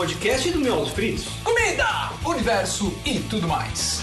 podcast 0.00 0.50
do 0.52 0.60
Miolos 0.60 0.92
Fritos. 0.92 1.26
Comida, 1.44 2.10
universo 2.24 2.90
e 3.04 3.18
tudo 3.18 3.46
mais. 3.46 4.00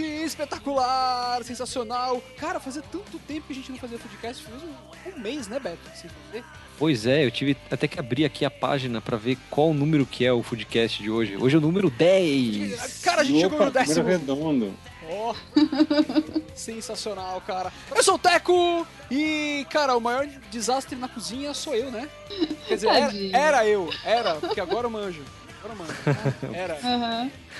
Espetacular, 0.00 1.42
sensacional. 1.44 2.22
Cara, 2.36 2.60
fazia 2.60 2.82
tanto 2.82 3.18
tempo 3.20 3.46
que 3.46 3.52
a 3.52 3.56
gente 3.56 3.70
não 3.70 3.78
fazia 3.78 3.98
Foodcast, 3.98 4.42
faz 4.42 4.62
um, 4.62 5.16
um 5.16 5.20
mês, 5.20 5.48
né, 5.48 5.58
Beto? 5.58 5.78
Sem 5.94 6.10
fazer. 6.10 6.44
Pois 6.78 7.06
é, 7.06 7.24
eu 7.24 7.30
tive 7.30 7.56
até 7.70 7.88
que 7.88 7.98
abrir 7.98 8.24
aqui 8.24 8.44
a 8.44 8.50
página 8.50 9.00
pra 9.00 9.16
ver 9.16 9.38
qual 9.50 9.70
o 9.70 9.74
número 9.74 10.04
que 10.04 10.24
é 10.26 10.32
o 10.32 10.42
Foodcast 10.42 11.02
de 11.02 11.10
hoje. 11.10 11.36
Hoje 11.36 11.54
é 11.56 11.58
o 11.58 11.62
número 11.62 11.88
10. 11.90 13.00
Cara, 13.02 13.22
a 13.22 13.24
gente 13.24 13.40
chegou 13.40 13.58
no 13.58 13.64
Opa, 13.68 13.78
décimo. 13.78 14.02
número 14.02 14.18
redondo. 14.18 14.74
Ó, 15.08 15.34
sensacional, 16.54 17.40
cara. 17.46 17.72
Eu 17.94 18.02
sou 18.02 18.16
o 18.16 18.18
Teco 18.18 18.86
e, 19.10 19.66
cara, 19.70 19.96
o 19.96 20.00
maior 20.00 20.26
desastre 20.50 20.96
na 20.96 21.08
cozinha 21.08 21.54
sou 21.54 21.74
eu, 21.74 21.90
né? 21.90 22.08
Quer 22.66 22.74
dizer, 22.74 22.88
era, 22.88 23.12
era 23.32 23.66
eu, 23.66 23.88
era, 24.04 24.34
porque 24.34 24.60
agora 24.60 24.86
eu 24.86 24.90
manjo. 24.90 25.22
Agora 25.66 25.72
eu 25.72 25.76
manjo. 25.76 25.92
Era, 26.54 26.74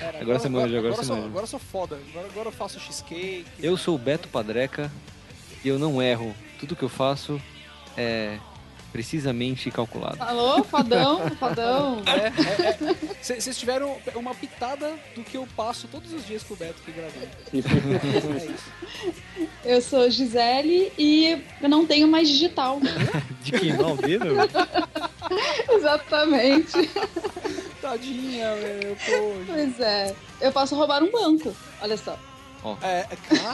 era. 0.01 0.21
Agora 0.21 0.39
você 0.39 0.49
manja, 0.49 0.77
agora 0.77 0.95
você 0.95 1.03
sou, 1.03 1.15
manja. 1.15 1.27
Agora 1.27 1.43
eu 1.43 1.47
sou 1.47 1.59
foda. 1.59 1.99
Agora, 2.09 2.27
agora 2.27 2.47
eu 2.47 2.51
faço 2.53 2.79
cheesecake. 2.79 3.45
Eu 3.59 3.75
sou 3.75 3.95
o 3.95 3.97
Beto 3.97 4.29
Padreca 4.29 4.91
e 5.63 5.67
eu 5.67 5.77
não 5.77 6.01
erro. 6.01 6.33
Tudo 6.59 6.75
que 6.75 6.83
eu 6.83 6.89
faço 6.89 7.41
é 7.97 8.39
precisamente 8.91 9.69
calculado. 9.71 10.17
Alô, 10.21 10.63
fodão, 10.63 11.29
fodão. 11.37 12.01
É, 12.05 12.61
é, 12.61 12.69
é. 12.69 12.95
Cê- 13.21 13.39
Vocês 13.41 13.57
tiveram 13.57 13.97
uma 14.15 14.33
pitada 14.33 14.93
do 15.15 15.23
que 15.23 15.35
eu 15.37 15.47
passo 15.55 15.87
todos 15.87 16.11
os 16.13 16.25
dias 16.25 16.43
com 16.43 16.53
o 16.53 16.57
Beto 16.57 16.75
aqui 16.81 16.91
gravando. 16.91 17.27
É 17.53 18.37
isso. 18.53 18.71
Eu 19.63 19.81
sou 19.81 20.09
Gisele 20.09 20.91
e 20.97 21.41
eu 21.61 21.69
não 21.69 21.85
tenho 21.85 22.07
mais 22.07 22.27
digital. 22.29 22.79
De 23.43 23.51
queimar 23.51 23.91
o 23.93 23.97
dedo? 23.97 24.25
Exatamente. 25.69 26.89
Tadinha, 27.81 28.55
meu, 28.55 28.95
pô. 28.95 29.43
Pois 29.47 29.79
é. 29.79 30.15
Eu 30.41 30.51
posso 30.51 30.75
roubar 30.75 31.03
um 31.03 31.11
banco. 31.11 31.55
Olha 31.81 31.97
só. 31.97 32.17
É, 32.81 33.05
é, 33.09 33.35
cara, 33.35 33.53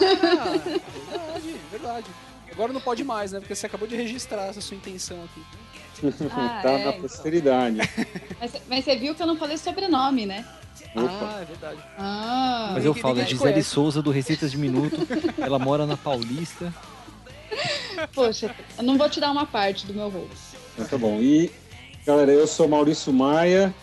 verdade, 0.57 1.55
verdade. 1.69 2.05
Agora 2.53 2.71
não 2.71 2.79
pode 2.79 3.03
mais, 3.03 3.31
né? 3.31 3.39
Porque 3.39 3.55
você 3.55 3.65
acabou 3.65 3.87
de 3.87 3.95
registrar 3.95 4.43
essa 4.43 4.61
sua 4.61 4.77
intenção 4.77 5.17
aqui. 5.23 5.41
Ah, 6.31 6.59
tá 6.61 6.71
é, 6.71 6.83
na 6.83 6.89
então. 6.89 7.01
posteridade. 7.01 7.77
Mas, 8.39 8.51
mas 8.67 8.83
você 8.83 8.95
viu 8.97 9.15
que 9.15 9.21
eu 9.21 9.27
não 9.27 9.37
falei 9.37 9.57
sobrenome, 9.57 10.25
né? 10.25 10.45
Opa. 10.95 11.07
Ah, 11.07 11.39
é 11.41 11.45
verdade. 11.45 11.79
Ah. 11.97 12.71
Mas 12.73 12.83
eu 12.83 12.93
falo, 12.93 13.21
é 13.21 13.25
Gisele 13.25 13.53
conhece. 13.53 13.69
Souza 13.69 14.01
do 14.01 14.11
Receitas 14.11 14.51
de 14.51 14.57
Minuto. 14.57 14.97
Ela 15.39 15.57
mora 15.57 15.85
na 15.85 15.95
Paulista. 15.95 16.73
Poxa, 18.13 18.53
eu 18.77 18.83
não 18.83 18.97
vou 18.97 19.09
te 19.09 19.21
dar 19.21 19.31
uma 19.31 19.45
parte 19.45 19.85
do 19.85 19.93
meu 19.93 20.09
rolo. 20.09 20.29
Então 20.73 20.85
tá 20.87 20.97
bom. 20.97 21.21
E, 21.21 21.49
galera, 22.05 22.31
eu 22.31 22.47
sou 22.47 22.67
Maurício 22.67 23.13
Maia 23.13 23.73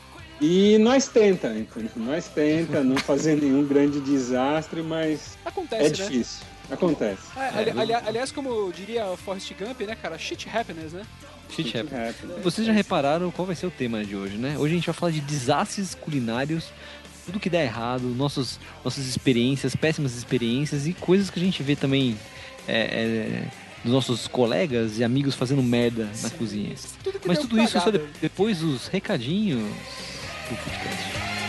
e 0.41 0.77
nós 0.79 1.09
tenta, 1.09 1.57
entendeu? 1.57 1.91
Nós 1.97 2.29
tenta 2.29 2.85
não 2.85 2.97
fazer 2.97 3.41
nenhum 3.41 3.65
grande 3.65 4.01
desastre, 4.01 4.83
mas 4.83 5.39
Acontece, 5.45 6.03
é 6.03 6.07
né? 6.07 6.25
Acontece. 6.71 7.23
É, 7.37 7.59
ali- 7.59 7.71
ali- 7.71 7.95
aliás, 7.95 8.31
como 8.33 8.73
diria 8.73 9.07
o 9.07 9.17
Forrest 9.17 9.53
Gump, 9.59 9.81
né, 9.83 9.95
cara? 9.95 10.17
Shit 10.19 10.49
happens, 10.49 10.93
né? 10.93 11.03
Shit 11.51 11.77
happens. 11.77 11.93
É, 11.93 12.15
Vocês 12.43 12.67
já 12.67 12.73
repararam 12.73 13.31
qual 13.31 13.45
vai 13.47 13.57
ser 13.57 13.67
o 13.67 13.71
tema 13.71 14.05
de 14.05 14.15
hoje, 14.15 14.37
né? 14.37 14.57
Hoje 14.59 14.75
a 14.75 14.77
gente 14.77 14.87
vai 14.87 14.95
falar 14.95 15.13
de 15.13 15.21
desastres 15.21 15.95
culinários, 15.95 16.67
tudo 17.27 17.41
que 17.41 17.51
dá 17.51 17.61
errado, 17.63 18.03
nossos, 18.15 18.59
nossas 18.85 19.07
experiências, 19.07 19.75
péssimas 19.75 20.15
experiências 20.17 20.87
e 20.87 20.93
coisas 20.95 21.29
que 21.31 21.41
a 21.41 21.43
gente 21.43 21.63
vê 21.63 21.75
também 21.77 22.17
é, 22.69 22.81
é, 22.81 23.45
dos 23.83 23.93
nossos 23.93 24.29
colegas 24.29 24.99
e 24.99 25.05
amigos 25.05 25.35
fazendo 25.35 25.63
merda 25.63 26.05
na 26.05 26.29
Sim. 26.29 26.37
cozinha. 26.37 26.75
Tudo 27.03 27.21
Mas 27.27 27.39
tudo 27.39 27.61
isso 27.61 27.81
só 27.81 27.91
de- 27.91 28.01
depois 28.21 28.59
dos 28.59 28.87
recadinhos 28.89 29.61
do 29.63 30.57
podcast. 30.57 31.40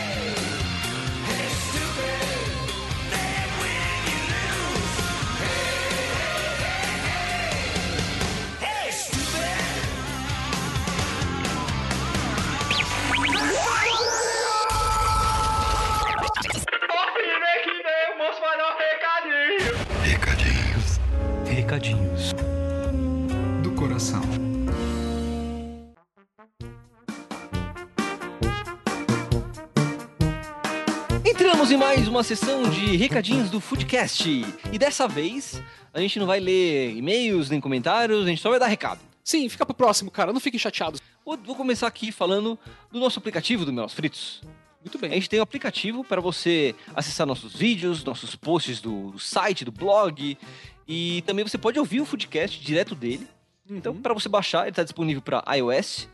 Uma 32.12 32.22
sessão 32.22 32.68
de 32.68 32.94
recadinhos 32.94 33.48
do 33.48 33.58
Foodcast. 33.58 34.28
E 34.70 34.78
dessa 34.78 35.08
vez 35.08 35.62
a 35.94 35.98
gente 35.98 36.18
não 36.18 36.26
vai 36.26 36.38
ler 36.40 36.94
e-mails 36.94 37.48
nem 37.48 37.58
comentários, 37.58 38.26
a 38.26 38.28
gente 38.28 38.40
só 38.42 38.50
vai 38.50 38.58
dar 38.60 38.66
recado. 38.66 39.00
Sim, 39.24 39.48
fica 39.48 39.64
pro 39.64 39.74
próximo, 39.74 40.10
cara. 40.10 40.30
Não 40.30 40.38
fiquem 40.38 40.60
chateados. 40.60 41.00
Vou, 41.24 41.38
vou 41.38 41.56
começar 41.56 41.86
aqui 41.86 42.12
falando 42.12 42.58
do 42.90 43.00
nosso 43.00 43.18
aplicativo 43.18 43.64
do 43.64 43.72
Meus 43.72 43.94
Fritos. 43.94 44.42
Muito 44.84 44.98
A 44.98 45.00
bem. 45.00 45.12
gente 45.12 45.30
tem 45.30 45.40
um 45.40 45.42
aplicativo 45.42 46.04
para 46.04 46.20
você 46.20 46.74
acessar 46.94 47.26
nossos 47.26 47.54
vídeos, 47.56 48.04
nossos 48.04 48.36
posts 48.36 48.78
do 48.82 49.18
site, 49.18 49.64
do 49.64 49.72
blog. 49.72 50.36
E 50.86 51.22
também 51.22 51.46
você 51.48 51.56
pode 51.56 51.78
ouvir 51.78 52.02
o 52.02 52.04
Foodcast 52.04 52.60
direto 52.60 52.94
dele. 52.94 53.26
Então, 53.70 53.94
Uhum. 53.94 54.02
para 54.02 54.12
você 54.12 54.28
baixar, 54.28 54.62
ele 54.62 54.70
está 54.70 54.82
disponível 54.82 55.22
para 55.22 55.42
iOS 55.56 56.08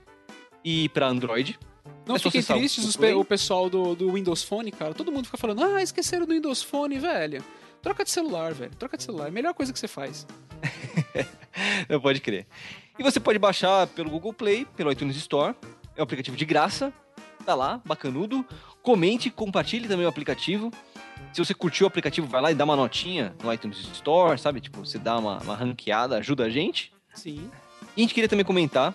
e 0.64 0.88
para 0.90 1.08
Android. 1.08 1.58
Não 2.08 2.16
é 2.16 2.18
fiquem 2.18 2.40
o 2.40 2.44
tristes 2.44 2.96
Play. 2.96 3.10
pe- 3.12 3.16
o 3.18 3.24
pessoal 3.24 3.68
do, 3.70 3.94
do 3.94 4.12
Windows 4.12 4.42
Phone, 4.42 4.72
cara. 4.72 4.94
Todo 4.94 5.12
mundo 5.12 5.26
fica 5.26 5.36
falando, 5.38 5.62
ah, 5.62 5.82
esqueceram 5.82 6.26
do 6.26 6.32
Windows 6.32 6.62
Phone, 6.62 6.98
velho. 6.98 7.44
Troca 7.82 8.02
de 8.04 8.10
celular, 8.10 8.52
velho. 8.54 8.72
Troca 8.76 8.96
de 8.96 9.02
celular. 9.04 9.26
É 9.26 9.28
a 9.28 9.32
melhor 9.32 9.54
coisa 9.54 9.72
que 9.72 9.78
você 9.78 9.86
faz. 9.88 10.26
Não 11.88 12.00
pode 12.00 12.20
crer. 12.20 12.46
E 12.98 13.02
você 13.02 13.20
pode 13.20 13.38
baixar 13.38 13.86
pelo 13.88 14.10
Google 14.10 14.32
Play, 14.32 14.66
pelo 14.76 14.90
iTunes 14.90 15.16
Store. 15.16 15.54
É 15.96 16.00
um 16.00 16.04
aplicativo 16.04 16.36
de 16.36 16.44
graça. 16.44 16.92
Tá 17.44 17.54
lá, 17.54 17.80
bacanudo. 17.84 18.44
Comente, 18.82 19.30
compartilhe 19.30 19.86
também 19.88 20.04
o 20.06 20.08
aplicativo. 20.08 20.70
Se 21.32 21.44
você 21.44 21.54
curtiu 21.54 21.84
o 21.86 21.88
aplicativo, 21.88 22.26
vai 22.26 22.40
lá 22.40 22.50
e 22.50 22.54
dá 22.54 22.64
uma 22.64 22.76
notinha 22.76 23.34
no 23.42 23.52
iTunes 23.52 23.78
Store, 23.92 24.38
sabe? 24.38 24.60
Tipo, 24.60 24.84
você 24.84 24.98
dá 24.98 25.18
uma, 25.18 25.38
uma 25.38 25.54
ranqueada, 25.54 26.16
ajuda 26.18 26.44
a 26.44 26.50
gente. 26.50 26.92
Sim. 27.14 27.50
E 27.96 28.00
a 28.00 28.02
gente 28.02 28.14
queria 28.14 28.28
também 28.28 28.44
comentar 28.44 28.94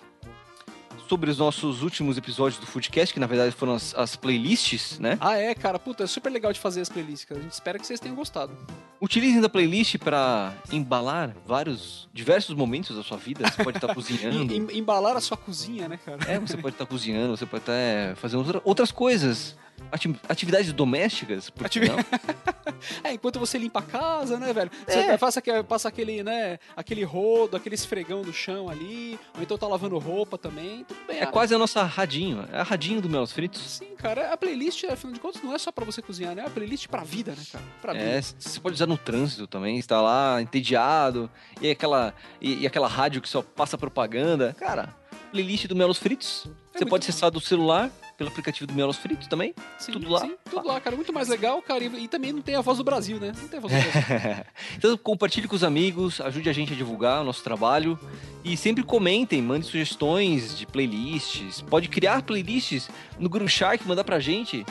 sobre 1.08 1.30
os 1.30 1.38
nossos 1.38 1.82
últimos 1.82 2.16
episódios 2.16 2.58
do 2.60 2.66
Foodcast, 2.66 3.12
que 3.12 3.20
na 3.20 3.26
verdade 3.26 3.52
foram 3.52 3.74
as, 3.74 3.94
as 3.94 4.16
playlists, 4.16 4.98
né? 4.98 5.16
Ah, 5.20 5.36
é, 5.36 5.54
cara. 5.54 5.78
Puta, 5.78 6.04
é 6.04 6.06
super 6.06 6.30
legal 6.30 6.52
de 6.52 6.60
fazer 6.60 6.80
as 6.80 6.88
playlists, 6.88 7.24
cara. 7.24 7.40
A 7.40 7.42
gente 7.42 7.52
espera 7.52 7.78
que 7.78 7.86
vocês 7.86 8.00
tenham 8.00 8.14
gostado. 8.16 8.56
Utilizem 9.00 9.40
da 9.40 9.48
playlist 9.48 9.98
para 9.98 10.52
embalar 10.72 11.34
vários, 11.46 12.08
diversos 12.12 12.54
momentos 12.56 12.96
da 12.96 13.02
sua 13.02 13.16
vida. 13.18 13.48
Você 13.50 13.62
pode 13.62 13.76
estar 13.78 13.92
cozinhando. 13.94 14.52
E, 14.52 14.56
em- 14.56 14.78
embalar 14.78 15.16
a 15.16 15.20
sua 15.20 15.36
cozinha, 15.36 15.88
né, 15.88 15.98
cara? 16.04 16.18
É, 16.26 16.38
você 16.38 16.56
pode 16.56 16.74
estar 16.74 16.86
cozinhando, 16.86 17.36
você 17.36 17.46
pode 17.46 17.62
estar 17.62 17.74
é, 17.74 18.14
fazendo 18.14 18.38
outra- 18.40 18.62
outras 18.64 18.90
coisas. 18.90 19.56
Ati- 19.94 20.20
atividades 20.28 20.72
domésticas, 20.72 21.48
por 21.50 21.62
não? 21.86 21.96
É, 23.04 23.12
enquanto 23.12 23.38
você 23.38 23.56
limpa 23.56 23.78
a 23.78 23.82
casa, 23.82 24.38
né, 24.38 24.52
velho? 24.52 24.70
Você 24.86 24.98
É. 24.98 25.16
passa, 25.16 25.40
passa 25.66 25.88
aquele, 25.88 26.22
né, 26.24 26.58
aquele 26.76 27.04
rodo, 27.04 27.56
aquele 27.56 27.76
esfregão 27.76 28.22
do 28.22 28.32
chão 28.32 28.68
ali, 28.68 29.18
ou 29.36 29.42
então 29.42 29.56
tá 29.56 29.68
lavando 29.68 29.96
roupa 29.98 30.36
também, 30.36 30.82
tudo 30.84 30.98
bem. 31.06 31.18
É 31.18 31.22
Ah, 31.22 31.26
quase 31.28 31.54
a 31.54 31.58
nossa 31.58 31.82
radinho. 31.84 32.44
É 32.52 32.58
a 32.58 32.62
radinho 32.64 33.00
do 33.00 33.08
Meus 33.08 33.30
Fritos. 33.30 33.62
Sim, 33.62 33.94
cara, 33.96 34.32
a 34.32 34.36
playlist, 34.36 34.82
afinal 34.84 35.14
de 35.14 35.20
contas, 35.20 35.40
não 35.42 35.54
é 35.54 35.58
só 35.58 35.70
pra 35.70 35.84
você 35.84 36.02
cozinhar, 36.02 36.34
né? 36.34 36.42
É 36.42 36.46
a 36.46 36.50
playlist 36.50 36.88
pra 36.88 37.04
vida, 37.04 37.30
né, 37.30 37.42
cara? 37.52 37.64
Pra 37.80 37.94
É, 37.96 38.20
vida. 38.20 38.22
você 38.38 38.58
pode 38.60 38.74
usar 38.74 38.86
no 38.86 38.98
trânsito 38.98 39.46
também, 39.46 39.78
está 39.78 40.00
lá 40.02 40.42
entediado, 40.42 41.30
e 41.60 41.70
aquela, 41.70 42.12
e, 42.40 42.62
e 42.62 42.66
aquela 42.66 42.88
rádio 42.88 43.22
que 43.22 43.28
só 43.28 43.42
passa 43.42 43.78
propaganda. 43.78 44.54
Cara, 44.58 44.92
playlist 45.30 45.66
do 45.68 45.76
Melos 45.76 45.98
Fritos. 45.98 46.46
É 46.74 46.78
você 46.78 46.84
pode 46.84 47.06
bom. 47.06 47.08
acessar 47.10 47.30
do 47.30 47.40
celular 47.40 47.90
pelo 48.16 48.30
aplicativo 48.30 48.66
do 48.66 48.74
Miolos 48.74 48.96
Fritos 48.96 49.26
também. 49.26 49.54
Sim, 49.78 49.92
Tudo 49.92 50.08
lá. 50.08 50.20
Sim, 50.20 50.36
tudo 50.50 50.66
lá, 50.66 50.80
cara. 50.80 50.96
Muito 50.96 51.12
mais 51.12 51.28
legal, 51.28 51.60
cara. 51.62 51.82
E, 51.82 52.04
e 52.04 52.08
também 52.08 52.32
não 52.32 52.42
tem 52.42 52.54
a 52.54 52.60
voz 52.60 52.78
do 52.78 52.84
Brasil, 52.84 53.18
né? 53.18 53.32
Não 53.36 53.48
tem 53.48 53.58
a 53.58 53.60
voz 53.60 53.72
do 53.72 53.80
Brasil. 53.80 54.44
então 54.76 54.96
compartilhe 54.96 55.48
com 55.48 55.56
os 55.56 55.64
amigos, 55.64 56.20
ajude 56.20 56.48
a 56.48 56.52
gente 56.52 56.72
a 56.72 56.76
divulgar 56.76 57.22
o 57.22 57.24
nosso 57.24 57.42
trabalho 57.42 57.98
e 58.44 58.56
sempre 58.56 58.82
comentem, 58.82 59.42
mande 59.42 59.66
sugestões 59.66 60.56
de 60.56 60.66
playlists. 60.66 61.60
Pode 61.62 61.88
criar 61.88 62.22
playlists 62.22 62.88
no 63.18 63.28
Guru 63.28 63.48
Shark, 63.48 63.86
mandar 63.86 64.04
pra 64.04 64.20
gente. 64.20 64.64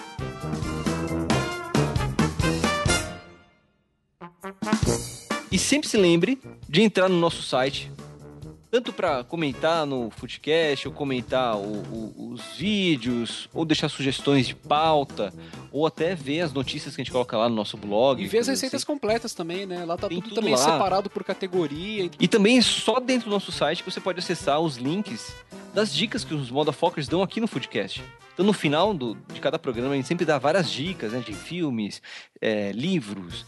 E 5.52 5.58
sempre 5.58 5.88
se 5.88 5.98
lembre 5.98 6.40
de 6.68 6.82
entrar 6.82 7.08
no 7.08 7.18
nosso 7.18 7.44
site, 7.44 7.92
tanto 8.74 8.92
para 8.92 9.24
comentar 9.24 9.86
no 9.86 10.10
Footcast, 10.10 10.88
ou 10.88 10.94
comentar 10.96 11.56
o, 11.56 11.62
o, 11.62 12.32
os 12.32 12.42
vídeos, 12.58 13.48
ou 13.54 13.64
deixar 13.64 13.88
sugestões 13.88 14.48
de 14.48 14.56
pauta, 14.56 15.32
ou 15.72 15.86
até 15.86 16.16
ver 16.16 16.42
as 16.42 16.52
notícias 16.52 16.96
que 16.96 17.02
a 17.02 17.04
gente 17.04 17.12
coloca 17.12 17.38
lá 17.38 17.48
no 17.48 17.54
nosso 17.54 17.78
blog. 17.78 18.20
E 18.20 18.26
ver 18.26 18.40
as 18.40 18.48
receitas 18.48 18.82
assim. 18.82 18.88
completas 18.88 19.36
também, 19.36 19.68
né? 19.68 19.86
Lá 19.86 19.96
tá 19.96 20.10
tudo, 20.10 20.24
tudo 20.24 20.34
também 20.34 20.54
lá. 20.54 20.58
separado 20.58 21.08
por 21.08 21.24
categoria. 21.24 22.10
E 22.20 22.28
também 22.28 22.60
só 22.64 23.00
dentro 23.00 23.30
do 23.30 23.34
nosso 23.36 23.52
site 23.52 23.84
que 23.84 23.92
você 23.92 24.02
pode 24.02 24.18
acessar 24.18 24.60
os 24.60 24.78
links 24.78 25.36
das 25.72 25.94
dicas 25.94 26.24
que 26.24 26.34
os 26.34 26.50
Modafokers 26.50 27.08
dão 27.08 27.22
aqui 27.22 27.40
no 27.40 27.48
Foodcast. 27.48 28.04
Então, 28.34 28.44
no 28.44 28.54
final 28.54 28.92
do, 28.92 29.16
de 29.32 29.40
cada 29.40 29.60
programa, 29.60 29.94
a 29.94 29.96
gente 29.96 30.08
sempre 30.08 30.26
dá 30.26 30.40
várias 30.40 30.68
dicas 30.72 31.12
né, 31.12 31.20
de 31.20 31.34
filmes, 31.34 32.02
é, 32.42 32.72
livros, 32.72 33.46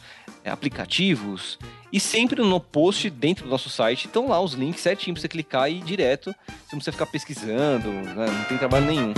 aplicativos. 0.50 1.58
E 1.92 2.00
sempre 2.00 2.42
no 2.42 2.60
post 2.60 3.10
dentro 3.10 3.46
do 3.46 3.50
nosso 3.50 3.70
site 3.70 4.06
estão 4.06 4.28
lá 4.28 4.42
os 4.42 4.54
links 4.54 4.82
certinho 4.82 5.14
pra 5.14 5.22
você 5.22 5.28
clicar 5.28 5.70
e 5.70 5.78
ir 5.78 5.84
direto. 5.84 6.36
Você 6.46 6.54
não 6.74 6.80
precisa 6.80 6.92
ficar 6.92 7.06
pesquisando, 7.06 7.90
né, 7.90 8.26
não 8.28 8.44
tem 8.46 8.58
trabalho 8.58 8.86
nenhum. 8.86 9.14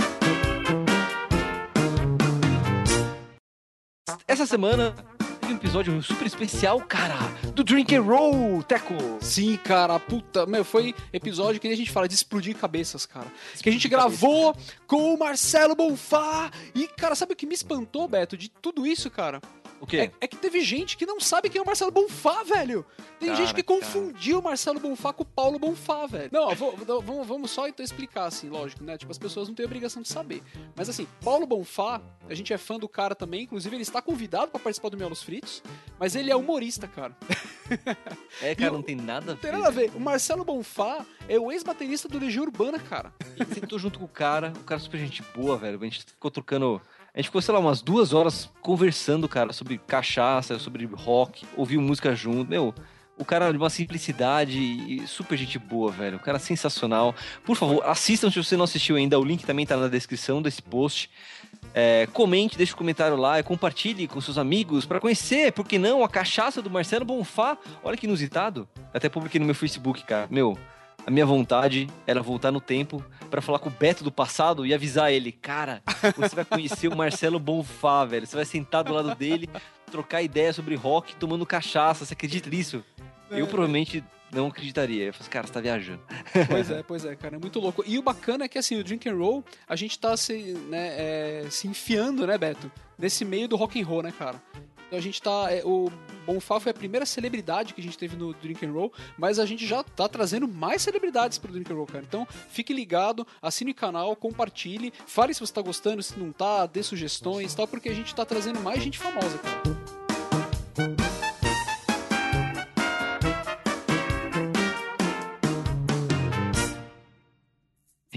Essa 4.26 4.46
semana 4.46 4.94
teve 5.40 5.54
um 5.54 5.56
episódio 5.56 6.02
super 6.02 6.26
especial, 6.26 6.80
cara, 6.80 7.16
do 7.54 7.64
Drink 7.64 7.94
and 7.96 8.02
Roll, 8.02 8.62
Teco. 8.62 8.94
Sim, 9.20 9.56
cara, 9.56 9.98
puta, 9.98 10.46
meu, 10.46 10.64
foi 10.64 10.94
episódio 11.12 11.60
que 11.60 11.66
a 11.66 11.74
gente 11.74 11.90
fala 11.90 12.06
de 12.06 12.14
explodir 12.14 12.54
cabeças, 12.54 13.06
cara. 13.06 13.26
que 13.60 13.68
a 13.68 13.72
gente 13.72 13.86
Explodir 13.86 13.90
gravou 13.90 14.54
com 14.86 15.14
o 15.14 15.18
Marcelo 15.18 15.74
Bonfá. 15.74 16.50
E, 16.74 16.86
cara, 16.86 17.14
sabe 17.14 17.32
o 17.32 17.36
que 17.36 17.46
me 17.46 17.54
espantou, 17.54 18.06
Beto, 18.06 18.36
de 18.36 18.48
tudo 18.48 18.86
isso, 18.86 19.10
cara? 19.10 19.40
O 19.80 19.86
quê? 19.86 19.96
É, 19.98 20.12
é 20.22 20.26
que 20.26 20.36
teve 20.36 20.60
gente 20.60 20.96
que 20.96 21.06
não 21.06 21.20
sabe 21.20 21.48
quem 21.48 21.58
é 21.58 21.62
o 21.62 21.66
Marcelo 21.66 21.90
Bonfá, 21.90 22.42
velho. 22.42 22.84
Tem 23.20 23.28
Cara, 23.30 23.40
gente 23.40 23.54
que 23.54 23.62
confundiu 23.62 24.38
o 24.38 24.42
Marcelo 24.42 24.78
Bonfá 24.80 25.12
com 25.12 25.22
o 25.22 25.26
Paulo 25.26 25.58
Bonfá, 25.58 26.06
velho. 26.06 26.30
Não, 26.32 26.48
ó, 26.48 26.54
vou- 26.54 26.76
vamos, 27.02 27.26
vamos 27.26 27.50
só 27.50 27.66
então 27.68 27.82
explicar, 27.84 28.26
assim, 28.26 28.48
lógico, 28.48 28.82
né? 28.84 28.96
Tipo, 28.98 29.10
as 29.12 29.18
pessoas 29.18 29.48
não 29.48 29.54
têm 29.54 29.64
obrigação 29.66 30.02
de 30.02 30.08
saber. 30.08 30.42
Mas 30.76 30.88
assim, 30.88 31.06
Paulo 31.24 31.46
Bonfá, 31.46 32.00
a 32.28 32.34
gente 32.34 32.52
é 32.52 32.58
fã 32.58 32.78
do 32.78 32.88
cara 32.88 33.14
também, 33.14 33.42
inclusive 33.42 33.74
ele 33.74 33.82
está 33.82 34.00
convidado 34.02 34.50
pra 34.50 34.60
participar 34.60 34.88
do 34.88 34.96
Miolos 34.96 35.22
Fritos, 35.22 35.62
mas 35.98 36.14
ele 36.16 36.30
é 36.30 36.36
humorista, 36.36 36.86
cara. 36.88 37.16
É, 38.40 38.54
cara, 38.54 38.70
o- 38.72 38.76
não 38.76 38.82
tem 38.82 38.96
nada 38.96 39.32
a 39.32 39.34
Não 39.34 39.40
tem 39.40 39.50
ver. 39.50 39.56
nada 39.58 39.68
a 39.68 39.70
ver. 39.70 39.90
O 39.94 40.00
Marcelo 40.00 40.44
Bonfá 40.44 41.04
é 41.28 41.38
o 41.38 41.52
ex-baterista 41.52 42.08
do 42.08 42.18
Legião 42.18 42.44
Urbana, 42.44 42.78
cara. 42.78 43.12
Gente 43.36 43.54
sentou 43.54 43.78
junto 43.78 43.98
com 43.98 44.04
o 44.06 44.08
cara, 44.08 44.52
o 44.60 44.64
cara 44.64 44.80
é 44.80 44.82
super 44.84 44.98
gente 44.98 45.22
boa, 45.34 45.56
velho. 45.58 45.78
A 45.78 45.84
gente 45.84 46.02
ficou 46.04 46.30
trocando. 46.30 46.80
A 47.18 47.20
gente 47.20 47.30
ficou, 47.30 47.42
sei 47.42 47.52
lá, 47.52 47.58
umas 47.58 47.82
duas 47.82 48.12
horas 48.12 48.48
conversando, 48.62 49.28
cara, 49.28 49.52
sobre 49.52 49.76
cachaça, 49.76 50.56
sobre 50.56 50.86
rock, 50.86 51.44
ouviu 51.56 51.82
música 51.82 52.14
junto. 52.14 52.48
Meu, 52.48 52.72
o 53.18 53.24
cara 53.24 53.50
de 53.50 53.58
uma 53.58 53.68
simplicidade 53.68 54.56
e 54.56 55.04
super 55.04 55.36
gente 55.36 55.58
boa, 55.58 55.90
velho. 55.90 56.18
O 56.18 56.20
cara 56.20 56.38
sensacional. 56.38 57.12
Por 57.44 57.56
favor, 57.56 57.82
assistam 57.84 58.30
se 58.30 58.40
você 58.40 58.56
não 58.56 58.62
assistiu 58.62 58.94
ainda. 58.94 59.18
O 59.18 59.24
link 59.24 59.44
também 59.44 59.66
tá 59.66 59.76
na 59.76 59.88
descrição 59.88 60.40
desse 60.40 60.62
post. 60.62 61.10
É, 61.74 62.06
comente, 62.12 62.56
deixe 62.56 62.72
um 62.72 62.76
comentário 62.76 63.16
lá, 63.16 63.42
compartilhe 63.42 64.06
com 64.06 64.20
seus 64.20 64.38
amigos 64.38 64.86
para 64.86 65.00
conhecer, 65.00 65.52
por 65.52 65.66
que 65.66 65.76
não, 65.76 66.04
a 66.04 66.08
cachaça 66.08 66.62
do 66.62 66.70
Marcelo 66.70 67.04
Bonfá. 67.04 67.58
Olha 67.82 67.96
que 67.96 68.06
inusitado. 68.06 68.68
Até 68.94 69.08
publiquei 69.08 69.40
no 69.40 69.44
meu 69.44 69.56
Facebook, 69.56 70.04
cara. 70.04 70.28
Meu, 70.30 70.56
a 71.08 71.10
minha 71.10 71.24
vontade 71.24 71.88
era 72.06 72.20
voltar 72.20 72.52
no 72.52 72.60
tempo 72.60 73.02
para 73.30 73.40
falar 73.40 73.58
com 73.60 73.70
o 73.70 73.72
Beto 73.72 74.04
do 74.04 74.12
passado 74.12 74.66
e 74.66 74.74
avisar 74.74 75.10
ele, 75.10 75.32
cara, 75.32 75.82
você 76.14 76.36
vai 76.36 76.44
conhecer 76.44 76.86
o 76.86 76.94
Marcelo 76.94 77.38
Bonfá, 77.38 78.04
velho. 78.04 78.26
Você 78.26 78.36
vai 78.36 78.44
sentar 78.44 78.84
do 78.84 78.92
lado 78.92 79.14
dele, 79.14 79.48
trocar 79.90 80.20
ideia 80.20 80.52
sobre 80.52 80.74
rock, 80.74 81.16
tomando 81.16 81.46
cachaça. 81.46 82.04
Você 82.04 82.12
acredita 82.12 82.50
nisso? 82.50 82.84
Eu 83.30 83.46
provavelmente 83.46 84.04
não 84.30 84.48
acreditaria. 84.48 85.06
Eu 85.06 85.14
falei, 85.14 85.30
cara, 85.30 85.46
você 85.46 85.52
tá 85.54 85.60
viajando. 85.62 86.02
Pois 86.46 86.70
é, 86.70 86.82
pois 86.82 87.04
é, 87.06 87.16
cara, 87.16 87.36
é 87.36 87.38
muito 87.38 87.58
louco. 87.58 87.82
E 87.86 87.98
o 87.98 88.02
bacana 88.02 88.44
é 88.44 88.48
que 88.48 88.58
assim, 88.58 88.78
o 88.78 88.84
Drink 88.84 89.08
and 89.08 89.16
Roll, 89.16 89.42
a 89.66 89.76
gente 89.76 89.98
tá 89.98 90.14
se, 90.14 90.34
né, 90.68 90.88
é, 90.98 91.46
se 91.50 91.66
enfiando, 91.66 92.26
né, 92.26 92.36
Beto, 92.36 92.70
nesse 92.98 93.24
meio 93.24 93.48
do 93.48 93.56
rock 93.56 93.80
and 93.80 93.86
roll, 93.86 94.02
né, 94.02 94.12
cara? 94.12 94.42
Então 94.88 94.98
a 94.98 95.02
gente 95.02 95.20
tá. 95.22 95.48
é, 95.50 95.62
o 95.64 95.92
Bonfá 96.26 96.58
foi 96.58 96.70
a 96.70 96.74
primeira 96.74 97.06
celebridade 97.06 97.74
que 97.74 97.80
a 97.80 97.84
gente 97.84 97.96
teve 97.96 98.16
no 98.16 98.32
Drink 98.34 98.64
and 98.64 98.72
Roll, 98.72 98.92
mas 99.16 99.38
a 99.38 99.46
gente 99.46 99.66
já 99.66 99.82
tá 99.82 100.08
trazendo 100.08 100.48
mais 100.48 100.82
celebridades 100.82 101.38
pro 101.38 101.52
Drink 101.52 101.70
and 101.70 101.76
Roll, 101.76 101.86
cara. 101.86 102.04
Então 102.08 102.26
fique 102.48 102.72
ligado, 102.72 103.26
assine 103.40 103.70
o 103.70 103.74
canal, 103.74 104.16
compartilhe, 104.16 104.92
fale 105.06 105.32
se 105.34 105.40
você 105.40 105.52
tá 105.52 105.62
gostando, 105.62 106.02
se 106.02 106.18
não 106.18 106.32
tá, 106.32 106.66
dê 106.66 106.82
sugestões 106.82 107.52
e 107.52 107.56
tal, 107.56 107.68
porque 107.68 107.90
a 107.90 107.94
gente 107.94 108.14
tá 108.14 108.24
trazendo 108.24 108.60
mais 108.60 108.82
gente 108.82 108.98
famosa, 108.98 109.38
cara. 109.38 109.62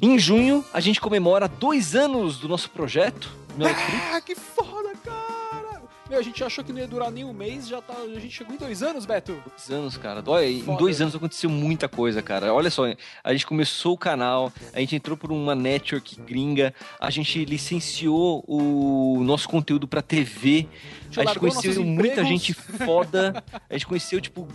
Em 0.01 0.17
junho, 0.17 0.65
a 0.73 0.79
gente 0.79 0.99
comemora 0.99 1.47
dois 1.47 1.95
anos 1.95 2.39
do 2.39 2.47
nosso 2.47 2.69
projeto. 2.71 3.29
Ah, 4.11 4.19
que 4.19 4.33
foda! 4.33 4.90
Meu, 6.11 6.19
a 6.19 6.23
gente 6.23 6.43
achou 6.43 6.61
que 6.61 6.73
não 6.73 6.79
ia 6.79 6.87
durar 6.89 7.09
nem 7.09 7.23
um 7.23 7.31
mês, 7.31 7.69
já 7.69 7.81
tá. 7.81 7.93
A 7.93 8.19
gente 8.19 8.31
chegou 8.31 8.53
em 8.53 8.57
dois 8.57 8.83
anos, 8.83 9.05
Beto. 9.05 9.41
Dois 9.47 9.71
anos, 9.71 9.95
cara. 9.95 10.21
Olha, 10.27 10.45
em 10.45 10.75
dois 10.75 10.99
anos 10.99 11.15
aconteceu 11.15 11.49
muita 11.49 11.87
coisa, 11.87 12.21
cara. 12.21 12.53
Olha 12.53 12.69
só, 12.69 12.83
a 13.23 13.31
gente 13.31 13.47
começou 13.47 13.93
o 13.93 13.97
canal, 13.97 14.51
a 14.73 14.79
gente 14.81 14.93
entrou 14.93 15.15
por 15.15 15.31
uma 15.31 15.55
network 15.55 16.19
gringa, 16.23 16.73
a 16.99 17.09
gente 17.09 17.45
licenciou 17.45 18.43
o 18.45 19.23
nosso 19.23 19.47
conteúdo 19.47 19.87
pra 19.87 20.01
TV, 20.01 20.67
a 21.15 21.23
gente 21.23 21.39
conheceu 21.39 21.81
muita 21.81 22.19
empregos. 22.19 22.29
gente 22.29 22.53
foda, 22.53 23.41
a 23.69 23.73
gente 23.73 23.87
conheceu, 23.87 24.19
tipo, 24.19 24.45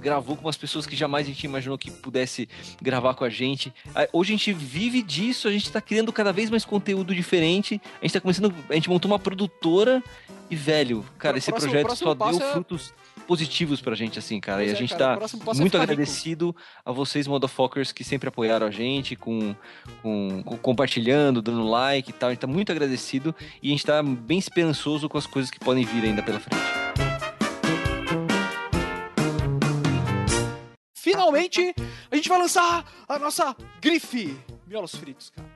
gravou 0.00 0.34
com 0.34 0.42
umas 0.42 0.56
pessoas 0.56 0.84
que 0.84 0.96
jamais 0.96 1.26
a 1.26 1.30
gente 1.30 1.44
imaginou 1.44 1.78
que 1.78 1.92
pudesse 1.92 2.48
gravar 2.82 3.14
com 3.14 3.22
a 3.22 3.30
gente. 3.30 3.72
Hoje 4.12 4.32
a 4.32 4.36
gente 4.36 4.52
vive 4.52 5.00
disso, 5.00 5.46
a 5.46 5.52
gente 5.52 5.70
tá 5.70 5.80
criando 5.80 6.12
cada 6.12 6.32
vez 6.32 6.50
mais 6.50 6.64
conteúdo 6.64 7.14
diferente, 7.14 7.80
a 8.02 8.04
gente 8.04 8.14
tá 8.14 8.20
começando, 8.20 8.52
a 8.68 8.74
gente 8.74 8.90
montou 8.90 9.08
uma 9.08 9.18
produtora 9.20 10.02
e, 10.54 10.56
velho, 10.56 11.04
cara, 11.18 11.36
esse 11.38 11.50
próximo- 11.50 11.70
projeto 11.72 11.86
próximo 11.86 12.16
só 12.16 12.30
deu 12.38 12.48
é- 12.48 12.52
frutos 12.52 12.94
positivos 13.26 13.80
pra 13.80 13.94
gente, 13.94 14.18
assim, 14.18 14.38
cara. 14.40 14.58
Pois 14.58 14.68
e 14.68 14.72
a 14.72 14.74
é, 14.74 14.78
gente 14.78 14.94
cara, 14.96 15.18
tá 15.18 15.26
é 15.26 15.54
muito 15.54 15.62
rico. 15.64 15.76
agradecido 15.78 16.54
a 16.84 16.92
vocês, 16.92 17.26
Motherfuckers, 17.26 17.90
que 17.90 18.04
sempre 18.04 18.28
apoiaram 18.28 18.66
a 18.66 18.70
gente, 18.70 19.16
com, 19.16 19.54
com, 20.02 20.42
com- 20.44 20.56
compartilhando, 20.58 21.40
dando 21.42 21.64
like 21.68 22.10
e 22.10 22.12
tal. 22.12 22.28
A 22.28 22.32
gente 22.32 22.40
tá 22.40 22.46
muito 22.46 22.70
agradecido 22.70 23.34
e 23.62 23.68
a 23.68 23.70
gente 23.72 23.84
tá 23.84 24.02
bem 24.02 24.38
esperançoso 24.38 25.08
com 25.08 25.18
as 25.18 25.26
coisas 25.26 25.50
que 25.50 25.58
podem 25.58 25.84
vir 25.84 26.04
ainda 26.04 26.22
pela 26.22 26.38
frente. 26.38 26.62
Finalmente, 30.94 31.74
a 32.10 32.16
gente 32.16 32.28
vai 32.28 32.38
lançar 32.38 32.84
a 33.08 33.18
nossa 33.18 33.54
grife 33.80 34.36
Miolos 34.66 34.94
Fritos, 34.94 35.30
cara. 35.30 35.48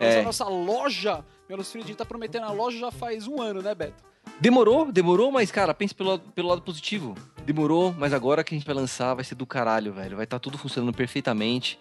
Lançar 0.00 0.16
É. 0.16 0.20
a 0.20 0.24
nossa 0.24 0.44
loja 0.48 1.24
Miolos 1.48 1.70
Fritos. 1.70 1.86
A 1.86 1.88
gente 1.88 1.98
tá 1.98 2.04
prometendo 2.04 2.44
a 2.44 2.50
loja 2.52 2.78
já 2.78 2.90
faz 2.90 3.26
um 3.26 3.40
ano, 3.40 3.62
né, 3.62 3.74
Beto? 3.74 4.02
Demorou, 4.40 4.90
demorou, 4.90 5.30
mas, 5.30 5.50
cara, 5.50 5.72
pense 5.72 5.94
pelo, 5.94 6.18
pelo 6.18 6.48
lado 6.48 6.62
positivo. 6.62 7.14
Demorou, 7.46 7.94
mas 7.96 8.12
agora 8.12 8.42
que 8.42 8.54
a 8.54 8.58
gente 8.58 8.66
vai 8.66 8.74
lançar 8.74 9.14
vai 9.14 9.24
ser 9.24 9.34
do 9.34 9.46
caralho, 9.46 9.92
velho. 9.92 10.16
Vai 10.16 10.24
estar 10.24 10.38
tudo 10.38 10.58
funcionando 10.58 10.92
perfeitamente. 10.92 11.78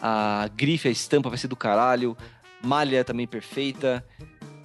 A 0.00 0.48
grife, 0.54 0.88
a 0.88 0.90
estampa 0.90 1.28
vai 1.28 1.38
ser 1.38 1.48
do 1.48 1.56
caralho. 1.56 2.16
Malha 2.62 3.04
também 3.04 3.26
perfeita. 3.26 4.04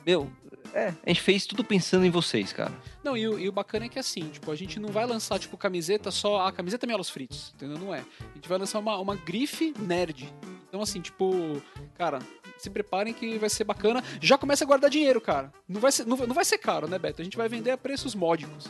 Meu, 0.05 0.29
é, 0.73 0.93
a 1.03 1.09
gente 1.09 1.21
fez 1.21 1.45
tudo 1.45 1.63
pensando 1.63 2.05
em 2.05 2.09
vocês, 2.09 2.53
cara. 2.53 2.73
Não, 3.03 3.15
e 3.15 3.27
o, 3.27 3.39
e 3.39 3.49
o 3.49 3.51
bacana 3.51 3.85
é 3.85 3.89
que 3.89 3.99
assim, 3.99 4.29
tipo, 4.29 4.51
a 4.51 4.55
gente 4.55 4.79
não 4.79 4.89
vai 4.89 5.05
lançar, 5.05 5.39
tipo, 5.39 5.57
camiseta 5.57 6.11
só. 6.11 6.47
A 6.47 6.51
camiseta 6.51 6.85
Miolos 6.85 7.09
Fritos, 7.09 7.53
entendeu? 7.55 7.77
Não 7.77 7.93
é. 7.93 7.99
A 7.99 8.35
gente 8.35 8.47
vai 8.47 8.57
lançar 8.57 8.79
uma, 8.79 8.97
uma 8.97 9.15
grife 9.15 9.73
nerd. 9.79 10.31
Então, 10.67 10.81
assim, 10.81 11.01
tipo, 11.01 11.61
cara, 11.95 12.19
se 12.61 12.69
preparem 12.69 13.13
que 13.13 13.37
vai 13.37 13.49
ser 13.49 13.63
bacana. 13.63 14.03
Já 14.21 14.37
começa 14.37 14.63
a 14.63 14.67
guardar 14.67 14.89
dinheiro, 14.89 15.21
cara. 15.21 15.51
Não 15.67 15.81
vai 15.81 15.91
ser, 15.91 16.05
não, 16.05 16.17
não 16.17 16.35
vai 16.35 16.45
ser 16.45 16.57
caro, 16.57 16.87
né, 16.87 16.99
Beto? 16.99 17.21
A 17.21 17.23
gente 17.23 17.37
vai 17.37 17.49
vender 17.49 17.71
a 17.71 17.77
preços 17.77 18.15
módicos. 18.15 18.69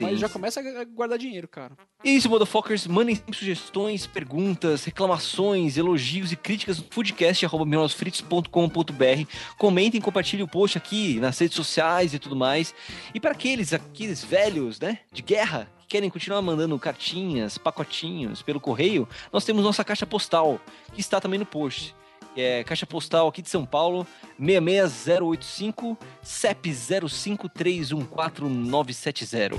Mas 0.00 0.12
Isso. 0.12 0.20
já 0.20 0.28
começa 0.28 0.60
a 0.60 0.84
guardar 0.84 1.18
dinheiro, 1.18 1.48
cara. 1.48 1.72
E 2.04 2.10
é 2.10 2.12
isso, 2.12 2.30
motherfuckers. 2.30 2.86
Mandem 2.86 3.16
sempre 3.16 3.36
sugestões, 3.36 4.06
perguntas, 4.06 4.84
reclamações, 4.84 5.76
elogios 5.76 6.30
e 6.30 6.36
críticas 6.36 6.78
no 6.78 6.84
foodcast.melosfritos.com.br. 6.88 9.30
Comentem, 9.56 10.00
compartilhem 10.00 10.44
o 10.44 10.48
post 10.48 10.78
aqui 10.78 11.18
nas 11.18 11.36
redes 11.36 11.56
sociais 11.56 12.14
e 12.14 12.20
tudo 12.20 12.36
mais. 12.36 12.72
E 13.12 13.18
para 13.18 13.32
aqueles, 13.32 13.72
aqueles 13.72 14.22
velhos, 14.22 14.78
né, 14.78 15.00
de 15.12 15.22
guerra, 15.22 15.68
que 15.80 15.88
querem 15.88 16.08
continuar 16.08 16.42
mandando 16.42 16.78
cartinhas, 16.78 17.58
pacotinhos 17.58 18.40
pelo 18.40 18.60
correio, 18.60 19.08
nós 19.32 19.44
temos 19.44 19.64
nossa 19.64 19.82
caixa 19.82 20.06
postal, 20.06 20.60
que 20.92 21.00
está 21.00 21.20
também 21.20 21.40
no 21.40 21.46
post. 21.46 21.92
É 22.40 22.64
caixa 22.64 22.86
postal 22.86 23.28
aqui 23.28 23.42
de 23.42 23.48
São 23.48 23.66
Paulo, 23.66 24.06
66085, 24.38 25.98
CEP 26.22 26.70
05314970. 26.70 29.58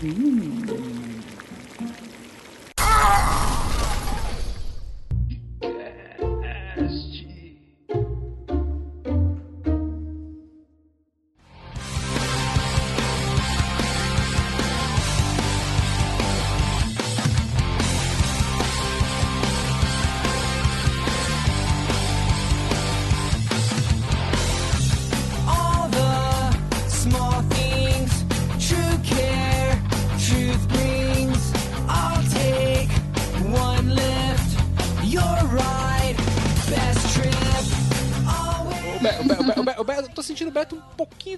all 0.00 1.17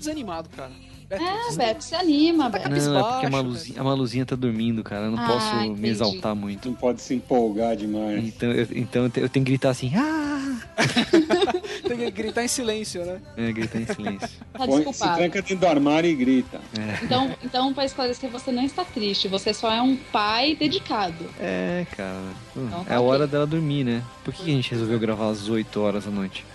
desanimado, 0.01 0.49
cara. 0.51 0.71
Beto, 1.09 1.23
É, 1.25 1.57
Beto, 1.57 1.83
se 1.85 1.95
anima, 1.95 2.49
Beto. 2.49 2.69
Não, 2.71 2.99
é 2.99 3.03
porque 3.13 3.27
a 3.27 3.31
Maluzinha, 3.31 3.81
a 3.81 3.85
Maluzinha 3.85 4.25
tá 4.27 4.37
dormindo, 4.37 4.83
cara. 4.85 5.07
Eu 5.07 5.11
não 5.11 5.19
Ah, 5.19 5.27
posso 5.27 5.57
me 5.57 5.67
entendi. 5.69 5.89
exaltar 5.89 6.37
muito. 6.37 6.69
Não 6.69 6.77
pode 6.77 7.01
se 7.03 7.15
empolgar 7.15 7.75
demais. 7.77 8.25
Então, 8.25 8.51
eu, 8.53 8.67
então 8.71 9.03
eu 9.05 9.11
te- 9.11 9.21
eu 9.21 9.29
tenho 9.29 9.45
que 9.45 9.51
gritar 9.51 9.71
assim, 9.71 9.93
ah! 9.97 10.61
Tem 11.87 11.97
que 11.99 12.11
gritar 12.13 12.45
em 12.45 12.49
silêncio, 12.49 13.05
né? 13.05 13.21
É, 13.37 13.51
gritar 13.53 13.81
em 13.81 13.87
silêncio. 13.87 14.29
Tá 14.53 14.59
Põe- 14.67 14.71
se 14.71 14.77
desculpado. 14.85 15.17
tranca 15.19 15.43
dentro 15.43 15.57
do 15.57 15.67
armário 15.67 16.09
e 16.11 16.15
grita. 16.15 16.61
Então, 17.03 17.35
então, 17.43 17.75
pra 17.75 17.85
esclarecer, 17.85 18.31
você 18.31 18.53
não 18.53 18.65
está 18.65 18.85
triste. 18.85 19.27
Você 19.29 19.53
só 19.53 19.71
é 19.73 19.83
um 19.83 19.97
pai 19.97 20.55
dedicado. 20.55 21.25
É, 21.41 21.87
cara. 21.97 22.23
Então 22.57 22.85
tá 22.85 22.95
é 22.95 22.97
a 22.97 23.01
hora 23.01 23.27
dela 23.27 23.47
dormir, 23.47 23.83
né? 23.85 24.03
Por 24.25 24.33
que 24.33 24.43
a 24.43 24.55
gente 24.55 24.71
resolveu 24.71 24.99
gravar 24.99 25.29
às 25.31 25.49
8 25.49 25.81
horas 25.81 26.05
da 26.05 26.11
noite? 26.11 26.47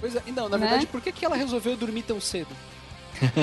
Pois 0.00 0.14
é, 0.14 0.22
não, 0.36 0.48
na 0.48 0.58
Né? 0.58 0.66
verdade, 0.66 0.86
por 0.86 1.00
que, 1.00 1.10
que 1.10 1.24
ela 1.24 1.36
resolveu 1.36 1.74
dormir 1.76 2.02
tão 2.02 2.20
cedo? 2.20 2.48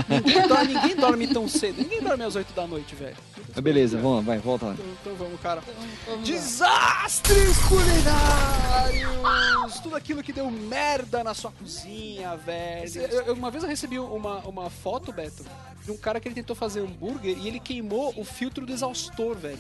Ninguém, 0.10 0.48
dorme, 0.48 0.74
ninguém 0.74 0.96
dorme 0.96 1.28
tão 1.28 1.48
cedo. 1.48 1.78
Ninguém 1.82 2.02
dorme 2.02 2.24
às 2.24 2.36
8 2.36 2.54
da 2.54 2.68
noite, 2.68 2.96
velho. 2.96 3.16
Mas 3.54 3.64
beleza, 3.64 3.98
vamos 3.98 4.18
lá, 4.18 4.22
vai, 4.24 4.40
volta 4.40 4.66
lá. 4.68 4.74
Então, 4.74 4.86
então 5.02 5.16
vamos, 5.16 5.40
cara. 5.42 5.62
Vamos 6.06 6.30
lá. 6.30 6.36
Desastres 6.36 7.58
culinários! 7.68 9.80
Tudo 9.82 9.96
aquilo 9.96 10.22
que 10.24 10.32
deu 10.34 10.50
merda 10.52 11.24
na 11.24 11.34
sua 11.34 11.52
cozinha, 11.52 12.36
velho. 12.38 12.90
Eu- 12.96 13.22
eu- 13.28 13.34
uma 13.34 13.50
vez 13.52 13.64
eu 13.64 13.70
recebi 13.70 14.00
uma, 14.00 14.38
uma 14.40 14.70
foto, 14.70 15.12
Beto, 15.12 15.46
de 15.84 15.92
um 15.92 15.98
cara 15.98 16.20
que 16.20 16.28
ele 16.28 16.36
tentou 16.36 16.56
fazer 16.56 16.82
hambúrguer 16.82 17.38
e 17.38 17.48
ele 17.48 17.60
queimou 17.60 18.14
o 18.18 18.24
filtro 18.24 18.66
do 18.66 18.72
exaustor, 18.72 19.36
velho. 19.38 19.60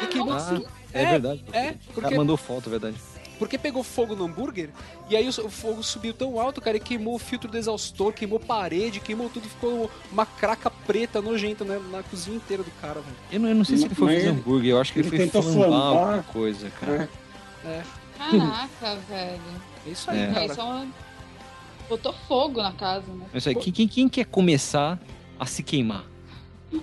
Ele 0.00 0.06
queimou 0.10 0.32
Ah, 0.34 0.40
tudo. 0.48 0.68
é, 0.92 1.06
verdade. 1.06 1.44
É, 1.52 1.70
O 1.70 1.74
porque, 1.86 2.00
cara 2.00 2.16
mandou 2.16 2.36
foto, 2.36 2.68
é 2.68 2.70
verdade. 2.70 2.96
Porque 3.40 3.56
pegou 3.56 3.82
fogo 3.82 4.14
no 4.14 4.26
hambúrguer 4.26 4.68
e 5.08 5.16
aí 5.16 5.26
o, 5.26 5.30
o 5.30 5.50
fogo 5.50 5.82
subiu 5.82 6.12
tão 6.12 6.38
alto, 6.38 6.60
cara, 6.60 6.76
e 6.76 6.80
queimou 6.80 7.14
o 7.14 7.18
filtro 7.18 7.50
do 7.50 7.56
exaustor, 7.56 8.12
queimou 8.12 8.38
parede, 8.38 9.00
queimou 9.00 9.30
tudo, 9.30 9.48
ficou 9.48 9.90
uma 10.12 10.26
craca 10.26 10.70
preta 10.70 11.22
nojenta 11.22 11.64
né, 11.64 11.80
na 11.90 12.02
cozinha 12.02 12.36
inteira 12.36 12.62
do 12.62 12.70
cara, 12.82 13.00
velho. 13.00 13.16
Eu 13.32 13.40
não, 13.40 13.48
eu 13.48 13.54
não 13.54 13.64
sei 13.64 13.78
se 13.78 13.86
ele 13.86 13.94
foi 13.94 14.16
fazer 14.16 14.28
hambúrguer, 14.28 14.72
eu 14.72 14.80
acho 14.80 14.92
que 14.92 14.98
ele, 14.98 15.08
ele 15.08 15.16
foi 15.16 15.26
tentou 15.26 15.42
flambar 15.42 15.68
flambar. 15.70 16.02
alguma 16.02 16.22
coisa, 16.24 16.70
cara. 16.70 17.08
É. 17.64 17.82
Caraca, 18.18 18.96
velho. 19.08 19.40
É 19.86 19.90
isso 19.90 20.10
aí, 20.10 20.20
É. 20.20 20.32
Cara. 20.34 20.54
só 20.54 20.86
botou 21.88 22.12
fogo 22.28 22.60
na 22.60 22.72
casa, 22.72 23.10
né? 23.10 23.24
Mas 23.32 23.42
isso 23.42 23.48
aí, 23.48 23.54
quem, 23.54 23.72
quem, 23.72 23.88
quem 23.88 24.08
quer 24.08 24.26
começar 24.26 25.00
a 25.38 25.46
se 25.46 25.62
queimar? 25.62 26.04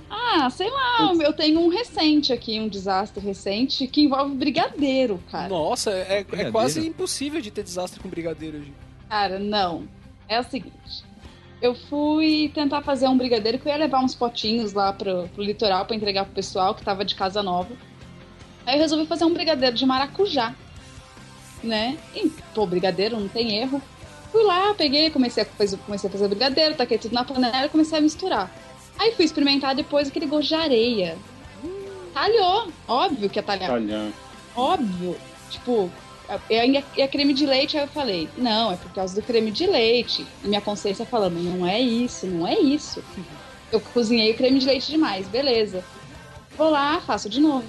Ah, 0.10 0.50
sei 0.50 0.70
lá, 0.70 1.14
eu 1.22 1.32
tenho 1.34 1.62
um 1.62 1.70
recente 1.70 2.34
aqui, 2.34 2.60
um 2.60 2.68
desastre 2.68 3.24
recente 3.24 3.88
que 3.88 4.02
envolve 4.02 4.36
brigadeiro, 4.36 5.24
cara. 5.32 5.48
Nossa, 5.48 5.92
é, 5.92 6.26
é 6.32 6.52
quase 6.52 6.86
impossível 6.86 7.40
de 7.42 7.52
ter 7.52 7.64
desastre 7.64 8.00
com 8.00 8.10
brigadeiro 8.10 8.58
hoje. 8.58 8.74
Cara, 9.10 9.40
não. 9.40 9.88
É 10.28 10.40
o 10.40 10.44
seguinte. 10.44 11.06
Eu 11.62 11.74
fui 11.74 12.52
tentar 12.54 12.82
fazer 12.82 13.08
um 13.08 13.18
brigadeiro 13.18 13.58
que 13.58 13.68
eu 13.68 13.72
ia 13.72 13.78
levar 13.78 14.04
uns 14.04 14.14
potinhos 14.14 14.74
lá 14.74 14.92
pro, 14.94 15.28
pro 15.30 15.44
litoral 15.44 15.86
pra 15.86 15.96
entregar 15.96 16.26
pro 16.26 16.34
pessoal 16.34 16.76
que 16.76 16.84
tava 16.84 17.04
de 17.06 17.16
casa 17.16 17.42
nova. 17.42 17.74
Aí 18.66 18.76
eu 18.76 18.82
resolvi 18.82 19.06
fazer 19.08 19.26
um 19.26 19.34
brigadeiro 19.34 19.76
de 19.76 19.86
maracujá. 19.86 20.54
Né? 21.64 21.98
E, 22.14 22.30
pô, 22.54 22.68
brigadeiro 22.68 23.20
não 23.20 23.28
tem 23.28 23.58
erro. 23.58 23.82
Fui 24.32 24.44
lá, 24.44 24.74
peguei, 24.76 25.10
comecei 25.10 25.44
a, 25.44 25.46
comecei 25.46 26.10
a 26.10 26.12
fazer 26.12 26.26
o 26.26 26.30
brigadeiro, 26.30 26.76
taquei 26.76 26.98
tudo 26.98 27.14
na 27.14 27.24
panela 27.24 27.66
e 27.66 27.70
comecei 27.70 27.98
a 27.98 28.02
misturar. 28.02 28.52
Aí 29.00 29.12
fui 29.14 29.26
experimentar 29.26 29.76
depois 29.76 30.08
aquele 30.08 30.26
gosto 30.26 30.50
de 30.50 30.56
areia. 30.56 31.18
Talhou. 32.14 32.72
Óbvio 32.88 33.30
que 33.30 33.38
ia 33.40 33.44
talhar 33.44 33.70
Talhar. 33.70 34.12
óbvio. 34.56 35.16
Tipo, 35.50 35.90
eu 36.50 36.62
ainda 36.62 36.84
ia 36.96 37.08
creme 37.08 37.34
de 37.34 37.46
leite, 37.46 37.78
aí 37.78 37.84
eu 37.84 37.88
falei, 37.88 38.28
não, 38.38 38.72
é 38.72 38.76
por 38.76 38.92
causa 38.92 39.16
do 39.16 39.26
creme 39.26 39.52
de 39.52 39.66
leite. 39.68 40.26
E 40.44 40.48
minha 40.48 40.62
consciência 40.62 41.06
falando, 41.06 41.36
não 41.36 41.66
é 41.66 41.80
isso, 41.80 42.26
não 42.28 42.48
é 42.48 42.60
isso. 42.60 43.04
Eu 43.72 43.80
cozinhei 43.80 44.32
o 44.32 44.36
creme 44.36 44.60
de 44.60 44.66
leite 44.66 44.92
demais, 44.92 45.28
beleza. 45.28 45.84
Vou 46.58 46.70
lá, 46.70 47.00
faço 47.02 47.30
de 47.30 47.40
novo. 47.40 47.68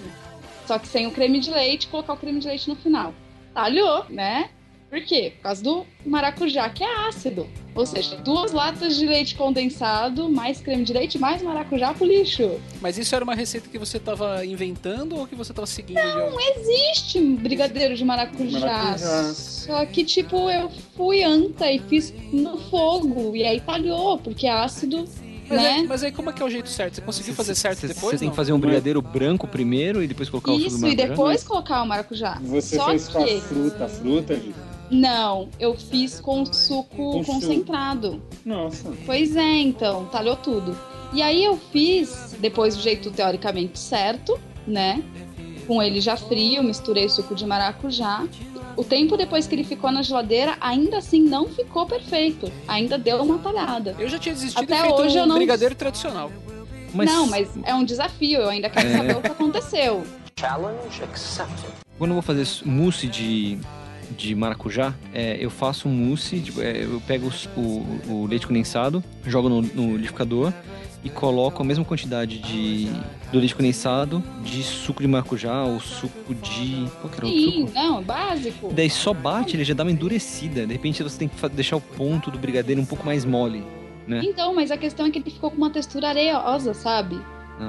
Só 0.67 0.79
que 0.79 0.89
sem 0.89 1.07
o 1.07 1.11
creme 1.11 1.41
de 1.41 1.51
leite, 1.51 1.89
colocar 1.89 2.15
o 2.15 2.17
creme 2.17 2.41
de 2.41 2.49
leite 2.49 2.69
no 2.69 2.77
final. 2.77 3.15
Talhou, 3.55 4.05
né? 4.09 4.51
Por 4.91 5.01
quê? 5.03 5.33
Por 5.37 5.43
causa 5.43 5.63
do 5.63 5.85
maracujá, 6.07 6.69
que 6.71 6.83
é 6.83 7.09
ácido. 7.09 7.47
Ou 7.75 7.85
seja, 7.85 8.17
duas 8.17 8.53
latas 8.53 8.97
de 8.97 9.05
leite 9.07 9.35
condensado, 9.35 10.29
mais 10.31 10.61
creme 10.61 10.83
de 10.83 10.93
leite, 10.95 11.19
mais 11.19 11.43
maracujá 11.43 11.93
pro 11.93 12.07
lixo. 12.07 12.59
Mas 12.81 12.97
isso 12.97 13.15
era 13.15 13.23
uma 13.23 13.35
receita 13.35 13.69
que 13.69 13.79
você 13.79 13.99
tava 14.01 14.45
inventando 14.47 15.17
ou 15.17 15.27
que 15.27 15.35
você 15.35 15.53
tava 15.53 15.67
seguindo? 15.67 15.99
Não, 16.03 16.41
existe 16.57 17.21
brigadeiro 17.21 17.95
de 17.95 18.05
maracujá. 18.05 18.61
Maracujá. 18.61 19.35
Só 19.35 19.85
que, 19.87 20.05
tipo, 20.05 20.49
eu 20.51 20.71
fui 20.97 21.23
anta 21.23 21.71
e 21.71 21.79
fiz 21.81 22.13
no 22.33 22.57
fogo. 22.59 23.37
E 23.37 23.45
aí 23.45 23.61
talhou, 23.61 24.17
porque 24.19 24.47
é 24.47 24.53
ácido, 24.53 25.05
Mas, 25.49 25.63
né? 25.63 25.69
aí, 25.75 25.87
mas 25.87 26.03
aí 26.03 26.11
como 26.11 26.31
é 26.31 26.33
que 26.33 26.43
é 26.43 26.47
o 26.47 26.51
jeito 26.51 26.69
certo? 26.71 26.95
Você 26.95 27.01
conseguiu 27.03 27.35
fazer 27.35 27.55
certo 27.55 27.81
Você- 27.81 27.89
depois? 27.89 28.13
Você 28.15 28.19
tem 28.21 28.31
que 28.31 28.37
fazer 28.37 28.53
um 28.55 28.59
brigadeiro 28.59 29.01
branco 29.03 29.47
primeiro 29.47 30.03
e 30.03 30.07
depois 30.09 30.29
colocar 30.31 30.53
o 30.53 30.55
suco 30.59 30.69
do 30.71 30.75
Isso, 30.75 30.79
e 30.79 30.81
maracujá? 30.97 31.09
depois 31.09 31.45
colocar 31.45 31.83
o 31.83 31.87
maracujá. 31.87 32.41
Você 32.43 32.77
Só 32.77 32.87
fez 32.87 33.07
com 33.09 33.23
a 33.23 33.25
que. 33.27 33.41
fruta, 33.43 33.85
a 33.85 33.89
fruta, 33.89 34.35
gente? 34.35 34.68
Não, 34.91 35.49
eu 35.61 35.75
fiz 35.77 36.19
com 36.21 36.45
suco 36.47 36.97
Com 36.97 37.25
suco. 37.25 37.33
concentrado. 37.41 38.23
Nossa. 38.45 38.93
Pois 39.05 39.37
é, 39.37 39.57
então, 39.59 40.07
talhou 40.07 40.37
tudo. 40.37 40.77
E 41.13 41.23
aí 41.23 41.45
eu 41.45 41.57
fiz, 41.57 42.37
depois 42.39 42.77
do 42.77 42.83
jeito 42.83 43.11
teoricamente 43.11 43.79
certo, 43.79 44.39
né? 44.67 45.03
Com 45.67 45.83
ele 45.83 46.01
já 46.01 46.17
frio, 46.17 46.63
misturei 46.63 47.07
o 47.07 47.11
suco 47.11 47.35
de 47.35 47.45
maracujá. 47.47 48.27
O 48.77 48.85
tempo 48.85 49.17
depois 49.17 49.47
que 49.47 49.55
ele 49.55 49.65
ficou 49.65 49.91
na 49.91 50.03
geladeira, 50.03 50.57
ainda 50.61 50.99
assim 50.99 51.21
não 51.23 51.49
ficou 51.49 51.85
perfeito. 51.85 52.51
Ainda 52.67 52.97
deu 52.97 53.23
uma 53.23 53.39
talhada. 53.39 53.95
Eu 53.99 54.09
já 54.09 54.19
tinha 54.19 54.35
desistido 54.35 54.63
Até 54.65 54.79
e 54.79 54.83
feito 54.83 55.03
hoje 55.03 55.19
um 55.19 55.21
eu 55.23 55.27
não- 55.27 55.37
brigadeiro 55.37 55.75
tradicional. 55.75 56.31
Não, 56.95 57.27
mas 57.27 57.49
é 57.65 57.75
um 57.75 57.85
desafio, 57.85 58.41
eu 58.41 58.49
ainda 58.49 58.71
quero 58.71 58.89
É. 58.89 58.97
saber 58.97 59.17
o 59.17 59.21
que 59.21 59.27
aconteceu. 59.29 60.03
Quando 61.99 62.11
eu 62.11 62.15
vou 62.15 62.23
fazer 62.23 62.47
mousse 62.65 63.07
de, 63.09 63.59
de 64.17 64.35
maracujá, 64.35 64.95
é, 65.13 65.37
eu 65.41 65.51
faço 65.51 65.89
um 65.89 65.93
mousse, 65.93 66.41
tipo, 66.41 66.61
é, 66.61 66.85
eu 66.85 67.01
pego 67.07 67.31
o, 67.57 67.61
o 68.09 68.27
leite 68.27 68.47
condensado, 68.47 69.03
jogo 69.27 69.49
no, 69.49 69.63
no 69.63 69.93
liquidificador 69.93 70.53
e 71.05 71.09
coloco 71.11 71.63
a 71.63 71.65
mesma 71.65 71.85
quantidade 71.85 72.39
de, 72.39 72.87
do 73.31 73.39
leite 73.39 73.55
condensado 73.55 74.23
de 74.43 74.63
suco 74.63 75.01
de 75.03 75.09
maracujá 75.09 75.63
ou 75.65 75.79
suco 75.79 76.35
de... 76.35 76.87
Qual 77.01 77.09
que 77.13 77.19
era 77.19 77.27
o 77.27 77.29
Sim, 77.29 77.61
suco? 77.67 77.73
não, 77.75 78.03
básico. 78.03 78.73
Daí 78.73 78.91
só 78.91 79.13
bate, 79.13 79.55
ele 79.57 79.65
já 79.65 79.75
dá 79.75 79.85
uma 79.85 79.93
endurecida. 79.93 80.67
De 80.67 80.73
repente 80.73 81.03
você 81.03 81.19
tem 81.19 81.29
que 81.29 81.49
deixar 81.51 81.77
o 81.77 81.81
ponto 81.81 82.31
do 82.31 82.39
brigadeiro 82.39 82.81
um 82.81 82.87
pouco 82.87 83.07
mais 83.07 83.25
mole, 83.25 83.63
né? 84.07 84.21
Então, 84.25 84.55
mas 84.55 84.71
a 84.71 84.77
questão 84.77 85.07
é 85.07 85.11
que 85.11 85.19
ele 85.19 85.31
ficou 85.31 85.51
com 85.51 85.57
uma 85.59 85.71
textura 85.71 86.09
areosa, 86.09 86.75
sabe? 86.75 87.21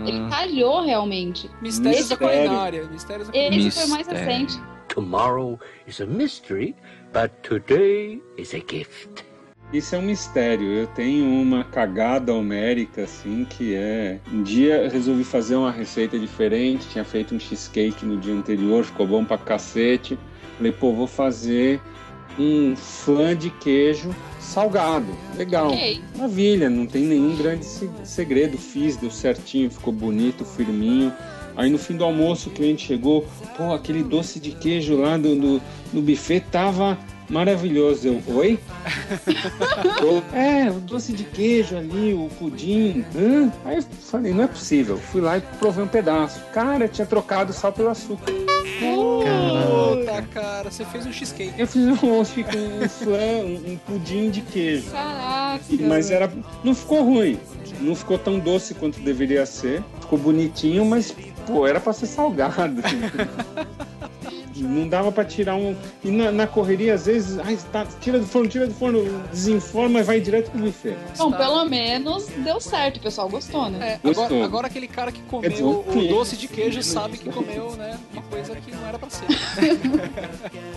Ele 0.05 0.19
Ah, 0.19 0.27
talhou 0.29 0.83
realmente. 0.85 1.49
Mistérios 1.61 2.09
da 2.09 2.15
Mistério. 2.15 2.43
culinária. 2.47 2.83
Mistérios 2.91 3.27
da 3.27 3.35
Esse 3.37 3.47
culinária. 3.49 3.71
foi 3.71 3.87
mais 3.87 4.07
Mistério. 4.07 4.25
recente. 4.45 4.61
Tomorrow 4.89 5.57
is 5.87 6.01
a 6.01 6.05
mystery, 6.05 6.75
but 7.13 7.31
today 7.43 8.21
is 8.37 8.53
a 8.53 8.59
gift. 8.59 9.23
Isso 9.71 9.93
é 9.93 9.99
um 9.99 10.01
mistério. 10.01 10.67
Eu 10.67 10.87
tenho 10.87 11.25
uma 11.25 11.63
cagada 11.63 12.33
homérica, 12.33 13.03
assim, 13.03 13.45
que 13.45 13.75
é. 13.75 14.19
Um 14.33 14.41
dia 14.41 14.77
eu 14.83 14.89
resolvi 14.89 15.23
fazer 15.23 15.55
uma 15.55 15.71
receita 15.71 16.17
diferente, 16.17 16.87
tinha 16.89 17.05
feito 17.05 17.35
um 17.35 17.39
cheesecake 17.39 18.03
no 18.03 18.17
dia 18.17 18.33
anterior, 18.33 18.83
ficou 18.83 19.05
bom 19.05 19.23
pra 19.23 19.37
cacete. 19.37 20.17
Falei, 20.57 20.71
pô, 20.71 20.91
vou 20.91 21.05
fazer 21.05 21.79
um 22.39 22.75
flan 22.75 23.35
de 23.35 23.51
queijo 23.51 24.09
salgado. 24.39 25.15
Legal. 25.37 25.67
Ok. 25.67 26.01
Maravilha, 26.15 26.67
não 26.67 26.87
tem 26.87 27.03
nenhum 27.03 27.35
grande 27.37 27.63
se- 27.63 27.89
segredo. 28.03 28.57
Fiz, 28.57 28.97
deu 28.97 29.11
certinho, 29.11 29.69
ficou 29.69 29.93
bonito, 29.93 30.43
firminho. 30.43 31.13
Aí 31.59 31.69
no 31.69 31.77
fim 31.77 31.97
do 31.97 32.05
almoço 32.05 32.47
o 32.47 32.53
cliente 32.53 32.87
chegou, 32.87 33.27
pô, 33.57 33.73
aquele 33.73 34.01
doce 34.01 34.39
de 34.39 34.51
queijo 34.51 34.95
lá 34.95 35.17
do, 35.17 35.35
do, 35.35 35.61
do 35.91 36.01
buffet 36.01 36.39
tava 36.49 36.97
maravilhoso. 37.29 38.07
Eu, 38.07 38.23
oi? 38.33 38.57
É, 40.33 40.69
o 40.71 40.79
doce 40.79 41.11
de 41.11 41.25
queijo 41.25 41.75
ali, 41.75 42.13
o 42.13 42.29
pudim. 42.39 43.03
Hã? 43.13 43.51
Aí 43.65 43.77
eu 43.77 43.83
falei, 43.83 44.33
não 44.33 44.45
é 44.45 44.47
possível. 44.47 44.97
Fui 44.97 45.19
lá 45.19 45.37
e 45.37 45.41
provei 45.59 45.83
um 45.83 45.87
pedaço. 45.87 46.39
Cara, 46.53 46.87
tinha 46.87 47.05
trocado 47.05 47.51
sal 47.51 47.73
pelo 47.73 47.89
açúcar. 47.89 48.31
Puta, 48.79 50.21
cara, 50.33 50.71
você 50.71 50.85
fez 50.85 51.05
um 51.05 51.11
cheesecake. 51.11 51.53
Eu 51.57 51.67
fiz 51.67 51.85
um, 51.85 51.91
um, 51.91 52.21
um 52.21 52.25
flan, 52.89 53.43
um, 53.43 53.73
um 53.73 53.77
pudim 53.85 54.29
de 54.29 54.41
queijo. 54.41 54.89
Caraca. 54.91 55.63
Mas 55.81 56.09
era. 56.09 56.31
Não 56.63 56.73
ficou 56.73 57.03
ruim. 57.03 57.37
Não 57.81 57.95
ficou 57.95 58.17
tão 58.17 58.39
doce 58.39 58.73
quanto 58.73 58.99
deveria 59.01 59.45
ser. 59.45 59.83
Ficou 60.01 60.17
bonitinho, 60.17 60.85
mas, 60.85 61.13
pô, 61.45 61.67
era 61.67 61.79
pra 61.79 61.93
ser 61.93 62.07
salgado. 62.07 62.81
Não 64.63 64.87
dava 64.87 65.11
pra 65.11 65.23
tirar 65.25 65.55
um. 65.55 65.75
E 66.03 66.09
na, 66.11 66.31
na 66.31 66.47
correria, 66.47 66.93
às 66.93 67.05
vezes, 67.05 67.37
ai, 67.39 67.57
tá, 67.71 67.85
tira 68.01 68.19
do 68.19 68.25
forno, 68.25 68.47
tira 68.49 68.67
do 68.67 68.73
forno, 68.73 69.03
desinforma 69.31 69.99
e 69.99 70.03
vai 70.03 70.19
direto 70.21 70.51
pro 70.51 70.61
buffet. 70.61 70.95
Bom, 71.17 71.31
pelo 71.31 71.65
menos 71.65 72.27
deu 72.43 72.59
certo, 72.59 72.97
o 72.97 72.99
pessoal 73.01 73.29
gostou, 73.29 73.69
né? 73.69 73.79
É, 73.79 73.93
agora, 73.95 74.13
Gostou. 74.15 74.43
agora 74.43 74.67
aquele 74.67 74.87
cara 74.87 75.11
que 75.11 75.21
comeu 75.23 75.49
dizer, 75.49 75.63
o 75.63 75.79
o 75.87 76.07
doce 76.07 76.35
de 76.37 76.47
queijo 76.47 76.81
sabe 76.83 77.17
que 77.17 77.29
comeu, 77.29 77.75
né, 77.75 77.97
uma 78.13 78.21
coisa 78.23 78.55
que 78.55 78.71
não 78.75 78.85
era 78.87 78.97
pra 78.99 79.09
ser. 79.09 79.25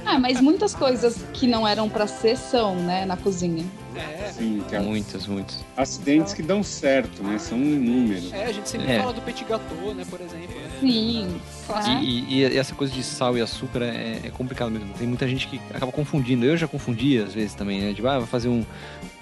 Ah, 0.05 0.19
mas 0.19 0.41
muitas 0.41 0.75
coisas 0.75 1.17
que 1.33 1.47
não 1.47 1.67
eram 1.67 1.89
pra 1.89 2.07
ser 2.07 2.37
são, 2.37 2.75
né, 2.75 3.05
na 3.07 3.17
cozinha. 3.17 3.65
É, 3.95 4.33
Sim, 4.33 4.63
que 4.69 4.75
é 4.75 4.81
Muitas, 4.81 5.27
muitas. 5.27 5.59
acidentes 5.77 6.33
que 6.33 6.43
dão 6.43 6.63
certo, 6.63 7.23
né? 7.23 7.39
São 7.39 7.59
inúmeros. 7.59 8.33
é, 8.33 8.47
a 8.47 8.53
gente 8.53 8.69
sempre 8.69 8.91
É. 8.91 8.99
fala 9.01 9.13
do 9.13 9.21
petit 9.21 9.45
gâteau, 9.45 9.95
né, 9.95 10.05
por 10.09 10.21
exemplo. 10.21 10.49
né? 10.61 10.71
Sim, 10.81 11.41
claro. 11.73 12.03
E, 12.03 12.21
e- 12.43 12.47
e 12.49 12.57
essa 12.59 12.75
coisa 12.75 12.93
de 12.93 13.03
sal 13.03 13.37
e 13.37 13.41
açúcar 13.41 13.83
é, 13.83 14.21
é 14.25 14.31
complicado 14.31 14.71
mesmo. 14.71 14.93
Tem 14.95 15.07
muita 15.07 15.27
gente 15.29 15.47
que 15.49 15.61
acaba 15.75 15.91
confundindo. 15.93 16.45
Eu 16.45 16.57
já 16.57 16.67
confundia 16.69 17.25
às 17.25 17.35
vezes 17.35 17.55
também, 17.55 17.81
né? 17.81 17.93
Tipo, 17.95 18.09
ah, 18.09 18.19
vou 18.19 18.27
fazer 18.27 18.49
um- 18.49 18.65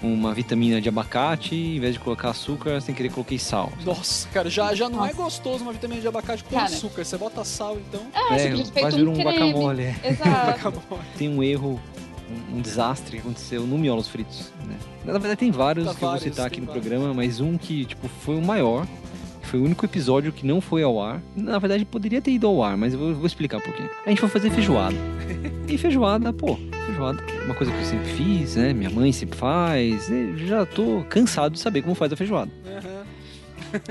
uma 0.01 0.33
vitamina 0.33 0.81
de 0.81 0.89
abacate, 0.89 1.55
em 1.55 1.79
vez 1.79 1.93
de 1.93 1.99
colocar 1.99 2.29
açúcar, 2.31 2.81
sem 2.81 2.93
querer 2.95 3.09
coloquei 3.09 3.37
sal. 3.39 3.71
Nossa, 3.85 4.27
cara, 4.29 4.49
já, 4.49 4.73
já 4.73 4.89
não 4.89 4.99
é 5.05 5.09
Nossa. 5.09 5.21
gostoso 5.23 5.63
uma 5.63 5.73
vitamina 5.73 6.01
de 6.01 6.07
abacate 6.07 6.43
com 6.43 6.55
Cara. 6.55 6.65
açúcar. 6.65 7.03
Você 7.05 7.17
bota 7.17 7.43
sal, 7.43 7.77
então. 7.77 8.01
Ah, 8.13 8.35
é, 8.35 8.51
quase 8.79 8.97
vira 8.97 9.09
um 9.09 9.13
um 9.13 9.23
guacamole. 9.23 9.83
é. 9.83 9.95
Exato. 10.03 10.83
Tem 11.17 11.29
um 11.29 11.43
erro, 11.43 11.79
um, 12.51 12.57
um 12.57 12.61
desastre 12.61 13.17
que 13.17 13.21
aconteceu 13.21 13.65
no 13.67 13.77
miolos 13.77 14.07
fritos, 14.07 14.51
né? 14.67 14.75
Na 15.05 15.13
verdade 15.13 15.35
tem 15.35 15.51
vários 15.51 15.85
Tá 15.87 15.91
que 15.93 15.97
eu 15.97 16.01
vou 16.01 16.09
vários, 16.17 16.23
citar 16.33 16.47
aqui 16.47 16.59
no 16.61 16.67
vários. 16.67 16.83
programa, 16.85 17.13
mas 17.13 17.39
um 17.39 17.57
que, 17.57 17.85
tipo, 17.85 18.07
foi 18.07 18.35
o 18.35 18.41
maior. 18.41 18.87
Foi 19.43 19.59
o 19.59 19.63
único 19.63 19.85
episódio 19.85 20.31
que 20.31 20.45
não 20.45 20.61
foi 20.61 20.83
ao 20.83 21.01
ar. 21.01 21.21
Na 21.35 21.59
verdade, 21.59 21.83
poderia 21.85 22.21
ter 22.21 22.31
ido 22.31 22.47
ao 22.47 22.63
ar, 22.63 22.77
mas 22.77 22.93
eu 22.93 22.99
vou, 22.99 23.13
vou 23.13 23.25
explicar 23.25 23.57
um 23.57 23.61
pouquinho. 23.61 23.89
A 24.05 24.09
gente 24.09 24.19
foi 24.19 24.29
fazer 24.29 24.49
feijoada. 24.51 24.95
E 25.67 25.77
feijoada, 25.77 26.33
pô, 26.33 26.57
feijoada 26.85 27.23
uma 27.45 27.55
coisa 27.55 27.71
que 27.71 27.79
eu 27.79 27.85
sempre 27.85 28.09
fiz, 28.13 28.55
né? 28.55 28.73
Minha 28.73 28.89
mãe 28.89 29.11
sempre 29.11 29.37
faz. 29.37 30.09
já 30.37 30.65
tô 30.65 31.03
cansado 31.09 31.53
de 31.53 31.59
saber 31.59 31.81
como 31.81 31.95
faz 31.95 32.11
a 32.13 32.15
feijoada. 32.15 32.51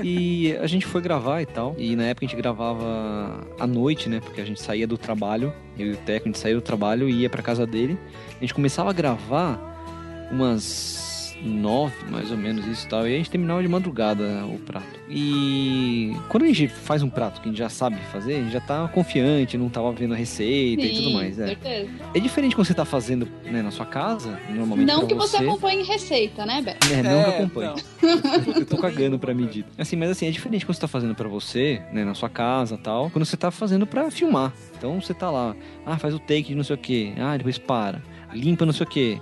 E 0.03 0.55
a 0.57 0.67
gente 0.67 0.85
foi 0.85 1.01
gravar 1.01 1.41
e 1.41 1.45
tal. 1.45 1.75
E 1.77 1.95
na 1.95 2.03
época 2.03 2.25
a 2.25 2.29
gente 2.29 2.37
gravava 2.37 3.47
à 3.59 3.65
noite, 3.65 4.09
né? 4.09 4.19
Porque 4.19 4.39
a 4.41 4.45
gente 4.45 4.61
saía 4.61 4.87
do 4.87 4.97
trabalho, 4.97 5.53
eu 5.77 5.87
e 5.87 5.91
o 5.91 5.97
Teco, 5.97 6.25
a 6.25 6.29
gente 6.29 6.39
saía 6.39 6.55
do 6.55 6.61
trabalho 6.61 7.09
e 7.09 7.21
ia 7.21 7.29
pra 7.29 7.41
casa 7.41 7.65
dele. 7.65 7.97
A 8.37 8.41
gente 8.41 8.53
começava 8.53 8.89
a 8.89 8.93
gravar 8.93 10.29
umas 10.31 11.10
nove, 11.43 11.93
mais 12.09 12.31
ou 12.31 12.37
menos, 12.37 12.65
isso 12.67 12.85
e 12.85 12.89
tal. 12.89 13.07
E 13.07 13.13
a 13.13 13.17
gente 13.17 13.29
terminava 13.29 13.61
de 13.61 13.67
madrugada 13.67 14.45
o 14.45 14.57
prato. 14.59 14.99
E 15.09 16.15
quando 16.29 16.43
a 16.43 16.47
gente 16.47 16.67
faz 16.67 17.01
um 17.03 17.09
prato 17.09 17.41
que 17.41 17.47
a 17.47 17.51
gente 17.51 17.57
já 17.59 17.69
sabe 17.69 17.97
fazer, 18.11 18.35
a 18.35 18.39
gente 18.39 18.51
já 18.51 18.61
tá 18.61 18.87
confiante, 18.87 19.57
não 19.57 19.69
tava 19.69 19.91
vendo 19.91 20.13
a 20.13 20.17
receita 20.17 20.81
e 20.81 20.89
tudo 20.95 21.07
Sim, 21.09 21.13
mais. 21.13 21.39
É, 21.39 21.47
certeza. 21.47 21.89
é 22.13 22.19
diferente 22.19 22.55
quando 22.55 22.67
você 22.67 22.73
tá 22.73 22.85
fazendo 22.85 23.27
né, 23.43 23.61
na 23.61 23.71
sua 23.71 23.85
casa, 23.85 24.39
normalmente 24.49 24.87
Não 24.87 25.05
que 25.05 25.13
você 25.13 25.37
acompanhe 25.37 25.83
receita, 25.83 26.45
né, 26.45 26.61
Beto? 26.61 26.87
É, 26.91 27.03
não 27.03 27.03
que 27.03 27.07
eu 27.29 27.31
É, 27.33 27.37
acompanho. 27.37 27.75
não. 28.01 28.55
Eu 28.55 28.65
tô 28.65 28.77
cagando 28.77 29.19
pra 29.19 29.33
medida. 29.33 29.67
Assim, 29.77 29.95
mas 29.95 30.09
assim, 30.09 30.27
é 30.27 30.31
diferente 30.31 30.65
quando 30.65 30.75
você 30.75 30.81
tá 30.81 30.87
fazendo 30.87 31.13
pra 31.15 31.27
você, 31.27 31.81
né, 31.91 32.03
na 32.05 32.13
sua 32.13 32.29
casa 32.29 32.77
tal, 32.77 33.09
quando 33.09 33.25
você 33.25 33.35
tá 33.37 33.51
fazendo 33.51 33.85
pra 33.85 34.09
filmar. 34.11 34.53
Então 34.77 35.01
você 35.01 35.13
tá 35.13 35.29
lá, 35.29 35.55
ah, 35.85 35.97
faz 35.97 36.13
o 36.13 36.19
take 36.19 36.43
de 36.43 36.55
não 36.55 36.63
sei 36.63 36.75
o 36.75 36.79
que, 36.79 37.13
ah, 37.17 37.35
depois 37.37 37.57
para, 37.57 38.01
limpa 38.33 38.65
não 38.65 38.73
sei 38.73 38.85
o 38.85 38.89
que. 38.89 39.21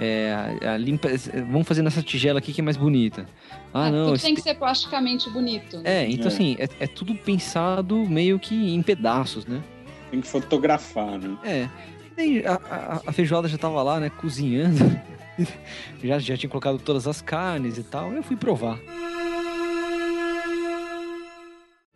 É, 0.00 0.76
limpa, 0.78 1.08
vamos 1.50 1.66
fazer 1.66 1.82
nessa 1.82 2.02
tigela 2.02 2.38
aqui 2.38 2.52
que 2.52 2.60
é 2.60 2.64
mais 2.64 2.76
bonita. 2.76 3.26
Ah, 3.74 3.88
É, 3.88 3.90
não, 3.90 4.06
Tudo 4.12 4.20
tem 4.20 4.34
que 4.34 4.40
ser 4.40 4.54
plasticamente 4.54 5.28
bonito. 5.30 5.78
né? 5.78 6.04
é, 6.04 6.10
então 6.10 6.26
É. 6.26 6.28
assim, 6.28 6.56
é, 6.58 6.68
é 6.80 6.86
tudo 6.86 7.14
pensado 7.16 7.96
meio 8.08 8.38
que 8.38 8.54
em 8.74 8.80
pedaços, 8.82 9.44
né? 9.46 9.60
Tem 10.10 10.20
que 10.20 10.26
fotografar, 10.28 11.18
né? 11.18 11.36
É. 11.44 11.68
A, 12.48 12.74
a- 12.74 13.02
a 13.06 13.12
feijoada 13.12 13.46
já 13.48 13.58
tava 13.58 13.82
lá, 13.82 14.00
né, 14.00 14.08
cozinhando. 14.10 14.78
já, 16.02 16.18
já 16.18 16.36
tinha 16.36 16.48
colocado 16.50 16.78
todas 16.78 17.06
as 17.06 17.20
carnes 17.20 17.76
e 17.78 17.82
tal. 17.82 18.12
Eu 18.12 18.22
fui 18.22 18.36
provar. 18.36 18.78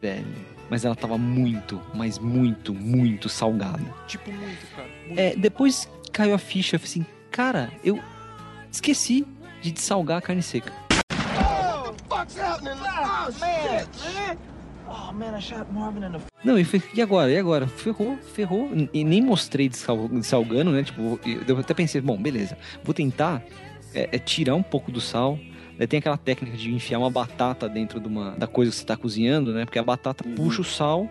Velho. 0.00 0.26
Mas 0.68 0.84
ela 0.84 0.94
tava 0.96 1.18
muito, 1.18 1.80
mas 1.94 2.18
muito, 2.18 2.72
muito 2.74 3.28
salgada. 3.28 3.82
Tipo, 4.08 4.32
muito, 4.32 4.66
cara. 4.74 4.88
Muito. 5.06 5.18
É, 5.18 5.36
depois 5.36 5.88
caiu 6.12 6.34
a 6.34 6.38
ficha, 6.38 6.76
eu 6.76 6.80
falei 6.80 6.90
assim, 6.92 7.06
cara, 7.32 7.72
eu 7.82 7.98
esqueci 8.70 9.26
de 9.62 9.80
salgar 9.80 10.18
a 10.18 10.20
carne 10.20 10.42
seca. 10.42 10.70
Não, 16.44 16.58
e, 16.58 16.66
agora? 17.00 17.30
E 17.30 17.38
agora? 17.38 17.66
Ferrou, 17.66 18.18
ferrou. 18.18 18.70
E 18.92 19.02
nem 19.02 19.22
mostrei 19.22 19.70
salgando, 19.72 20.70
né? 20.70 20.82
Tipo, 20.82 21.18
eu 21.48 21.58
até 21.58 21.72
pensei, 21.72 22.00
bom, 22.00 22.20
beleza. 22.20 22.58
Vou 22.84 22.92
tentar 22.92 23.42
é, 23.94 24.10
é 24.12 24.18
tirar 24.18 24.54
um 24.54 24.62
pouco 24.62 24.92
do 24.92 25.00
sal. 25.00 25.38
Daí 25.78 25.86
tem 25.86 25.98
aquela 25.98 26.18
técnica 26.18 26.56
de 26.56 26.70
enfiar 26.70 26.98
uma 26.98 27.10
batata 27.10 27.66
dentro 27.68 27.98
de 27.98 28.06
uma, 28.06 28.32
da 28.32 28.46
coisa 28.46 28.70
que 28.70 28.76
você 28.76 28.84
tá 28.84 28.96
cozinhando, 28.96 29.54
né? 29.54 29.64
Porque 29.64 29.78
a 29.78 29.82
batata 29.82 30.22
puxa 30.36 30.60
o 30.60 30.64
sal 30.64 31.08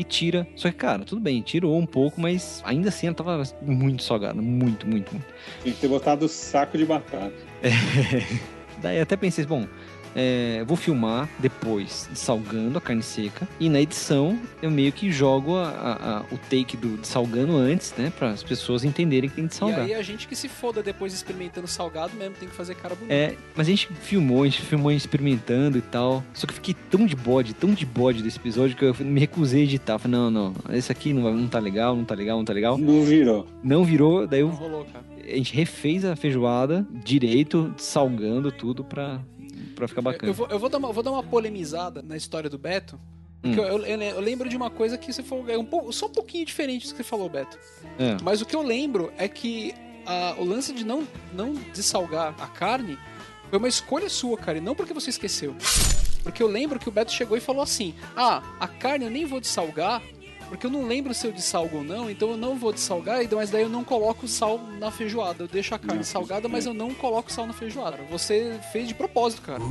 e 0.00 0.04
tira. 0.04 0.48
Só 0.56 0.70
que, 0.70 0.76
cara, 0.76 1.04
tudo 1.04 1.20
bem, 1.20 1.42
tirou 1.42 1.78
um 1.78 1.84
pouco, 1.84 2.18
mas 2.18 2.62
ainda 2.64 2.88
assim 2.88 3.06
ela 3.06 3.14
tava 3.14 3.42
muito 3.60 4.02
salgada. 4.02 4.40
Muito, 4.40 4.86
muito, 4.86 5.12
muito. 5.12 5.26
Tem 5.62 5.74
que 5.74 5.78
ter 5.78 5.88
botado 5.88 6.26
saco 6.26 6.78
de 6.78 6.86
batata. 6.86 7.32
Daí 8.80 8.96
eu 8.96 9.02
até 9.02 9.14
pensei, 9.14 9.44
bom, 9.44 9.66
é, 10.14 10.62
vou 10.66 10.76
filmar 10.76 11.28
depois 11.38 12.08
salgando 12.14 12.78
a 12.78 12.80
carne 12.80 13.02
seca 13.02 13.48
e 13.58 13.68
na 13.68 13.80
edição 13.80 14.38
eu 14.62 14.70
meio 14.70 14.92
que 14.92 15.10
jogo 15.10 15.56
a- 15.56 15.68
a- 15.68 16.18
a- 16.18 16.22
o 16.32 16.38
take 16.48 16.76
do 16.76 16.96
de 16.98 17.06
salgando 17.06 17.56
antes, 17.56 17.94
né, 17.96 18.12
para 18.18 18.30
as 18.30 18.42
pessoas 18.42 18.84
entenderem 18.84 19.28
que 19.30 19.36
tem 19.36 19.46
de 19.46 19.54
E 19.54 19.56
salgar. 19.56 19.80
aí 19.80 19.94
a 19.94 20.02
gente 20.02 20.26
que 20.28 20.34
se 20.36 20.48
foda 20.48 20.82
depois 20.82 21.12
experimentando 21.14 21.66
salgado 21.66 22.14
mesmo, 22.16 22.34
tem 22.38 22.48
que 22.48 22.54
fazer 22.54 22.74
cara 22.74 22.94
bonita. 22.94 23.14
É, 23.14 23.34
mas 23.54 23.66
a 23.66 23.70
gente 23.70 23.88
filmou, 23.94 24.42
a 24.42 24.46
gente 24.46 24.62
filmou 24.62 24.90
experimentando 24.92 25.78
e 25.78 25.80
tal. 25.82 26.22
Só 26.34 26.46
que 26.46 26.52
eu 26.52 26.56
fiquei 26.56 26.74
tão 26.90 27.06
de 27.06 27.14
bode, 27.16 27.54
tão 27.54 27.72
de 27.72 27.84
bode 27.86 28.22
desse 28.22 28.38
episódio 28.38 28.76
que 28.76 28.84
eu 28.84 28.94
me 29.00 29.20
recusei 29.20 29.60
a 29.62 29.64
editar. 29.64 29.98
Falei, 29.98 30.18
não, 30.18 30.30
não, 30.30 30.54
esse 30.70 30.90
aqui 30.92 31.12
não, 31.12 31.32
não 31.34 31.48
tá 31.48 31.58
legal, 31.58 31.94
não 31.96 32.04
tá 32.04 32.14
legal, 32.14 32.38
não 32.38 32.44
tá 32.44 32.52
legal. 32.52 32.76
Não 32.78 33.02
virou. 33.04 33.46
Não 33.62 33.84
virou, 33.84 34.26
daí 34.26 34.40
Não 34.42 34.48
eu, 34.50 34.54
rolou, 34.54 34.84
cara. 34.86 35.04
a 35.22 35.36
gente 35.36 35.54
refez 35.54 36.04
a 36.04 36.16
feijoada 36.16 36.86
direito, 37.04 37.72
salgando 37.76 38.50
tudo 38.52 38.82
pra, 38.84 39.20
pra 39.80 39.88
ficar 39.88 40.00
Eu, 40.00 40.04
bacana. 40.04 40.30
eu 40.30 40.34
vou, 40.34 40.46
eu 40.48 40.58
vou 40.58 40.68
dar 40.68 40.78
uma, 40.78 40.92
vou 40.92 41.02
dar 41.02 41.10
uma 41.12 41.22
polemizada 41.22 42.02
na 42.02 42.16
história 42.16 42.48
do 42.48 42.56
Beto. 42.58 42.98
Porque 43.42 43.58
Hum. 43.58 43.64
eu, 43.64 43.84
eu- 43.86 44.00
eu 44.02 44.20
lembro 44.20 44.48
de 44.48 44.56
uma 44.56 44.68
coisa 44.70 44.98
que 44.98 45.12
você 45.12 45.22
falou, 45.22 45.48
é 45.48 45.56
um 45.56 45.64
pouco, 45.64 45.92
só 45.92 46.06
um 46.06 46.10
pouquinho 46.10 46.44
diferente 46.44 46.86
do 46.86 46.90
que 46.92 46.96
você 46.98 47.02
falou, 47.02 47.28
Beto. 47.28 47.58
É. 47.98 48.16
Mas 48.22 48.40
o 48.42 48.46
que 48.46 48.54
eu 48.54 48.62
lembro 48.62 49.10
é 49.16 49.26
que 49.28 49.74
a- 50.06 50.34
o 50.38 50.44
lance 50.44 50.72
de 50.74 50.84
não, 50.84 51.06
não 51.32 51.54
dessalgar 51.72 52.34
a 52.38 52.46
carne 52.46 52.98
foi 53.48 53.58
uma 53.58 53.68
escolha 53.68 54.08
sua, 54.10 54.36
cara, 54.36 54.58
e 54.58 54.60
não 54.60 54.74
porque 54.74 54.92
você 54.92 55.08
esqueceu. 55.10 55.56
Porque 56.22 56.42
eu 56.42 56.46
lembro 56.48 56.78
que 56.78 56.86
o 56.88 56.92
Beto 56.92 57.10
chegou 57.12 57.34
e 57.36 57.40
falou 57.40 57.62
assim: 57.62 57.94
Ah, 58.14 58.42
a 58.60 58.68
carne 58.68 59.06
eu 59.06 59.10
nem 59.10 59.24
vou 59.24 59.40
dessalgar, 59.40 60.02
porque 60.50 60.66
eu 60.66 60.70
não 60.70 60.86
lembro 60.86 61.14
se 61.14 61.26
eu 61.26 61.32
dessalgo 61.32 61.78
ou 61.78 61.84
não, 61.84 62.10
então 62.10 62.30
eu 62.32 62.36
não 62.36 62.56
vou 62.56 62.72
dessalgar, 62.72 63.22
e- 63.22 63.28
mas 63.34 63.48
daí 63.50 63.62
eu 63.62 63.68
não 63.70 63.82
coloco 63.82 64.28
sal 64.28 64.58
na 64.78 64.90
feijoada. 64.90 65.44
Eu 65.44 65.48
deixo 65.48 65.74
a 65.74 65.78
carne 65.78 65.96
Não, 65.98 66.04
salgada, 66.04 66.46
mas 66.48 66.66
eu 66.66 66.74
não 66.74 66.92
coloco 66.92 67.32
sal 67.32 67.46
na 67.46 67.52
feijoada. 67.54 67.96
Você 68.10 68.58
fez 68.72 68.86
de 68.88 68.94
propósito, 68.94 69.40
cara. 69.42 69.62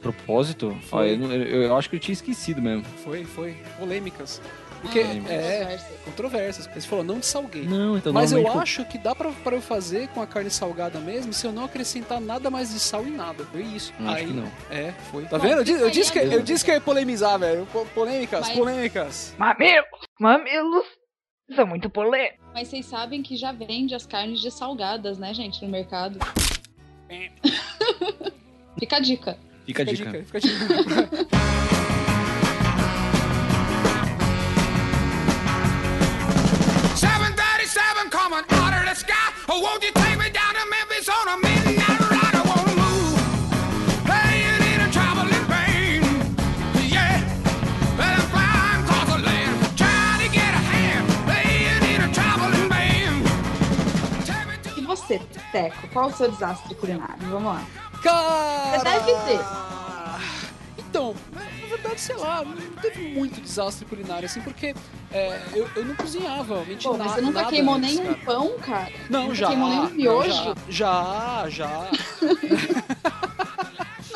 Propósito? 0.00 0.76
Foi. 0.88 1.08
Ah, 1.10 1.12
eu, 1.12 1.32
eu- 1.32 1.62
eu 1.64 1.76
acho 1.76 1.90
que 1.90 1.96
eu 1.96 2.00
tinha 2.00 2.12
esquecido 2.12 2.62
mesmo. 2.62 2.84
Foi, 3.02 3.24
foi. 3.24 3.56
Polêmicas. 3.78 4.40
Porque, 4.82 5.00
Ah, 5.00 5.04
é, 5.04 5.12
controversa. 5.58 5.94
controvérsias. 6.04 6.66
Você 6.72 6.88
falou, 6.88 7.04
não 7.04 7.18
dessalguei. 7.18 7.64
Não, 7.64 7.96
então 7.96 8.12
Mas 8.12 8.30
eu 8.32 8.46
acho 8.60 8.84
que 8.84 8.98
dá 8.98 9.14
pra, 9.14 9.30
pra 9.32 9.56
eu 9.56 9.60
fazer 9.60 10.08
com 10.08 10.20
a 10.22 10.26
carne 10.26 10.50
salgada 10.50 10.98
mesmo 11.00 11.32
se 11.32 11.46
eu 11.46 11.52
não 11.52 11.64
acrescentar 11.64 12.20
nada 12.20 12.50
mais 12.50 12.72
de 12.72 12.78
sal 12.78 13.04
em 13.06 13.10
nada. 13.10 13.44
Foi 13.46 13.62
isso. 13.62 13.92
eu 13.98 14.06
acho 14.08 14.16
Aí, 14.18 14.26
que 14.26 14.32
não. 14.32 14.50
É, 14.70 14.92
foi. 15.10 15.24
Tá 15.24 15.38
vendo? 15.38 15.58
Eu, 15.58 15.64
disse- 15.64 15.80
eu 15.80 15.86
fica 15.88 15.90
disse 16.00 16.12
que, 16.12 16.18
eu 16.18 16.42
disse 16.42 16.64
que 16.64 16.70
eu 16.70 16.74
ia 16.76 16.80
polemizar, 16.80 17.38
velho. 17.38 17.66
Po- 17.72 17.86
Polêmicas, 17.94 18.46
Mas- 18.48 18.56
polêmicas. 18.56 19.34
Mamilos! 19.38 19.86
Mamilos! 20.20 20.84
São 21.54 21.66
muito 21.66 21.88
polêmicos. 21.90 22.38
Mas 22.52 22.68
vocês 22.68 22.86
sabem 22.86 23.22
que 23.22 23.36
já 23.36 23.52
vende 23.52 23.94
as 23.94 24.06
carnes 24.06 24.40
de 24.40 24.50
salgadas, 24.50 25.16
né, 25.18 25.32
gente, 25.34 25.62
no 25.64 25.68
mercado. 25.70 26.18
Fica 28.78 28.96
a 28.96 29.00
dica. 29.00 29.38
Fica 29.64 29.82
a 29.82 29.86
Fica 29.86 30.08
a 30.08 30.12
dica. 30.12 30.12
dica, 30.12 30.24
fica 30.24 30.38
a 30.38 30.40
dica. 30.40 31.46
E 54.76 54.80
você, 54.82 55.20
Teco, 55.52 55.88
qual 55.88 56.08
o 56.08 56.12
seu 56.12 56.30
desastre 56.30 56.74
culinário? 56.74 57.16
Vamos 57.30 57.54
lá. 57.54 57.62
Cara! 58.02 58.82
Deve 58.82 59.12
ter. 59.24 59.40
Então, 60.78 61.14
sei 61.96 62.16
lá, 62.16 62.44
não 62.44 62.56
teve 62.80 63.08
muito 63.08 63.40
desastre 63.40 63.84
culinário, 63.86 64.26
assim, 64.26 64.40
porque 64.40 64.74
é, 65.12 65.40
eu, 65.54 65.68
eu 65.76 65.84
não 65.84 65.94
cozinhava, 65.94 66.64
Pô, 66.82 66.96
mas 66.96 67.12
você 67.12 67.20
nunca 67.20 67.44
queimou 67.46 67.74
antes, 67.74 67.96
nenhum 67.96 68.14
cara. 68.14 68.24
pão, 68.24 68.58
cara? 68.58 68.92
Não, 69.08 69.22
nunca 69.22 69.34
já. 69.34 69.46
queimou 69.48 69.68
nenhum 69.68 69.82
não, 69.82 69.90
miojo? 69.90 70.54
Já, 70.68 71.46
já. 71.48 71.48
já. 71.48 71.90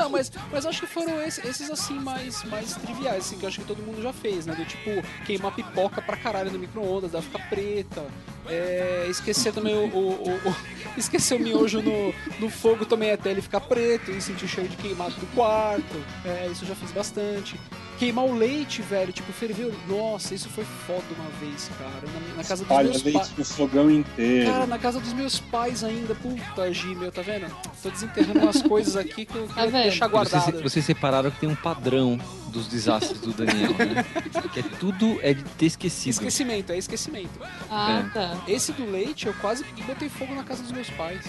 Não, 0.00 0.08
mas, 0.10 0.32
mas 0.50 0.64
acho 0.66 0.80
que 0.80 0.86
foram 0.86 1.20
esses, 1.22 1.44
esses, 1.44 1.70
assim 1.70 1.94
mais, 1.98 2.42
mais 2.44 2.74
triviais, 2.74 3.24
assim, 3.26 3.36
que 3.38 3.44
eu 3.44 3.48
acho 3.48 3.60
que 3.60 3.66
todo 3.66 3.82
mundo 3.82 4.00
já 4.02 4.12
fez, 4.12 4.46
né? 4.46 4.54
Do 4.54 4.64
tipo, 4.64 4.90
queimar 5.26 5.52
pipoca 5.54 6.00
pra 6.00 6.16
caralho 6.16 6.50
no 6.50 6.58
micro-ondas, 6.58 7.10
dela 7.12 7.22
ficar 7.22 7.48
preta. 7.48 8.04
É, 8.46 9.06
esquecer 9.10 9.52
também 9.52 9.74
o, 9.76 9.86
o, 9.94 10.30
o- 10.30 10.48
o- 10.48 10.56
Esquecer 10.96 11.34
o 11.34 11.38
miojo 11.38 11.80
no, 11.82 12.12
no 12.40 12.50
fogo 12.50 12.84
também 12.86 13.12
até 13.12 13.30
ele 13.30 13.42
ficar 13.42 13.60
preto 13.60 14.10
e 14.10 14.20
sentir 14.20 14.44
o 14.46 14.48
cheiro 14.48 14.68
de 14.68 14.76
queimado 14.76 15.14
do 15.16 15.26
quarto. 15.34 16.04
É, 16.24 16.48
isso 16.50 16.64
eu 16.64 16.68
já 16.68 16.74
fiz 16.74 16.90
bastante. 16.90 17.60
Queimar 18.00 18.24
o 18.24 18.34
leite, 18.34 18.80
velho, 18.80 19.12
tipo, 19.12 19.30
ferver. 19.30 19.66
o- 19.66 19.74
Nossa, 19.86 20.34
isso 20.34 20.48
foi 20.48 20.64
foda 20.64 21.04
uma 21.18 21.28
vez, 21.38 21.70
cara. 21.78 21.90
Na, 22.30 22.36
na 22.36 22.42
casa 22.42 22.54
dos 22.56 22.60
Espalha 22.62 22.88
meus 22.88 23.02
leite 23.02 23.18
pais. 23.18 23.32
no 23.36 23.44
fogão 23.44 23.90
inteiro. 23.90 24.50
Cara, 24.50 24.66
na 24.66 24.78
casa 24.78 24.98
dos 25.00 25.12
meus 25.12 25.38
pais 25.38 25.84
ainda. 25.84 26.14
Puta, 26.14 26.72
Gi, 26.72 26.94
meu, 26.94 27.12
tá 27.12 27.20
vendo? 27.20 27.46
Tô 27.82 27.90
desenterrando 27.90 28.40
umas 28.40 28.62
coisas 28.62 28.96
aqui 28.96 29.26
que 29.26 29.36
eu 29.36 29.46
Tá 29.48 29.54
quero 29.54 29.72
deixar 29.72 30.08
Vocês, 30.08 30.30
guardado. 30.32 30.62
vocês 30.62 30.84
separaram 30.84 31.30
que 31.30 31.40
tem 31.40 31.48
um 31.50 31.54
padrão 31.54 32.18
dos 32.48 32.66
desastres 32.68 33.20
do 33.20 33.34
Daniel, 33.34 33.70
né? 33.74 34.04
Que 34.52 34.60
é 34.60 34.62
tudo 34.80 35.18
é 35.22 35.34
de 35.34 35.42
ter 35.44 35.66
esquecido. 35.66 36.12
Esquecimento, 36.14 36.72
é 36.72 36.78
esquecimento. 36.78 37.38
Ah, 37.70 38.02
É. 38.06 38.10
tá. 38.14 38.44
Esse 38.48 38.72
do 38.72 38.90
leite, 38.90 39.26
eu 39.26 39.34
quase 39.34 39.62
botei 39.86 40.08
fogo 40.08 40.34
na 40.34 40.42
casa 40.42 40.62
dos 40.62 40.72
meus 40.72 40.88
pais. 40.90 41.22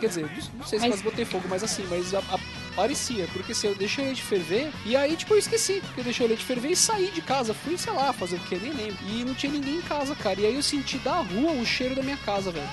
Quer 0.00 0.06
dizer, 0.08 0.22
não, 0.22 0.30
não 0.58 0.66
sei 0.66 0.78
se 0.78 0.86
Mas- 0.88 0.94
quase 0.94 1.02
botei 1.02 1.24
fogo, 1.26 1.44
mas 1.50 1.62
assim, 1.62 1.84
mas 1.90 2.14
a- 2.14 2.18
a- 2.20 2.38
parecia. 2.78 3.26
Porque 3.32 3.52
se 3.52 3.66
eu 3.66 3.74
deixei 3.74 4.04
o 4.04 4.06
leite 4.06 4.22
ferver, 4.22 4.70
e 4.86 4.94
aí, 4.94 5.16
tipo, 5.16 5.34
eu 5.34 5.38
esqueci. 5.38 5.80
Porque 5.80 6.00
eu 6.00 6.04
deixei 6.04 6.24
o 6.24 6.28
leite 6.28 6.44
ferver 6.44 6.70
e 6.70 6.76
saí 6.76 7.10
de 7.10 7.20
casa. 7.20 7.52
Fui, 7.52 7.76
sei 7.76 7.92
lá, 7.92 8.12
fazer 8.12 8.36
o 8.36 8.40
quê? 8.40 8.56
Nem 8.62 8.72
lembro. 8.72 8.98
E 9.08 9.24
não 9.24 9.34
tinha 9.34 9.52
ninguém 9.52 9.78
em 9.78 9.82
casa, 9.82 10.14
cara. 10.14 10.40
E 10.40 10.46
aí 10.46 10.54
eu 10.54 10.62
senti 10.62 10.96
da 10.98 11.16
rua 11.16 11.52
o 11.52 11.66
cheiro 11.66 11.96
da 11.96 12.02
minha 12.02 12.16
casa, 12.18 12.52
velho. 12.52 12.68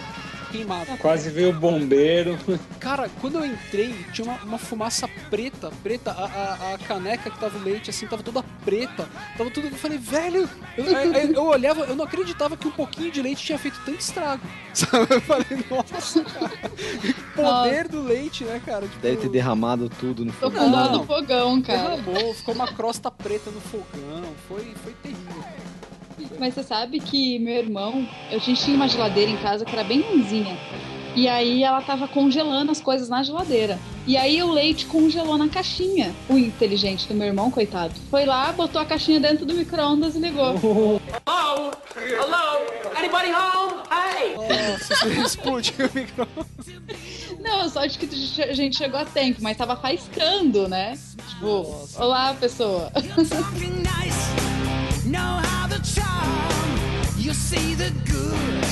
Queimado. 0.58 0.98
Quase 0.98 1.30
veio 1.30 1.50
o 1.50 1.54
bombeiro. 1.54 2.38
Cara, 2.80 3.10
quando 3.22 3.36
eu 3.40 3.46
entrei, 3.46 3.94
tinha 4.14 4.26
uma, 4.26 4.38
uma 4.44 4.58
fumaça 4.58 5.08
preta, 5.30 5.72
preta, 5.84 6.12
a, 6.12 6.26
a, 6.26 6.74
a 6.76 6.78
caneca 6.78 7.30
que 7.30 7.40
tava 7.40 7.58
o 7.58 7.62
leite, 7.62 7.90
assim, 7.90 8.08
tava 8.08 8.24
toda 8.24 8.44
preta. 8.64 9.08
Tava 9.38 9.50
tudo. 9.52 9.68
Eu 9.68 9.72
falei, 9.76 9.98
velho, 9.98 10.50
eu, 10.78 10.98
aí- 10.98 11.16
aí 11.16 11.34
eu 11.34 11.44
olhava, 11.46 11.82
eu 11.86 11.96
não 11.96 12.06
acreditava 12.06 12.56
que 12.56 12.68
um 12.68 12.72
pouquinho 12.72 13.12
de 13.12 13.22
leite 13.22 13.44
tinha 13.44 13.58
feito 13.58 13.80
tanto 13.86 14.00
estrago. 14.00 14.42
Sabe? 14.74 15.08
Eu 15.10 15.22
falei, 15.22 15.66
nossa, 15.70 16.24
cara. 16.24 16.52
Poder 17.36 17.88
do 17.88 18.02
leite, 18.02 18.44
né, 18.44 18.62
cara? 18.66 18.88
Tipo, 18.88 19.00
Deve 19.02 19.18
ter 19.18 19.30
derramado 19.30 19.90
tudo 19.90 20.24
no 20.26 20.32
Tô 20.34 20.50
fogo. 20.52 20.58
com 20.58 20.72
dó 20.72 20.78
Não. 20.78 20.92
do 21.00 21.04
fogão, 21.06 21.62
cara. 21.62 21.96
Derramou, 21.98 22.34
ficou 22.34 22.56
uma 22.56 22.68
crosta 22.68 23.12
preta 23.12 23.50
no 23.52 23.62
fogão. 23.62 24.24
Foi, 24.48 24.74
foi 24.84 24.94
terrível. 25.04 25.44
Mas 26.40 26.54
você 26.54 26.64
sabe 26.64 27.00
que 27.00 27.40
meu 27.40 27.56
irmão, 27.56 28.08
a 28.30 28.38
gente 28.38 28.64
tinha 28.64 28.76
uma 28.76 28.88
geladeira 28.88 29.32
em 29.32 29.38
casa 29.38 29.66
que 29.66 29.74
era 29.74 29.84
bem 29.84 30.02
ruimzinha. 30.02 30.58
E 31.16 31.30
aí 31.30 31.64
ela 31.64 31.82
tava 31.82 32.10
congelando 32.10 32.72
as 32.72 32.82
coisas 32.82 33.08
na 33.08 33.24
geladeira. 33.24 33.80
E 34.06 34.18
aí 34.18 34.44
o 34.44 34.52
leite 34.52 34.86
congelou 34.86 35.38
na 35.38 35.48
caixinha. 35.48 36.14
O 36.30 36.38
inteligente 36.38 37.08
do 37.08 37.14
meu 37.14 37.28
irmão, 37.28 37.50
coitado, 37.50 37.94
foi 38.12 38.26
lá, 38.26 38.52
botou 38.52 38.82
a 38.82 38.86
caixinha 38.86 39.20
dentro 39.20 39.46
do 39.46 39.54
micro-ondas 39.54 40.16
e 40.16 40.20
ligou. 40.20 40.56
Hello? 41.26 41.72
Hello? 41.96 42.66
Anybody 42.98 43.32
home? 43.32 43.82
Hey! 43.90 44.36
Nossa, 44.36 44.96
você 44.96 45.10
explodiu 45.26 45.88
o 45.88 45.92
micro-ondas. 45.96 46.46
Não, 47.40 47.70
só 47.70 47.86
de 47.86 47.98
que 47.98 48.42
a 48.42 48.54
gente 48.54 48.78
chegou 48.78 49.00
a 49.00 49.06
tempo, 49.06 49.42
mas 49.42 49.56
tava 49.56 49.78
faiscando, 49.78 50.68
né? 50.68 50.98
Tipo, 51.30 51.88
olá, 51.98 52.34
pessoa. 52.34 52.92
Know 55.16 55.40
how 55.50 55.68
to 55.68 55.80
charm. 55.82 56.70
You 57.18 57.34
see 57.34 57.74
the 57.76 57.90
good, 58.12 58.66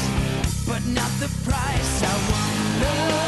but 0.67 0.84
not 0.97 1.10
the 1.21 1.29
price. 1.47 2.03
I 2.03 2.13
wonder. 2.29 3.23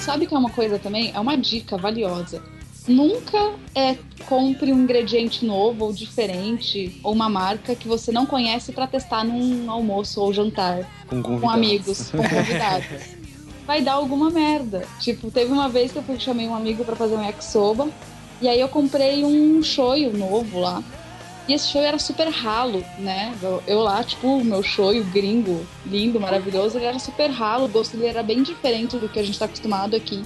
Sabe 0.00 0.26
que 0.26 0.34
é 0.34 0.38
uma 0.38 0.50
coisa 0.50 0.78
também? 0.78 1.12
É 1.14 1.20
uma 1.20 1.36
dica 1.36 1.76
valiosa. 1.76 2.42
Nunca 2.88 3.52
é 3.74 3.96
compre 4.26 4.72
um 4.72 4.82
ingrediente 4.82 5.44
novo 5.44 5.84
ou 5.84 5.92
diferente 5.92 6.98
ou 7.02 7.12
uma 7.12 7.28
marca 7.28 7.74
que 7.74 7.86
você 7.86 8.10
não 8.10 8.24
conhece 8.24 8.72
pra 8.72 8.86
testar 8.86 9.22
num 9.22 9.70
almoço 9.70 10.20
ou 10.20 10.32
jantar 10.32 10.88
Com, 11.08 11.22
com 11.22 11.50
amigos, 11.50 12.10
com 12.10 12.18
convidados. 12.18 12.86
Vai 13.66 13.82
dar 13.82 13.94
alguma 13.94 14.30
merda. 14.30 14.86
Tipo, 15.00 15.30
teve 15.30 15.52
uma 15.52 15.68
vez 15.68 15.92
que 15.92 15.98
eu 15.98 16.02
fui, 16.02 16.18
chamei 16.18 16.46
um 16.48 16.54
amigo 16.54 16.84
pra 16.84 16.96
fazer 16.96 17.16
um 17.16 17.24
yakisoba 17.24 17.88
e 18.40 18.48
aí 18.48 18.60
eu 18.60 18.68
comprei 18.68 19.24
um 19.24 19.62
shoyu 19.62 20.12
novo 20.16 20.60
lá. 20.60 20.82
E 21.46 21.52
esse 21.52 21.68
shoyu 21.68 21.84
era 21.84 21.98
super 21.98 22.28
ralo, 22.28 22.82
né? 22.98 23.34
Eu, 23.42 23.62
eu 23.66 23.80
lá, 23.80 24.02
tipo, 24.02 24.26
o 24.26 24.44
meu 24.44 24.62
shoyu 24.62 25.04
gringo, 25.04 25.66
lindo, 25.84 26.18
maravilhoso, 26.18 26.78
ele 26.78 26.86
era 26.86 26.98
super 26.98 27.30
ralo, 27.30 27.66
o 27.66 27.68
gosto 27.68 27.96
dele 27.96 28.08
era 28.08 28.22
bem 28.22 28.42
diferente 28.42 28.96
do 28.96 29.08
que 29.08 29.18
a 29.18 29.22
gente 29.22 29.38
tá 29.38 29.44
acostumado 29.44 29.94
aqui. 29.94 30.22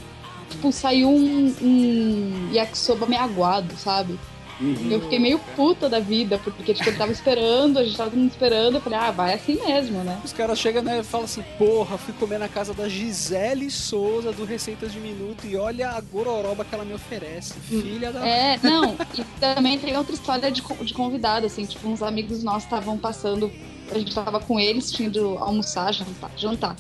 Tipo, 0.49 0.73
saiu 0.73 1.09
um, 1.09 1.55
um 1.61 2.51
yakisoba 2.53 3.07
meio 3.07 3.23
aguado, 3.23 3.75
sabe? 3.77 4.19
Eu 4.61 5.01
fiquei 5.03 5.19
meio 5.19 5.39
puta 5.55 5.89
da 5.89 6.01
vida, 6.01 6.39
porque 6.39 6.75
tipo, 6.75 6.89
ele 6.89 6.97
tava 6.97 7.13
esperando, 7.13 7.79
a 7.79 7.85
gente 7.85 7.97
tava 7.97 8.11
todo 8.11 8.19
mundo 8.19 8.31
esperando, 8.31 8.75
eu 8.77 8.81
falei, 8.81 8.99
ah, 8.99 9.11
vai 9.11 9.35
assim 9.35 9.55
mesmo, 9.65 10.03
né? 10.03 10.21
Os 10.25 10.33
caras 10.33 10.59
chegam 10.59 10.83
né, 10.83 10.99
e 10.99 11.05
falam 11.05 11.25
assim: 11.25 11.45
Porra, 11.57 11.97
fui 11.97 12.13
comer 12.15 12.39
na 12.39 12.49
casa 12.49 12.75
da 12.75 12.89
Gisele 12.89 13.71
Souza 13.71 14.33
do 14.33 14.45
Receitas 14.45 14.93
de 14.93 14.99
Minuto 14.99 15.47
e 15.47 15.57
olha 15.57 15.91
a 15.91 16.01
gororoba 16.01 16.65
que 16.65 16.75
ela 16.75 16.85
me 16.85 16.93
oferece. 16.93 17.55
Filha 17.61 18.13
da. 18.13 18.27
É, 18.27 18.59
não, 18.63 18.97
e 19.17 19.25
também 19.39 19.79
tem 19.79 19.97
outra 19.97 20.15
história 20.15 20.51
de, 20.51 20.63
de 20.63 20.95
convidado, 20.95 21.47
assim, 21.47 21.65
tipo, 21.65 21.89
uns 21.89 22.03
amigos 22.03 22.43
nossos 22.43 22.65
estavam 22.65 22.99
passando, 22.99 23.51
a 23.91 23.99
gente 23.99 24.15
tava 24.15 24.41
com 24.41 24.59
eles, 24.59 24.91
tinha 24.91 25.09
de 25.09 25.21
almoçar, 25.21 25.93
jantar, 25.93 26.31
jantar. 26.37 26.77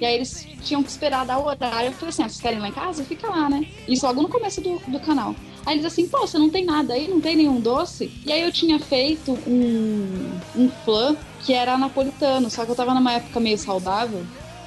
E 0.00 0.06
aí 0.06 0.14
eles 0.14 0.46
tinham 0.62 0.82
que 0.82 0.88
esperar 0.88 1.26
dar 1.26 1.38
o 1.38 1.44
horário. 1.44 1.88
Eu 1.88 1.92
falei 1.92 2.08
assim, 2.08 2.22
ah, 2.22 2.28
vocês 2.28 2.40
querem 2.40 2.58
ir 2.58 2.62
lá 2.62 2.68
em 2.68 2.72
casa? 2.72 3.04
Fica 3.04 3.28
lá, 3.28 3.50
né? 3.50 3.66
Isso 3.86 4.06
logo 4.06 4.22
no 4.22 4.28
começo 4.28 4.60
do, 4.60 4.78
do 4.88 4.98
canal. 4.98 5.34
Aí 5.66 5.74
eles 5.74 5.84
assim, 5.84 6.06
pô, 6.08 6.20
você 6.20 6.38
não 6.38 6.48
tem 6.48 6.64
nada 6.64 6.94
aí? 6.94 7.08
Não 7.08 7.20
tem 7.20 7.36
nenhum 7.36 7.60
doce? 7.60 8.10
E 8.24 8.32
aí 8.32 8.42
eu 8.42 8.50
tinha 8.50 8.78
feito 8.78 9.32
um, 9.46 10.40
um 10.56 10.70
flan 10.84 11.16
que 11.44 11.52
era 11.52 11.76
napolitano, 11.76 12.50
só 12.50 12.64
que 12.64 12.70
eu 12.70 12.74
tava 12.74 12.94
numa 12.94 13.12
época 13.12 13.40
meio 13.40 13.58
saudável 13.58 14.24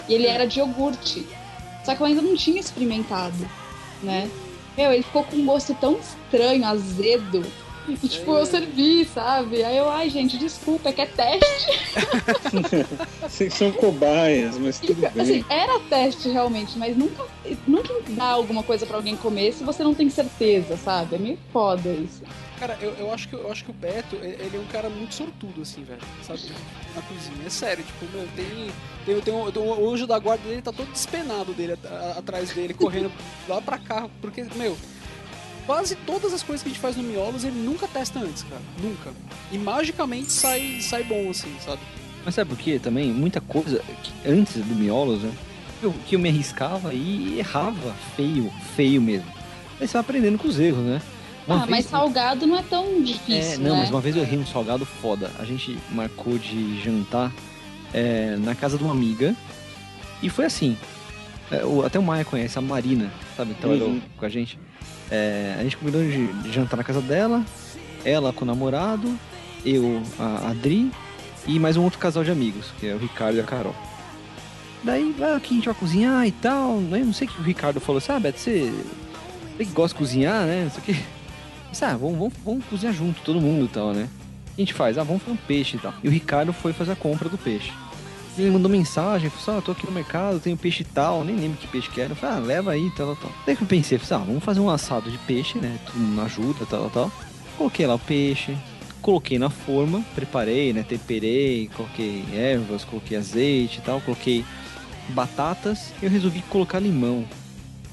e 0.07 0.13
ele 0.13 0.27
era 0.27 0.45
de 0.45 0.59
iogurte. 0.59 1.25
Só 1.83 1.95
que 1.95 2.01
eu 2.01 2.05
ainda 2.05 2.21
não 2.21 2.35
tinha 2.35 2.59
experimentado, 2.59 3.47
né? 4.01 4.29
Meu, 4.77 4.91
ele 4.91 5.03
ficou 5.03 5.23
com 5.23 5.35
um 5.35 5.45
gosto 5.45 5.73
tão 5.75 5.99
estranho, 5.99 6.65
azedo. 6.65 7.45
E, 7.87 8.07
tipo, 8.07 8.31
eu 8.35 8.45
servi, 8.45 9.03
sabe? 9.05 9.63
Aí 9.63 9.75
eu, 9.77 9.89
ai, 9.89 10.09
gente, 10.09 10.37
desculpa, 10.37 10.89
é 10.89 10.93
que 10.93 11.01
é 11.01 11.05
teste. 11.05 11.79
Vocês 13.21 13.53
são 13.53 13.71
cobaias, 13.71 14.57
mas 14.57 14.79
tudo 14.79 15.01
bem. 15.11 15.21
Assim, 15.21 15.45
era 15.49 15.79
teste 15.81 16.29
realmente, 16.29 16.77
mas 16.77 16.95
nunca, 16.95 17.25
nunca 17.67 17.93
dá 18.09 18.25
alguma 18.25 18.63
coisa 18.63 18.85
pra 18.85 18.95
alguém 18.97 19.15
comer 19.17 19.51
se 19.53 19.63
você 19.63 19.83
não 19.83 19.93
tem 19.93 20.09
certeza, 20.09 20.77
sabe? 20.77 21.15
É 21.15 21.19
meio 21.19 21.37
foda 21.51 21.89
isso. 21.89 22.21
Cara, 22.59 22.77
eu, 22.79 22.91
eu, 22.93 23.11
acho 23.13 23.27
que, 23.27 23.35
eu 23.35 23.51
acho 23.51 23.65
que 23.65 23.71
o 23.71 23.73
Beto, 23.73 24.15
ele 24.15 24.55
é 24.55 24.59
um 24.59 24.65
cara 24.71 24.89
muito 24.89 25.13
sortudo, 25.13 25.61
assim, 25.61 25.83
velho. 25.83 25.99
Sabe? 26.25 26.39
Na 26.95 27.01
cozinha. 27.01 27.45
É 27.45 27.49
sério, 27.49 27.83
tipo, 27.83 28.05
meu, 28.15 28.27
tem. 28.35 28.71
Tem, 29.05 29.19
tem 29.21 29.33
um, 29.33 29.51
tem 29.51 29.61
um- 29.61 29.81
o 29.81 29.89
anjo 29.91 30.07
da 30.07 30.17
guarda 30.17 30.47
dele 30.47 30.61
tá 30.61 30.71
todo 30.71 30.89
despenado 30.91 31.51
dele 31.53 31.73
at- 31.73 31.85
a- 31.85 32.19
atrás 32.19 32.51
dele, 32.51 32.73
correndo 32.73 33.11
lá 33.49 33.59
pra 33.61 33.77
cá. 33.77 34.07
Porque, 34.21 34.45
meu. 34.55 34.77
Quase 35.65 35.95
todas 35.95 36.33
as 36.33 36.43
coisas 36.43 36.61
que 36.61 36.69
a 36.69 36.71
gente 36.73 36.81
faz 36.81 36.95
no 36.97 37.03
Miolos 37.03 37.43
ele 37.43 37.57
nunca 37.57 37.87
testa 37.87 38.19
antes, 38.19 38.43
cara. 38.43 38.61
Nunca. 38.81 39.11
E 39.51 39.57
magicamente 39.57 40.31
sai, 40.31 40.79
sai 40.81 41.03
bom, 41.03 41.29
assim, 41.29 41.53
sabe? 41.63 41.79
Mas 42.25 42.35
sabe 42.35 42.49
por 42.49 42.57
quê 42.57 42.79
também? 42.79 43.11
Muita 43.11 43.39
coisa 43.41 43.81
que 44.03 44.11
antes 44.29 44.55
do 44.57 44.75
Miolos, 44.75 45.21
né? 45.21 45.31
Eu, 45.81 45.93
que 46.07 46.15
eu 46.15 46.19
me 46.19 46.29
arriscava 46.29 46.93
e 46.93 47.37
errava 47.39 47.93
feio, 48.15 48.51
feio 48.75 49.01
mesmo. 49.01 49.27
Aí 49.79 49.87
você 49.87 49.93
vai 49.93 50.01
aprendendo 50.01 50.37
com 50.37 50.47
os 50.47 50.59
erros, 50.59 50.83
né? 50.85 51.01
Uma 51.45 51.55
ah, 51.57 51.59
vez- 51.59 51.69
mas 51.69 51.85
salgado 51.87 52.47
não 52.47 52.57
é 52.57 52.63
tão 52.63 53.01
difícil, 53.01 53.53
É, 53.53 53.57
não, 53.57 53.75
né? 53.75 53.81
mas 53.81 53.89
uma 53.89 53.99
vez 53.99 54.15
eu 54.15 54.21
errei 54.21 54.39
um 54.39 54.45
salgado 54.45 54.85
foda. 54.85 55.29
A 55.39 55.43
gente 55.43 55.77
marcou 55.91 56.37
de 56.37 56.81
jantar 56.81 57.31
é, 57.93 58.37
na 58.37 58.55
casa 58.55 58.77
de 58.77 58.83
uma 58.83 58.93
amiga. 58.93 59.35
E 60.21 60.29
foi 60.29 60.45
assim. 60.45 60.77
é, 61.51 61.63
o- 61.65 61.85
até 61.85 61.99
o 61.99 62.03
Maia 62.03 62.23
conhece, 62.23 62.57
a 62.57 62.61
Marina, 62.61 63.11
sabe? 63.35 63.53
Trabalhou 63.55 63.89
Uhum. 63.89 64.01
com 64.17 64.25
a 64.25 64.29
gente. 64.29 64.57
É, 65.13 65.57
a 65.59 65.63
gente 65.63 65.77
combinou 65.77 66.01
de, 66.01 66.51
jantar 66.51 66.75
na 66.75 66.83
casa 66.83 66.99
dela. 66.99 67.45
Ela 68.03 68.33
com 68.33 68.43
o 68.43 68.47
namorado. 68.47 69.15
Eu, 69.63 70.01
a 70.19 70.49
Adri. 70.49 70.91
e 71.45 71.59
mais 71.59 71.77
um 71.77 71.83
outro 71.83 71.99
casal 71.99 72.23
de 72.23 72.31
amigos, 72.31 72.73
que 72.79 72.87
é 72.87 72.95
o 72.95 72.97
Ricardo 72.97 73.37
e 73.37 73.39
a 73.39 73.43
Carol. 73.43 73.75
Daí, 74.83 75.15
ah, 75.21 75.35
aqui 75.35 75.53
a 75.53 75.55
gente 75.57 75.65
vai 75.65 75.75
cozinhar 75.75 76.25
e 76.25 76.31
tal. 76.31 76.77
né? 76.77 76.97
Não 77.05 77.13
sei 77.13 77.27
o 77.27 77.31
que 77.31 77.39
o 77.39 77.43
Ricardo 77.43 77.79
falou 77.79 78.01
ah, 78.09 78.19
Beto, 78.19 78.39
você, 78.39 78.73
você 79.55 79.65
gosta 79.65 79.95
de 79.95 79.99
cozinhar, 79.99 80.47
né? 80.47 80.63
Não 80.63 80.71
sei 80.71 80.79
o 80.79 80.83
que. 80.83 81.05
Disse, 81.69 81.85
ah, 81.85 81.95
vamos, 81.95 82.17
vamos, 82.17 82.33
vamos 82.43 82.65
cozinhar 82.65 82.93
junto, 82.93 83.21
todo 83.21 83.39
mundo 83.39 83.65
e 83.65 83.67
tal, 83.69 83.93
né? 83.93 84.09
A 84.57 84.59
gente 84.59 84.73
faz? 84.73 84.97
Ah, 84.97 85.03
vamos 85.03 85.21
fazer 85.21 85.35
um 85.35 85.47
peixe 85.47 85.77
e 85.77 85.79
tal. 85.79 85.93
E 86.03 86.07
o 86.07 86.11
Ricardo 86.11 86.51
foi 86.51 86.73
fazer 86.73 86.93
a 86.93 86.95
compra 86.95 87.29
do 87.29 87.37
peixe. 87.37 87.71
Ele 88.37 88.49
mandou 88.49 88.69
mensagem, 88.69 89.29
falou 89.29 89.41
assim, 89.41 89.51
ah, 89.51 89.57
eu 89.57 89.61
tô 89.61 89.71
aqui 89.73 89.85
no 89.85 89.91
mercado, 89.91 90.39
tenho 90.39 90.57
peixe 90.57 90.81
e 90.81 90.85
tal, 90.85 91.23
nem 91.23 91.35
lembro 91.35 91.57
que 91.57 91.67
peixe 91.67 91.89
que 91.89 92.01
era. 92.01 92.13
Eu 92.13 92.15
falei, 92.15 92.35
ah, 92.35 92.39
leva 92.39 92.71
aí, 92.71 92.89
tal, 92.91 93.07
tal, 93.07 93.15
tal. 93.15 93.31
Daí 93.45 93.55
que 93.55 93.63
eu 93.63 93.67
pensei, 93.67 93.97
falei, 93.99 94.15
assim, 94.15 94.23
ah, 94.23 94.27
vamos 94.27 94.43
fazer 94.43 94.59
um 94.59 94.69
assado 94.69 95.11
de 95.11 95.17
peixe, 95.19 95.59
né? 95.59 95.77
Tudo 95.85 96.21
ajuda, 96.21 96.65
tal, 96.65 96.89
tal, 96.89 96.89
tal. 96.89 97.11
Coloquei 97.57 97.85
lá 97.85 97.93
o 97.93 97.99
peixe, 97.99 98.57
coloquei 99.01 99.37
na 99.37 99.51
forma, 99.51 100.03
preparei, 100.15 100.73
né? 100.73 100.83
Temperei, 100.83 101.69
coloquei 101.75 102.25
ervas, 102.33 102.83
coloquei 102.83 103.17
azeite 103.17 103.79
e 103.79 103.81
tal, 103.81 104.01
coloquei 104.01 104.43
batatas 105.09 105.93
e 106.01 106.05
eu 106.05 106.09
resolvi 106.09 106.41
colocar 106.49 106.79
limão. 106.79 107.25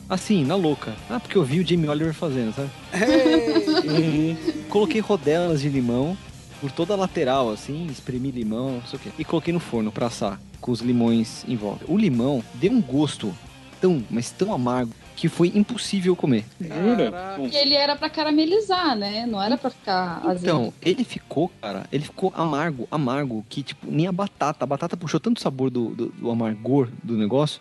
Assim, 0.09 0.45
na 0.45 0.57
louca. 0.57 0.95
Ah, 1.09 1.21
porque 1.21 1.37
eu 1.37 1.45
vi 1.45 1.61
o 1.61 1.67
Jamie 1.67 1.89
Oliver 1.89 2.15
fazendo, 2.15 2.53
sabe? 2.55 2.71
Uhum. 3.87 4.37
Coloquei 4.69 5.01
rodelas 5.01 5.61
de 5.61 5.69
limão 5.69 6.17
por 6.61 6.71
toda 6.71 6.95
a 6.95 6.97
lateral, 6.97 7.51
assim, 7.51 7.87
espremi 7.87 8.31
limão, 8.31 8.75
não 8.75 8.87
sei 8.87 8.99
o 8.99 9.03
quê. 9.03 9.11
E 9.19 9.25
coloquei 9.25 9.53
no 9.53 9.61
forno 9.61 9.91
pra 9.91 10.07
assar, 10.07 10.41
com 10.61 10.71
os 10.71 10.81
limões 10.81 11.45
em 11.49 11.57
volta. 11.57 11.85
O 11.89 11.97
limão 11.97 12.45
deu 12.55 12.71
um 12.71 12.81
gosto 12.81 13.35
tão, 13.81 14.05
mas 14.11 14.31
tão 14.31 14.53
amargo, 14.53 14.93
que 15.17 15.29
foi 15.29 15.53
impossível 15.55 16.15
comer. 16.17 16.45
Jura? 16.61 17.39
E 17.53 17.57
ele 17.57 17.75
era 17.75 17.97
pra 17.97 18.09
caramelizar, 18.09 18.97
né? 18.97 19.27
Não 19.27 19.43
era 19.43 19.57
pra 19.57 19.69
ficar 19.69 20.23
azedo. 20.25 20.43
Então, 20.43 20.75
ele 20.81 21.05
ficou, 21.05 21.51
cara, 21.61 21.87
ele 21.93 22.05
ficou 22.05 22.33
amargo, 22.35 22.89
amargo, 22.91 23.45
que 23.49 23.63
tipo, 23.63 23.91
nem 23.91 24.07
a 24.07 24.13
batata. 24.13 24.65
A 24.65 24.67
batata 24.67 24.97
puxou 24.97 25.21
tanto 25.21 25.41
sabor 25.41 25.71
do, 25.71 25.91
do, 25.91 26.07
do 26.07 26.31
amargor 26.31 26.89
do 27.03 27.17
negócio, 27.17 27.61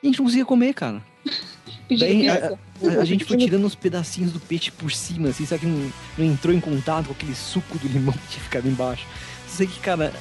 que 0.00 0.06
a 0.06 0.10
gente 0.10 0.18
não 0.18 0.26
conseguia 0.26 0.44
comer, 0.44 0.74
cara. 0.74 1.02
Daí, 1.88 2.22
pizza. 2.22 2.58
A, 2.98 3.00
a 3.00 3.04
gente 3.04 3.24
foi 3.24 3.36
tirando 3.36 3.64
uns 3.64 3.74
pedacinhos 3.74 4.32
do 4.32 4.40
peixe 4.40 4.70
por 4.70 4.90
cima, 4.92 5.28
assim, 5.28 5.44
sabe 5.46 5.60
que 5.62 5.66
não, 5.66 5.92
não 6.16 6.24
entrou 6.24 6.54
em 6.54 6.60
contato 6.60 7.06
com 7.06 7.12
aquele 7.12 7.34
suco 7.34 7.78
do 7.78 7.88
limão 7.88 8.12
que 8.26 8.28
tinha 8.32 8.42
ficado 8.44 8.68
embaixo. 8.68 9.04
Sei 9.48 9.66
que, 9.66 9.80
cara, 9.80 10.12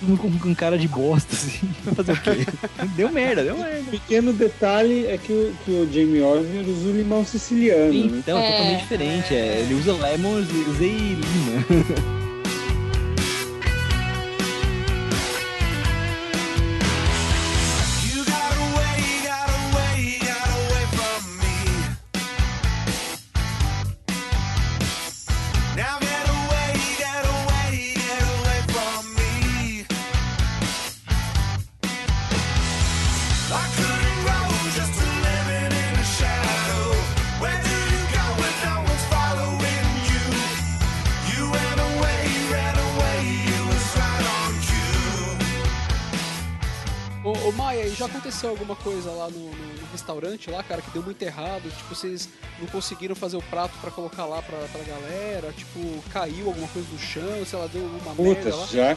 todo 0.00 0.16
com, 0.18 0.36
com 0.38 0.54
cara 0.54 0.76
de 0.76 0.88
bosta, 0.88 1.34
assim, 1.34 1.68
vai 1.84 1.94
fazer 1.94 2.12
o 2.12 2.20
quê? 2.20 2.46
deu 2.96 3.10
merda, 3.12 3.44
deu 3.44 3.56
merda. 3.56 3.90
Pequeno 3.90 4.32
detalhe 4.32 5.06
é 5.06 5.16
que 5.18 5.32
o, 5.32 5.54
que 5.64 5.70
o 5.70 5.84
Jamie 5.92 6.20
Oliver 6.22 6.68
usa 6.68 6.88
o 6.88 6.96
limão 6.96 7.24
siciliano, 7.24 7.92
né? 7.92 8.18
Então, 8.18 8.38
é 8.38 8.48
É. 8.48 8.50
totalmente 8.52 8.80
diferente. 8.80 9.34
é, 9.34 9.60
ele 9.60 9.74
usa 9.74 9.92
lemon, 9.92 10.38
eu 10.38 10.70
usei 10.72 10.90
lima. 10.90 12.21
Aconteceu 48.42 48.50
alguma 48.50 48.76
coisa 48.76 49.10
lá 49.10 49.28
no, 49.28 49.38
no- 49.38 49.50
no 49.52 49.86
restaurante 49.92 50.50
lá, 50.50 50.62
cara, 50.62 50.82
que 50.82 50.90
deu 50.90 51.02
muito 51.02 51.22
errado? 51.22 51.62
Tipo, 51.70 51.94
vocês 51.94 52.28
não 52.60 52.66
conseguiram 52.68 53.14
fazer 53.14 53.36
o 53.36 53.42
prato 53.42 53.72
pra 53.80 53.90
colocar 53.90 54.26
lá 54.26 54.42
pra, 54.42 54.58
pra 54.58 54.82
galera? 54.82 55.52
Tipo, 55.52 55.80
caiu 56.10 56.48
alguma 56.48 56.68
coisa 56.68 56.88
no 56.92 56.98
chão, 56.98 57.44
sei 57.46 57.58
lá, 57.58 57.66
deu 57.66 57.82
uma 57.82 58.14
merda 58.14 58.54
lá? 58.54 58.62
Puta, 58.66 58.76
já, 58.76 58.96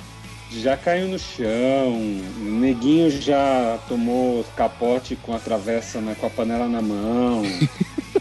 já 0.51 0.77
caiu 0.77 1.07
no 1.07 1.19
chão. 1.19 1.93
O 2.37 2.43
neguinho 2.59 3.09
já 3.09 3.77
tomou 3.87 4.43
capote 4.55 5.15
com 5.17 5.35
a 5.35 5.39
travessa, 5.39 6.01
né, 6.01 6.15
com 6.19 6.25
a 6.25 6.29
panela 6.29 6.67
na 6.67 6.81
mão. 6.81 7.43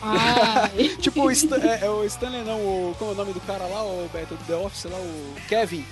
Tipo, 1.00 1.22
o, 1.22 1.30
Stan, 1.30 1.56
é, 1.62 1.86
é 1.86 1.88
o 1.90 2.04
Stanley 2.04 2.42
não, 2.42 2.58
o, 2.58 2.96
como 2.98 3.12
é 3.12 3.14
o 3.14 3.16
nome 3.16 3.32
do 3.32 3.40
cara 3.40 3.64
lá, 3.66 3.82
o 3.84 4.08
Beto, 4.12 4.34
do 4.34 4.44
The 4.44 4.54
Office 4.56 4.84
lá, 4.84 4.98
o 4.98 5.34
Kevin. 5.48 5.84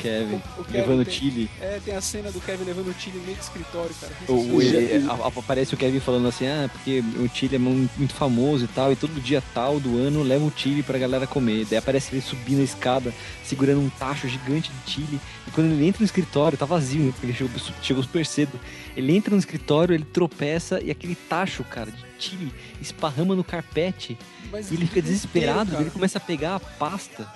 Kevin, 0.00 0.34
O- 0.56 0.60
o 0.60 0.64
Kevin 0.64 0.78
levando 0.78 1.04
tem- 1.04 1.14
chile. 1.14 1.50
É, 1.60 1.80
tem 1.84 1.94
a 1.94 2.00
cena 2.00 2.30
do 2.30 2.40
Kevin 2.40 2.64
levando 2.64 2.88
o 2.88 2.94
Chile 2.94 3.18
no 3.18 3.24
meio 3.24 3.36
do 3.36 3.40
escritório, 3.42 3.94
cara. 4.00 4.12
O, 4.28 4.62
ele- 4.62 5.06
aparece 5.36 5.74
o 5.74 5.76
Kevin 5.76 6.00
falando 6.00 6.28
assim, 6.28 6.46
ah, 6.46 6.68
porque 6.72 7.02
o 7.18 7.28
Chile 7.32 7.56
é 7.56 7.58
mu- 7.58 7.88
muito 7.96 8.14
famoso 8.14 8.64
e 8.64 8.68
tal, 8.68 8.92
e 8.92 8.96
todo 8.96 9.20
dia 9.20 9.42
tal 9.54 9.80
do 9.80 9.98
ano 9.98 10.22
leva 10.22 10.44
o 10.44 10.52
Chile 10.56 10.82
pra 10.82 10.98
galera 10.98 11.26
comer. 11.26 11.64
Daí 11.66 11.78
aparece 11.78 12.14
ele 12.14 12.20
subindo 12.22 12.60
a 12.60 12.64
escada, 12.64 13.12
segurando 13.44 13.80
um 13.80 13.88
tacho 13.88 14.28
gigante 14.28 14.70
de 14.84 14.90
Chile. 14.92 15.20
E 15.46 15.50
quando 15.50 15.72
ele 15.72 15.86
entra 15.86 16.00
no 16.00 16.06
escritório, 16.06 16.56
tá 16.58 16.64
vazio, 16.66 17.02
né, 17.04 17.10
porque 17.12 17.26
ele 17.26 17.34
chegou, 17.34 17.50
chegou 17.82 18.02
super 18.02 18.24
cedo. 18.26 18.58
Ele 18.96 19.14
entra 19.16 19.32
no 19.32 19.38
escritório, 19.38 19.94
ele 19.94 20.04
tropeça 20.04 20.80
e 20.82 20.90
aquele 20.90 21.14
tacho, 21.14 21.62
cara, 21.64 21.90
de 21.90 22.04
Chile 22.18 22.52
esparrama 22.80 23.34
no 23.34 23.44
carpete. 23.44 24.16
Mas 24.50 24.70
E 24.70 24.74
ele 24.74 24.86
fica 24.86 25.02
desesperado, 25.02 25.64
desespero, 25.64 25.82
ele 25.82 25.90
começa 25.90 26.18
a 26.18 26.20
pegar 26.20 26.54
a 26.56 26.60
pasta, 26.60 27.26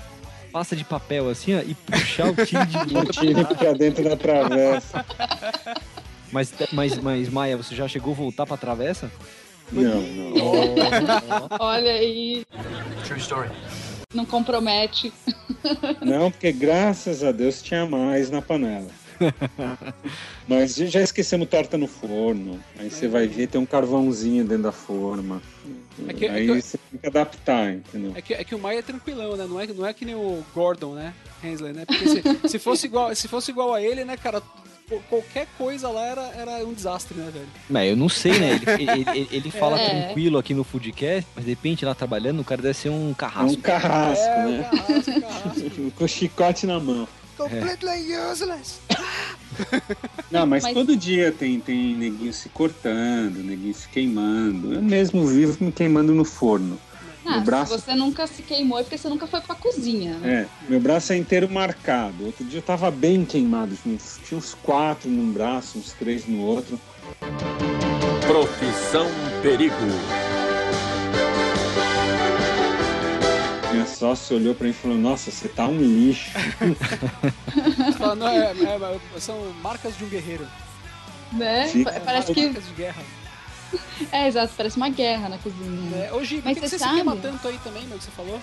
pasta 0.51 0.77
de 0.77 0.85
papel 0.85 1.29
assim, 1.29 1.55
ó, 1.55 1.61
e 1.61 1.75
puxar 1.75 2.31
o 2.31 2.47
Chile 2.47 2.67
de 2.67 2.77
O 2.85 2.89
volta 2.89 3.13
tiro 3.13 3.47
pra 3.47 3.73
dentro 3.73 4.05
da 4.05 4.17
travessa. 4.17 5.05
Mas, 6.33 6.53
mas, 6.73 6.99
mas, 6.99 7.29
Maia, 7.29 7.57
você 7.57 7.75
já 7.75 7.89
chegou 7.89 8.13
a 8.13 8.17
voltar 8.17 8.47
pra 8.47 8.57
travessa? 8.57 9.11
Não, 9.73 10.01
não. 10.01 11.49
Olha 11.61 11.93
aí. 11.93 12.45
True 13.05 13.19
story. 13.19 13.51
Não 14.13 14.27
compromete. 14.27 15.13
Não, 16.03 16.31
porque 16.31 16.51
graças 16.51 17.23
a 17.23 17.31
Deus 17.31 17.63
tinha 17.63 17.87
mais 17.87 18.31
na 18.31 18.43
panela. 18.43 18.89
Mas 20.49 20.75
já 20.75 21.01
esquecemos 21.01 21.49
torta 21.49 21.77
no 21.77 21.87
forno. 21.87 22.59
Aí 22.79 22.91
você 22.91 23.07
vai 23.07 23.27
ver, 23.27 23.47
tem 23.47 23.61
um 23.61 23.67
carvãozinho 23.67 24.45
dentro 24.45 24.65
da 24.65 24.73
forma. 24.73 25.41
É 26.09 26.13
que- 26.13 26.27
é 26.27 26.31
Aí 26.31 26.45
que 26.47 26.51
eu- 26.53 26.63
você 26.63 26.79
tem 26.91 27.01
que 27.01 27.07
adaptar, 27.07 27.73
entendeu? 27.73 28.13
É 28.15 28.23
que, 28.23 28.35
é 28.35 28.45
que 28.45 28.55
o 28.55 28.59
Maia 28.59 28.79
é 28.79 28.83
tranquilão, 28.83 29.37
né? 29.37 29.47
Não 29.49 29.61
é, 29.61 29.67
não 29.67 29.87
é 29.87 29.93
que 29.93 30.05
nem 30.05 30.15
o 30.15 30.43
Gordon, 30.55 30.95
né? 30.95 31.13
Hensley, 31.43 31.73
né? 31.73 31.85
Porque 31.87 32.07
se, 32.09 32.49
se, 32.49 32.59
fosse 32.59 32.87
igual, 32.87 33.15
se 33.15 33.27
fosse 33.29 33.51
igual 33.51 33.73
a 33.73 33.81
ele, 33.83 34.05
né, 34.05 34.17
cara, 34.17 34.41
qu- 34.89 35.01
qualquer 35.09 35.47
coisa 35.57 35.89
lá 35.89 36.05
era, 36.05 36.23
era 36.37 36.67
um 36.67 36.75
desastre, 36.75 37.17
né, 37.17 37.31
velho? 37.33 37.47
Mas 37.69 37.89
eu 37.91 37.97
não 37.97 38.09
sei, 38.09 38.39
né? 38.39 38.51
Ele, 38.51 38.65
ele, 38.93 39.11
ele- 39.19 39.29
ele 39.33 39.51
fala 39.51 39.81
É. 39.81 39.89
tranquilo 40.05 40.39
aqui 40.39 40.53
no 40.53 40.65
Foodcast, 40.65 41.27
mas 41.35 41.45
de 41.45 41.51
repente 41.51 41.85
lá 41.85 41.95
trabalhando, 41.95 42.41
o 42.41 42.45
cara 42.45 42.61
deve 42.61 42.75
ser 42.77 42.91
um 42.91 43.09
É 43.09 43.11
um 43.11 43.15
carrasco. 43.15 43.63
carrasco, 43.63 44.25
é, 44.25 44.47
né? 44.47 44.69
carrasco, 44.71 45.21
carrasco. 45.21 45.91
Com 45.97 46.05
o 46.05 46.09
chicote 46.09 46.67
na 46.67 46.79
mão. 46.79 47.09
Completely 47.48 48.14
useless. 48.33 48.81
Não, 50.31 50.46
mas, 50.46 50.62
Mas- 50.62 50.74
todo 50.74 50.96
dia 50.96 51.33
tem, 51.33 51.59
tem 51.61 51.94
neguinho 51.94 52.33
se 52.33 52.48
cortando, 52.48 53.42
neguinho 53.42 53.74
se 53.74 53.88
queimando. 53.88 54.74
Eu 54.74 54.83
mesmo 54.83 55.26
vivo 55.26 55.57
me 55.64 55.72
queimando 55.72 56.14
no 56.14 56.24
forno. 56.24 56.79
Ah, 57.24 57.37
No 57.37 57.42
braço? 57.42 57.74
Se 57.79 57.85
você 57.85 57.94
nunca 57.94 58.26
se 58.26 58.42
queimou 58.42 58.79
é 58.79 58.83
porque 58.83 58.96
você 58.96 59.09
nunca 59.09 59.26
foi 59.26 59.40
pra 59.42 59.55
cozinha. 59.55 60.16
né? 60.18 60.46
É, 60.66 60.70
meu 60.70 60.81
braço 60.81 61.12
é 61.12 61.16
inteiro 61.16 61.50
marcado. 61.50 62.24
Outro 62.26 62.44
dia 62.44 62.59
eu 62.59 62.62
tava 62.62 62.90
bem 62.90 63.24
queimado. 63.24 63.76
Uns- 63.87 64.18
Tinha 64.26 64.38
uns 64.38 64.55
quatro 64.55 65.11
num 65.11 65.31
braço, 65.31 65.79
uns 65.79 65.92
três 65.92 66.26
no 66.26 66.40
outro. 66.40 66.81
Profissão 68.26 69.07
Perigo. 69.42 69.74
Minha 73.73 73.87
sócia 73.87 74.37
olhou 74.37 74.55
pra 74.55 74.65
mim 74.65 74.71
e 74.71 74.75
falou: 74.75 74.97
Nossa, 74.99 75.31
você 75.31 75.49
tá 75.49 75.67
um 75.67 75.79
lixo. 75.79 76.31
Não, 78.17 78.29
é, 78.29 78.51
é, 78.53 79.21
são 79.21 79.39
marcas 79.63 79.97
de 79.97 80.05
um 80.05 80.09
guerreiro. 80.09 80.47
Né? 81.33 81.69
Fica- 81.69 81.93
Pa- 81.93 82.01
Parece 82.01 82.33
que. 82.35 82.47
Marcas 82.47 82.67
de 82.67 82.73
guerra. 82.75 83.03
É, 84.11 84.27
exato, 84.27 84.53
parece 84.57 84.77
uma 84.77 84.89
guerra 84.89 85.29
na 85.29 85.39
cozinha. 85.39 85.97
É, 85.97 86.13
hoje, 86.13 86.37
por 86.39 86.47
Mas 86.47 86.55
que, 86.55 86.61
que 86.65 86.69
você 86.69 86.77
você 86.77 86.85
se 86.85 86.91
queima 86.93 87.13
sabe? 87.13 87.23
tanto 87.23 87.47
aí 87.47 87.57
também, 87.63 87.87
meu, 87.87 87.99
que 87.99 88.03
você 88.05 88.11
falou? 88.11 88.41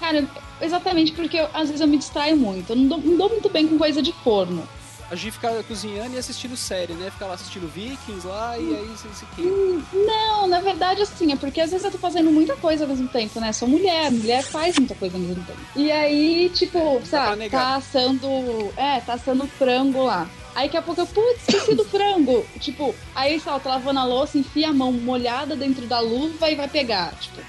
Cara, 0.00 0.26
exatamente 0.58 1.12
porque 1.12 1.36
eu- 1.36 1.48
às 1.52 1.66
vezes 1.68 1.82
eu 1.82 1.86
me 1.86 1.98
distraio 1.98 2.34
muito. 2.34 2.70
Eu 2.70 2.76
não 2.76 2.86
dou, 2.88 2.98
não 2.98 3.16
dou 3.18 3.28
muito 3.28 3.50
bem 3.50 3.68
com 3.68 3.76
coisa 3.76 4.00
de 4.00 4.10
forno. 4.24 4.66
A 5.14 5.16
Gi 5.16 5.30
fica 5.30 5.62
cozinhando 5.62 6.16
e 6.16 6.18
assistindo 6.18 6.56
série, 6.56 6.92
né? 6.92 7.08
Fica 7.08 7.24
lá 7.24 7.34
assistindo 7.34 7.68
Vikings 7.68 8.26
lá 8.26 8.58
e 8.58 8.74
aí 8.74 8.88
você 8.88 9.08
se 9.14 9.24
queima. 9.36 9.80
Não, 9.92 10.48
na 10.48 10.58
verdade, 10.58 11.02
assim, 11.02 11.32
é 11.32 11.36
porque 11.36 11.60
às 11.60 11.70
vezes 11.70 11.84
eu 11.84 11.92
tô 11.92 11.98
fazendo 11.98 12.32
muita 12.32 12.56
coisa 12.56 12.82
ao 12.82 12.88
mesmo 12.88 13.06
tempo, 13.06 13.38
né? 13.38 13.52
Sou 13.52 13.68
mulher, 13.68 14.10
mulher 14.10 14.42
faz 14.42 14.76
muita 14.76 14.96
coisa 14.96 15.16
ao 15.16 15.22
mesmo 15.22 15.44
tempo. 15.44 15.60
E 15.76 15.92
aí, 15.92 16.50
tipo, 16.52 16.96
pra 16.96 17.06
sabe, 17.06 17.48
tá 17.48 17.76
assando. 17.76 18.26
É, 18.76 18.98
tá 19.02 19.14
assando 19.14 19.46
frango 19.46 20.02
lá. 20.02 20.28
Aí 20.52 20.66
daqui 20.66 20.78
a 20.78 20.82
pouco 20.82 21.00
eu, 21.00 21.06
putz, 21.06 21.42
esqueci 21.48 21.76
do 21.76 21.84
frango. 21.84 22.44
Tipo, 22.58 22.92
aí, 23.14 23.38
sei 23.38 23.52
tô 23.60 23.68
lavando 23.68 24.00
a 24.00 24.04
louça, 24.04 24.36
enfia 24.36 24.70
a 24.70 24.72
mão 24.72 24.90
molhada 24.90 25.54
dentro 25.54 25.86
da 25.86 26.00
luva 26.00 26.50
e 26.50 26.56
vai 26.56 26.66
pegar. 26.66 27.14
Tipo, 27.20 27.40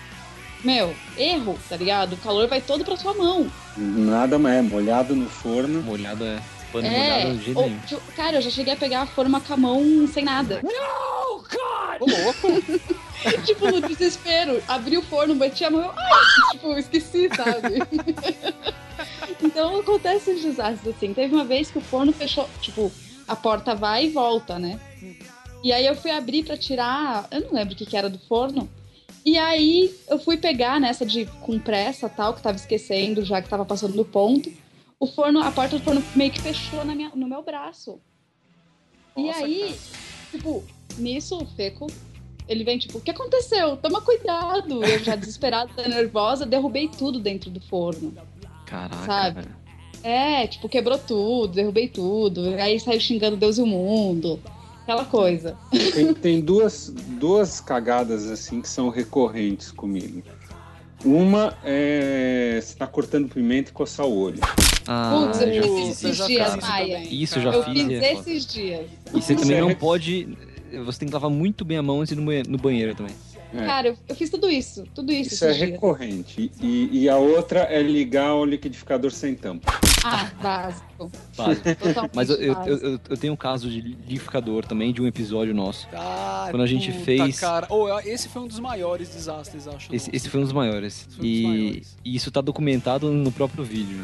meu, 0.64 0.96
erro, 1.18 1.58
tá 1.68 1.76
ligado? 1.78 2.14
O 2.14 2.18
calor 2.18 2.48
vai 2.48 2.62
todo 2.62 2.86
pra 2.86 2.96
sua 2.96 3.16
mão. 3.16 3.48
Nada 3.76 4.38
mais, 4.38 4.58
é 4.58 4.62
molhado 4.62 5.16
no 5.16 5.28
forno. 5.28 5.82
Molhado 5.82 6.24
é. 6.24 6.40
Pano 6.76 6.90
molhado 6.90 7.38
de 7.38 7.46
jeito 7.46 7.60
ou, 7.60 7.68
nenhum. 7.68 7.80
cara, 8.16 8.38
eu 8.38 8.42
já 8.42 8.50
cheguei 8.50 8.74
a 8.74 8.78
pegar 8.78 9.02
a 9.04 9.06
forma 9.06 9.40
com 9.40 9.54
a 9.54 9.58
mão 9.58 10.08
sem 10.08 10.26
nada. 10.26 10.60
Ô, 12.00 12.06
louco! 12.06 12.86
tipo, 13.46 13.72
no 13.72 13.80
desespero, 13.80 14.62
abri 14.68 14.98
o 14.98 15.02
forno, 15.02 15.36
bati 15.36 15.64
a 15.64 15.70
mão, 15.70 15.82
eu, 15.82 15.92
ai, 15.92 16.52
tipo, 16.52 16.78
esqueci, 16.78 17.30
sabe? 17.34 17.80
então 19.42 19.80
acontece 19.80 20.32
os 20.32 20.42
desastres 20.42 20.96
assim. 20.96 21.14
Teve 21.14 21.34
uma 21.34 21.46
vez 21.46 21.72
que 21.72 21.78
o 21.78 21.82
forno 21.82 22.12
fechou, 22.12 22.50
tipo, 22.62 22.92
a 23.26 23.36
porta 23.36 23.74
vai 23.74 24.06
e 24.06 24.10
volta, 24.10 24.60
né? 24.60 24.78
E 25.64 25.72
aí 25.72 25.86
eu 25.86 25.96
fui 25.96 26.12
abrir 26.12 26.44
pra 26.44 26.58
tirar, 26.58 27.28
eu 27.32 27.42
não 27.42 27.54
lembro 27.54 27.74
o 27.74 27.78
que, 27.78 27.86
que 27.86 27.96
era 27.96 28.10
do 28.10 28.20
forno. 28.20 28.70
E 29.26 29.38
aí 29.38 29.96
eu 30.08 30.20
fui 30.20 30.38
pegar 30.38 30.80
nessa 30.80 31.06
de 31.06 31.26
com 31.42 31.58
pressa 31.58 32.08
tal, 32.10 32.34
que 32.34 32.42
tava 32.42 32.58
esquecendo, 32.58 33.24
já 33.24 33.42
que 33.42 33.50
tava 33.50 33.66
passando 33.66 33.96
do 33.96 34.06
ponto. 34.06 34.52
O 35.00 35.08
forno, 35.08 35.42
a 35.42 35.52
porta 35.52 35.78
do 35.78 35.84
forno 35.84 36.04
meio 36.16 36.32
que 36.32 36.42
fechou 36.42 36.84
na 36.86 36.96
minha, 36.96 37.12
no 37.14 37.28
meu 37.28 37.44
braço. 37.44 38.00
e 39.16 39.28
Nossa, 39.28 39.46
aí, 39.46 39.76
tipo, 40.32 40.64
nisso 40.98 41.38
o 41.38 41.46
Feco, 41.46 41.88
ele 42.48 42.64
vem 42.64 42.78
tipo, 42.78 42.98
o 42.98 43.02
que 43.02 43.12
aconteceu? 43.12 43.78
Toma 43.78 44.02
cuidado. 44.02 44.84
Eu 44.84 45.04
já 45.04 45.16
desesperada, 45.16 45.70
nervosa, 45.88 46.46
derrubei 46.46 46.88
tudo 46.88 47.20
dentro 47.20 47.50
do 47.50 47.60
forno. 47.60 48.14
Caraca, 48.66 49.06
Sabe? 49.06 49.42
velho. 49.42 49.56
É, 50.04 50.46
tipo, 50.46 50.70
quebrou 50.70 51.00
tudo, 51.00 51.54
derrubei 51.54 51.88
tudo. 51.88 52.56
Aí 52.60 52.80
saiu 52.80 53.00
xingando 53.00 53.36
Deus 53.36 53.58
e 53.58 53.62
o 53.62 53.66
mundo. 53.66 54.40
Aquela 54.84 55.04
coisa. 55.04 55.58
Tem, 55.72 56.14
tem 56.14 56.42
duas, 56.42 56.94
duas 57.20 57.60
cagadas 57.60 58.30
assim 58.30 58.62
que 58.62 58.70
são 58.70 58.90
recorrentes 58.90 59.72
comigo. 59.72 60.22
Uma 61.04 61.58
é 61.64 62.60
você 62.62 62.76
tá 62.76 62.86
cortando 62.86 63.28
pimenta 63.28 63.72
e 63.72 63.74
coçar 63.74 64.06
o 64.06 64.16
olho. 64.16 64.40
Ah, 64.88 65.26
Putz, 65.26 65.42
eu 65.42 65.48
fiz 65.48 65.64
fiz 65.66 65.66
isso. 65.66 66.08
esses 66.08 66.18
já 66.18 66.28
dias, 66.28 66.54
fiz 66.56 66.64
Maia. 66.70 67.04
Isso 67.10 67.40
eu 67.40 67.44
já 67.44 67.52
Eu 67.52 67.64
fiz. 67.64 67.74
fiz 67.74 67.88
e 67.90 67.94
é 67.96 68.16
foda. 68.16 68.30
esses 68.30 68.46
dias. 68.46 68.86
E 69.14 69.22
você 69.22 69.36
também 69.36 69.62
não 69.62 69.74
pode. 69.76 70.38
Você 70.86 71.00
tem 71.00 71.08
que 71.08 71.14
lavar 71.14 71.30
muito 71.30 71.64
bem 71.66 71.78
a 71.78 71.84
mão 71.84 72.02
antes 72.02 72.10
de 72.14 72.20
ir 72.20 72.22
no 72.22 72.26
banhe- 72.28 72.44
no 72.48 72.58
banheiro 72.58 72.94
também. 72.96 73.16
É. 73.54 73.66
Cara, 73.66 73.88
eu, 73.90 73.98
eu 74.10 74.16
fiz 74.16 74.30
tudo 74.30 74.50
isso. 74.50 74.84
Tudo 74.94 75.14
isso, 75.14 75.34
Isso 75.36 75.46
é 75.46 75.54
dias. 75.54 75.70
recorrente. 75.72 76.52
E, 76.62 76.90
e 76.92 77.08
a 77.10 77.16
outra 77.18 77.62
é 77.62 77.82
ligar 77.82 78.36
o 78.36 78.44
liquidificador 78.44 79.12
sem 79.12 79.34
tampa. 79.34 79.74
Ah, 80.04 80.30
básico. 80.42 81.10
Básico. 81.38 81.64
Totalmente 81.76 82.12
Mas 82.14 82.30
eu, 82.30 82.36
eu, 82.36 82.54
básico. 82.54 82.76
eu, 82.76 82.92
eu- 82.94 83.00
eu 83.12 83.18
tenho 83.18 83.32
um 83.32 83.38
caso 83.38 83.70
de 83.70 83.80
liquidificador 83.80 84.66
também, 84.66 84.92
de 84.92 85.02
um 85.02 85.08
episódio 85.08 85.54
nosso. 85.54 85.88
Cara, 85.88 86.52
Quando 86.52 86.64
a 86.64 86.68
gente 86.68 86.92
puta, 86.92 87.06
fez- 87.06 87.40
Cara. 87.40 87.68
Ô, 87.74 87.98
esse 88.00 88.28
foi 88.28 88.42
um 88.42 88.48
dos 88.48 88.60
maiores 88.60 89.08
desastres, 89.10 89.68
acho. 89.70 89.94
Esse, 89.96 90.10
esse 90.14 90.28
foi 90.28 90.42
um 90.42 90.44
dos 90.44 90.52
maiores. 90.54 91.08
Um 91.14 91.18
dos 91.22 91.26
E, 91.26 91.44
maiores. 91.44 91.98
e 92.04 92.16
isso 92.16 92.30
tá 92.32 92.42
documentado 92.42 93.10
no 93.10 93.32
próprio 93.32 93.64
vídeo. 93.64 94.04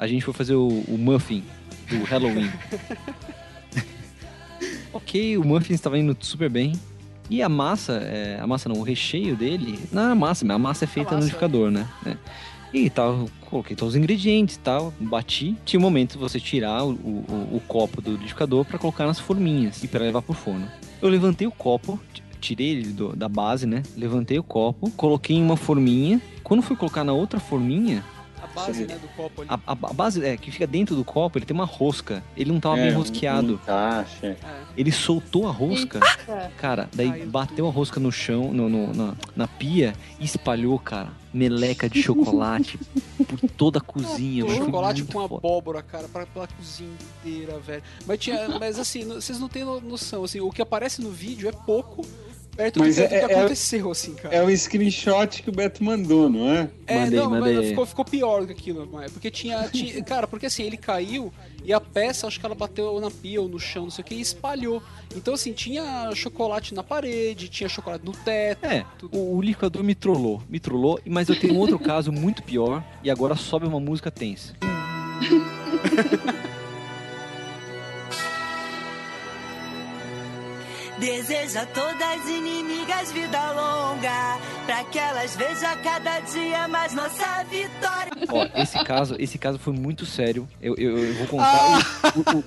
A 0.00 0.06
gente 0.06 0.24
foi 0.24 0.32
fazer 0.32 0.54
o, 0.54 0.66
o 0.88 0.96
muffin 0.98 1.44
do 1.90 2.02
Halloween. 2.04 2.50
ok, 4.94 5.36
o 5.36 5.44
muffin 5.44 5.74
estava 5.74 5.98
indo 5.98 6.16
super 6.20 6.48
bem. 6.48 6.72
E 7.28 7.42
a 7.42 7.48
massa, 7.48 7.92
é, 8.02 8.40
a 8.40 8.46
massa 8.46 8.68
não, 8.68 8.76
o 8.80 8.82
recheio 8.82 9.36
dele, 9.36 9.78
não 9.92 10.02
era 10.02 10.14
massa, 10.14 10.44
mas 10.44 10.56
a 10.56 10.58
massa 10.58 10.84
é 10.84 10.88
feita 10.88 11.10
no 11.10 11.16
massa, 11.18 11.26
liquidificador, 11.26 11.70
né? 11.70 11.86
É. 12.04 12.16
E 12.72 12.88
tal, 12.88 13.28
coloquei 13.42 13.76
todos 13.76 13.94
os 13.94 13.98
ingredientes 13.98 14.56
e 14.56 14.58
tal, 14.60 14.92
bati. 14.98 15.54
Tinha 15.64 15.78
um 15.78 15.82
momento 15.82 16.12
de 16.12 16.18
você 16.18 16.40
tirar 16.40 16.82
o, 16.84 16.92
o, 16.92 17.48
o 17.56 17.62
copo 17.68 18.00
do 18.00 18.12
liquidificador 18.12 18.64
para 18.64 18.78
colocar 18.78 19.06
nas 19.06 19.20
forminhas 19.20 19.84
e 19.84 19.88
para 19.88 20.00
levar 20.00 20.22
pro 20.22 20.32
forno. 20.32 20.66
Eu 21.02 21.08
levantei 21.08 21.46
o 21.46 21.52
copo, 21.52 22.00
tirei 22.40 22.70
ele 22.70 22.86
do- 22.92 23.14
da 23.14 23.28
base, 23.28 23.66
né? 23.66 23.82
Levantei 23.96 24.38
o 24.38 24.42
copo, 24.42 24.90
coloquei 24.92 25.36
em 25.36 25.42
uma 25.42 25.56
forminha. 25.56 26.20
Quando 26.42 26.62
fui 26.62 26.74
colocar 26.74 27.04
na 27.04 27.12
outra 27.12 27.38
forminha, 27.38 28.04
base, 28.54 28.84
né, 28.86 28.96
do 28.98 29.08
copo 29.16 29.42
ali. 29.42 29.50
a, 29.50 29.54
a- 29.54 29.72
a 29.90 29.92
base 29.92 30.24
é, 30.24 30.36
que 30.36 30.50
fica 30.50 30.66
dentro 30.66 30.94
do 30.96 31.04
copo, 31.04 31.38
ele 31.38 31.46
tem 31.46 31.54
uma 31.54 31.64
rosca. 31.64 32.22
Ele 32.36 32.52
não 32.52 32.60
tava 32.60 32.76
bem 32.76 32.88
É, 32.88 32.92
um- 32.92 32.98
rosqueado. 32.98 33.60
Um. 33.66 34.26
É. 34.26 34.36
Ele 34.76 34.92
soltou 34.92 35.46
a 35.48 35.50
rosca. 35.50 35.98
Eita. 35.98 36.52
Cara, 36.58 36.88
daí 36.94 37.10
Caiu 37.10 37.26
bateu 37.26 37.66
a 37.66 37.70
rosca 37.70 37.98
no 38.00 38.10
chão, 38.12 38.52
no, 38.52 38.68
no- 38.68 38.94
na, 38.94 39.14
na 39.36 39.48
pia 39.48 39.94
e 40.18 40.24
espalhou, 40.24 40.78
cara, 40.78 41.08
meleca 41.32 41.88
de 41.88 42.02
chocolate 42.02 42.78
por 43.28 43.38
toda 43.56 43.78
a 43.78 43.82
cozinha. 43.82 44.44
Foi 44.44 44.56
chocolate 44.56 45.04
com 45.04 45.12
foda. 45.12 45.34
abóbora, 45.36 45.82
cara, 45.82 46.08
pra, 46.08 46.26
pela 46.26 46.46
cozinha 46.48 46.90
inteira, 47.24 47.58
velho. 47.58 47.82
Mas, 48.06 48.18
tinha, 48.18 48.48
mas 48.58 48.78
assim, 48.78 49.04
vocês 49.06 49.38
não 49.38 49.48
têm 49.48 49.64
no- 49.64 49.80
noção, 49.80 50.24
assim, 50.24 50.40
o 50.40 50.50
que 50.50 50.62
aparece 50.62 51.00
no 51.02 51.10
vídeo 51.10 51.48
é 51.48 51.52
pouco 51.52 52.04
perto 52.60 52.74
do 52.74 52.80
Mas 52.84 52.96
que, 52.96 53.00
é- 53.00 53.04
do 53.04 53.08
que 53.08 53.14
é- 53.32 53.38
aconteceu, 53.38 53.90
assim, 53.90 54.14
cara. 54.14 54.34
É 54.34 54.42
o 54.42 54.56
screenshot 54.56 55.42
que 55.42 55.48
o 55.48 55.52
Beto 55.52 55.82
mandou, 55.82 56.28
não 56.28 56.50
é? 56.52 56.68
É, 56.86 56.98
Mandei, 57.00 57.18
não, 57.20 57.30
mandei. 57.30 57.56
mas 57.56 57.68
ficou, 57.68 57.86
ficou 57.86 58.04
pior 58.04 58.40
do 58.42 58.46
que 58.48 58.52
aquilo, 58.52 58.88
mas- 58.92 59.10
porque 59.12 59.30
tinha, 59.30 59.68
tinha- 59.68 60.02
Cara, 60.04 60.26
porque 60.26 60.46
assim, 60.46 60.64
ele 60.64 60.76
caiu 60.76 61.32
e 61.64 61.72
a 61.72 61.80
peça, 61.80 62.26
acho 62.26 62.38
que 62.38 62.44
ela 62.44 62.54
bateu 62.54 63.00
na 63.00 63.10
pia 63.10 63.40
ou 63.40 63.48
no 63.48 63.58
chão, 63.58 63.84
não 63.84 63.90
sei 63.90 64.02
o 64.02 64.06
que, 64.06 64.14
e 64.14 64.20
espalhou. 64.20 64.82
Então, 65.16 65.34
assim, 65.34 65.52
tinha 65.52 66.10
chocolate 66.14 66.74
na 66.74 66.82
parede, 66.82 67.48
tinha 67.48 67.68
chocolate 67.68 68.04
no 68.04 68.12
teto. 68.12 68.64
É, 68.66 68.84
tudo. 68.98 69.16
o, 69.16 69.36
o 69.36 69.40
liquidificador 69.40 69.82
me 69.82 69.94
trollou, 69.94 70.42
me 70.48 70.60
trollou, 70.60 71.00
mas 71.06 71.28
eu 71.28 71.38
tenho 71.38 71.54
um 71.54 71.58
outro 71.58 71.78
caso 71.78 72.12
muito 72.12 72.42
pior 72.42 72.84
e 73.02 73.10
agora 73.10 73.34
sobe 73.36 73.66
uma 73.66 73.80
música 73.80 74.10
tensa. 74.10 74.54
Deseja 81.00 81.62
a 81.62 81.66
todas 81.66 82.28
inimigas 82.28 83.10
vida 83.12 83.52
longa, 83.52 84.38
pra 84.66 84.84
que 84.84 84.98
elas 84.98 85.34
vejam 85.34 85.76
cada 85.82 86.20
dia 86.20 86.68
mais 86.68 86.92
nossa 86.92 87.42
vitória. 87.44 88.12
Ó, 88.28 88.46
esse 88.60 88.84
caso, 88.84 89.16
esse 89.18 89.38
caso 89.38 89.58
foi 89.58 89.72
muito 89.72 90.04
sério. 90.04 90.46
Eu, 90.60 90.74
eu, 90.76 90.98
eu 90.98 91.14
vou 91.14 91.26
contar. 91.26 91.78
o, 92.14 92.20
o- 92.20 92.38
o- 92.38 92.38
o 92.40 92.44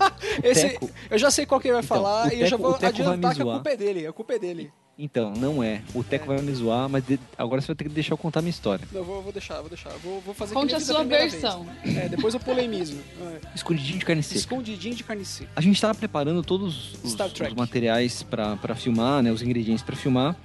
Esse- 0.47 0.69
Teco- 0.69 0.89
Eu 1.09 1.17
já 1.17 1.31
sei 1.31 1.45
qual 1.47 1.59
que 1.59 1.67
ele 1.67 1.73
vai 1.73 1.83
Então, 1.83 1.97
falar 1.97 2.31
e 2.33 2.41
eu 2.41 2.47
já 2.47 2.55
vou 2.57 2.75
adiantar 2.75 3.33
que 3.35 3.41
a 3.41 3.45
culpa 3.45 3.69
é 3.71 3.75
dele, 3.77 4.07
a 4.07 4.13
culpa 4.13 4.33
é 4.33 4.39
dele. 4.39 4.71
Então, 4.97 5.34
não 5.34 5.63
é. 5.63 5.82
O 5.95 6.03
Teco 6.03 6.27
vai 6.27 6.39
me 6.39 6.53
zoar, 6.53 6.88
mas 6.88 7.03
de- 7.06 7.19
agora 7.36 7.60
você 7.60 7.67
vai 7.67 7.75
ter 7.75 7.86
que 7.86 7.89
deixar 7.89 8.13
eu 8.13 8.17
contar 8.17 8.39
a 8.39 8.41
minha 8.43 8.51
história. 8.51 8.88
Não, 8.91 9.03
vou, 9.03 9.23
vou 9.23 9.32
deixar, 9.32 9.60
vou 9.60 9.67
deixar. 9.69 9.89
Vou, 10.03 10.21
vou 10.21 10.34
fazer 10.36 10.53
Conte 10.53 10.75
a 10.75 10.79
sua 10.79 11.03
versão. 11.03 11.65
vez. 11.84 11.97
É, 11.97 12.10
depois 12.10 12.34
eu 12.36 12.39
polemismo. 12.39 13.01
É. 13.21 13.39
Escondidinho 13.56 13.97
de 13.97 14.06
carne 14.06 14.21
seca. 14.21 14.38
Escondidinho 14.39 14.93
de 14.95 15.03
carne 15.03 15.25
seca. 15.25 15.49
A 15.56 15.62
gente 15.62 15.82
tava 15.82 15.95
preparando 15.95 16.43
todos 16.43 16.93
os, 17.03 17.15
os 17.15 17.53
materiais 17.56 18.21
pra 18.21 18.56
filmar, 18.75 19.23
né? 19.23 19.32
Os 19.32 19.41
ingredientes 19.41 19.84
pra 19.84 19.95
filmar. 19.95 20.36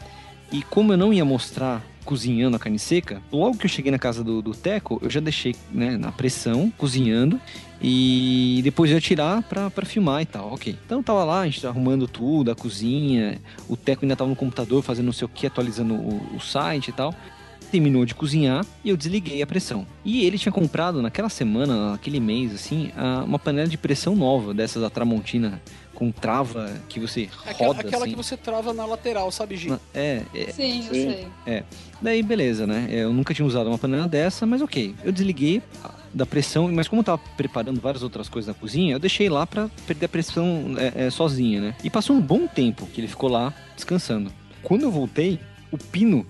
E 0.51 0.63
como 0.63 0.95
eu 0.95 0.97
não 0.97 1.13
ia 1.13 1.27
mostrar 1.27 1.85
cozinhando 2.09 2.57
a 2.57 2.59
carne 2.59 2.79
seca, 2.79 3.21
logo 3.31 3.59
que 3.59 3.67
eu 3.67 3.69
cheguei 3.69 3.93
na 3.93 3.99
casa 3.99 4.25
do, 4.25 4.41
do 4.41 4.53
Teco, 4.53 4.99
eu 5.03 5.11
já 5.11 5.21
deixei 5.21 5.55
né, 5.71 5.95
na 5.99 6.11
pressão, 6.11 6.73
cozinhando. 6.79 7.39
E 7.83 8.63
depois 8.65 8.91
eu 8.91 8.95
ia 8.97 9.01
tirar 9.01 9.43
pra, 9.43 9.71
pra 9.71 9.85
filmar 9.85 10.23
e 10.23 10.27
tal, 10.27 10.55
ok. 10.55 10.75
Então 10.87 11.03
tava 11.03 11.23
lá, 11.23 11.41
a 11.41 11.45
gente 11.45 11.61
tava 11.61 11.75
arrumando 11.75 12.09
tudo, 12.09 12.51
a 12.51 12.55
cozinha. 12.55 13.39
O 13.69 13.77
Teco 13.77 14.07
ainda 14.07 14.17
tava 14.17 14.31
no 14.31 14.35
computador 14.35 14.83
fazendo 14.83 15.05
não 15.05 15.13
sei 15.13 15.27
o 15.27 15.29
que, 15.29 15.47
atualizando 15.47 15.93
o, 15.93 16.37
o 16.37 16.41
site 16.41 16.89
e 16.89 16.93
tal. 16.93 17.15
Terminou 17.71 18.07
de 18.07 18.15
cozinhar 18.15 18.65
e 18.83 18.89
eu 18.89 18.97
desliguei 18.97 19.43
a 19.43 19.47
pressão. 19.47 19.87
E 20.03 20.25
ele 20.25 20.39
tinha 20.39 20.51
comprado 20.51 21.03
naquela 21.03 21.29
semana, 21.29 21.91
naquele 21.91 22.19
mês, 22.21 22.55
assim, 22.55 22.91
uma 23.27 23.39
panela 23.39 23.69
de 23.69 23.77
pressão 23.77 24.17
nova, 24.17 24.55
dessas 24.55 24.81
da 24.81 24.89
Tramontina, 24.89 25.61
com 25.99 26.13
trava 26.13 26.73
que 26.89 27.01
você 27.01 27.29
Aquela, 27.45 27.75
roda 27.75 27.81
aquela 27.81 28.05
assim. 28.05 28.11
que 28.13 28.17
você 28.17 28.37
trava 28.37 28.73
na 28.73 28.87
lateral, 28.87 29.33
sabe, 29.33 29.57
Gi? 29.57 29.73
É, 29.93 30.23
é, 30.33 30.53
Sim, 30.53 30.87
eu 30.87 30.95
Sim. 30.95 31.27
sei. 31.45 31.65
Daí, 32.01 32.23
beleza, 32.23 32.69
né? 32.69 32.87
Eu 32.89 33.13
nunca 33.13 33.35
tinha 33.35 33.45
usado 33.45 33.67
uma 33.69 33.77
panela 33.77 34.07
dessa, 34.07 34.47
mas 34.47 34.63
ok. 34.63 34.95
Eu 35.03 35.11
desliguei 35.11 35.61
da 36.15 36.25
pressão, 36.25 36.71
mas 36.73 36.87
como 36.87 37.01
eu 37.01 37.05
tava 37.05 37.21
preparando 37.37 37.81
várias 37.81 38.05
outras 38.05 38.29
coisas 38.29 38.47
na 38.47 38.55
cozinha, 38.55 38.95
eu 38.95 39.01
deixei 39.01 39.29
lá 39.29 39.45
pra 39.45 39.69
perder 39.89 40.07
a 40.07 40.09
pressão 40.09 40.77
é, 40.79 41.07
é, 41.07 41.11
sozinha, 41.11 41.61
né? 41.61 41.75
E 41.83 41.91
passou 41.91 42.15
um 42.15 42.21
bom 42.21 42.47
tempo 42.47 42.87
que 42.87 43.01
ele 43.01 43.09
ficou 43.09 43.29
lá 43.29 43.53
descansando. 43.75 44.31
Quando 44.63 44.83
eu 44.83 44.93
voltei, 44.93 45.41
o 45.73 45.77
pino 45.77 46.25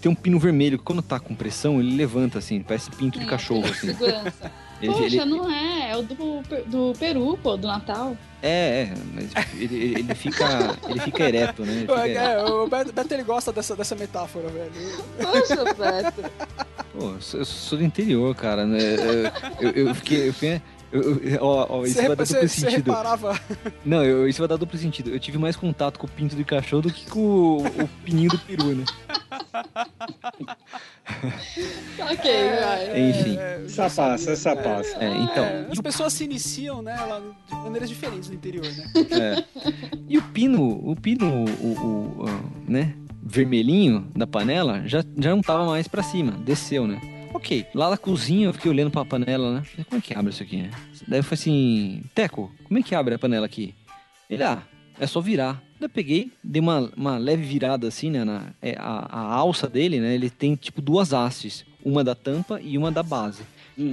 tem 0.00 0.10
um 0.10 0.16
pino 0.16 0.36
vermelho 0.40 0.78
que 0.78 0.84
quando 0.84 1.00
tá 1.00 1.20
com 1.20 1.32
pressão, 1.32 1.78
ele 1.78 1.94
levanta 1.94 2.38
assim, 2.40 2.60
parece 2.60 2.90
pinto 2.90 3.20
de 3.20 3.26
cachorro, 3.26 3.66
assim. 3.70 3.86
Segurança. 3.86 4.50
Ele- 4.80 4.92
Poxa, 4.92 5.04
ele- 5.06 5.24
não 5.24 5.50
é. 5.50 5.90
É 5.92 5.96
o 5.96 6.02
do, 6.02 6.42
do 6.66 6.92
Peru, 6.98 7.38
pô, 7.42 7.56
do 7.56 7.66
Natal. 7.66 8.16
É, 8.42 8.82
é, 8.90 8.94
mas 9.14 9.30
ele, 9.54 9.74
ele- 9.74 9.94
ele 10.00 10.14
fica. 10.14 10.76
Ele 10.88 11.00
fica 11.00 11.24
ereto, 11.24 11.62
né? 11.64 11.72
Ele 11.72 11.80
fica 11.80 12.08
ereto. 12.08 12.20
É, 12.20 12.44
o 12.44 12.68
Beto, 12.68 12.92
Beto, 12.92 13.14
ele 13.14 13.22
gosta 13.22 13.52
dessa, 13.52 13.74
dessa 13.74 13.94
metáfora, 13.94 14.48
velho. 14.48 14.70
Poxa, 15.18 15.64
Beto. 15.74 16.30
Pô, 16.92 17.10
eu 17.12 17.20
sou, 17.20 17.40
eu 17.40 17.44
sou 17.46 17.78
do 17.78 17.84
interior, 17.84 18.34
cara, 18.34 18.66
né? 18.66 18.78
Eu, 19.60 19.70
eu, 19.70 19.86
eu 19.88 19.94
fiquei. 19.94 20.28
Eu 20.28 20.32
fiquei 20.34 20.62
eu- 21.02 21.18
eu- 21.22 21.38
ó, 21.42 21.66
ó, 21.68 21.84
isso 21.84 21.94
Você, 21.94 22.06
vai 22.08 22.16
dar 22.16 22.24
duplo 22.24 22.26
você 22.40 22.48
sentido. 22.48 22.90
reparava. 22.90 23.40
Não, 23.84 24.04
eu- 24.04 24.28
isso 24.28 24.38
vai 24.40 24.48
dar 24.48 24.56
duplo 24.56 24.78
sentido. 24.78 25.10
Eu 25.10 25.18
tive 25.20 25.38
mais 25.38 25.56
contato 25.56 25.98
com 25.98 26.06
o 26.06 26.10
pinto 26.10 26.34
de 26.36 26.44
cachorro 26.44 26.82
do 26.82 26.92
que 26.92 27.08
com 27.10 27.20
o, 27.20 27.66
o 27.66 27.88
pininho 28.04 28.30
do 28.30 28.38
peru, 28.38 28.74
né? 28.74 28.84
ok, 32.10 32.50
vai. 32.60 33.10
Enfim. 33.10 33.38
Essa 33.66 33.90
passa, 33.90 34.30
essa 34.32 34.56
passa. 34.56 34.96
É, 34.98 35.16
então. 35.18 35.44
É, 35.44 35.66
as 35.70 35.80
pessoas 35.80 36.12
se 36.12 36.24
iniciam, 36.24 36.82
né, 36.82 36.94
lá 36.96 37.20
de 37.48 37.54
maneiras 37.54 37.88
diferentes 37.88 38.28
no 38.28 38.34
interior, 38.34 38.64
né? 38.64 38.84
É. 39.10 39.44
E 40.08 40.18
o 40.18 40.22
pino, 40.22 40.62
o 40.88 40.94
pino, 40.96 41.44
o, 41.60 41.66
o- 41.66 42.24
o, 42.24 42.70
né, 42.70 42.94
vermelhinho 43.22 44.06
da 44.14 44.26
panela 44.26 44.82
já, 44.86 45.02
já 45.18 45.30
não 45.30 45.42
tava 45.42 45.64
mais 45.66 45.88
pra 45.88 46.02
cima, 46.02 46.32
desceu, 46.32 46.86
né? 46.86 47.00
Ok. 47.36 47.66
Lá 47.74 47.90
na 47.90 47.98
cozinha 47.98 48.46
eu 48.46 48.52
fiquei 48.54 48.70
olhando 48.70 48.90
pra 48.90 49.04
panela, 49.04 49.52
né? 49.56 49.62
Falei, 49.62 49.84
Como 49.84 49.98
é 49.98 50.00
que 50.00 50.14
abre 50.14 50.30
isso 50.32 50.42
aqui? 50.42 50.70
Daí 51.06 51.20
eu 51.20 51.24
falei 51.24 51.34
assim, 51.34 52.02
Teco, 52.14 52.50
como 52.64 52.78
é 52.78 52.82
que 52.82 52.94
abre 52.94 53.14
a 53.14 53.18
panela 53.18 53.44
aqui? 53.44 53.74
Ele, 54.28 54.42
ah, 54.42 54.62
é 54.98 55.06
só 55.06 55.20
virar. 55.20 55.62
Eu 55.78 55.88
peguei, 55.90 56.32
dei 56.42 56.60
uma, 56.62 56.90
uma 56.96 57.18
leve 57.18 57.42
virada 57.42 57.86
assim, 57.86 58.10
né? 58.10 58.24
Na, 58.24 58.46
é, 58.62 58.74
a, 58.78 59.06
a 59.10 59.34
alça 59.34 59.68
dele, 59.68 60.00
né? 60.00 60.14
Ele 60.14 60.30
tem 60.30 60.54
tipo 60.54 60.80
duas 60.80 61.12
hastes. 61.12 61.66
Uma 61.84 62.02
da 62.02 62.14
tampa 62.14 62.58
e 62.60 62.78
uma 62.78 62.90
da 62.90 63.02
base. 63.02 63.42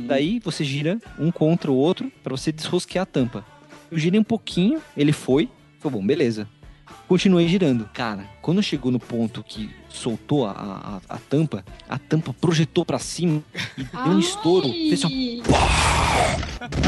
Daí 0.08 0.40
você 0.40 0.64
gira 0.64 0.98
um 1.20 1.30
contra 1.30 1.70
o 1.70 1.76
outro 1.76 2.10
pra 2.24 2.36
você 2.36 2.50
desrosquear 2.52 3.04
a 3.04 3.06
tampa. 3.06 3.46
Eu 3.92 4.00
girei 4.00 4.18
um 4.18 4.24
pouquinho, 4.24 4.82
ele 4.96 5.12
foi. 5.12 5.50
Falei, 5.80 6.00
bom, 6.00 6.08
beleza. 6.08 6.48
Continuei 7.14 7.48
girando. 7.48 7.88
Cara, 7.94 8.28
quando 8.42 8.64
chegou 8.64 8.92
no 8.92 9.00
ponto 9.00 9.44
que 9.44 9.70
soltou 9.88 10.48
a, 10.48 11.00
a, 11.08 11.16
a 11.16 11.20
tampa, 11.20 11.64
a 11.88 12.00
tampa 12.00 12.34
projetou 12.34 12.84
pra 12.84 12.98
cima 12.98 13.44
e 13.78 13.84
deu 14.04 14.14
um 14.14 14.18
estouro. 14.18 14.68
Fez 14.68 15.06
assim, 15.06 15.44
ó, 15.48 15.54
Ai. 15.54 16.74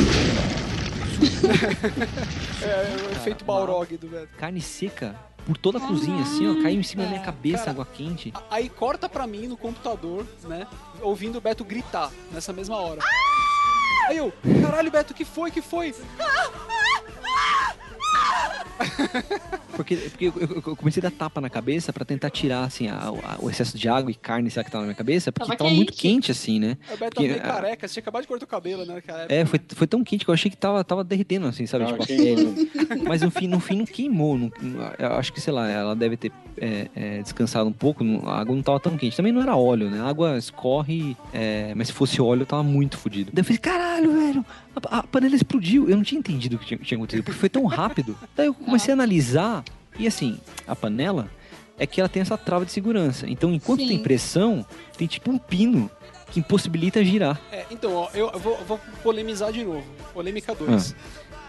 É, 2.64 3.08
o 3.08 3.12
efeito 3.12 3.46
Balrog 3.46 3.96
do 3.98 4.08
Beto. 4.08 4.30
carne 4.36 4.62
seca 4.62 5.16
por 5.46 5.56
toda 5.58 5.78
a 5.78 5.82
cozinha, 5.82 6.24
assim, 6.24 6.60
ó, 6.60 6.64
caiu 6.64 6.80
em 6.80 6.84
cima 6.84 7.04
da 7.04 7.10
minha 7.10 7.22
cabeça, 7.22 7.60
Cara, 7.60 7.72
água 7.72 7.86
quente. 7.86 8.34
Aí 8.50 8.68
corta 8.68 9.08
pra 9.08 9.28
mim 9.28 9.46
no 9.46 9.56
computador, 9.56 10.26
né? 10.46 10.66
Ouvindo 11.04 11.38
o 11.38 11.42
Beto 11.42 11.64
gritar 11.64 12.12
nessa 12.32 12.52
mesma 12.52 12.78
hora. 12.78 13.00
Aí 14.08 14.18
eu, 14.18 14.34
caralho, 14.62 14.92
Beto, 14.92 15.14
que 15.14 15.24
foi? 15.24 15.52
Que 15.52 15.62
foi? 15.62 15.94
Porque, 19.76 19.96
porque 19.98 20.26
eu, 20.28 20.34
eu- 20.66 20.76
comecei 20.76 21.02
a 21.02 21.10
dar 21.10 21.12
tapa 21.12 21.42
na 21.42 21.50
cabeça 21.50 21.92
pra 21.92 22.06
tentar 22.06 22.30
tirar, 22.30 22.64
assim, 22.64 22.88
a- 22.88 22.98
a- 22.98 23.38
o 23.40 23.50
excesso 23.50 23.78
de 23.78 23.90
água 23.90 24.10
e 24.10 24.14
carne, 24.16 24.50
sei 24.50 24.62
lá, 24.62 24.64
que 24.64 24.72
tava 24.72 24.84
na 24.84 24.88
minha 24.88 24.96
cabeça, 24.96 25.32
porque 25.34 25.46
Tava 25.46 25.58
tava, 25.58 25.70
muito 25.70 25.92
quente. 25.92 26.02
quente, 26.02 26.32
assim, 26.32 26.60
né? 26.60 26.78
O 26.88 26.92
Beto 26.92 27.00
tá 27.00 27.06
Porque, 27.16 27.28
meio 27.28 27.40
ah, 27.40 27.42
careca, 27.48 27.88
você 27.88 27.94
tinha 27.96 28.02
acabado 28.02 28.22
de 28.22 28.28
cortar 28.28 28.46
o 28.46 28.48
cabelo, 28.48 28.86
né, 28.86 29.02
cara? 29.02 29.26
É, 29.30 29.44
foi, 29.46 29.60
foi 29.70 29.86
tão 29.88 30.02
quente 30.04 30.24
que 30.24 30.30
eu 30.30 30.34
achei 30.34 30.50
que 30.50 30.56
tava, 30.58 30.82
tava 30.84 31.04
derretendo, 31.04 31.46
assim, 31.48 31.66
sabe? 31.68 31.84
Tava 31.86 31.98
tipo, 31.98 32.04
a 32.04 32.16
queimando. 32.16 32.56
Mas 33.06 33.22
no 33.22 33.30
fim, 33.30 33.48
no 33.48 33.60
fim 33.60 33.78
não 33.80 33.86
queimou. 33.86 34.38
não- 34.38 34.52
eu 34.98 35.14
acho 35.16 35.34
que, 35.34 35.42
sei 35.42 35.52
lá, 35.54 35.70
ela 35.70 35.96
deve 35.96 36.16
ter 36.16 36.32
é, 36.58 36.88
é, 36.96 37.22
descansado 37.22 37.68
um 37.70 37.74
pouco. 37.74 38.02
não- 38.02 38.26
A 38.30 38.40
água 38.40 38.56
não 38.56 38.64
tava 38.64 38.80
tão 38.80 38.96
quente. 38.98 39.18
Também 39.18 39.34
não 39.34 39.42
era 39.42 39.58
óleo, 39.58 39.90
né? 39.90 40.00
A 40.00 40.06
água 40.08 40.38
escorre, 40.38 41.18
é, 41.34 41.74
mas 41.76 41.88
se 41.88 41.94
fosse 41.94 42.22
óleo, 42.22 42.46
tava 42.46 42.64
muito 42.64 42.98
fodido. 42.98 43.30
Daí 43.34 43.42
eu 43.42 43.46
falei, 43.46 43.58
caralho, 43.58 44.14
velho, 44.14 44.46
a, 44.90 45.00
a 45.00 45.04
panela 45.04 45.36
explodiu. 45.36 45.90
Eu 45.90 45.98
não 45.98 46.04
tinha 46.04 46.18
entendido 46.20 46.56
o 46.56 46.60
que 46.60 46.66
tinha, 46.66 46.78
tinha 46.78 46.98
acontecido, 46.98 47.26
porque 47.26 47.38
foi 47.38 47.50
tão 47.50 47.66
rápido. 47.66 48.18
Daí 48.38 48.48
eu 48.48 48.54
comecei 48.66 48.92
a 48.92 48.96
analisar, 48.96 49.64
e 49.98 50.08
assim, 50.08 50.40
a 50.68 50.76
panela 50.76 51.30
é 51.78 51.86
que 51.86 52.00
ela 52.00 52.10
tem 52.10 52.22
essa 52.22 52.38
trava 52.38 52.66
de 52.66 52.72
segurança. 52.72 53.28
Então, 53.30 53.54
enquanto 53.54 53.82
Sim. 53.82 53.88
tem 53.88 54.00
pressão, 54.00 54.66
tem 54.98 55.08
tipo 55.08 55.32
um 55.32 55.38
pino 55.38 55.90
que 56.32 56.40
impossibilita 56.40 57.04
girar. 57.04 57.40
É, 57.52 57.66
então, 57.70 57.94
ó, 57.94 58.10
eu 58.14 58.32
vou, 58.40 58.58
vou 58.66 58.80
polemizar 59.04 59.52
de 59.52 59.64
novo. 59.64 59.86
Polêmica 60.14 60.54
2. 60.56 60.96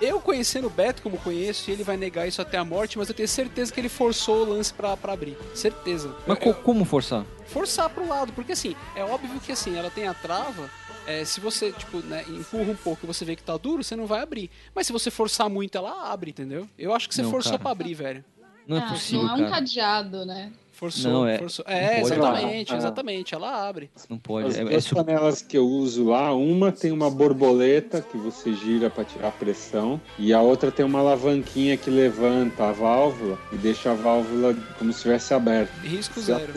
Eu 0.01 0.21
conhecendo 0.21 0.67
o 0.67 0.71
Beto 0.71 1.01
como 1.01 1.17
conheço, 1.17 1.71
e 1.71 1.73
ele 1.73 1.83
vai 1.83 1.97
negar 1.97 2.29
isso 2.29 2.43
até 2.43 2.59
a 2.59 2.65
morte, 2.65 2.99
mas 2.99 3.09
eu 3.09 3.15
tenho 3.15 3.27
certeza 3.29 3.73
que 3.73 3.81
ele 3.81 3.89
forçou 3.89 4.43
o 4.45 4.51
lance 4.51 4.73
pra, 4.75 4.95
pra 4.97 5.15
abrir. 5.15 5.39
Certeza. 5.55 6.15
Mas 6.27 6.37
Eu- 6.39 6.53
co- 6.55 6.61
como 6.63 6.85
forçar? 6.85 7.25
forçar 7.47 7.89
pro 7.89 8.07
lado, 8.07 8.33
porque 8.35 8.53
assim, 8.53 8.77
é 8.95 9.03
óbvio 9.05 9.41
que 9.41 9.53
assim, 9.53 9.77
ela 9.79 9.89
tem 9.89 10.07
a 10.07 10.13
trava, 10.13 10.69
é, 11.07 11.25
se 11.25 11.41
você, 11.41 11.73
tipo, 11.73 11.99
né, 12.01 12.25
empurra 12.29 12.71
um 12.73 12.77
pouco 12.77 13.05
e 13.05 13.07
você 13.07 13.25
vê 13.25 13.37
que 13.37 13.43
tá 13.43 13.57
duro, 13.57 13.83
você 13.85 13.95
não 13.97 14.07
vai 14.07 14.21
abrir. 14.21 14.51
Mas 14.75 14.87
se 14.87 14.93
você 14.93 15.11
forçar 15.11 15.49
muito, 15.49 15.77
ela 15.79 16.11
abre, 16.13 16.31
entendeu? 16.31 16.69
Eu 16.79 16.95
acho 16.95 17.09
que 17.09 17.15
você 17.15 17.23
Não, 17.23 17.31
forçou 17.31 17.53
cara. 17.53 17.63
pra 17.63 17.71
abrir, 17.73 17.95
velho. 17.95 18.25
Não 18.67 18.77
é 18.79 18.81
Ah, 18.81 18.89
possível, 18.89 19.23
não 19.25 19.31
é 19.31 19.35
um 19.35 19.39
cara. 19.39 19.51
cadeado, 19.51 20.27
né? 20.27 20.51
Forçou, 20.73 21.11
Não, 21.11 21.27
é- 21.27 21.39
forçou. 21.39 21.65
É, 21.67 22.01
exatamente, 22.03 22.75
Ah. 22.75 22.77
exatamente, 22.77 23.35
ela 23.35 23.67
abre. 23.67 23.91
Não 24.11 24.19
pode. 24.19 24.49
As 24.49 24.59
É, 24.59 24.61
é 24.61 24.65
duas 24.65 24.85
su- 24.85 24.95
panelas 24.95 25.41
que 25.41 25.57
eu 25.57 25.67
uso 25.67 26.05
lá, 26.05 26.35
uma 26.35 26.71
tem 26.71 26.93
uma 26.93 27.11
borboleta 27.11 28.03
que 28.03 28.19
você 28.19 28.53
gira 28.53 28.91
para 28.91 29.05
tirar 29.05 29.29
a 29.29 29.31
pressão 29.33 29.99
e 30.19 30.35
a 30.35 30.43
outra 30.43 30.71
tem 30.71 30.85
uma 30.85 30.99
alavanquinha 30.99 31.79
que 31.79 31.89
levanta 31.89 32.65
a 32.69 32.73
válvula 32.73 33.39
e 33.53 33.57
deixa 33.57 33.93
a 33.93 33.95
válvula 33.95 34.55
como 34.79 34.93
se 34.93 34.99
estivesse 34.99 35.33
aberta. 35.33 35.73
Risco 35.83 36.21
zero. 36.21 36.53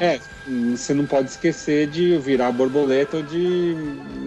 É, 0.00 0.20
hum, 0.46 0.76
você 0.76 0.92
não 0.92 1.06
pode 1.06 1.30
esquecer 1.30 1.86
de 1.88 2.16
virar 2.18 2.48
a 2.48 2.52
borboleta 2.52 3.16
ou 3.18 3.22
de 3.22 3.74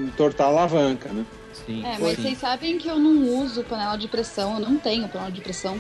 entortar 0.08 0.48
a 0.48 0.50
alavanca, 0.50 1.10
né? 1.10 1.26
Sim, 1.66 1.84
É, 1.86 1.98
mas 2.00 2.16
sim. 2.16 2.22
vocês 2.24 2.38
sabem 2.38 2.78
que 2.78 2.88
eu 2.88 2.98
não 3.00 3.42
uso 3.44 3.64
panela 3.64 3.96
de 3.98 4.08
pressão, 4.08 4.56
eu 4.56 4.60
não 4.60 4.78
tenho 4.78 5.08
panela 5.08 5.32
de 5.32 5.42
pressão. 5.42 5.80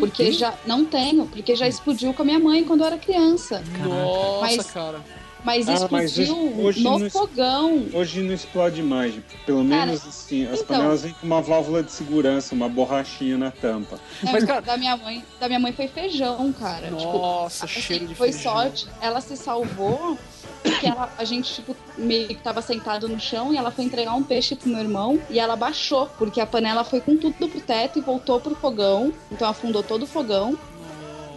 Porque 0.00 0.24
tem? 0.24 0.32
já. 0.32 0.52
Não 0.66 0.84
tenho, 0.84 1.26
porque 1.26 1.54
já 1.54 1.68
explodiu 1.68 2.12
com 2.12 2.22
a 2.22 2.24
minha 2.24 2.40
mãe 2.40 2.64
quando 2.64 2.80
eu 2.80 2.86
era 2.88 2.98
criança. 2.98 3.62
Nossa, 3.84 4.40
Mas- 4.40 4.70
cara. 4.72 5.00
Mas 5.46 5.68
Ah, 5.68 5.86
mas 5.88 6.18
explodiu 6.18 6.60
hoje 6.60 6.82
no 6.82 6.98
não 6.98 7.08
fogão. 7.10 7.86
Hoje 7.94 8.20
não 8.20 8.34
explode 8.34 8.82
mais, 8.82 9.14
pelo 9.46 9.58
Cara, 9.68 9.86
menos 9.86 10.04
assim, 10.04 10.44
as 10.44 10.54
então. 10.60 10.66
panelas 10.76 11.02
vêm 11.02 11.12
com 11.12 11.24
uma 11.24 11.40
válvula 11.40 11.84
de 11.84 11.92
segurança, 11.92 12.52
uma 12.52 12.68
borrachinha 12.68 13.38
na 13.38 13.52
tampa. 13.52 14.00
É, 14.26 14.32
Mas, 14.32 14.42
cara- 14.42 14.60
da 14.60 14.76
minha 14.76 14.96
mãe, 14.96 15.24
da 15.38 15.46
minha 15.46 15.60
mãe 15.60 15.72
foi 15.72 15.86
feijão, 15.86 16.52
cara. 16.52 16.88
Tipo, 16.88 17.00
Nossa, 17.12 17.64
assim, 17.64 17.80
cheiro 17.80 18.08
de 18.08 18.16
foi 18.16 18.32
feijão. 18.32 18.52
sorte. 18.54 18.88
Ela 19.00 19.20
se 19.20 19.36
salvou 19.36 20.18
porque 20.64 20.84
ela- 20.84 21.12
a 21.16 21.22
gente, 21.24 21.54
tipo, 21.54 21.76
meio 21.96 22.26
que 22.26 22.34
tava 22.42 22.60
sentado 22.60 23.08
no 23.08 23.20
chão 23.20 23.54
e 23.54 23.56
ela 23.56 23.70
foi 23.70 23.84
entregar 23.84 24.14
um 24.14 24.24
peixe 24.24 24.56
pro 24.56 24.68
meu 24.68 24.80
irmão 24.80 25.16
e 25.30 25.38
ela 25.38 25.54
baixou, 25.54 26.06
porque 26.18 26.40
a 26.40 26.46
panela 26.46 26.82
foi 26.82 27.00
com 27.00 27.16
tudo 27.16 27.34
pro 27.48 27.60
teto 27.60 28.00
e 28.00 28.02
voltou 28.02 28.40
pro 28.40 28.56
fogão. 28.56 29.12
Então 29.30 29.48
afundou 29.48 29.84
todo 29.84 30.02
o 30.02 30.06
fogão. 30.08 30.58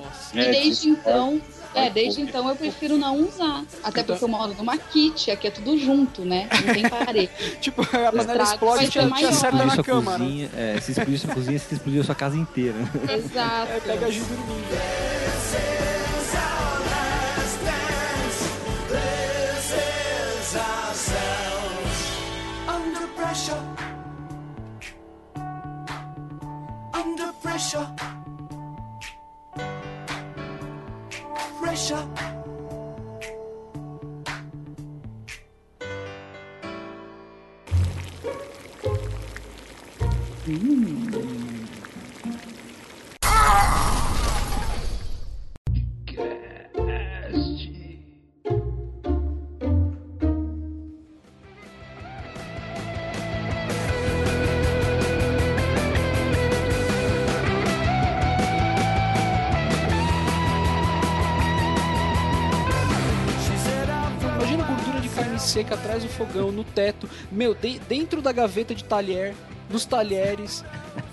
Nossa. 0.02 0.36
e 0.36 0.40
É, 0.40 0.50
desde 0.52 0.90
então. 0.90 1.40
É, 1.74 1.90
desde 1.90 2.22
então 2.22 2.50
eu 2.50 2.56
prefiro 2.56 2.98
não 2.98 3.16
usar. 3.22 3.64
Até 3.84 4.02
Então- 4.02 4.16
porque 4.16 4.24
eu 4.24 4.28
moro 4.28 4.54
numa 4.56 4.78
kit, 4.78 5.30
aqui 5.32 5.48
é 5.48 5.52
tudo 5.52 5.78
junto, 5.78 6.24
né? 6.26 6.50
Não 6.66 6.74
tem 6.74 6.90
parede. 6.90 7.30
Tipo, 7.62 7.82
a 7.84 8.12
panela 8.12 8.44
explode 8.44 8.86
e 8.86 8.88
te, 8.90 9.00
acerta 9.00 9.66
na 9.66 9.76
sua 9.76 9.84
cama, 9.84 10.18
né? 10.18 10.26
cozinha, 10.26 10.50
é, 10.56 10.80
se 10.82 10.92
explodiu 10.92 11.18
sua 11.20 11.34
cozinha, 11.34 11.60
se 11.60 11.74
explodiu 11.76 12.04
sua 12.04 12.16
casa 12.16 12.38
inteira. 12.38 12.78
Exato. 13.14 13.72
É, 13.72 13.80
pega 13.80 14.06
a 14.08 14.10
Gi 14.12 14.20
dormindo. 14.22 14.70
Under 22.68 23.08
pressure. 23.16 23.62
Under 26.94 27.34
pressure. 27.42 27.88
Pressure. 31.90 32.19
Fogão, 66.40 66.52
no 66.52 66.64
teto. 66.64 67.10
Meu, 67.32 67.54
de- 67.54 67.80
dentro 67.80 68.22
da 68.22 68.32
gaveta 68.32 68.74
de 68.76 68.84
talher, 68.84 69.34
nos 69.70 69.86
talheres. 69.86 70.64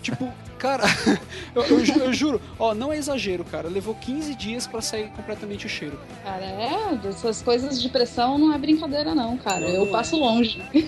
Tipo, 0.02 0.32
cara, 0.58 0.84
eu, 1.54 1.62
eu 1.62 1.84
ju- 1.84 1.98
eu 2.00 2.12
juro, 2.12 2.40
ó, 2.58 2.74
não 2.74 2.92
é 2.92 2.96
exagero, 2.96 3.44
cara. 3.44 3.68
Levou 3.68 3.94
15 3.94 4.34
dias 4.34 4.66
pra 4.66 4.80
sair 4.80 5.08
completamente 5.10 5.66
o 5.66 5.68
cheiro. 5.68 5.98
Cara, 6.24 6.44
é, 6.44 6.98
essas 7.08 7.42
coisas 7.42 7.80
de 7.82 7.88
pressão 7.88 8.38
não 8.38 8.52
é 8.54 8.58
brincadeira, 8.58 9.14
não, 9.14 9.36
cara. 9.36 9.60
Não, 9.60 9.68
eu 9.68 9.84
não 9.84 9.92
passo 9.92 10.16
longe. 10.16 10.62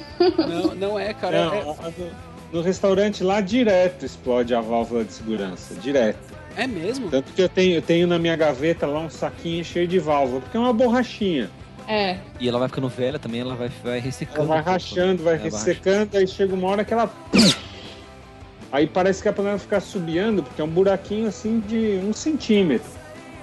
Não, 0.48 0.74
não 0.74 0.98
é, 0.98 1.12
cara. 1.14 1.46
Não, 1.46 1.54
É, 1.72 2.10
no 2.52 2.60
restaurante 2.62 3.22
lá 3.22 3.40
direto 3.40 4.04
explode 4.06 4.54
a 4.54 4.60
válvula 4.60 5.04
de 5.04 5.12
segurança, 5.12 5.74
direto. 5.74 6.18
é 6.56 6.66
mesmo? 6.66 7.10
Tanto 7.10 7.30
que 7.32 7.42
eu 7.42 7.48
tenho, 7.48 7.74
eu 7.76 7.82
tenho 7.82 8.06
na 8.06 8.18
minha 8.18 8.34
gaveta 8.36 8.86
lá 8.86 9.00
um 9.00 9.10
saquinho 9.10 9.62
cheio 9.64 9.86
de 9.86 9.98
válvula, 9.98 10.40
porque 10.40 10.56
é 10.56 10.60
uma 10.60 10.72
borrachinha. 10.72 11.50
É, 11.88 12.18
E 12.38 12.46
ela 12.46 12.58
vai 12.58 12.68
ficando 12.68 12.86
velha 12.86 13.18
também, 13.18 13.40
ela 13.40 13.56
vai, 13.56 13.70
vai 13.82 13.98
ressecando. 13.98 14.40
Ela 14.40 14.46
vai 14.46 14.74
rachando, 14.74 15.22
vai 15.22 15.34
né? 15.34 15.40
Ela 15.40 15.50
ressecando, 15.50 16.18
aí 16.18 16.26
chega 16.28 16.54
uma 16.54 16.68
hora 16.68 16.84
que 16.84 16.92
ela. 16.92 17.10
Aí 18.70 18.86
parece 18.86 19.22
que 19.22 19.28
a 19.30 19.32
panela 19.32 19.58
fica 19.58 19.80
subiando, 19.80 20.42
porque 20.42 20.60
é 20.60 20.64
um 20.64 20.68
buraquinho 20.68 21.26
assim 21.26 21.58
de 21.60 21.98
um 22.04 22.12
centímetro. 22.12 22.86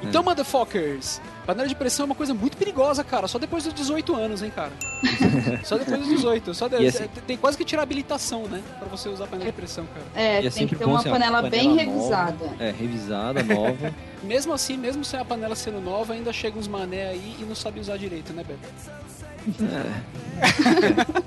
Então, 0.03 0.21
motherfuckers, 0.21 1.19
panela 1.45 1.67
de 1.67 1.75
pressão 1.75 2.03
é 2.03 2.07
uma 2.07 2.15
coisa 2.15 2.33
muito 2.33 2.57
perigosa, 2.57 3.03
cara. 3.03 3.27
Só 3.27 3.37
depois 3.39 3.63
dos 3.63 3.73
18 3.73 4.15
anos, 4.15 4.41
hein, 4.41 4.51
cara. 4.53 4.71
Só 5.63 5.77
depois 5.77 5.99
dos 5.99 6.09
18. 6.09 6.53
Só 6.53 6.67
de- 6.67 6.87
assim- 6.87 7.07
Tem 7.27 7.37
quase 7.37 7.57
que 7.57 7.63
tirar 7.65 7.83
habilitação, 7.83 8.43
né? 8.47 8.61
Pra 8.79 8.87
você 8.87 9.09
usar 9.09 9.27
panela 9.27 9.49
de 9.49 9.55
pressão, 9.55 9.85
cara. 9.93 10.05
é, 10.15 10.41
E 10.43 10.47
é 10.47 10.49
tem 10.49 10.67
que 10.67 10.75
ter 10.75 10.85
uma 10.85 11.01
ser 11.01 11.09
uma 11.09 11.19
panela, 11.19 11.41
bem 11.49 11.69
panela 11.69 11.91
revisada. 11.93 12.49
É, 12.59 12.71
revisada, 12.71 13.43
nova. 13.43 13.93
Mesmo 14.23 14.53
assim, 14.53 14.75
mesmo 14.75 15.05
sem 15.05 15.19
a 15.19 15.25
panela 15.25 15.55
sendo 15.55 15.79
nova, 15.79 16.13
ainda 16.13 16.33
chega 16.33 16.57
uns 16.57 16.67
mané 16.67 17.09
aí 17.09 17.35
e 17.39 17.43
não 17.43 17.53
sabe 17.53 17.79
usar 17.79 17.95
direito, 17.95 18.33
né, 18.33 18.43
Beto? 18.43 18.59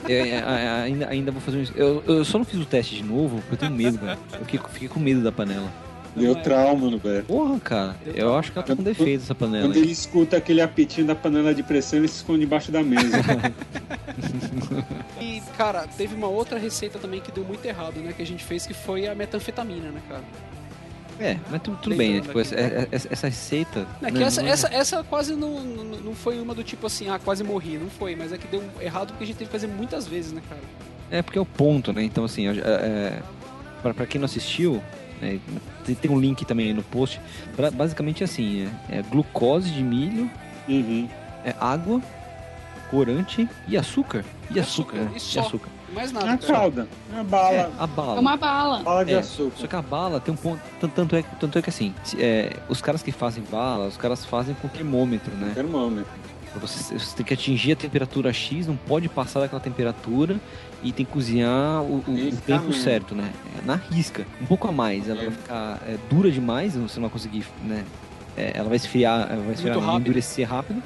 É, 0.09 0.13
é, 0.13 0.29
é, 0.39 0.69
ainda, 0.83 1.09
ainda 1.09 1.31
vou 1.31 1.41
fazer 1.41 1.59
um. 1.59 1.65
Eu, 1.77 2.03
eu 2.07 2.25
só 2.25 2.39
não 2.39 2.45
fiz 2.45 2.59
o 2.61 2.65
teste 2.65 2.97
de 2.97 3.05
novo 3.05 3.37
porque 3.39 3.55
eu 3.55 3.59
tenho 3.59 3.73
medo, 3.73 3.99
cara. 3.99 4.19
Eu 4.33 4.39
fiquei, 4.41 4.61
fiquei 4.73 4.89
com 4.89 4.99
medo 4.99 5.23
da 5.23 5.31
panela. 5.31 5.69
Deu 6.19 6.35
trauma 6.37 6.91
no 6.91 6.99
Beto. 6.99 7.27
Porra, 7.27 7.61
cara. 7.61 7.97
Eu 8.15 8.35
acho 8.37 8.53
que 8.53 8.59
ela 8.59 8.67
tá 8.67 8.77
com 8.77 8.83
defeito 8.83 9.23
essa 9.23 9.35
panela. 9.35 9.67
Quando 9.67 9.77
ele 9.77 9.91
escuta 9.93 10.37
aquele 10.37 10.61
apitinho 10.61 11.07
da 11.07 11.15
panela 11.15 11.55
de 11.55 11.63
pressão, 11.63 11.99
ele 11.99 12.09
se 12.09 12.17
esconde 12.17 12.41
debaixo 12.41 12.71
da 12.73 12.83
mesa. 12.83 13.17
E, 15.21 15.43
cara, 15.57 15.87
teve 15.97 16.15
uma 16.15 16.29
outra 16.29 16.59
receita 16.59 16.99
também 16.99 17.21
que 17.21 17.31
deu 17.33 17.45
muito 17.45 17.65
errado, 17.65 17.97
né? 18.01 18.13
Que 18.17 18.23
a 18.23 18.27
gente 18.27 18.45
fez, 18.45 18.67
que 18.67 18.75
foi 18.75 19.07
a 19.07 19.15
metanfetamina, 19.15 19.91
né, 19.91 20.01
cara? 20.09 20.23
É, 21.21 21.37
mas 21.51 21.61
tu- 21.63 21.77
tudo 21.83 21.97
bem, 21.97 22.15
né? 22.15 22.21
Tipo, 22.21 22.39
essa, 22.39 22.55
essa- 22.93 23.09
essa 23.11 23.27
receita. 23.27 23.87
É 24.01 24.07
que 24.07 24.19
né, 24.19 24.25
essa, 24.25 24.41
não 24.41 24.49
é- 24.49 24.53
essa, 24.53 24.69
essa 24.73 25.03
quase 25.05 25.35
não, 25.35 25.61
não, 25.61 25.85
não 25.85 26.15
foi 26.15 26.41
uma 26.41 26.55
do 26.55 26.63
tipo 26.63 26.87
assim, 26.87 27.09
ah, 27.09 27.19
quase 27.19 27.43
morri. 27.43 27.77
Não 27.77 27.91
foi, 27.91 28.15
mas 28.15 28.33
é 28.33 28.39
que 28.39 28.47
deu 28.47 28.63
errado 28.81 29.09
porque 29.09 29.25
a 29.25 29.27
gente 29.27 29.37
teve 29.37 29.47
que 29.51 29.53
fazer 29.53 29.67
muitas 29.67 30.07
vezes, 30.07 30.33
né, 30.33 30.41
cara? 30.49 30.61
É 31.11 31.21
porque 31.23 31.39
é 31.39 31.43
o 31.43 31.47
ponto, 31.47 31.93
né? 31.93 32.03
Então, 32.05 32.25
assim, 32.25 32.47
é, 32.47 32.53
é, 32.57 33.19
pra, 33.83 33.93
pra 33.93 34.07
quem 34.07 34.21
não 34.21 34.27
assistiu, 34.27 34.81
né, 35.21 35.39
tem, 36.01 36.11
um 36.11 36.19
link 36.19 36.45
também 36.45 36.67
aí 36.69 36.73
no 36.75 36.83
post. 36.83 37.21
Pra- 37.57 37.71
basicamente 37.71 38.23
assim, 38.25 38.69
é, 38.91 38.99
é 38.99 39.03
glucose 39.03 39.71
de 39.71 39.83
milho, 39.83 40.31
Uhum. 40.69 41.09
é 41.45 41.55
água, 41.61 42.01
corante 42.91 43.49
e 43.67 43.77
açúcar. 43.77 44.25
E 44.51 44.59
açúcar, 44.59 44.97
açúcar, 44.97 44.97
né? 44.97 45.11
e 45.15 45.37
E 45.37 45.39
açúcar. 45.39 45.69
Mais 45.95 46.11
É 46.11 46.15
nada, 46.15 46.33
a 46.33 46.39
cara. 46.39 46.53
calda, 46.53 46.89
é 47.15 47.19
a 47.19 47.25
bala. 47.25 47.55
É, 47.55 47.61
a 47.79 47.85
É 47.85 47.87
bala. 47.87 48.21
uma 48.21 48.37
bala. 48.37 48.83
Bala 48.83 49.05
de 49.05 49.15
É, 49.15 49.19
açúcar. 49.19 49.57
Só 49.57 49.67
que 49.67 49.77
a 49.77 49.81
bala 49.83 50.21
tem 50.21 50.35
um 50.35 50.37
ponto. 50.37 50.61
tan- 50.81 50.89
Tanto 50.89 51.17
é, 51.17 51.23
tanto 51.41 51.59
é 51.59 51.63
que 51.63 51.71
assim, 51.71 51.95
é, 52.19 52.55
os 52.69 52.83
caras 52.83 53.03
que 53.03 53.11
fazem 53.11 53.43
bala, 53.51 53.87
os 53.89 53.97
caras 53.97 54.25
fazem 54.25 54.55
com 54.55 54.69
termômetro, 54.69 55.35
né? 55.35 55.53
Termômetro. 55.55 56.13
Você, 56.59 56.99
você 56.99 57.17
tem 57.17 57.25
que 57.27 57.35
atingir 57.35 57.73
a 57.73 57.77
temperatura 57.77 58.33
X, 58.33 58.67
não 58.67 58.77
pode 58.77 59.09
passar 59.09 59.41
daquela 59.41 59.61
temperatura 59.61 60.37
e 60.83 60.93
tem 60.93 61.05
que 61.07 61.13
cozinhar 61.13 61.83
o, 61.83 62.03
o- 62.07 62.29
o 62.33 62.37
tempo 62.47 62.73
certo, 62.73 63.15
né? 63.15 63.31
É 63.63 63.67
na 63.67 63.77
risca. 63.77 64.27
Um 64.41 64.47
pouco 64.47 64.69
a 64.69 64.73
mais, 64.73 65.09
ela 65.09 65.21
É. 65.21 65.25
vai 65.27 65.33
ficar 65.35 65.81
é, 65.87 65.97
dura 66.11 66.31
demais, 66.31 66.75
você 66.75 66.99
não 67.01 67.09
vai 67.09 67.11
conseguir, 67.11 67.45
né? 67.65 67.85
É, 68.37 68.53
ela 68.55 68.69
vai 68.69 68.77
esfriar, 68.77 69.29
ela 69.31 69.43
vai 69.43 69.55
esfriar, 69.55 69.79
rápido. 69.79 70.01
endurecer 70.01 70.49
rápido. 70.49 70.83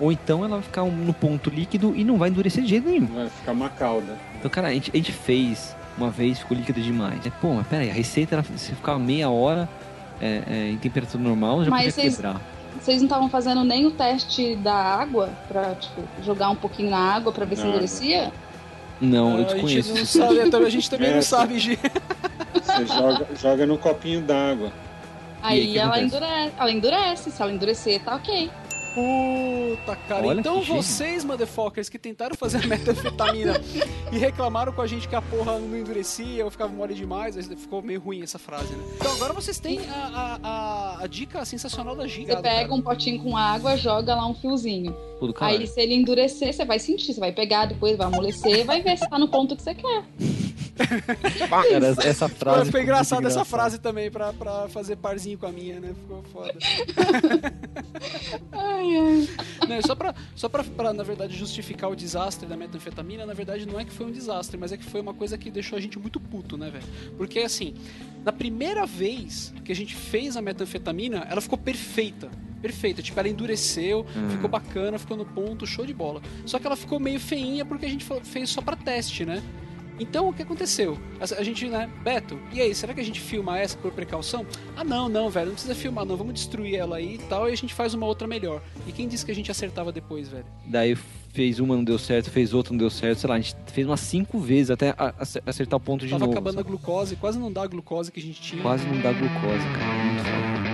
Ou 0.00 0.10
então 0.10 0.40
ela 0.44 0.56
vai 0.56 0.62
ficar 0.62 0.82
no 0.84 1.12
ponto 1.14 1.48
líquido 1.50 1.94
e 1.94 2.02
não 2.02 2.16
vai 2.18 2.28
endurecer 2.28 2.62
de 2.62 2.68
jeito 2.70 2.88
nenhum. 2.88 3.06
Vai 3.06 3.28
ficar 3.28 3.52
uma 3.52 3.68
calda. 3.68 4.16
Então, 4.38 4.50
cara, 4.50 4.68
a 4.68 4.72
gente, 4.72 4.90
a 4.92 4.96
gente 4.96 5.12
fez 5.12 5.76
uma 5.96 6.10
vez, 6.10 6.38
ficou 6.40 6.56
líquido 6.56 6.80
demais. 6.80 7.24
É, 7.24 7.30
pô, 7.30 7.54
mas 7.54 7.66
peraí, 7.66 7.90
a 7.90 7.92
receita 7.92 8.34
era 8.34 8.42
se 8.56 8.74
ficar 8.74 8.98
meia 8.98 9.30
hora 9.30 9.68
é, 10.20 10.42
é, 10.46 10.68
em 10.70 10.76
temperatura 10.78 11.22
normal, 11.22 11.64
já 11.64 11.70
Mas 11.70 11.94
podia 11.94 12.10
quebrar. 12.10 12.40
Vocês 12.82 12.98
não 12.98 13.06
estavam 13.06 13.28
fazendo 13.30 13.62
nem 13.62 13.86
o 13.86 13.92
teste 13.92 14.56
da 14.56 14.74
água 14.74 15.30
pra, 15.46 15.74
tipo, 15.76 16.02
jogar 16.24 16.50
um 16.50 16.56
pouquinho 16.56 16.90
na 16.90 16.98
água 16.98 17.30
pra 17.32 17.44
ver 17.44 17.54
se 17.56 17.62
Na 17.62 17.68
endurecia? 17.70 18.32
Não, 19.00 19.38
eu 19.38 19.46
a 19.46 19.48
gente 19.48 19.52
desconheço. 19.82 19.94
não 19.94 20.04
sabe, 20.04 20.40
a 20.66 20.70
gente 20.70 20.90
também 20.90 21.10
não 21.12 21.18
É, 21.18 21.22
sabe, 21.22 21.58
Gi. 21.60 21.78
Você 22.54 22.86
joga, 22.86 23.26
joga 23.40 23.66
no 23.66 23.78
copinho 23.78 24.20
d'água. 24.20 24.72
Aí 25.42 25.72
que 25.72 25.78
ela, 25.78 25.96
acontece? 25.96 26.16
endurece, 26.16 26.52
ela 26.58 26.70
endurece. 26.72 27.30
Se 27.30 27.42
ela 27.42 27.52
endurecer, 27.52 28.00
tá 28.02 28.14
ok. 28.16 28.50
Puta, 28.94 29.96
cara. 29.96 30.26
Olha 30.26 30.40
então 30.40 30.62
vocês, 30.62 31.24
motherfuckers, 31.24 31.88
que 31.88 31.98
tentaram 31.98 32.36
fazer 32.36 32.58
a 32.64 32.66
metanfetamina 32.66 33.54
e 34.12 34.18
reclamaram 34.18 34.72
com 34.72 34.82
a 34.82 34.86
gente 34.86 35.08
que 35.08 35.14
a 35.14 35.22
porra 35.22 35.58
não 35.58 35.76
endurecia 35.76 36.44
ou 36.44 36.50
ficava 36.50 36.72
mole 36.72 36.94
demais, 36.94 37.36
ficou 37.56 37.82
meio 37.82 38.00
ruim 38.00 38.22
essa 38.22 38.38
frase, 38.38 38.72
né? 38.74 38.84
Então 38.96 39.12
agora 39.12 39.32
vocês 39.32 39.58
têm 39.58 39.80
a, 39.88 39.94
a, 39.94 40.38
a, 40.42 41.04
a 41.04 41.06
dica 41.06 41.44
sensacional 41.44 41.96
da 41.96 42.06
Giga. 42.06 42.36
Você 42.36 42.42
pega 42.42 42.74
um 42.74 42.82
potinho 42.82 43.22
com 43.22 43.36
água, 43.36 43.76
joga 43.76 44.14
lá 44.14 44.26
um 44.26 44.34
fiozinho. 44.34 44.94
Pô, 45.22 45.26
do 45.28 45.34
caralho. 45.34 45.60
Aí 45.60 45.66
se 45.66 45.80
ele 45.80 45.94
endurecer, 45.94 46.52
você 46.52 46.64
vai 46.64 46.78
sentir. 46.78 47.12
Você 47.14 47.20
vai 47.20 47.32
pegar, 47.32 47.66
depois 47.66 47.96
vai 47.96 48.06
amolecer, 48.06 48.64
vai 48.64 48.82
ver 48.82 48.98
se 48.98 49.08
tá 49.08 49.18
no 49.18 49.28
ponto 49.28 49.54
que 49.56 49.62
você 49.62 49.74
quer. 49.74 50.04
Cara, 51.48 51.86
essa- 51.86 52.08
essa 52.08 52.28
frase. 52.28 52.70
Foi 52.70 52.80
muito 52.80 52.92
essa 52.94 53.16
engraçada. 53.16 53.44
frase 53.44 53.78
também, 53.78 54.10
pra, 54.10 54.32
pra 54.32 54.68
fazer 54.68 54.96
parzinho 54.96 55.38
com 55.38 55.46
a 55.46 55.52
minha, 55.52 55.78
né? 55.78 55.92
Ficou 55.94 56.22
foda. 56.32 56.52
Ai, 58.52 58.96
ai. 58.96 59.28
Não, 59.68 59.82
só 59.82 59.94
pra, 59.94 60.14
só 60.34 60.48
pra, 60.48 60.64
pra, 60.64 60.92
na 60.92 61.02
verdade, 61.02 61.36
justificar 61.36 61.90
o 61.90 61.94
desastre 61.96 62.46
da 62.48 62.56
metanfetamina, 62.56 63.24
na 63.26 63.34
verdade 63.34 63.66
não 63.66 63.78
é 63.78 63.84
que 63.84 63.92
foi 63.92 64.06
um 64.06 64.10
desastre, 64.10 64.56
mas 64.56 64.72
é 64.72 64.76
que 64.76 64.84
foi 64.84 65.00
uma 65.00 65.14
coisa 65.14 65.36
que 65.38 65.50
deixou 65.50 65.76
a 65.78 65.80
gente 65.80 65.98
muito 65.98 66.18
puto, 66.18 66.56
né, 66.56 66.70
velho? 66.70 66.84
Porque, 67.16 67.40
assim, 67.40 67.74
na 68.24 68.32
primeira 68.32 68.86
vez 68.86 69.52
que 69.64 69.72
a 69.72 69.74
gente 69.76 69.94
fez 69.94 70.36
a 70.36 70.42
metanfetamina, 70.42 71.26
ela 71.30 71.40
ficou 71.40 71.58
perfeita. 71.58 72.30
Perfeita, 72.62 73.02
tipo, 73.02 73.18
ela 73.18 73.28
endureceu, 73.28 74.06
Uhum. 74.14 74.30
ficou 74.30 74.48
bacana, 74.48 74.98
ficou 74.98 75.16
no 75.16 75.24
ponto, 75.26 75.66
show 75.66 75.84
de 75.84 75.92
bola. 75.92 76.22
Só 76.46 76.58
que 76.58 76.66
ela 76.66 76.76
ficou 76.76 76.98
meio 77.00 77.18
feinha 77.20 77.64
porque 77.64 77.84
a 77.84 77.88
gente 77.88 78.06
fez 78.22 78.48
só 78.50 78.62
pra 78.62 78.76
teste, 78.76 79.24
né? 79.26 79.42
Então 80.00 80.28
o 80.28 80.32
que 80.32 80.42
aconteceu? 80.42 80.98
A, 81.20 81.40
a 81.40 81.44
gente, 81.44 81.66
né, 81.68 81.88
Beto, 82.02 82.38
e 82.52 82.60
aí, 82.60 82.74
será 82.74 82.94
que 82.94 83.00
a 83.00 83.04
gente 83.04 83.20
filma 83.20 83.58
essa 83.58 83.76
por 83.76 83.92
precaução? 83.92 84.44
Ah, 84.76 84.82
não, 84.82 85.08
não, 85.08 85.28
velho, 85.28 85.46
não 85.48 85.52
precisa 85.54 85.74
filmar, 85.74 86.04
não, 86.06 86.16
vamos 86.16 86.32
destruir 86.34 86.76
ela 86.76 86.96
aí 86.96 87.16
e 87.16 87.18
tal, 87.18 87.48
e 87.48 87.52
a 87.52 87.56
gente 87.56 87.74
faz 87.74 87.92
uma 87.94 88.06
outra 88.06 88.26
melhor. 88.26 88.62
E 88.86 88.90
quem 88.92 89.06
disse 89.06 89.24
que 89.24 89.30
a 89.30 89.34
gente 89.34 89.50
acertava 89.50 89.92
depois, 89.92 90.28
velho? 90.28 90.46
Daí 90.66 90.96
fez 91.32 91.60
uma, 91.60 91.76
não 91.76 91.84
deu 91.84 91.98
certo, 91.98 92.30
fez 92.30 92.52
outra, 92.54 92.72
não 92.72 92.78
deu 92.78 92.90
certo, 92.90 93.18
sei 93.20 93.28
lá, 93.30 93.36
a 93.36 93.40
gente 93.40 93.54
fez 93.66 93.86
umas 93.86 94.00
cinco 94.00 94.38
vezes 94.40 94.70
até 94.70 94.90
a- 94.90 95.14
a- 95.18 95.26
acertar 95.46 95.76
o 95.76 95.80
ponto 95.80 96.04
de 96.04 96.10
Tava 96.10 96.20
novo. 96.20 96.32
acabando 96.32 96.54
a 96.54 96.62
sabe? 96.62 96.68
glucose, 96.68 97.16
quase 97.16 97.38
não 97.38 97.52
dá 97.52 97.62
a 97.62 97.66
glucose 97.66 98.10
que 98.10 98.18
a 98.18 98.22
gente 98.22 98.40
tinha. 98.40 98.62
Quase 98.62 98.86
não 98.86 98.98
dá 99.00 99.12
glucose, 99.12 99.64
cara. 99.78 100.71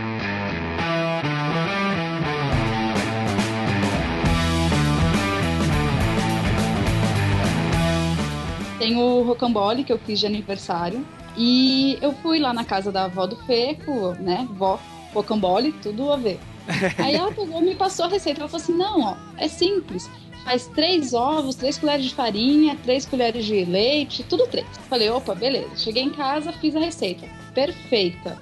Tem 8.78 8.96
o 8.96 9.22
rocambole 9.22 9.82
que 9.82 9.92
eu 9.92 9.98
fiz 9.98 10.20
de 10.20 10.26
aniversário. 10.26 11.04
E 11.36 11.98
eu 12.00 12.12
fui 12.12 12.38
lá 12.38 12.52
na 12.52 12.64
casa 12.64 12.90
da 12.90 13.04
avó 13.04 13.26
do 13.26 13.36
Feco, 13.44 14.12
né? 14.20 14.46
Vó, 14.52 14.78
rocambole, 15.12 15.72
tudo 15.82 16.12
a 16.12 16.16
ver. 16.16 16.38
Aí 16.98 17.14
ela 17.14 17.32
pegou 17.32 17.60
me 17.60 17.74
passou 17.74 18.06
a 18.06 18.08
receita. 18.08 18.40
Ela 18.40 18.48
falou 18.48 18.62
assim: 18.62 18.74
não, 18.74 19.00
ó, 19.00 19.16
é 19.36 19.48
simples. 19.48 20.08
Faz 20.44 20.66
três 20.68 21.12
ovos, 21.12 21.56
três 21.56 21.76
colheres 21.76 22.06
de 22.06 22.14
farinha, 22.14 22.76
três 22.82 23.04
colheres 23.04 23.44
de 23.44 23.64
leite, 23.64 24.24
tudo 24.24 24.46
três. 24.46 24.66
Falei, 24.88 25.10
opa, 25.10 25.34
beleza. 25.34 25.76
Cheguei 25.76 26.02
em 26.02 26.10
casa, 26.10 26.52
fiz 26.52 26.74
a 26.74 26.80
receita. 26.80 27.26
Perfeita. 27.52 28.38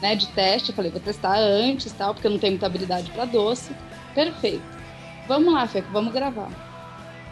Né, 0.00 0.16
de 0.16 0.26
teste, 0.28 0.72
falei, 0.72 0.90
vou 0.90 1.00
testar 1.00 1.38
antes 1.38 1.92
tal, 1.92 2.12
porque 2.12 2.26
eu 2.26 2.32
não 2.32 2.38
tenho 2.38 2.54
muita 2.54 2.66
habilidade 2.66 3.10
para 3.12 3.24
doce. 3.24 3.70
Perfeito. 4.14 4.64
Vamos 5.28 5.52
lá, 5.52 5.66
Feco, 5.66 5.88
vamos 5.92 6.12
gravar. 6.12 6.50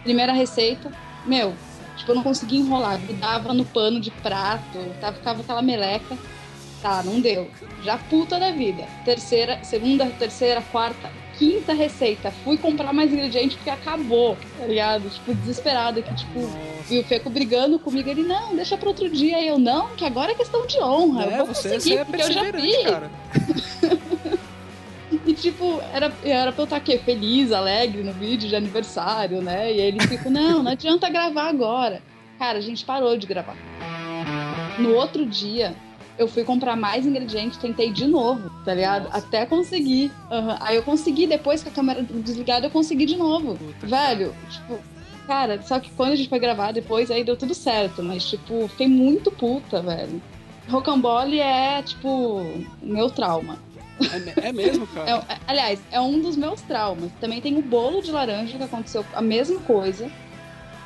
Primeira 0.05 0.33
receita, 0.33 0.93
meu, 1.27 1.53
tipo, 1.97 2.11
eu 2.13 2.17
não 2.17 2.23
conseguia 2.23 2.61
enrolar, 2.61 2.99
grudava 3.01 3.53
no 3.55 3.65
pano 3.65 4.01
de 4.01 4.11
prato, 4.11 4.79
tá, 5.01 5.13
ficava 5.13 5.41
aquela 5.43 5.63
meleca. 5.63 6.17
Tá, 6.83 7.03
não 7.03 7.21
deu. 7.21 7.51
Já 7.85 7.99
puta 7.99 8.41
da 8.41 8.51
vida. 8.53 8.85
Terceira, 9.05 9.63
segunda, 9.63 10.07
terceira, 10.07 10.63
quarta, 10.63 11.11
quinta 11.39 11.75
receita. 11.75 12.31
Fui 12.43 12.57
comprar 12.57 12.91
mais 12.95 13.13
ingrediente 13.13 13.57
porque 13.57 13.69
acabou, 13.69 14.35
tá 14.59 14.65
ligado? 14.67 15.11
Tipo, 15.11 15.35
desesperada, 15.35 16.01
que 16.01 16.15
tipo, 16.15 16.41
e 16.91 16.99
o 16.99 17.05
Feco 17.05 17.29
brigando 17.29 17.79
comigo, 17.79 18.09
ele, 18.09 18.23
não, 18.23 18.57
deixa 18.57 18.79
pra 18.79 18.89
outro 18.89 19.11
dia. 19.11 19.39
E 19.43 19.49
eu, 19.49 19.59
não, 19.59 19.89
que 19.89 20.07
agora 20.07 20.33
é 20.33 20.35
questão 20.35 20.67
de 20.67 20.81
honra. 20.83 21.25
eu 21.25 21.31
É, 21.31 21.37
vou 21.37 21.47
você, 21.49 21.69
conseguir, 21.75 21.81
você 21.97 22.01
é 22.01 22.05
porque 22.07 22.23
eu 22.23 22.33
já 22.33 22.45
fiz. 22.51 22.83
cara. 22.85 23.11
E 25.27 25.35
tipo, 25.35 25.81
era, 25.93 26.13
era 26.23 26.53
pra 26.53 26.63
eu 26.63 26.65
estar 26.65 26.77
aqui, 26.77 26.97
feliz, 26.99 27.53
alegre 27.53 28.03
no 28.03 28.13
vídeo 28.13 28.49
de 28.49 28.57
aniversário, 28.57 29.43
né? 29.43 29.73
E 29.73 29.81
aí 29.81 29.89
ele 29.89 30.01
ficou, 30.01 30.33
não, 30.33 30.63
não 30.63 30.73
adianta 30.73 31.09
gravar 31.11 31.49
agora. 31.49 32.03
Cara, 32.39 32.59
a 32.59 32.63
gente 32.63 32.85
parou 32.85 33.17
de 33.17 33.27
gravar. 33.27 33.57
No 34.79 34.95
outro 34.95 35.27
dia, 35.27 35.77
eu 36.19 36.27
fui 36.27 36.45
comprar 36.45 36.77
mais 36.77 37.07
ingredientes, 37.07 37.59
tentei 37.59 37.91
de 37.91 38.07
novo, 38.07 38.51
tá 38.65 38.75
ligado? 38.75 39.09
Até 39.13 39.45
conseguir. 39.45 40.11
Aham. 40.31 40.57
Aí 40.61 40.77
eu 40.77 40.83
consegui, 40.83 41.27
depois 41.27 41.63
com 41.63 41.69
a 41.69 41.73
câmera 41.73 42.03
desligada, 42.03 42.67
eu 42.67 42.71
consegui 42.71 43.07
de 43.07 43.17
novo. 43.17 43.57
Puta, 43.57 43.87
Velho, 43.87 44.35
tipo, 44.51 44.79
cara, 45.27 45.61
só 45.63 45.79
que 45.81 45.91
quando 45.91 46.13
a 46.13 46.17
gente 46.17 46.29
foi 46.29 46.39
gravar 46.39 46.73
depois, 46.73 47.11
aí 47.11 47.25
deu 47.25 47.37
tudo 47.37 47.55
certo, 47.55 48.03
mas, 48.03 48.29
tipo, 48.29 48.69
fiquei 48.69 48.89
muito 48.89 49.31
puta, 49.31 49.81
velho. 49.81 50.21
Rocambole 50.69 51.41
é, 51.41 51.83
tipo, 51.83 52.45
meu 52.83 53.11
trauma. 53.11 53.59
É, 54.37 54.49
é 54.49 54.53
mesmo, 54.53 54.87
cara? 54.89 55.11
É, 55.29 55.33
é- 55.35 55.39
aliás, 55.47 55.81
é 55.91 56.01
um 56.01 56.21
dos 56.21 56.37
meus 56.37 56.61
traumas. 56.63 57.11
Também 57.21 57.41
tem 57.41 57.57
o 57.59 57.63
bolo 57.63 58.03
de 58.03 58.11
laranja 58.11 58.57
que 58.57 58.63
aconteceu 58.63 59.05
a 59.15 59.21
mesma 59.23 59.61
coisa. 59.61 60.11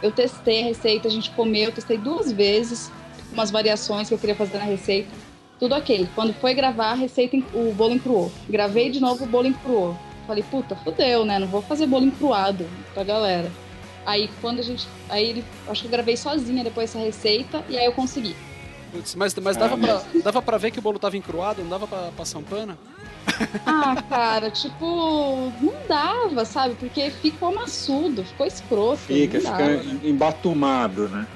Eu 0.03 0.11
testei 0.13 0.63
a 0.63 0.65
receita, 0.67 1.09
a 1.09 1.11
gente 1.11 1.31
comeu, 1.31 1.65
eu 1.65 1.73
testei 1.73 1.97
duas 1.97 2.31
vezes, 2.31 2.91
umas 3.33 3.51
variações 3.51 4.09
que 4.09 4.15
eu 4.15 4.19
queria 4.19 4.35
fazer 4.35 4.59
na 4.59 4.65
receita. 4.65 5.09
Tudo 5.59 5.75
ok. 5.75 6.09
Quando 6.15 6.35
foi 6.35 6.53
gravar, 6.53 6.91
a 6.91 6.95
receita, 6.95 7.37
o 7.55 7.73
bolo 7.73 7.95
encruou. 7.95 8.31
Gravei 8.49 8.91
de 8.91 9.01
novo, 9.01 9.25
o 9.25 9.27
bolo 9.27 9.47
encruou. 9.47 9.97
Falei, 10.27 10.43
puta, 10.51 10.75
fudeu, 10.77 11.25
né? 11.25 11.39
Não 11.39 11.47
vou 11.47 11.63
fazer 11.63 11.87
bolo 11.87 12.05
encruado 12.07 12.67
pra 12.93 13.05
galera. 13.05 13.51
Aí 14.05 14.29
quando 14.41 14.59
a 14.59 14.63
gente. 14.63 14.87
Aí 15.09 15.31
ele. 15.31 15.45
Acho 15.69 15.83
que 15.83 15.87
eu 15.87 15.91
gravei 15.91 16.17
sozinha 16.17 16.63
depois 16.63 16.91
essa 16.91 16.99
receita 17.03 17.65
e 17.69 17.79
aí 17.79 17.87
eu 17.87 17.93
consegui. 17.93 18.37
Mas, 19.17 19.35
mas 19.35 19.57
dava, 19.57 19.75
Ah, 19.75 19.79
pra, 19.79 20.21
dava 20.23 20.43
pra 20.43 20.59
ver 20.59 20.71
que 20.71 20.79
o 20.79 20.83
bolo 20.83 20.99
tava 20.99 21.17
encruado, 21.17 21.63
não 21.63 21.69
dava 21.71 21.87
pra 21.87 22.11
passar 22.17 22.39
um 22.39 22.43
pano? 22.45 22.79
Ah, 23.67 24.03
cara, 24.09 24.51
tipo, 24.51 25.53
não 25.61 25.75
dava, 25.89 26.45
sabe? 26.45 26.75
Porque 26.75 27.11
ficou 27.11 27.55
maçudo, 27.55 28.25
ficou 28.25 28.47
escroto. 28.47 28.99
Fica, 28.99 29.39
não 29.39 29.81
fica 29.81 30.07
embatumado, 30.09 31.09
né? 31.09 31.27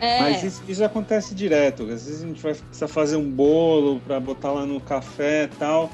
É, 0.00 0.20
Mas 0.20 0.42
isso, 0.44 0.62
isso 0.68 0.84
acontece 0.84 1.34
direto. 1.34 1.84
Às 1.84 2.04
vezes 2.06 2.22
a 2.22 2.26
gente 2.26 2.42
vai 2.42 2.54
precisar 2.54 2.88
fazer 2.88 3.16
um 3.16 3.30
bolo 3.30 4.00
pra 4.00 4.20
botar 4.20 4.52
lá 4.52 4.66
no 4.66 4.78
café 4.80 5.44
e 5.44 5.48
tal. 5.56 5.90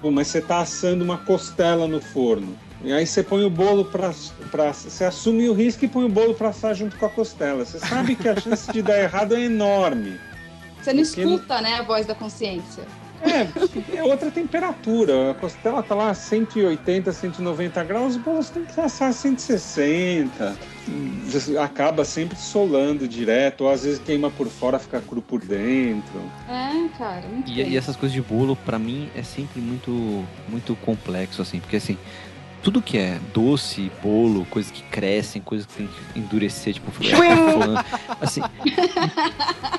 Pô, 0.00 0.10
mas 0.10 0.28
você 0.28 0.40
tá 0.40 0.58
assando 0.60 1.02
uma 1.02 1.18
costela 1.18 1.88
no 1.88 2.00
forno. 2.00 2.56
E 2.84 2.92
aí 2.92 3.06
você 3.06 3.22
põe 3.22 3.42
o 3.44 3.50
bolo 3.50 3.86
pra, 3.86 4.12
pra. 4.50 4.72
Você 4.72 5.04
assume 5.04 5.48
o 5.48 5.54
risco 5.54 5.84
e 5.84 5.88
põe 5.88 6.04
o 6.04 6.08
bolo 6.08 6.34
pra 6.34 6.50
assar 6.50 6.74
junto 6.74 6.96
com 6.96 7.06
a 7.06 7.08
costela. 7.08 7.64
Você 7.64 7.78
sabe 7.80 8.14
que 8.14 8.28
a 8.28 8.38
chance 8.38 8.70
de 8.70 8.82
dar 8.82 9.00
errado 9.00 9.34
é 9.34 9.40
enorme. 9.40 10.20
você 10.80 10.92
não 10.92 11.02
porque 11.02 11.24
não- 11.24 11.34
escuta, 11.34 11.60
né, 11.62 11.74
a 11.78 11.82
voz 11.82 12.04
da 12.06 12.14
consciência. 12.14 12.84
É, 13.24 13.96
é 13.96 14.02
outra 14.02 14.30
temperatura. 14.30 15.30
A 15.30 15.34
costela 15.34 15.82
tá 15.82 15.94
lá 15.94 16.10
a 16.10 16.14
180, 16.14 17.12
190 17.12 17.84
graus, 17.84 18.16
o 18.16 18.18
bolo 18.18 18.42
você 18.42 18.52
tem 18.52 18.64
que 18.64 18.78
assar 18.80 19.08
a 19.08 19.12
160. 19.12 20.56
Você 21.26 21.56
Acaba 21.56 22.04
sempre 22.04 22.36
solando 22.36 23.08
direto, 23.08 23.64
ou 23.64 23.70
às 23.70 23.84
vezes 23.84 23.98
queima 23.98 24.30
por 24.30 24.48
fora, 24.48 24.78
fica 24.78 25.00
cru 25.00 25.22
por 25.22 25.40
dentro. 25.40 26.20
É, 26.48 26.88
cara, 26.98 27.26
muito 27.26 27.50
E, 27.50 27.62
e 27.62 27.76
essas 27.76 27.96
coisas 27.96 28.12
de 28.12 28.20
bolo, 28.20 28.54
pra 28.54 28.78
mim, 28.78 29.08
é 29.16 29.22
sempre 29.22 29.60
muito, 29.60 30.24
muito 30.48 30.76
complexo, 30.76 31.40
assim, 31.40 31.60
porque 31.60 31.76
assim, 31.76 31.96
tudo 32.62 32.82
que 32.82 32.98
é 32.98 33.18
doce, 33.32 33.90
bolo, 34.02 34.46
coisas 34.46 34.70
que 34.70 34.82
crescem, 34.84 35.40
coisas 35.40 35.66
que 35.66 35.74
tem 35.74 35.86
que 35.86 36.18
endurecer, 36.18 36.74
tipo, 36.74 36.90
flan, 36.92 37.84
assim. 38.20 38.40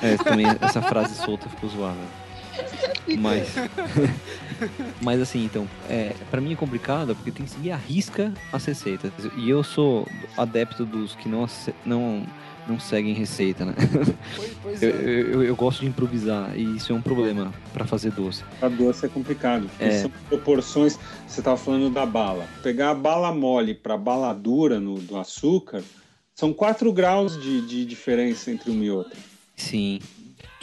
É, 0.02 0.14
também 0.18 0.46
essa 0.60 0.82
frase 0.82 1.14
solta 1.14 1.48
ficou 1.48 1.70
zoada. 1.70 1.96
Mas. 3.18 3.48
Mas 5.02 5.20
assim, 5.20 5.44
então, 5.44 5.68
é, 5.88 6.14
para 6.30 6.40
mim 6.40 6.52
é 6.52 6.56
complicado 6.56 7.14
porque 7.14 7.30
tem 7.30 7.44
que 7.44 7.52
seguir 7.52 7.70
a 7.70 7.76
risca 7.76 8.32
as 8.52 8.64
receitas. 8.64 9.12
E 9.36 9.48
eu 9.50 9.62
sou 9.62 10.06
adepto 10.36 10.84
dos 10.86 11.14
que 11.14 11.28
não, 11.28 11.46
não, 11.84 12.26
não 12.66 12.80
seguem 12.80 13.12
receita, 13.12 13.64
né? 13.66 13.74
Pois, 14.34 14.52
pois 14.62 14.82
Eu, 14.82 14.90
é. 14.90 14.92
eu, 14.94 15.26
eu- 15.32 15.44
eu 15.44 15.56
gosto 15.56 15.80
de 15.80 15.86
improvisar 15.86 16.56
e 16.58 16.76
isso 16.76 16.90
é 16.92 16.94
um 16.94 17.02
problema 17.02 17.52
pra 17.74 17.84
fazer 17.86 18.10
doce. 18.12 18.42
A 18.62 18.68
doce 18.68 19.04
é 19.04 19.08
complicado, 19.08 19.68
porque 19.68 19.84
É. 19.84 20.00
são 20.00 20.10
proporções. 20.28 20.98
Você 21.26 21.40
estava 21.40 21.56
falando 21.56 21.90
da 21.90 22.06
bala. 22.06 22.46
Pegar 22.62 22.90
a 22.90 22.94
bala 22.94 23.32
mole 23.32 23.74
para 23.74 23.96
bala 23.98 24.32
dura 24.32 24.80
no, 24.80 24.94
do 24.98 25.18
açúcar, 25.18 25.82
são 26.34 26.52
4 26.52 26.90
graus 26.92 27.40
de, 27.40 27.60
de 27.66 27.84
diferença 27.84 28.50
entre 28.50 28.70
uma 28.70 28.84
e 28.84 28.90
outra. 28.90 29.16
Sim. 29.54 30.00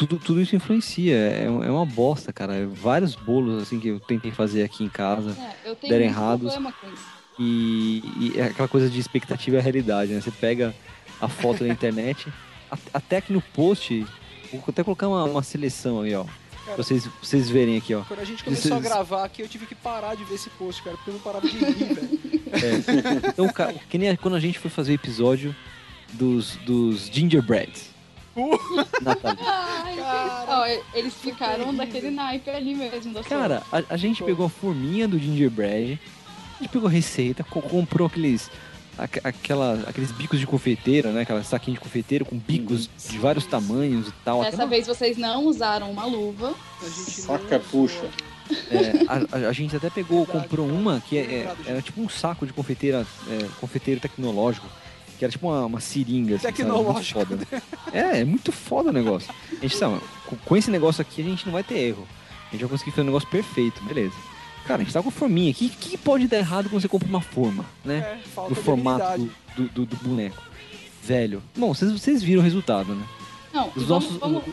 Tudo, 0.08 0.18
tudo 0.24 0.42
isso 0.42 0.56
influencia. 0.56 1.16
É, 1.16 1.44
é 1.46 1.50
uma 1.72 1.86
bosta, 1.86 2.32
cara. 2.34 2.68
Vários 2.68 3.16
bolos 3.16 3.62
assim 3.64 3.80
que 3.80 3.88
eu 3.90 4.00
tentei 4.00 4.32
fazer 4.32 4.64
aqui 4.64 4.84
em 4.84 4.90
casa. 4.90 5.32
É, 5.64 5.70
eu 5.70 5.76
tenho 5.76 5.92
deram 5.94 6.06
errados. 6.06 6.52
problema 6.54 6.74
com 6.80 6.88
isso. 6.92 7.04
E, 7.40 8.04
e 8.20 8.34
é 8.40 8.44
aquela 8.46 8.68
coisa 8.68 8.90
de 8.90 9.00
expectativa 9.00 9.58
e 9.58 9.62
realidade, 9.62 10.12
né? 10.14 10.22
Você 10.22 10.30
pega 10.32 10.74
a 11.20 11.28
foto 11.28 11.64
da 11.64 11.70
internet, 11.70 12.28
a- 12.72 12.78
até 12.94 13.18
aqui 13.18 13.34
no 13.34 13.42
post, 13.42 14.06
vou 14.52 14.64
até 14.68 14.84
colocar 14.84 15.08
uma, 15.08 15.24
uma 15.24 15.42
seleção 15.44 16.02
aí, 16.02 16.14
ó. 16.14 16.26
Pra 16.66 16.78
vocês, 16.78 17.04
pra 17.04 17.12
vocês 17.22 17.50
verem 17.50 17.76
aqui, 17.78 17.94
ó. 17.96 18.02
Quando 18.04 18.20
a 18.20 18.24
gente 18.26 18.44
começou 18.44 18.72
a 18.74 18.80
Vocês- 18.80 18.94
gravar 18.94 19.24
aqui, 19.26 19.42
eu 19.42 19.48
tive 19.50 19.66
que 19.66 19.76
parar 19.76 20.16
de 20.16 20.24
ver 20.26 20.36
esse 20.36 20.50
post, 20.52 20.82
cara, 20.84 20.96
porque 20.96 21.10
eu 21.10 21.14
não 21.16 21.22
parava 21.22 21.48
de 21.48 21.58
rir, 21.58 21.74
velho. 21.94 22.20
É. 22.54 23.28
Então, 23.30 23.48
cara, 23.50 23.74
que 23.90 23.98
nem 23.98 24.16
quando 24.16 24.36
a 24.36 24.40
gente 24.40 24.60
foi 24.60 24.70
fazer 24.70 24.92
o 24.92 24.96
episódio 24.96 25.56
dos, 26.14 26.56
dos 26.58 27.08
gingerbreads. 27.08 27.90
Ai, 29.46 29.98
ó, 30.48 30.66
eles 30.98 31.14
ficaram 31.14 31.74
daquele 31.74 32.10
naipe 32.10 32.50
ali 32.50 32.74
mesmo. 32.76 33.14
Da 33.14 33.24
Cara, 33.24 33.64
a, 33.72 33.84
a 33.94 33.98
gente 33.98 34.24
pegou 34.24 34.46
a 34.46 34.50
forminha 34.50 35.08
do 35.08 35.18
gingerbread, 35.20 36.00
a 36.60 36.64
gente 36.64 36.72
pegou 36.72 36.88
a 36.88 36.92
receita, 36.92 37.44
co- 37.44 37.62
comprou 37.62 38.08
aqueles, 38.08 38.50
aque- 38.98 39.22
aquela, 39.24 39.84
aqueles 39.88 40.12
bicos 40.12 40.40
de 40.40 40.48
confeiteiro, 40.48 41.10
né? 41.10 41.22
Aquela 41.22 41.44
saquinho 41.44 41.76
de 41.76 41.82
confeiteiro 41.82 42.26
com 42.26 42.38
bicos 42.38 42.90
de 43.10 43.18
vários 43.20 43.46
tamanhos 43.46 44.08
e 44.08 44.14
tal. 44.26 44.40
Dessa 44.42 44.56
Aquela- 44.56 44.70
vez 44.70 44.88
vocês 44.88 45.18
não 45.18 45.46
usaram 45.46 45.92
uma 45.92 46.06
luva. 46.06 46.54
Saca, 46.82 47.60
puxa. 47.72 48.06
É, 48.70 49.06
a, 49.08 49.46
a- 49.46 49.50
a 49.50 49.54
gente 49.54 49.76
até 49.76 49.90
pegou, 49.90 50.26
comprou 50.26 50.68
uma 50.68 51.00
que 51.08 51.18
é, 51.18 51.22
é- 51.22 51.56
era 51.66 51.82
tipo 51.82 52.02
um 52.02 52.10
saco 52.10 52.46
de 52.46 52.52
confeiteira, 52.54 53.06
é, 53.30 53.48
confeiteiro 53.60 54.02
tecnológico, 54.02 54.68
que 55.24 55.26
era 55.26 55.32
tipo 55.32 55.48
uma, 55.48 55.66
uma 55.66 55.80
seringa. 55.80 56.36
Assim, 56.36 56.44
sabe? 56.44 56.58
Tecnológico, 56.58 57.20
Muito 57.26 57.46
foda. 57.46 57.64
É, 57.94 58.20
é 58.20 58.26
muito 58.26 58.52
foda 58.52 58.90
o 58.90 58.94
negócio. 58.94 59.34
A 59.52 59.62
gente 59.62 59.76
sabe, 59.78 60.00
com, 60.26 60.36
com 60.36 60.58
esse 60.58 60.70
negócio 60.70 61.02
aqui 61.02 61.22
a 61.22 61.26
gente 61.26 61.46
não 61.46 61.54
vai 61.54 61.64
ter 61.64 61.78
erro. 61.80 62.08
A 62.50 62.52
gente 62.52 62.62
vai 62.62 62.70
conseguir 62.70 62.92
fazer 62.92 63.02
um 63.04 63.06
negócio 63.06 63.30
perfeito, 63.30 63.82
beleza. 63.84 64.16
Cara, 64.66 64.82
a 64.82 64.84
gente 64.84 64.94
tá 64.94 65.02
com 65.02 65.10
a 65.10 65.12
forminha. 65.12 65.52
O 65.52 65.54
que, 65.54 65.70
que 65.70 65.98
pode 65.98 66.28
dar 66.28 66.38
errado 66.38 66.70
quando 66.70 66.82
você 66.82 66.88
compra 66.88 67.08
uma 67.08 67.22
forma, 67.22 67.66
né? 67.84 68.20
É, 68.22 68.28
falta 68.28 68.50
do 68.50 68.56
formato 68.56 69.30
do, 69.56 69.70
do, 69.70 69.86
do 69.86 69.96
boneco. 69.98 70.42
Velho. 71.02 71.42
Bom, 71.58 71.74
vocês, 71.74 71.92
vocês 71.92 72.22
viram 72.22 72.42
o 72.42 72.44
resultado, 72.44 72.94
né? 72.94 73.06
Não, 73.54 73.70
Os 73.76 73.84
e 73.84 73.86
vamos, 73.86 74.04
nossos, 74.06 74.18
vamos, 74.18 74.44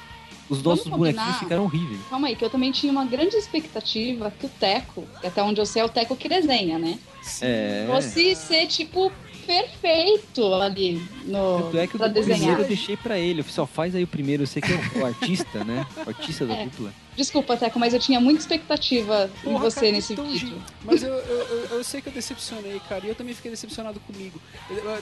os 0.49 0.63
nossos 0.63 0.87
bonequinhos 0.89 1.39
ficaram 1.39 1.65
horríveis. 1.65 2.01
calma 2.09 2.29
aí, 2.29 2.37
que 2.37 2.45
eu 2.45 2.51
também 2.51 2.71
tinha 2.71 2.93
uma 2.93 3.05
grande 3.05 3.37
expectativa 3.37 4.33
que 4.39 4.47
o 4.47 4.49
Teco, 4.49 5.07
que 5.21 5.27
até 5.27 5.43
onde 5.43 5.61
eu 5.61 5.67
sei 5.67 5.83
é 5.83 5.85
o 5.85 5.89
Teco 5.89 6.17
que 6.17 6.29
desenha, 6.29 6.79
né? 6.79 6.99
É. 7.41 7.87
Fosse 7.89 8.35
ser, 8.35 8.67
tipo, 8.67 9.13
perfeito 9.51 10.55
ali 10.55 11.03
no, 11.25 11.63
Tanto 11.65 11.79
é 11.79 11.87
que 11.87 11.97
o 11.97 11.99
pra 11.99 12.09
primeiro 12.09 12.35
desenhar. 12.39 12.59
eu 12.61 12.65
deixei 12.67 12.97
pra 12.97 13.19
ele. 13.19 13.41
Eu 13.41 13.45
só 13.45 13.67
faz 13.67 13.95
aí 13.95 14.05
o 14.05 14.07
primeiro. 14.07 14.43
Eu 14.45 14.47
sei 14.47 14.63
que 14.63 14.73
é 14.73 14.77
o, 14.77 15.01
o 15.01 15.05
artista, 15.07 15.65
né? 15.65 15.87
O 16.07 16.09
artista 16.09 16.47
da 16.47 16.55
É. 16.55 16.65
dupla. 16.65 16.93
Desculpa, 17.17 17.57
Teco, 17.57 17.79
mas 17.79 17.93
eu 17.93 18.01
tinha 18.01 18.19
muita 18.21 18.41
expectativa 18.41 19.29
em 19.45 19.51
Porra, 19.51 19.65
você 19.71 19.81
cara, 19.81 19.93
nesse 19.93 20.13
então, 20.15 20.25
vídeo. 20.27 20.49
gente, 20.49 20.63
Mas 20.85 21.03
eu, 21.03 21.13
eu, 21.13 21.67
eu, 21.73 21.85
sei 21.85 22.01
que 22.01 22.09
eu 22.09 22.13
decepcionei, 22.13 22.81
cara, 22.89 23.05
e 23.05 23.09
eu 23.11 23.15
também 23.15 23.35
fiquei 23.35 23.51
decepcionado 23.51 24.01
comigo. 24.01 24.41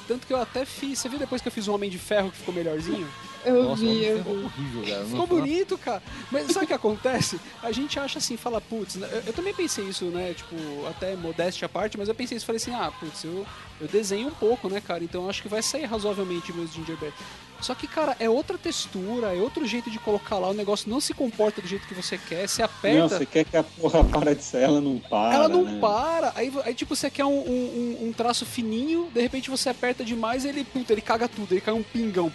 Tanto 0.09 0.27
que 0.27 0.33
eu 0.33 0.41
até 0.41 0.65
fiz. 0.65 0.99
Você 0.99 1.09
viu 1.09 1.19
depois 1.19 1.41
que 1.43 1.47
eu 1.49 1.53
fiz 1.53 1.69
o 1.69 1.75
Homem 1.75 1.89
de 1.91 1.99
Ferro 1.99 2.31
que 2.31 2.39
ficou 2.39 2.53
melhorzinho? 2.55 3.07
Eu 3.45 3.63
Nossa, 3.63 3.83
vi, 3.83 4.05
eu 4.05 4.19
ficou 4.19 4.35
vi. 4.37 4.45
horrível, 4.45 4.83
cara. 4.95 5.05
Ficou 5.05 5.27
bonito, 5.29 5.79
cara. 5.79 6.03
Mas 6.33 6.47
sabe 6.51 6.65
o 6.65 6.69
que 6.69 6.75
acontece? 6.75 7.39
A 7.63 7.71
gente 7.71 8.01
acha 8.01 8.19
assim, 8.19 8.37
fala, 8.37 8.61
putz, 8.61 8.97
né, 8.97 9.09
eu, 9.13 9.23
eu 9.27 9.33
também 9.33 9.55
pensei 9.55 9.85
isso, 9.85 10.07
né? 10.07 10.35
Tipo, 10.35 10.57
até 10.89 11.15
modéstia 11.15 11.67
à 11.67 11.69
parte, 11.69 11.97
mas 11.97 12.09
eu 12.09 12.15
pensei 12.17 12.37
isso, 12.37 12.47
falei 12.47 12.57
assim, 12.61 12.73
ah, 12.75 12.91
putz, 12.99 13.23
eu, 13.23 13.47
eu 13.81 13.87
desenho 13.89 14.29
um 14.29 14.33
pouco, 14.35 14.69
né, 14.69 14.81
cara? 14.81 15.03
Então 15.05 15.25
eu 15.25 15.31
acho 15.31 15.43
que 15.43 15.49
vai 15.49 15.63
sair 15.63 15.85
razoavelmente 15.85 16.53
meus 16.53 16.73
gingerbread. 16.73 17.15
Só 17.61 17.75
que, 17.75 17.89
cara, 17.89 18.17
é 18.21 18.31
outra 18.31 18.57
textura, 18.57 19.35
é 19.35 19.41
outro 19.41 19.67
jeito 19.67 19.91
de 19.91 19.99
colocar 19.99 20.39
lá, 20.39 20.49
o 20.49 20.55
negócio 20.55 20.89
não 20.89 21.01
se 21.01 21.13
comporta 21.13 21.61
do 21.61 21.67
jeito 21.67 21.89
que 21.89 21.95
você 21.95 22.17
quer, 22.17 22.49
você 22.49 22.63
Não, 22.63 22.67
aperta. 22.67 23.19
você 23.19 23.27
quer 23.27 23.45
que 23.45 23.57
a 23.57 23.65
porra 23.65 24.05
para 24.05 24.33
de 24.33 24.45
ser, 24.45 24.59
ela 24.63 24.81
não 24.81 24.99
para. 25.01 25.35
Ela 25.35 25.49
não 25.49 25.65
né? 25.65 25.79
para, 25.81 26.33
aí, 26.37 26.53
aí 26.65 26.73
tipo, 26.73 26.95
você 26.95 27.11
quer 27.11 27.25
um, 27.25 27.31
um, 27.37 27.99
um- 28.09 28.13
traço 28.13 28.47
fininho, 28.47 29.11
de 29.13 29.21
repente 29.21 29.51
você 29.51 29.69
aperta 29.71 30.05
demais 30.05 30.45
ele, 30.45 30.63
puta, 30.63 30.93
ele 30.93 31.01
caga 31.03 31.27
tudo, 31.29 31.53
ele 31.53 31.61
cai 31.61 31.75
um 31.75 31.83
pingão, 31.83 32.31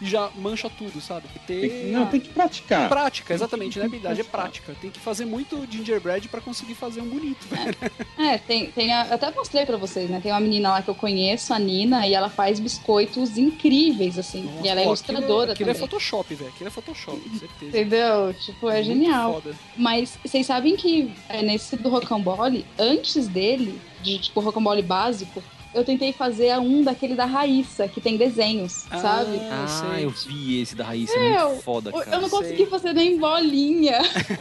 já 0.00 0.30
mancha 0.36 0.70
tudo, 0.70 1.00
sabe? 1.00 1.26
Tem 1.28 1.32
que 1.32 1.46
ter 1.46 1.60
Tem 1.60 1.70
que- 1.70 1.86
não, 1.92 2.02
a- 2.02 2.06
tem 2.06 2.20
que 2.20 2.28
praticar. 2.28 2.88
prática, 2.88 3.34
exatamente, 3.34 3.78
não 3.78 3.84
é 3.84 3.86
habilidade, 3.88 4.20
é 4.20 4.24
prática. 4.24 4.76
Tem 4.80 4.90
que 4.90 5.00
fazer 5.00 5.24
muito 5.24 5.66
gingerbread 5.70 6.28
pra 6.28 6.40
conseguir 6.40 6.74
fazer 6.74 7.00
um 7.00 7.08
bonito, 7.08 7.46
velho. 7.50 7.76
É, 8.18 8.38
tem, 8.38 8.70
tem 8.70 8.92
a, 8.92 9.06
eu 9.06 9.14
até 9.14 9.30
mostrei 9.30 9.66
pra 9.66 9.76
vocês, 9.76 10.08
né? 10.10 10.20
Tem 10.22 10.30
uma 10.32 10.40
menina 10.40 10.70
lá 10.70 10.82
que 10.82 10.88
eu 10.88 10.94
conheço, 10.94 11.52
a 11.52 11.58
Nina, 11.58 12.06
e 12.06 12.14
ela 12.14 12.28
faz 12.30 12.60
biscoitos 12.60 13.36
incríveis, 13.38 14.18
assim. 14.18 14.42
Nossa, 14.42 14.66
e 14.66 14.68
ela 14.68 14.80
é 14.80 14.84
pô, 14.84 14.90
ilustradora 14.90 15.52
aquilo, 15.52 15.52
aquilo 15.52 15.70
é 15.70 15.74
também. 15.74 15.88
Photoshop, 15.88 16.34
velho. 16.34 16.50
Aquilo 16.50 16.68
é 16.68 16.70
Photoshop, 16.70 17.20
com 17.20 17.38
certeza. 17.38 17.66
Entendeu? 17.78 18.34
Tipo, 18.34 18.68
é 18.68 18.74
Muito 18.82 18.86
genial. 18.86 19.34
foda. 19.34 19.54
Mas 19.76 20.18
vocês 20.24 20.46
sabem 20.46 20.76
que 20.76 21.12
é, 21.28 21.42
nesse 21.42 21.76
do 21.76 21.88
Rocambole, 21.88 22.64
antes 22.78 23.26
dele, 23.28 23.80
de 24.02 24.18
tipo 24.18 24.40
Rocambole 24.40 24.82
básico, 24.82 25.42
eu 25.74 25.84
tentei 25.84 26.12
fazer 26.12 26.50
a 26.50 26.58
um 26.60 26.82
daquele 26.82 27.14
da 27.14 27.24
Raíssa, 27.26 27.86
que 27.88 28.00
tem 28.00 28.16
desenhos, 28.16 28.72
sabe? 28.90 29.38
Ah, 29.50 29.64
Ah, 29.64 29.94
sei. 29.94 30.04
eu 30.04 30.10
vi 30.10 30.60
esse 30.62 30.74
da 30.74 30.84
Raíssa, 30.84 31.14
é 31.16 31.44
muito 31.48 31.62
foda, 31.62 31.90
Eu 31.90 32.00
cara. 32.02 32.20
não 32.20 32.28
sei. 32.28 32.38
consegui 32.38 32.66
fazer 32.66 32.92
nem 32.92 33.18
bolinha. 33.18 33.98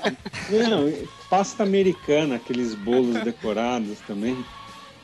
Não, 0.70 0.92
pasta 1.30 1.64
americana, 1.64 2.36
aqueles 2.36 2.74
bolos 2.74 3.22
decorados 3.24 4.00
também. 4.08 4.38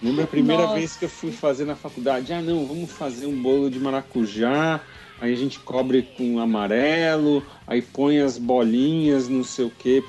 Lembra 0.01 0.23
a 0.23 0.27
primeira 0.27 0.63
Nossa. 0.63 0.75
vez 0.75 0.95
que 0.97 1.05
eu 1.05 1.09
fui 1.09 1.31
fazer 1.31 1.65
na 1.65 1.75
faculdade? 1.75 2.31
Ah, 2.33 2.41
não, 2.41 2.65
vamos 2.65 2.91
fazer 2.91 3.25
um 3.25 3.41
bolo 3.41 3.69
de 3.69 3.79
maracujá. 3.79 4.81
Aí 5.23 5.31
a 5.31 5.37
gente 5.37 5.57
cobre 5.57 6.01
com 6.01 6.37
amarelo, 6.37 7.41
aí 7.65 7.81
põe 7.81 8.19
as 8.19 8.37
bolinhas, 8.37 9.29
não 9.29 9.41
sei 9.41 9.63
o 9.63 9.69
que, 9.69 10.03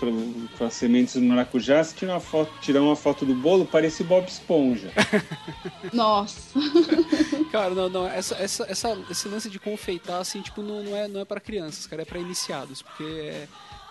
para 0.56 0.66
as 0.66 0.74
sementes 0.74 1.14
do 1.14 1.22
maracujá. 1.22 1.84
Se 1.84 1.94
tirar 1.94 2.14
uma 2.14 2.20
foto, 2.20 2.52
tirar 2.60 2.82
uma 2.82 2.96
foto 2.96 3.24
do 3.24 3.32
bolo, 3.32 3.64
parece 3.64 4.02
Bob 4.02 4.26
Esponja. 4.26 4.90
Nossa. 5.94 6.58
Cara, 7.52 7.72
não, 7.76 7.88
não. 7.88 8.08
Essa, 8.08 8.34
essa, 8.42 8.66
essa, 8.68 8.98
esse 9.08 9.28
lance 9.28 9.48
de 9.48 9.60
confeitar, 9.60 10.20
assim, 10.20 10.42
tipo, 10.42 10.62
não, 10.62 10.82
não, 10.82 10.96
é, 10.96 11.06
não 11.06 11.20
é 11.20 11.24
pra 11.24 11.38
crianças, 11.38 11.86
cara. 11.86 12.02
É 12.02 12.04
pra 12.04 12.18
iniciados, 12.18 12.82
porque 12.82 13.04
é, 13.04 13.46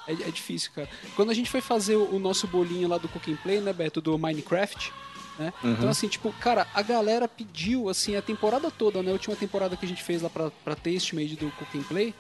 é, 0.10 0.12
é 0.12 0.30
difícil, 0.30 0.72
cara. 0.76 0.90
Quando 1.16 1.30
a 1.30 1.34
gente 1.34 1.50
foi 1.50 1.62
fazer 1.62 1.96
o, 1.96 2.18
o 2.18 2.20
nosso 2.20 2.48
bolinho 2.48 2.90
lá 2.90 2.98
do 2.98 3.08
Cooking 3.08 3.38
Play, 3.38 3.62
né, 3.62 3.72
Beto, 3.72 4.02
do 4.02 4.20
Minecraft, 4.20 4.92
né? 5.40 5.54
Então, 5.64 5.90
assim, 5.90 6.08
tipo, 6.08 6.32
cara, 6.34 6.68
a 6.74 6.82
galera 6.82 7.28
pediu, 7.28 7.90
assim, 7.90 8.16
a 8.16 8.22
temporada 8.22 8.70
toda, 8.70 9.02
né? 9.02 9.10
A 9.10 9.14
última 9.14 9.36
temporada 9.36 9.76
que 9.76 9.86
a 9.86 9.90
gente 9.90 10.04
fez 10.04 10.22
lá 10.22 10.30
pra, 10.30 10.52
pra 10.64 10.76
Taste 10.76 11.16
Made 11.16 11.36
do 11.36 11.50
Cooking 11.52 11.84
Play, 11.84 12.14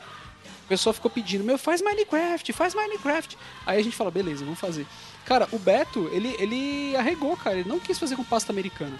pessoa 0.67 0.93
ficou 0.93 1.11
pedindo, 1.11 1.43
meu, 1.43 1.57
faz 1.57 1.81
Minecraft, 1.81 2.51
faz 2.53 2.73
Minecraft. 2.73 3.37
Aí 3.65 3.79
a 3.79 3.83
gente 3.83 3.95
fala, 3.95 4.09
beleza, 4.09 4.43
vamos 4.43 4.59
fazer. 4.59 4.87
Cara, 5.25 5.47
o 5.51 5.59
Beto, 5.59 6.09
ele, 6.11 6.35
ele 6.39 6.95
arregou, 6.95 7.35
cara. 7.37 7.57
Ele 7.57 7.69
não 7.69 7.79
quis 7.79 7.99
fazer 7.99 8.15
com 8.15 8.23
pasta 8.23 8.51
americana, 8.51 8.97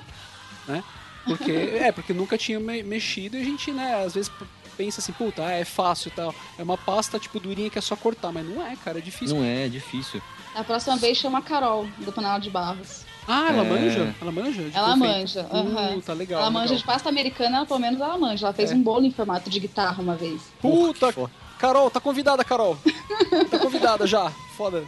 né? 0.68 0.84
Porque, 1.26 1.52
é, 1.82 1.92
porque 1.92 2.14
nunca 2.14 2.38
tinha 2.38 2.60
me- 2.60 2.84
mexido 2.84 3.38
e 3.38 3.42
a 3.42 3.44
gente, 3.44 3.72
né, 3.72 4.04
às 4.06 4.14
vezes 4.14 4.32
pensa 4.78 5.00
assim, 5.02 5.14
puta, 5.14 5.42
é 5.44 5.64
fácil 5.66 6.10
e 6.10 6.12
tal. 6.12 6.36
É 6.58 6.64
uma 6.64 6.78
pasta, 6.78 7.18
tipo, 7.20 7.40
durinha 7.40 7.70
que 7.70 7.78
é 7.80 7.82
só 7.82 7.96
cortar, 7.96 8.32
mas 8.32 8.46
não 8.48 8.66
é, 8.66 8.76
cara, 8.76 9.00
é 9.00 9.02
difícil. 9.02 9.36
Não 9.38 9.44
é, 9.44 9.66
é 9.66 9.70
difícil. 9.70 10.22
A 10.56 10.64
próxima 10.64 10.98
vez 10.98 11.18
chama 11.18 11.40
a 11.40 11.42
Carol, 11.42 11.88
do 12.00 12.12
Panela 12.12 12.40
de 12.40 12.50
Barros. 12.50 13.06
Ah, 13.28 13.48
ela 13.50 13.64
É. 13.66 13.70
manja? 13.70 14.16
Ela 14.22 14.32
manja? 14.32 14.64
de 14.64 14.76
Ela 14.78 14.96
manja, 14.96 15.48
aham. 15.52 15.96
Uh, 15.98 16.02
tá 16.02 16.14
legal. 16.14 16.42
ela 16.42 16.52
manja 16.52 16.66
legal. 16.74 16.78
de 16.80 16.84
pasta 16.86 17.10
americana, 17.10 17.58
ela, 17.58 17.66
pelo 17.66 17.80
menos 17.80 18.00
ela 18.02 18.18
manja. 18.18 18.46
Ela 18.46 18.54
fez 18.54 18.72
É. 18.72 18.76
um 18.76 18.82
bolo 18.82 19.06
em 19.06 19.12
formato 19.12 19.50
de 19.50 19.60
guitarra 19.60 20.02
uma 20.02 20.16
vez. 20.16 20.42
Puta, 20.62 21.14
Carol, 21.58 21.90
tá 21.90 22.00
convidada, 22.02 22.44
Carol. 22.44 22.78
tá 23.50 23.58
convidada 23.60 24.06
já. 24.06 24.30
Foda. 24.58 24.84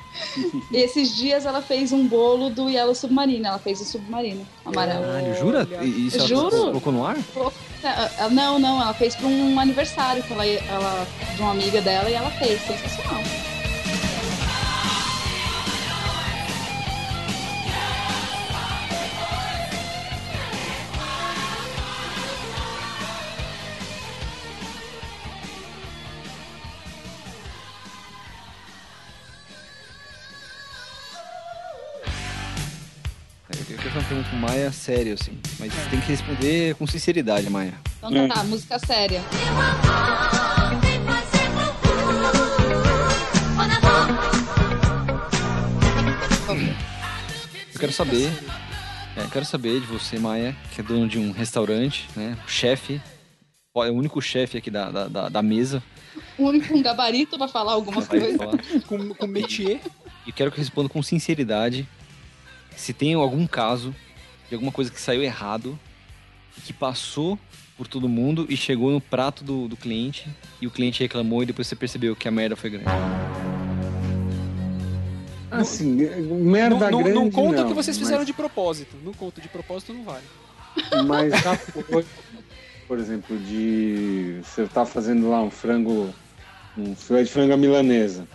E 0.72 0.76
esses 0.78 1.16
dias 1.16 1.46
ela 1.46 1.62
fez 1.62 1.92
um 1.94 2.06
bolo 2.08 2.50
do 2.50 2.70
Yellow 2.70 2.94
Submarino. 2.94 3.48
Ela 3.48 3.58
fez 3.58 3.80
o 3.82 3.86
submarino 3.86 4.46
amarelo. 4.66 5.02
Caralho, 5.06 5.36
jura? 5.40 5.68
Olha. 5.72 5.84
E- 5.84 6.08
Isso 6.08 6.18
ela 6.18 6.28
Juro. 6.28 6.50
colocou 6.52 6.94
no 6.94 7.06
ar? 7.06 7.18
Ela- 7.82 8.12
ela- 8.20 8.30
Não, 8.30 8.60
não, 8.60 8.82
ela 8.82 8.94
fez 8.94 9.16
pra 9.16 9.26
um 9.28 9.60
aniversário 9.60 10.22
que 10.24 10.34
ela, 10.34 10.46
ela, 10.46 11.08
de 11.36 11.42
uma 11.42 11.52
amiga 11.52 11.82
dela 11.82 12.10
e 12.10 12.14
ela 12.14 12.30
fez. 12.32 12.60
Sensacional. 12.62 13.22
Maia 34.56 34.72
sério, 34.72 35.16
assim. 35.16 35.38
Mas 35.60 35.74
você 35.74 35.90
tem 35.90 36.00
que 36.00 36.08
responder 36.08 36.76
com 36.76 36.88
sinceridade, 36.88 37.50
Maia. 37.50 37.74
Então 37.98 38.10
tá, 38.30 38.36
tá, 38.36 38.44
música 38.46 38.80
séria. 38.80 39.22
Eu 47.74 47.80
quero 47.82 47.92
saber. 47.92 48.32
É, 49.18 49.28
quero 49.30 49.44
saber 49.44 49.82
de 49.82 49.88
você, 49.88 50.18
Maia, 50.18 50.56
que 50.74 50.80
é 50.80 50.84
dono 50.86 51.06
de 51.06 51.20
um 51.20 51.34
restaurante, 51.34 52.08
né? 52.16 52.38
Chefe. 52.48 53.02
É 53.76 53.92
o 53.92 53.94
único 53.94 54.22
chefe 54.22 54.58
aqui 54.58 54.72
da, 54.72 54.90
da, 54.90 55.08
da, 55.10 55.28
da 55.28 55.42
mesa. 55.42 55.84
O 56.38 56.44
único 56.46 56.70
com 56.70 56.82
gabarito 56.82 57.38
pra 57.38 57.50
falar 57.50 57.74
alguma 57.74 58.00
Vai 58.00 58.22
coisa. 58.22 58.38
falar. 58.38 58.58
Com, 58.88 59.14
com 59.16 59.28
métier. 59.28 59.82
E 60.26 60.32
quero 60.32 60.50
que 60.50 60.60
responda 60.60 60.88
com 60.88 61.04
sinceridade 61.04 61.86
se 62.74 62.94
tem 62.94 63.16
algum 63.16 63.46
caso 63.46 63.94
de 64.56 64.58
alguma 64.58 64.72
coisa 64.72 64.90
que 64.90 65.00
saiu 65.00 65.22
errado, 65.22 65.78
que 66.64 66.72
passou 66.72 67.38
por 67.78 67.88
todo 67.88 68.08
mundo 68.08 68.46
e 68.50 68.56
chegou 68.56 68.90
no 68.90 69.02
prato 69.02 69.44
do, 69.44 69.68
do 69.68 69.76
cliente 69.76 70.28
e 70.62 70.68
o 70.68 70.72
cliente 70.72 71.02
reclamou 71.02 71.44
e 71.44 71.46
depois 71.46 71.68
você 71.68 71.76
percebeu 71.76 72.16
que 72.16 72.28
a 72.28 72.32
merda 72.32 72.56
foi 72.56 72.70
grande. 72.70 72.86
Assim, 75.52 75.92
merda 75.92 76.90
não, 76.90 76.92
não, 76.92 77.04
grande 77.04 77.20
não 77.20 77.32
conta 77.32 77.62
não, 77.62 77.68
que 77.68 77.74
vocês 77.74 77.98
fizeram 77.98 78.20
mas- 78.20 78.28
de 78.28 78.34
propósito. 78.34 78.96
Não 79.04 79.14
conta 79.14 79.42
de 79.42 79.50
propósito, 79.50 79.94
não 79.94 80.04
vale. 80.04 80.24
Mas 81.06 81.34
já 81.44 81.56
foi, 81.56 82.06
por 82.88 82.98
exemplo, 82.98 83.38
de 83.38 84.40
você 84.42 84.66
tá 84.68 84.86
fazendo 84.86 85.30
lá 85.30 85.42
um 85.42 85.52
frango, 85.52 86.14
um 86.78 86.96
filé 86.96 87.24
de 87.24 87.32
frango 87.32 87.54
à 87.54 87.58
milanesa. 87.58 88.26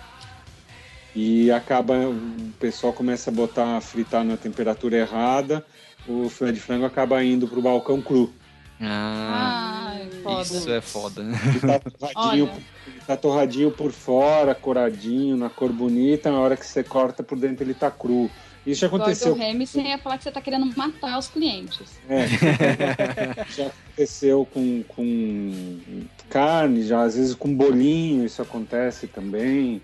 E 1.15 1.51
acaba, 1.51 1.95
o 1.95 2.53
pessoal 2.59 2.93
começa 2.93 3.31
a 3.31 3.33
botar, 3.33 3.77
a 3.77 3.81
fritar 3.81 4.23
na 4.25 4.37
temperatura 4.37 4.97
errada, 4.97 5.65
o 6.09 6.29
filé 6.29 6.53
de 6.53 6.61
frango 6.61 6.85
acaba 6.85 7.23
indo 7.23 7.47
pro 7.47 7.63
balcão 7.63 8.01
cru. 8.01 8.33
Ah, 8.81 9.93
Ai, 9.93 10.09
foda. 10.23 10.43
isso 10.43 10.71
é 10.71 10.81
foda. 10.81 11.23
Ele 11.23 11.61
tá 11.61 11.79
torradinho, 11.79 12.51
ele 12.87 13.01
tá 13.07 13.17
torradinho 13.17 13.71
por 13.71 13.93
fora, 13.93 14.55
coradinho, 14.55 15.37
na 15.37 15.51
cor 15.51 15.71
bonita, 15.71 16.31
na 16.31 16.41
hora 16.41 16.57
que 16.57 16.67
você 16.67 16.83
corta 16.83 17.23
por 17.23 17.39
dentro 17.39 17.63
ele 17.63 17.75
tá 17.75 17.91
cru. 17.91 18.31
Isso 18.67 18.83
já 18.83 18.87
aconteceu 18.89 19.35
Gordon 19.35 19.59
Ramsay 19.59 19.87
ia 19.87 19.99
falar 19.99 20.19
que 20.19 20.25
você 20.25 20.31
tá 20.31 20.41
querendo 20.41 20.67
matar 20.77 21.19
os 21.19 21.29
clientes. 21.29 21.89
É. 22.09 22.27
já 23.57 23.67
aconteceu 23.67 24.47
com, 24.53 24.83
com 24.89 25.81
carne, 26.29 26.83
já 26.83 27.03
às 27.03 27.17
vezes 27.17 27.35
com 27.35 27.55
bolinho, 27.55 28.25
isso 28.25 28.41
acontece 28.43 29.07
também. 29.07 29.83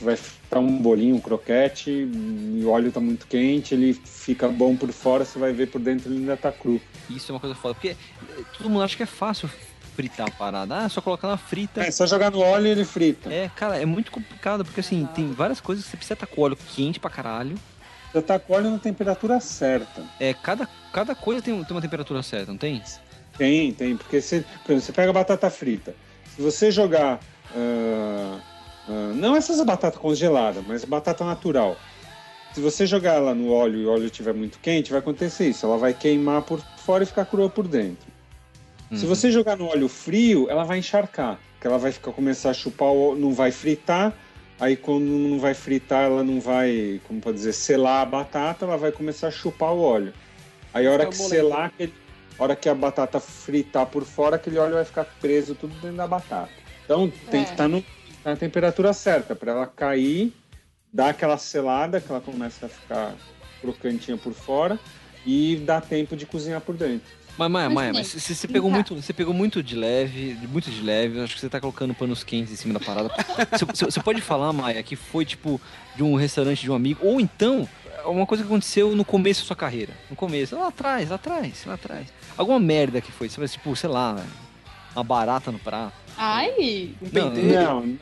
Vai 0.00 0.16
fritar 0.16 0.60
um 0.60 0.78
bolinho, 0.78 1.16
um 1.16 1.20
croquete, 1.20 1.90
e 1.90 2.62
o 2.64 2.70
óleo 2.70 2.90
tá 2.90 3.00
muito 3.00 3.26
quente, 3.26 3.74
ele 3.74 3.94
fica 3.94 4.48
bom 4.48 4.74
por 4.76 4.90
fora, 4.90 5.24
você 5.24 5.38
vai 5.38 5.52
ver 5.52 5.68
por 5.68 5.80
dentro 5.80 6.10
ele 6.10 6.20
ainda 6.20 6.36
tá 6.36 6.50
cru. 6.50 6.80
Isso 7.08 7.30
é 7.30 7.34
uma 7.34 7.40
coisa 7.40 7.54
foda, 7.54 7.74
porque 7.74 7.90
eh, 7.90 8.42
todo 8.56 8.70
mundo 8.70 8.82
acha 8.82 8.96
que 8.96 9.02
é 9.02 9.06
fácil 9.06 9.48
fritar 9.94 10.28
a 10.28 10.30
parada. 10.30 10.78
Ah, 10.78 10.84
é 10.84 10.88
só 10.88 11.00
colocar 11.00 11.28
na 11.28 11.36
frita. 11.36 11.82
É 11.82 11.90
só 11.90 12.06
jogar 12.06 12.30
no 12.30 12.40
óleo 12.40 12.66
e 12.66 12.70
ele 12.70 12.84
frita. 12.84 13.32
É, 13.32 13.48
cara, 13.54 13.80
é 13.80 13.86
muito 13.86 14.10
complicado, 14.10 14.64
porque 14.64 14.80
assim, 14.80 15.06
tem 15.14 15.30
várias 15.32 15.60
coisas 15.60 15.84
que 15.84 15.90
você 15.90 15.96
precisa 15.96 16.14
estar 16.14 16.26
com 16.26 16.40
o 16.40 16.44
óleo 16.44 16.58
quente 16.74 17.00
pra 17.00 17.10
caralho. 17.10 17.56
Você 18.12 18.22
tá 18.22 18.38
com 18.38 18.52
o 18.52 18.56
óleo 18.56 18.70
na 18.70 18.78
temperatura 18.78 19.40
certa. 19.40 20.02
É, 20.18 20.34
cada, 20.34 20.68
cada 20.92 21.14
coisa 21.14 21.42
tem, 21.42 21.54
tem 21.62 21.74
uma 21.76 21.82
temperatura 21.82 22.22
certa, 22.22 22.50
não 22.50 22.58
tem? 22.58 22.82
Tem, 23.36 23.72
tem, 23.72 23.96
porque 23.96 24.20
você, 24.20 24.44
por 24.64 24.72
exemplo, 24.72 24.86
você 24.86 24.92
pega 24.92 25.10
a 25.10 25.14
batata 25.14 25.50
frita. 25.50 25.94
Se 26.34 26.42
você 26.42 26.70
jogar. 26.70 27.20
ah, 27.54 28.38
ah, 28.88 29.12
não 29.14 29.34
essas 29.36 29.60
batatas 29.64 30.00
congeladas, 30.00 30.64
mas 30.66 30.84
batata 30.84 31.24
natural. 31.24 31.76
Se 32.54 32.60
você 32.60 32.86
jogar 32.86 33.14
ela 33.14 33.34
no 33.34 33.52
óleo 33.52 33.80
e 33.80 33.86
o 33.86 33.90
óleo 33.90 34.06
estiver 34.06 34.32
muito 34.32 34.58
quente, 34.60 34.90
vai 34.90 35.00
acontecer 35.00 35.48
isso. 35.48 35.66
Ela 35.66 35.76
vai 35.76 35.92
queimar 35.92 36.42
por 36.42 36.58
fora 36.78 37.02
e 37.02 37.06
ficar 37.06 37.26
crua 37.26 37.50
por 37.50 37.68
dentro. 37.68 38.06
Se 38.94 39.02
Uhum. 39.04 39.08
você 39.08 39.30
jogar 39.30 39.56
no 39.56 39.66
óleo 39.66 39.88
frio, 39.88 40.48
ela 40.48 40.64
vai 40.64 40.78
encharcar. 40.78 41.38
Porque 41.54 41.66
ela 41.66 41.76
vai 41.76 41.92
ficar, 41.92 42.12
começar 42.12 42.50
a 42.50 42.54
chupar, 42.54 42.88
o, 42.88 43.10
óleo, 43.10 43.20
não 43.20 43.34
vai 43.34 43.50
fritar. 43.50 44.14
Aí 44.58 44.74
quando 44.74 45.04
não 45.04 45.38
vai 45.38 45.52
fritar, 45.52 46.04
ela 46.04 46.22
não 46.24 46.40
vai, 46.40 46.98
como 47.06 47.20
pode 47.20 47.36
dizer, 47.36 47.52
selar 47.52 48.00
a 48.02 48.06
batata, 48.06 48.64
ela 48.64 48.78
vai 48.78 48.90
começar 48.90 49.28
a 49.28 49.30
chupar 49.30 49.74
o 49.74 49.82
óleo. 49.82 50.14
Aí 50.72 50.86
a 50.86 50.90
hora 50.92 51.04
Fica 51.10 51.16
que 51.16 51.28
selar, 51.28 51.66
aquele, 51.66 51.92
a 52.38 52.42
hora 52.42 52.56
que 52.56 52.68
a 52.68 52.74
batata 52.74 53.20
fritar 53.20 53.84
por 53.86 54.04
fora, 54.04 54.36
aquele 54.36 54.56
óleo 54.58 54.74
vai 54.74 54.84
ficar 54.84 55.04
preso 55.20 55.54
tudo 55.54 55.74
dentro 55.80 55.96
da 55.98 56.06
batata. 56.06 56.48
Então 56.84 57.12
tem 57.30 57.42
É. 57.42 57.44
que 57.44 57.50
estar 57.50 57.68
na 58.26 58.36
temperatura 58.36 58.92
certa 58.92 59.36
para 59.36 59.52
ela 59.52 59.66
cair, 59.68 60.32
dar 60.92 61.10
aquela 61.10 61.38
selada, 61.38 62.00
que 62.00 62.10
ela 62.10 62.20
começa 62.20 62.66
a 62.66 62.68
ficar 62.68 63.14
crocantinha 63.60 64.16
por 64.16 64.32
fora 64.32 64.78
e 65.24 65.62
dá 65.64 65.80
tempo 65.80 66.16
de 66.16 66.26
cozinhar 66.26 66.60
por 66.60 66.76
dentro. 66.76 67.06
Mas, 67.38 67.50
Maia, 67.50 67.68
Maia, 67.70 67.92
mas 67.92 68.08
você, 68.08 68.34
você 68.34 68.48
pegou 68.48 68.70
muito, 68.70 68.94
você 68.96 69.12
pegou 69.12 69.34
muito 69.34 69.62
de 69.62 69.76
leve, 69.76 70.38
muito 70.48 70.70
de 70.70 70.80
leve. 70.80 71.20
Acho 71.20 71.34
que 71.34 71.40
você 71.40 71.48
tá 71.50 71.60
colocando 71.60 71.94
panos 71.94 72.24
quentes 72.24 72.52
em 72.52 72.56
cima 72.56 72.74
da 72.78 72.80
parada. 72.84 73.10
Você- 73.52 73.64
Você 73.66 73.84
você 73.84 74.00
pode 74.02 74.20
falar, 74.22 74.52
Maia, 74.54 74.82
que 74.82 74.96
foi 74.96 75.24
tipo 75.26 75.60
de 75.94 76.02
um 76.02 76.14
restaurante 76.16 76.62
de 76.62 76.70
um 76.70 76.74
amigo, 76.74 77.06
ou 77.06 77.20
então 77.20 77.68
uma 78.06 78.24
coisa 78.26 78.42
que 78.42 78.48
aconteceu 78.48 78.96
no 78.96 79.04
começo 79.04 79.42
da 79.42 79.46
sua 79.48 79.56
carreira. 79.56 79.92
No 80.08 80.16
começo, 80.16 80.56
lá 80.56 80.68
atrás, 80.68 81.10
lá 81.10 81.16
atrás, 81.16 81.62
lá 81.66 81.74
atrás. 81.74 82.06
Alguma 82.38 82.58
merda 82.58 83.00
que 83.02 83.12
foi, 83.12 83.28
sabe, 83.28 83.46
tipo, 83.48 83.76
sei 83.76 83.90
lá, 83.90 84.24
uma 84.96 85.04
barata 85.04 85.52
no 85.52 85.58
prato. 85.58 85.92
Ai, 86.18 86.94
Um 87.02 87.08
Não, 87.12 87.30
penteiro. 87.30 87.52
Não, 87.52 87.98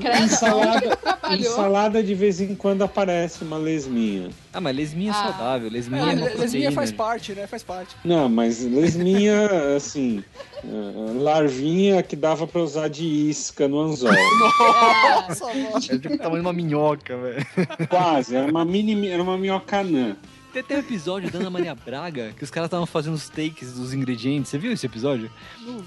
credo, 0.00 1.38
ensalada 1.38 2.02
de 2.02 2.12
vez 2.12 2.40
em 2.40 2.56
quando 2.56 2.82
aparece 2.82 3.44
uma 3.44 3.56
lesminha. 3.56 4.30
Ah, 4.52 4.60
mas 4.60 4.74
lesminha 4.74 5.12
é 5.12 5.14
Ah. 5.14 5.22
saudável, 5.28 5.70
lesminha 5.70 6.02
É, 6.02 6.04
é, 6.06 6.14
lesminha 6.16 6.36
proteína. 6.36 6.72
faz 6.72 6.90
parte, 6.90 7.32
né? 7.34 7.46
Faz 7.46 7.62
parte. 7.62 7.94
Não, 8.04 8.28
mas 8.28 8.60
lesminha, 8.64 9.48
assim, 9.76 10.24
eh, 10.64 11.12
larvinha 11.20 12.02
que 12.02 12.16
dava 12.16 12.48
pra 12.48 12.60
usar 12.60 12.88
de 12.88 13.06
isca 13.06 13.68
no 13.68 13.80
anzol. 13.80 14.10
Ah, 14.74 15.26
Nossa. 15.28 15.92
É 15.94 15.98
tipo 15.98 16.14
o 16.14 16.18
tamanho 16.18 16.42
de 16.42 16.46
uma 16.48 16.52
minhoca, 16.52 17.16
velho. 17.16 17.46
Quase, 17.88 18.34
era 18.34 18.50
uma 18.50 18.64
mini, 18.64 19.06
era 19.08 19.22
uma 19.22 19.38
minhocanã. 19.38 20.16
Tem 20.52 20.60
até 20.60 20.76
um 20.76 20.80
episódio 20.80 21.30
da 21.30 21.38
Ana 21.38 21.48
Maria 21.48 21.74
Braga 21.74 22.34
que 22.36 22.44
os 22.44 22.50
caras 22.50 22.66
estavam 22.66 22.84
fazendo 22.84 23.14
os 23.14 23.26
takes 23.28 23.72
dos 23.72 23.94
ingredientes. 23.94 24.50
Você 24.50 24.58
viu 24.58 24.70
esse 24.70 24.84
episódio? 24.84 25.30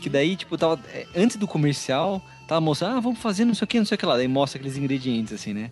Que 0.02 0.10
daí, 0.10 0.36
tipo, 0.36 0.58
tava. 0.58 0.80
é, 0.92 1.06
Antes 1.16 1.38
do 1.38 1.48
comercial, 1.48 2.20
tava 2.48 2.60
mostrando, 2.62 2.98
ah, 2.98 3.00
vamos 3.00 3.20
fazer 3.20 3.46
não 3.46 3.54
sei 3.54 3.66
o 3.66 3.68
que, 3.68 3.78
não 3.78 3.86
sei 3.86 3.96
o 3.96 3.98
que 4.00 4.06
lá. 4.06 4.16
Daí 4.18 4.28
mostra 4.28 4.58
aqueles 4.58 4.76
ingredientes, 4.76 5.34
assim, 5.34 5.54
né? 5.54 5.70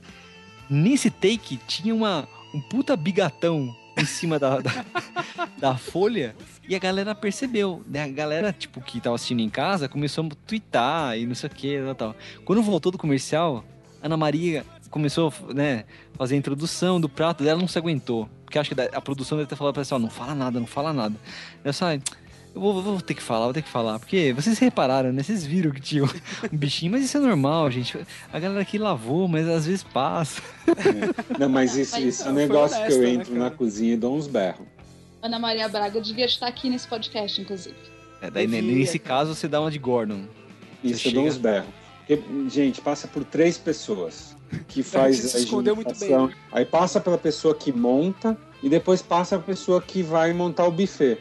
Nesse 0.69 1.09
take 1.09 1.57
tinha 1.67 1.93
uma, 1.93 2.27
um 2.53 2.61
puta 2.61 2.95
bigatão 2.95 3.75
em 3.97 4.05
cima 4.05 4.37
da, 4.37 4.59
da, 4.59 4.85
da 5.57 5.75
folha 5.75 6.35
e 6.69 6.75
a 6.75 6.79
galera 6.79 7.15
percebeu. 7.15 7.83
Né? 7.87 8.03
A 8.03 8.07
galera, 8.07 8.53
tipo, 8.53 8.79
que 8.79 9.01
tava 9.01 9.15
assistindo 9.15 9.39
em 9.41 9.49
casa 9.49 9.89
começou 9.89 10.23
a 10.23 10.29
twittar 10.45 11.17
e 11.17 11.25
não 11.25 11.33
sei 11.33 11.49
o 11.49 11.51
que 11.53 11.81
tal, 11.81 11.95
tal. 11.95 12.15
Quando 12.45 12.61
voltou 12.61 12.91
do 12.91 12.97
comercial, 12.99 13.65
Ana 14.03 14.17
Maria 14.17 14.63
começou, 14.89 15.33
né, 15.55 15.85
fazer 16.17 16.35
a 16.35 16.37
introdução 16.37 16.99
do 16.99 17.09
prato 17.09 17.43
dela, 17.43 17.59
não 17.59 17.67
se 17.67 17.77
aguentou. 17.77 18.29
Porque 18.45 18.59
acho 18.59 18.73
que 18.73 18.81
a 18.81 19.01
produção 19.01 19.37
deve 19.37 19.49
ter 19.49 19.55
falado 19.55 19.73
pra 19.73 19.79
ela 19.81 19.83
assim, 19.83 19.95
ó, 19.95 19.99
não 19.99 20.09
fala 20.09 20.35
nada, 20.35 20.59
não 20.59 20.67
fala 20.67 20.93
nada. 20.93 21.15
Eu 21.63 21.73
só, 21.73 21.91
Eu 21.91 22.01
vou, 22.61 22.81
vou 22.83 23.01
ter 23.01 23.15
que 23.15 23.23
falar, 23.23 23.45
vou 23.45 23.53
ter 23.53 23.63
que 23.63 23.69
falar. 23.69 23.97
Porque 23.97 24.31
vocês 24.33 24.59
repararam, 24.59 25.11
né? 25.11 25.23
Vocês 25.23 25.43
viram 25.43 25.71
que 25.71 25.81
tinha 25.81 26.03
um 26.03 26.09
bichinho, 26.51 26.91
mas 26.91 27.03
isso 27.03 27.17
é 27.17 27.19
normal, 27.19 27.71
gente. 27.71 27.97
A 28.31 28.39
galera 28.39 28.61
aqui 28.61 28.77
lavou, 28.77 29.27
mas 29.27 29.47
às 29.47 29.65
vezes 29.65 29.83
passa. 29.83 30.39
Não, 31.39 31.49
mas 31.49 31.75
isso, 31.75 31.95
Mas 31.95 32.03
isso 32.05 32.27
é 32.27 32.31
um 32.31 32.35
negócio 32.35 32.77
honesta, 32.77 32.99
que 32.99 33.05
eu 33.05 33.07
né, 33.07 33.13
entro 33.15 33.33
na 33.33 33.45
cara? 33.45 33.55
cozinha 33.55 33.93
e 33.93 33.97
dou 33.97 34.15
uns 34.15 34.27
berros. 34.27 34.67
Ana 35.21 35.39
Maria 35.39 35.67
Braga 35.67 35.99
devia 36.01 36.25
estar 36.25 36.47
aqui 36.47 36.69
nesse 36.69 36.87
podcast, 36.87 37.41
inclusive. 37.41 37.75
É, 38.21 38.29
daí, 38.29 38.45
né, 38.45 38.61
Devia, 38.61 38.75
nesse 38.77 38.99
caso, 38.99 39.33
você 39.33 39.47
dá 39.47 39.59
uma 39.59 39.71
de 39.71 39.79
Gordon. 39.79 40.25
Isso 40.83 40.99
Você 41.01 41.07
eu 41.09 41.13
dou 41.13 41.23
chega- 41.23 41.33
uns 41.35 41.37
berros. 41.37 41.69
Porque, 42.05 42.21
gente, 42.49 42.81
passa 42.81 43.07
por 43.07 43.23
três 43.23 43.57
pessoas 43.57 44.35
que 44.67 44.81
faz 44.83 45.35
a 45.35 45.39
escondeu 45.39 45.75
muito 45.75 45.91
higienização. 45.91 46.27
bem. 46.27 46.35
Aí 46.51 46.65
passa 46.65 46.99
pela 46.99 47.17
pessoa 47.17 47.55
que 47.55 47.71
monta 47.71 48.37
e 48.61 48.69
depois 48.69 49.01
passa 49.01 49.35
a 49.35 49.39
pessoa 49.39 49.81
que 49.81 50.01
vai 50.01 50.33
montar 50.33 50.65
o 50.65 50.71
buffet. 50.71 51.17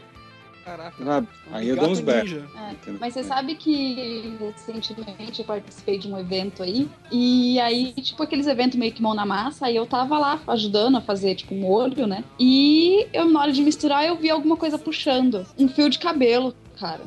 Caraca. 0.64 1.04
Sabe? 1.04 1.28
Aí 1.50 1.68
eu 1.68 1.76
dou 1.76 1.88
uns 1.88 2.00
berros. 2.00 2.32
É? 2.32 2.90
Mas 3.00 3.14
você 3.14 3.24
sabe 3.24 3.56
que 3.56 4.36
recentemente 4.38 5.40
eu 5.40 5.44
participei 5.44 5.98
de 5.98 6.08
um 6.08 6.18
evento 6.18 6.62
aí, 6.62 6.88
e 7.10 7.58
aí, 7.58 7.92
tipo, 7.94 8.22
aqueles 8.22 8.46
eventos 8.46 8.78
meio 8.78 8.92
que 8.92 9.02
mão 9.02 9.14
na 9.14 9.26
massa, 9.26 9.66
aí 9.66 9.76
eu 9.76 9.86
tava 9.86 10.18
lá 10.18 10.40
ajudando 10.46 10.96
a 10.96 11.00
fazer, 11.00 11.34
tipo, 11.34 11.54
um 11.54 11.60
molho, 11.60 12.06
né? 12.06 12.22
E 12.38 13.06
eu, 13.12 13.28
na 13.28 13.40
hora 13.40 13.52
de 13.52 13.62
misturar, 13.62 14.06
eu 14.06 14.16
vi 14.16 14.30
alguma 14.30 14.56
coisa 14.56 14.78
puxando. 14.78 15.44
Um 15.58 15.68
fio 15.68 15.90
de 15.90 15.98
cabelo, 15.98 16.54
cara. 16.78 17.02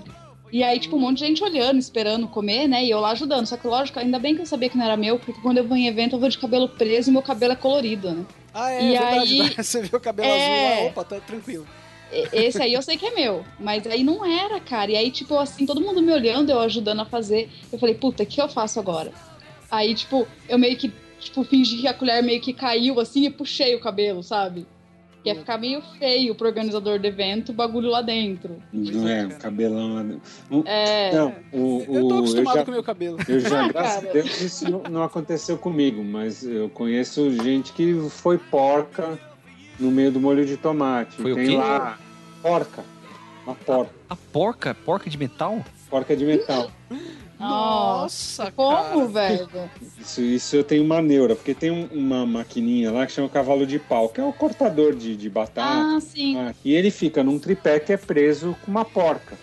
E 0.55 0.63
aí, 0.63 0.79
tipo, 0.79 0.95
um 0.95 0.99
monte 1.01 1.17
de 1.19 1.25
gente 1.25 1.43
olhando, 1.43 1.77
esperando 1.79 2.29
comer, 2.29 2.65
né? 2.65 2.81
E 2.85 2.89
eu 2.89 3.01
lá 3.01 3.11
ajudando. 3.11 3.45
Só 3.45 3.57
que, 3.57 3.67
lógico, 3.67 3.99
ainda 3.99 4.17
bem 4.17 4.33
que 4.35 4.41
eu 4.41 4.45
sabia 4.45 4.69
que 4.69 4.77
não 4.77 4.85
era 4.85 4.95
meu, 4.95 5.19
porque 5.19 5.41
quando 5.41 5.57
eu 5.57 5.67
vou 5.67 5.75
em 5.75 5.85
evento, 5.87 6.15
eu 6.15 6.19
vou 6.21 6.29
de 6.29 6.37
cabelo 6.37 6.69
preso 6.69 7.09
e 7.09 7.11
meu 7.11 7.21
cabelo 7.21 7.51
é 7.51 7.55
colorido, 7.57 8.09
né? 8.09 8.25
Ah, 8.53 8.71
é, 8.71 8.81
E 8.85 8.87
verdade. 8.91 9.41
aí- 9.41 9.49
Você 9.61 9.81
viu 9.81 9.97
o 9.97 10.01
cabelo 10.01 10.29
É. 10.29 10.31
azul 10.45 10.63
lá, 10.85 10.87
opa, 10.87 11.03
tá 11.03 11.19
tranquilo. 11.19 11.67
Esse 12.31 12.61
aí 12.61 12.71
eu 12.71 12.81
sei 12.81 12.95
que 12.95 13.05
é 13.05 13.11
meu, 13.13 13.43
mas 13.59 13.85
aí 13.85 14.01
não 14.01 14.23
era, 14.23 14.57
cara. 14.61 14.91
E 14.91 14.95
aí, 14.95 15.11
tipo, 15.11 15.37
assim, 15.37 15.65
todo 15.65 15.81
mundo 15.81 16.01
me 16.01 16.13
olhando, 16.13 16.49
eu 16.51 16.61
ajudando 16.61 17.01
a 17.01 17.05
fazer. 17.05 17.49
Eu 17.69 17.77
falei, 17.77 17.93
puta, 17.95 18.23
o 18.23 18.25
que 18.25 18.41
eu 18.41 18.47
faço 18.47 18.79
agora? 18.79 19.11
Aí, 19.69 19.93
tipo, 19.93 20.25
eu 20.47 20.57
meio 20.57 20.77
que, 20.77 20.89
tipo, 21.19 21.43
fingi 21.43 21.79
que 21.81 21.87
a 21.89 21.93
colher 21.93 22.23
meio 22.23 22.39
que 22.39 22.53
caiu, 22.53 22.97
assim, 23.01 23.25
e 23.25 23.29
puxei 23.29 23.75
o 23.75 23.79
cabelo, 23.81 24.23
sabe? 24.23 24.65
Que 25.25 25.29
ia 25.31 25.35
ficar 25.35 25.57
meio 25.57 25.81
feio 25.97 26.35
pro 26.35 26.45
organizador 26.47 26.99
do 26.99 27.07
evento, 27.07 27.49
o 27.49 27.53
bagulho 27.53 27.89
lá 27.89 28.03
dentro. 28.03 28.61
Não 28.71 29.07
é, 29.09 29.25
um 29.25 29.29
cabelão 29.31 29.95
lá 29.95 30.03
dentro. 30.03 30.21
É. 30.67 31.11
Não, 31.15 31.33
o, 31.51 31.83
Eu 31.89 32.07
tô 32.07 32.15
o- 32.15 32.17
acostumado 32.19 32.55
já- 32.57 32.63
com 32.65 32.69
o 32.69 32.73
meu 32.75 32.83
cabelo. 32.83 33.17
Eu 33.27 33.39
já, 33.39 33.65
Ah, 33.65 33.67
graças 33.69 34.07
a 34.07 34.11
Deus, 34.13 34.41
isso 34.41 34.69
não, 34.69 34.83
não 34.83 35.01
aconteceu 35.03 35.57
comigo, 35.57 36.03
mas 36.03 36.43
eu 36.45 36.69
conheço 36.69 37.31
gente 37.43 37.73
que 37.73 37.95
foi 38.11 38.37
porca 38.37 39.17
no 39.79 39.89
meio 39.89 40.11
do 40.11 40.19
molho 40.19 40.45
de 40.45 40.57
tomate. 40.57 41.15
Foi 41.15 41.31
o 41.31 41.35
Tem 41.35 41.47
quê? 41.47 41.57
lá 41.57 41.97
porca. 42.43 42.83
Uma 43.47 43.55
porca. 43.55 43.91
A 44.07 44.15
porca? 44.15 44.73
Porca 44.75 45.09
de 45.09 45.17
metal? 45.17 45.65
Porca 45.89 46.15
de 46.15 46.23
metal. 46.23 46.69
Nossa, 47.39 48.51
Como, 48.51 48.73
cara. 48.77 49.07
velho? 49.07 49.49
Isso, 49.99 50.21
isso 50.21 50.55
eu 50.55 50.63
tenho 50.63 50.83
uma 50.83 51.01
neura, 51.01 51.35
porque 51.35 51.53
tem 51.53 51.71
um- 51.71 51.87
uma 51.91 52.25
maquininha 52.25 52.91
lá 52.91 53.05
que 53.05 53.11
chama 53.11 53.29
cavalo 53.29 53.65
de 53.65 53.77
pau, 53.79 54.09
que 54.09 54.21
é 54.21 54.23
o 54.23 54.33
cortador 54.33 54.95
de, 54.95 55.15
de 55.15 55.29
batata. 55.29 55.95
Ah, 55.97 55.99
sim. 55.99 56.37
Ah, 56.37 56.53
E 56.63 56.73
ele 56.73 56.89
fica 56.91 57.23
num 57.23 57.37
tripé 57.39 57.79
que 57.79 57.93
é 57.93 57.97
preso 57.97 58.55
com 58.63 58.71
uma 58.71 58.85
porca. 58.85 59.37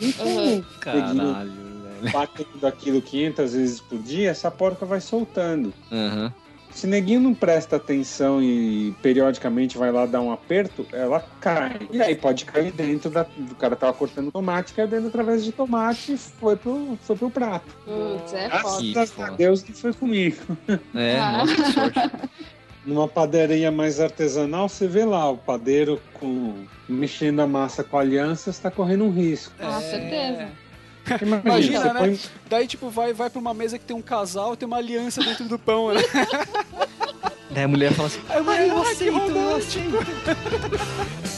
Então, 0.00 0.26
Uhum. 0.26 0.64
Caralho, 0.80 1.52
velho. 1.52 2.12
batendo 2.12 2.66
aquilo 2.66 3.00
500 3.00 3.52
vezes 3.54 3.80
por 3.80 3.98
dia, 3.98 4.30
essa 4.30 4.50
porca 4.50 4.84
vai 4.84 5.00
soltando. 5.00 5.72
Aham. 5.92 6.32
Se 6.74 6.88
neguinho 6.88 7.20
não 7.20 7.32
presta 7.32 7.76
atenção 7.76 8.42
e 8.42 8.92
periodicamente 9.00 9.78
vai 9.78 9.92
lá 9.92 10.06
dar 10.06 10.20
um 10.20 10.32
aperto, 10.32 10.84
ela 10.92 11.24
cai. 11.40 11.78
E 11.90 12.02
aí 12.02 12.16
pode 12.16 12.44
cair 12.44 12.72
dentro 12.72 13.08
da. 13.10 13.24
O 13.50 13.54
cara 13.54 13.76
tava 13.76 13.92
cortando 13.92 14.32
tomate, 14.32 14.74
caiu 14.74 14.88
dentro 14.88 15.06
através 15.06 15.44
de 15.44 15.52
tomate 15.52 16.14
e 16.14 16.18
foi 16.18 16.56
pro, 16.56 16.98
foi 17.02 17.16
pro 17.16 17.30
prato. 17.30 17.66
Putz, 17.84 18.32
é 18.34 18.50
foda. 18.50 18.78
Que 18.80 18.92
Graças 18.92 19.20
a 19.20 19.24
foda. 19.24 19.36
Deus 19.36 19.64
não 19.66 19.74
foi 19.74 19.92
comigo. 19.92 20.36
É, 20.94 21.18
Ah. 21.18 21.32
nossa, 21.38 21.54
que 21.54 21.72
sorte. 21.72 22.00
Numa 22.84 23.08
padaria 23.08 23.70
mais 23.70 23.98
artesanal, 24.00 24.68
você 24.68 24.86
vê 24.86 25.04
lá 25.06 25.30
o 25.30 25.38
padeiro 25.38 25.98
com 26.14 26.64
mexendo 26.88 27.40
a 27.40 27.46
massa 27.46 27.82
com 27.82 27.96
alianças, 27.98 28.58
tá 28.58 28.70
correndo 28.70 29.04
um 29.04 29.10
risco. 29.10 29.54
Com 29.58 29.80
certeza. 29.80 30.48
Imagina, 31.44 31.92
né? 31.92 32.00
põe- 32.00 32.20
Daí, 32.48 32.66
tipo, 32.66 32.88
vai, 32.90 33.12
vai 33.12 33.28
pra 33.30 33.38
uma 33.40 33.52
mesa 33.54 33.78
que 33.78 33.84
tem 33.84 33.96
um 33.96 34.02
casal 34.02 34.54
e 34.54 34.56
tem 34.56 34.66
uma 34.66 34.76
aliança 34.78 35.22
dentro 35.22 35.44
do 35.46 35.58
pão, 35.58 35.92
né? 35.92 36.00
Daí 37.50 37.64
a 37.64 37.68
mulher 37.68 37.92
fala 37.92 38.08
assim: 38.08 38.20
Aí, 38.28 38.44
Ai, 38.46 38.70
eu 38.70 38.78
"Ai, 38.78 38.84
que 38.84 38.90
aceito, 38.92 39.04
eu 39.04 39.18
romântico." 39.18 39.98
aceito. 39.98 41.33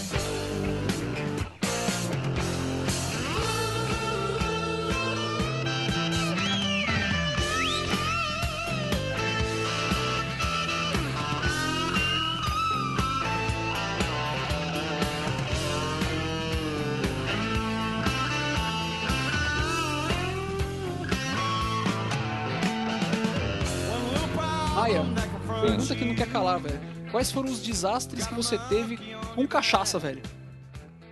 Quais 27.16 27.32
foram 27.32 27.50
os 27.50 27.60
desastres 27.62 28.26
que 28.26 28.34
você 28.34 28.58
teve 28.68 28.98
com 29.34 29.46
cachaça, 29.48 29.98
velho? 29.98 30.20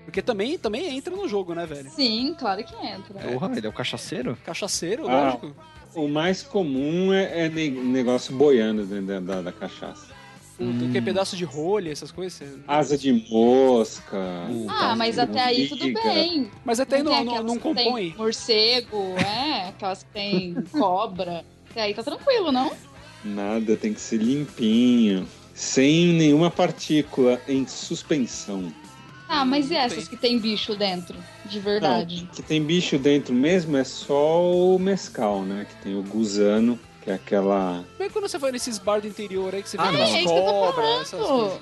Porque 0.04 0.20
também, 0.20 0.58
também 0.58 0.98
entra 0.98 1.16
no 1.16 1.26
jogo, 1.26 1.54
né, 1.54 1.64
velho? 1.64 1.88
Sim, 1.88 2.36
claro 2.38 2.62
que 2.62 2.74
entra. 2.86 3.14
Porra, 3.20 3.56
ele 3.56 3.66
é 3.66 3.70
o 3.70 3.72
cachaceiro? 3.72 4.36
Cachaceiro, 4.44 5.08
Ah. 5.08 5.24
lógico. 5.40 5.56
O 5.94 6.06
mais 6.06 6.42
comum 6.42 7.10
é, 7.10 7.46
é 7.46 7.48
ne- 7.48 7.70
negócio 7.70 8.36
boiando 8.36 8.84
dentro 8.84 9.22
da, 9.22 9.40
da- 9.40 9.50
cachaça. 9.50 10.08
Puta, 10.58 10.84
o 10.84 10.92
que? 10.92 11.00
Pedaço 11.00 11.38
de 11.38 11.44
rolha, 11.46 11.90
essas 11.90 12.10
coisas. 12.10 12.50
Asa 12.68 12.98
de 12.98 13.10
mosca. 13.30 14.18
Ah, 14.68 14.94
mas 14.94 15.18
até 15.18 15.40
aí 15.42 15.70
tudo 15.70 15.90
bem. 15.90 16.50
Mas 16.66 16.80
até 16.80 16.96
aí 16.96 17.02
tem 17.02 17.24
não, 17.24 17.36
não, 17.36 17.42
não 17.44 17.58
compõe. 17.58 18.14
Morcego, 18.18 19.14
é, 19.16 19.68
aquelas 19.70 20.02
que 20.02 20.10
tem 20.10 20.54
cobra. 20.70 21.42
Até 21.70 21.80
aí 21.80 21.94
tá 21.94 22.02
tranquilo, 22.02 22.52
não? 22.52 22.70
Nada, 23.24 23.74
tem 23.74 23.94
que 23.94 24.00
ser 24.02 24.18
limpinho. 24.18 25.26
Sem 25.54 26.08
nenhuma 26.14 26.50
partícula 26.50 27.40
em 27.48 27.66
suspensão. 27.66 28.72
Ah, 29.28 29.44
mas 29.44 29.70
e 29.70 29.74
essas 29.74 30.06
que 30.08 30.16
tem 30.16 30.38
bicho 30.38 30.74
dentro? 30.76 31.16
De 31.46 31.58
verdade. 31.60 32.22
Não, 32.22 32.26
que 32.34 32.42
tem 32.42 32.62
bicho 32.62 32.98
dentro 32.98 33.32
mesmo 33.34 33.76
é 33.76 33.84
só 33.84 34.42
o 34.42 34.78
mescal, 34.78 35.42
né? 35.42 35.66
Que 35.68 35.82
tem 35.82 35.96
o 35.96 36.02
gusano, 36.02 36.78
que 37.02 37.10
é 37.10 37.14
aquela. 37.14 37.84
Bem 37.98 38.10
quando 38.10 38.28
você 38.28 38.36
vai 38.36 38.52
nesses 38.52 38.78
bar 38.78 39.00
do 39.00 39.06
interior 39.06 39.54
aí 39.54 39.62
que 39.62 39.68
você 39.68 39.76
Ah, 39.78 39.90
vê 39.90 39.98
É 39.98 40.20
eu 40.22 40.24
tô 40.24 40.34
cobras, 40.34 41.00
essas 41.00 41.26
coisas. 41.26 41.60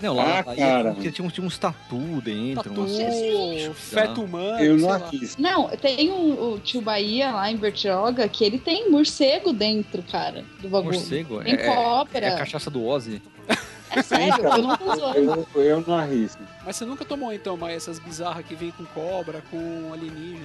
Não, 0.00 0.14
lá, 0.14 0.40
Ah, 0.40 0.44
cara. 0.56 0.92
porque 0.92 1.10
tinha, 1.10 1.26
uns- 1.26 1.32
tinha 1.32 1.46
uns 1.46 1.56
tatu 1.58 2.20
dentro. 2.22 2.64
Tatu, 2.64 2.80
umas- 2.82 3.76
feto 3.78 4.22
humano, 4.22 4.62
Eu 4.62 4.76
não 4.76 4.92
arrisco. 4.92 5.40
Não, 5.40 5.68
tem 5.70 6.10
um, 6.10 6.52
o 6.52 6.58
tio 6.58 6.80
Bahia 6.82 7.30
lá 7.30 7.50
em 7.50 7.56
Bertioga 7.56 8.28
que 8.28 8.44
ele 8.44 8.58
tem 8.58 8.90
morcego 8.90 9.52
dentro, 9.52 10.02
cara, 10.02 10.44
do 10.60 10.68
bagulho. 10.68 10.98
Morcego? 10.98 11.42
Tem 11.42 11.54
é, 11.54 11.74
cobra. 11.74 12.26
é 12.26 12.34
a 12.34 12.36
cachaça 12.38 12.70
do 12.70 12.84
Ozzy. 12.84 13.22
É 13.88 14.02
sério, 14.02 14.44
eu 14.44 14.58
não 14.58 14.76
tô 14.76 14.96
zoando. 14.96 15.46
Eu, 15.54 15.62
eu 15.62 15.84
não 15.86 15.94
arrisco. 15.96 16.42
Mas 16.66 16.74
você 16.74 16.84
nunca 16.84 17.04
tomou 17.04 17.32
então, 17.32 17.56
Maia, 17.56 17.76
essas 17.76 18.00
bizarras 18.00 18.44
que 18.44 18.54
vem 18.56 18.72
com 18.72 18.84
cobra, 18.86 19.42
com 19.48 19.90
alienígena, 19.92 20.44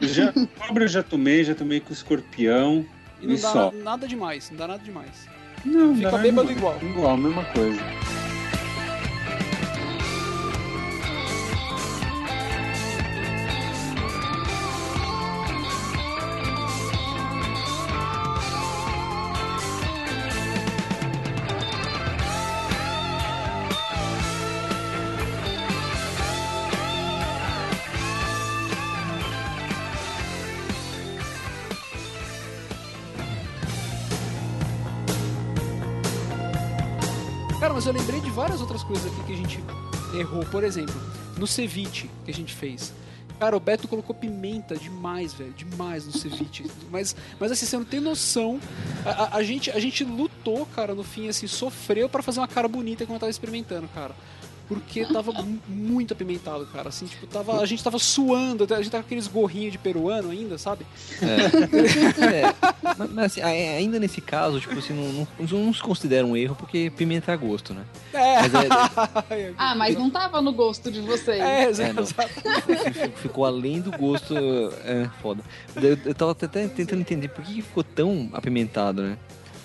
não? 0.00 0.08
Já, 0.08 0.32
cobra 0.66 0.82
eu 0.84 0.88
já 0.88 1.02
tomei, 1.02 1.44
já 1.44 1.54
tomei 1.54 1.78
com 1.78 1.92
escorpião. 1.92 2.84
E 3.22 3.26
não 3.28 3.34
E 3.36 3.38
dá 3.38 3.48
só. 3.52 3.70
na- 3.70 3.82
nada 3.84 4.08
demais, 4.08 4.50
não 4.50 4.58
dá 4.58 4.66
nada 4.66 4.82
demais. 4.82 5.28
Não, 5.64 5.94
Fica 5.94 6.10
dá 6.10 6.18
bêbado 6.18 6.50
igual. 6.50 6.76
Igual, 6.82 7.16
mesma 7.16 7.44
coisa. 7.44 7.80
Coisas 38.86 39.06
aqui 39.12 39.24
que 39.24 39.32
a 39.32 39.36
gente 39.36 39.64
errou. 40.18 40.44
Por 40.46 40.62
exemplo, 40.64 40.94
no 41.36 41.46
ceviche 41.46 42.08
que 42.24 42.30
a 42.30 42.34
gente 42.34 42.54
fez. 42.54 42.92
Cara, 43.38 43.56
o 43.56 43.60
Beto 43.60 43.88
colocou 43.88 44.14
pimenta 44.14 44.76
demais, 44.76 45.34
velho. 45.34 45.52
Demais 45.54 46.06
no 46.06 46.12
ceviche. 46.12 46.70
Mas, 46.90 47.16
mas 47.40 47.50
assim, 47.50 47.66
você 47.66 47.76
não 47.76 47.84
tem 47.84 47.98
noção. 48.00 48.60
A, 49.04 49.10
a- 49.10 49.36
a 49.38 49.42
gente, 49.42 49.70
a 49.72 49.78
gente 49.80 50.04
lutou, 50.04 50.64
cara, 50.66 50.94
no 50.94 51.02
fim, 51.02 51.28
assim, 51.28 51.46
sofreu 51.48 52.08
pra 52.08 52.22
fazer 52.22 52.38
uma 52.40 52.46
cara 52.48 52.68
bonita 52.68 53.04
quando 53.04 53.14
eu 53.16 53.20
tava 53.20 53.30
experimentando, 53.30 53.88
cara. 53.88 54.14
Porque 54.68 55.04
tava 55.04 55.30
mu- 55.32 55.58
muito 55.68 56.12
apimentado, 56.12 56.66
cara. 56.66 56.88
Assim, 56.88 57.06
tipo, 57.06 57.26
tava, 57.26 57.60
a 57.60 57.66
gente 57.66 57.82
tava 57.84 57.98
suando, 57.98 58.64
a 58.72 58.76
gente 58.78 58.90
tava 58.90 59.02
com 59.02 59.06
aqueles 59.08 59.26
gorrinhos 59.26 59.72
de 59.72 59.78
peruano 59.78 60.30
ainda, 60.30 60.56
sabe? 60.58 60.86
É, 61.22 62.44
mas, 62.98 63.10
mas, 63.10 63.24
assim, 63.26 63.40
a- 63.42 63.46
ainda 63.46 63.98
nesse 63.98 64.20
caso, 64.20 64.60
tipo 64.60 64.78
assim, 64.78 64.92
não, 64.92 65.26
não, 65.38 65.58
não 65.66 65.74
se 65.74 65.80
considera 65.82 66.26
um 66.26 66.36
erro 66.36 66.54
porque 66.54 66.90
pimenta 66.96 67.32
é 67.32 67.36
gosto, 67.36 67.74
né? 67.74 67.84
É. 68.12 68.40
Mas 68.40 68.54
é, 68.54 68.68
Ah, 69.58 69.74
mas 69.74 69.94
não 69.96 70.10
tava 70.10 70.40
no 70.40 70.52
gosto 70.52 70.90
de 70.90 71.00
vocês. 71.00 71.40
É, 71.40 71.64
É, 71.64 71.68
exato. 71.68 71.94
não. 71.94 72.06
Ficou- 72.06 73.10
Ficou 73.16 73.44
além 73.44 73.80
do 73.80 73.90
gosto. 73.92 74.34
É, 74.84 75.08
foda. 75.20 75.42
Eu, 75.76 75.98
eu 76.04 76.14
tava 76.14 76.32
até 76.32 76.46
tentando 76.68 77.00
entender 77.00 77.28
por 77.28 77.44
que 77.44 77.62
ficou 77.62 77.82
tão 77.84 78.28
apimentado, 78.32 79.02
né? 79.02 79.18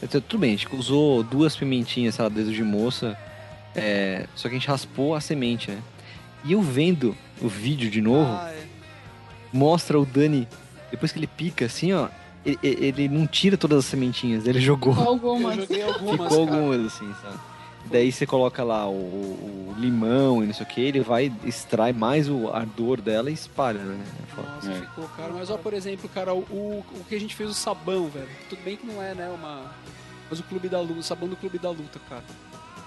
Tudo 0.10 0.38
bem, 0.38 0.54
a 0.54 0.56
gente 0.58 0.74
usou 0.74 1.24
duas 1.24 1.56
pimentinhas, 1.58 2.16
sei 2.16 2.24
lá, 2.24 2.30
dedo 2.30 2.52
de 2.54 2.64
moça. 2.64 3.18
É, 3.76 4.26
só 4.36 4.48
que 4.50 4.56
a 4.56 4.58
gente 4.58 4.68
raspou 4.68 5.16
a 5.16 5.22
semente, 5.22 5.72
né? 5.72 5.82
E 6.44 6.54
eu 6.54 6.62
vendo 6.62 7.16
o 7.42 7.48
vídeo 7.48 7.90
de 7.90 8.02
novo, 8.02 8.32
Ah, 8.32 8.52
é. 8.52 8.64
mostra 9.52 10.00
o 10.00 10.06
Dani, 10.06 10.48
depois 10.92 11.12
que 11.12 11.20
ele 11.20 11.28
pica 11.28 11.66
assim, 11.66 11.94
ó. 11.94 12.08
Ele, 12.46 12.58
ele 12.64 13.10
não 13.10 13.28
tira 13.28 13.58
todas 13.58 13.80
as 13.80 13.86
sementinhas, 13.86 14.48
ele 14.48 14.62
jogou. 14.62 14.94
Algumas. 14.98 15.56
joguei 15.58 15.84
algumas, 15.84 16.12
Ficou 16.30 16.46
cara. 16.48 16.58
algumas, 16.58 16.86
assim, 16.94 17.14
sabe? 17.22 17.38
Daí 17.92 18.12
você 18.12 18.26
coloca 18.26 18.64
lá 18.64 18.88
o, 18.88 18.94
o- 18.94 19.76
limão 19.78 20.42
e 20.44 20.48
não 20.48 20.54
sei 20.54 20.66
o 20.66 20.70
que, 20.70 20.80
ele 20.82 21.00
vai, 21.02 21.32
extrai 21.46 21.92
mais 21.94 22.30
o 22.30 22.50
ardor 22.50 23.02
dela 23.02 23.30
e 23.30 23.34
espalha, 23.34 23.80
né? 23.80 24.04
É. 24.38 24.42
Nossa, 24.42 24.72
É. 24.72 24.76
ficou, 24.82 25.08
cara. 25.18 25.34
Mas 25.34 25.50
ó, 25.50 25.58
por 25.58 25.74
exemplo, 25.74 26.10
cara, 26.10 26.34
o, 26.34 26.40
o, 26.50 26.84
o 27.00 27.04
que 27.08 27.16
a 27.16 27.20
gente 27.20 27.36
fez 27.36 27.50
o 27.50 27.54
sabão, 27.54 28.08
velho. 28.08 28.28
Tudo 28.50 28.62
bem 28.64 28.78
que 28.78 28.86
não 28.86 29.02
é, 29.04 29.14
né, 29.14 29.30
uma. 29.34 29.64
Mas 30.30 30.40
o 30.40 30.44
Clube 30.44 30.70
da 30.70 30.80
Luta, 30.80 31.00
o 31.00 31.04
sabão 31.04 31.28
do 31.28 31.36
Clube 31.36 31.58
da 31.60 31.70
Luta, 31.70 32.00
cara. 32.10 32.24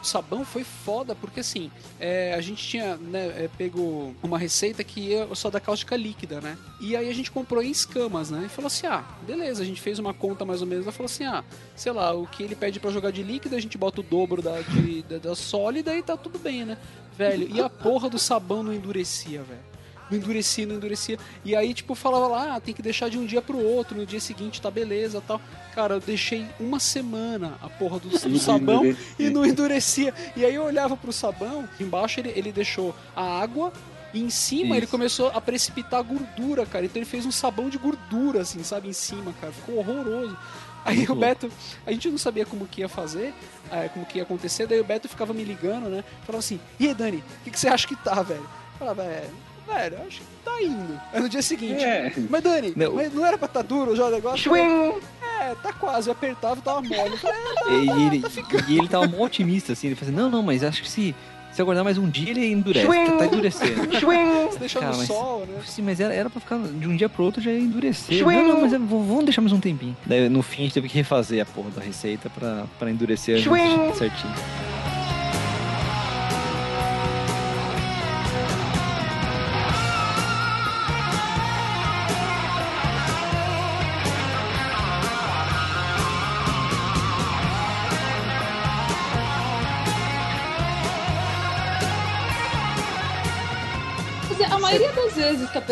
O 0.02 0.04
sabão 0.04 0.44
foi 0.44 0.64
foda, 0.64 1.14
porque 1.14 1.38
assim, 1.40 1.70
é, 2.00 2.34
a 2.34 2.40
gente 2.40 2.66
tinha, 2.66 2.96
né, 2.96 3.44
é, 3.44 3.48
pego 3.56 4.12
uma 4.22 4.36
receita 4.36 4.82
que 4.82 5.00
ia 5.00 5.28
só 5.34 5.48
da 5.48 5.60
cáustica 5.60 5.96
líquida, 5.96 6.40
né? 6.40 6.58
E 6.80 6.96
aí 6.96 7.08
a 7.08 7.14
gente 7.14 7.30
comprou 7.30 7.62
em 7.62 7.70
escamas, 7.70 8.28
né? 8.28 8.42
E 8.46 8.48
falou 8.48 8.66
assim: 8.66 8.86
ah, 8.88 9.04
beleza, 9.26 9.62
a 9.62 9.64
gente 9.66 9.80
fez 9.80 10.00
uma 10.00 10.12
conta 10.12 10.44
mais 10.44 10.60
ou 10.60 10.66
menos. 10.66 10.84
Ela 10.84 10.92
falou 10.92 11.06
assim: 11.06 11.24
ah, 11.24 11.44
sei 11.76 11.92
lá, 11.92 12.12
o 12.12 12.26
que 12.26 12.42
ele 12.42 12.56
pede 12.56 12.80
pra 12.80 12.90
jogar 12.90 13.12
de 13.12 13.22
líquida, 13.22 13.54
a 13.56 13.60
gente 13.60 13.78
bota 13.78 14.00
o 14.00 14.04
dobro 14.04 14.42
da, 14.42 14.60
de- 14.60 15.02
da, 15.04 15.18
da 15.18 15.34
sólida 15.36 15.94
e 15.96 16.02
tá 16.02 16.16
tudo 16.16 16.38
bem, 16.38 16.64
né? 16.64 16.76
Velho, 17.16 17.48
e 17.54 17.60
a 17.60 17.70
porra 17.70 18.10
do 18.10 18.18
sabão 18.18 18.62
não 18.64 18.72
endurecia, 18.72 19.42
velho. 19.42 19.71
Não 20.12 20.18
endurecia, 20.18 20.66
não 20.66 20.74
endurecia. 20.76 21.18
E 21.42 21.56
aí, 21.56 21.72
tipo, 21.72 21.94
falava 21.94 22.28
lá, 22.28 22.56
ah, 22.56 22.60
tem 22.60 22.74
que 22.74 22.82
deixar 22.82 23.08
de 23.08 23.16
um 23.16 23.24
dia 23.24 23.40
pro 23.40 23.58
outro, 23.58 23.96
no 23.96 24.04
dia 24.04 24.20
seguinte 24.20 24.60
tá 24.60 24.70
beleza 24.70 25.22
tal. 25.26 25.40
Cara, 25.74 25.94
eu 25.94 26.00
deixei 26.00 26.46
uma 26.60 26.78
semana 26.78 27.58
a 27.62 27.68
porra 27.68 27.98
do, 27.98 28.10
do 28.28 28.38
sabão 28.38 28.94
e 29.18 29.30
não 29.30 29.46
endurecia. 29.46 30.12
E 30.36 30.44
aí 30.44 30.54
eu 30.54 30.64
olhava 30.64 30.96
pro 30.98 31.12
sabão, 31.12 31.66
embaixo 31.80 32.20
ele, 32.20 32.30
ele 32.36 32.52
deixou 32.52 32.94
a 33.16 33.40
água 33.40 33.72
e 34.12 34.20
em 34.20 34.28
cima 34.28 34.66
Isso. 34.66 34.74
ele 34.74 34.86
começou 34.86 35.28
a 35.28 35.40
precipitar 35.40 36.02
gordura, 36.02 36.66
cara. 36.66 36.84
Então 36.84 37.00
ele 37.00 37.08
fez 37.08 37.24
um 37.24 37.32
sabão 37.32 37.70
de 37.70 37.78
gordura, 37.78 38.42
assim, 38.42 38.62
sabe, 38.62 38.88
em 38.88 38.92
cima, 38.92 39.32
cara. 39.40 39.50
Ficou 39.50 39.78
horroroso. 39.78 40.36
Aí 40.84 40.96
Muito 40.98 41.12
o 41.12 41.16
Beto, 41.16 41.50
a 41.86 41.92
gente 41.92 42.10
não 42.10 42.18
sabia 42.18 42.44
como 42.44 42.66
que 42.66 42.80
ia 42.80 42.88
fazer, 42.88 43.32
é, 43.70 43.88
como 43.88 44.04
que 44.04 44.18
ia 44.18 44.24
acontecer, 44.24 44.66
daí 44.66 44.80
o 44.80 44.84
Beto 44.84 45.08
ficava 45.08 45.32
me 45.32 45.44
ligando, 45.44 45.88
né? 45.88 46.02
Falava 46.26 46.40
assim, 46.40 46.58
e 46.78 46.88
aí, 46.88 46.94
Dani, 46.94 47.18
o 47.18 47.44
que, 47.44 47.52
que 47.52 47.60
você 47.60 47.68
acha 47.68 47.86
que 47.86 47.94
tá, 47.94 48.20
velho? 48.20 48.40
Eu 48.40 48.78
falava, 48.80 49.04
é, 49.04 49.30
velho, 49.66 49.96
acho 50.06 50.20
que 50.20 50.26
tá 50.44 50.62
indo. 50.62 51.00
Aí 51.12 51.20
no 51.20 51.28
dia 51.28 51.42
seguinte, 51.42 51.82
É. 51.84 52.12
mas 52.28 52.42
Dani, 52.42 52.72
Não. 52.76 52.94
mas 52.94 53.12
não 53.12 53.24
era 53.26 53.36
pra 53.38 53.48
tá 53.48 53.62
duro 53.62 53.94
já 53.96 54.06
o 54.06 54.10
negócio? 54.10 54.38
Swing! 54.50 54.94
É, 55.40 55.54
tá 55.62 55.72
quase, 55.72 56.08
eu 56.08 56.12
apertava 56.12 56.56
e 56.58 56.62
tava 56.62 56.82
mole. 56.82 57.16
Falei, 57.16 57.40
é, 57.40 57.54
tá, 57.54 57.70
E, 57.70 57.86
e 57.86 58.06
ele, 58.06 58.20
tá 58.20 58.28
e 58.68 58.78
ele 58.78 58.88
tava 58.88 59.06
mó 59.08 59.24
otimista, 59.24 59.72
assim, 59.72 59.88
ele 59.88 59.96
falou 59.96 60.12
assim, 60.14 60.22
não, 60.22 60.30
não, 60.30 60.42
mas 60.42 60.62
acho 60.62 60.82
que 60.82 60.88
se, 60.90 61.14
se 61.52 61.60
aguardar 61.60 61.82
mais 61.84 61.98
um 61.98 62.08
dia 62.08 62.30
ele 62.30 62.46
endurece, 62.46 62.86
tá, 62.86 63.16
tá 63.18 63.26
endurecendo. 63.26 63.82
Você 64.52 64.58
deixou 64.58 64.80
Cara, 64.80 64.92
no 64.92 64.98
mas- 64.98 65.06
sol, 65.08 65.46
né? 65.46 65.60
Sim, 65.66 65.82
mas 65.82 65.98
era, 65.98 66.14
era 66.14 66.30
pra 66.30 66.40
ficar 66.40 66.58
de 66.58 66.86
um 66.88 66.94
dia 66.96 67.08
pro 67.08 67.24
outro 67.24 67.40
já 67.42 67.50
ia 67.50 67.58
endurecer. 67.58 68.24
Não, 68.24 68.48
não, 68.48 68.60
mas 68.60 68.72
é, 68.72 68.78
vamos 68.78 69.24
deixar 69.24 69.40
mais 69.40 69.52
um 69.52 69.58
tempinho. 69.60 69.96
Daí 70.06 70.28
no 70.28 70.42
fim 70.42 70.60
a 70.60 70.64
gente 70.64 70.74
teve 70.74 70.88
que 70.88 70.94
refazer 70.94 71.42
a 71.42 71.46
porra 71.46 71.70
da 71.70 71.80
receita 71.82 72.30
pra, 72.30 72.64
pra 72.78 72.90
endurecer 72.90 73.42
certinho. 73.42 74.34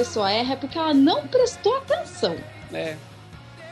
Pessoa 0.01 0.31
erra 0.31 0.55
é 0.55 0.57
porque 0.57 0.79
ela 0.79 0.95
não 0.95 1.27
prestou 1.29 1.77
atenção, 1.77 2.37
É, 2.73 2.97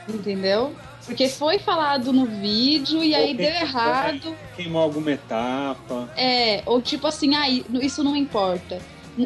entendeu? 0.09 0.75
Porque 1.07 1.27
foi 1.27 1.59
falado 1.59 2.13
no 2.13 2.27
vídeo 2.27 3.03
e 3.03 3.15
aí 3.15 3.31
Ou 3.31 3.37
deu 3.37 3.51
pensou, 3.51 3.67
errado. 3.67 4.37
Queimou 4.55 4.83
alguma 4.83 5.13
etapa. 5.13 6.11
É, 6.15 6.63
ou 6.67 6.83
tipo 6.83 7.07
assim, 7.07 7.35
ah, 7.35 7.49
isso 7.49 8.05
não 8.05 8.15
importa. 8.15 8.79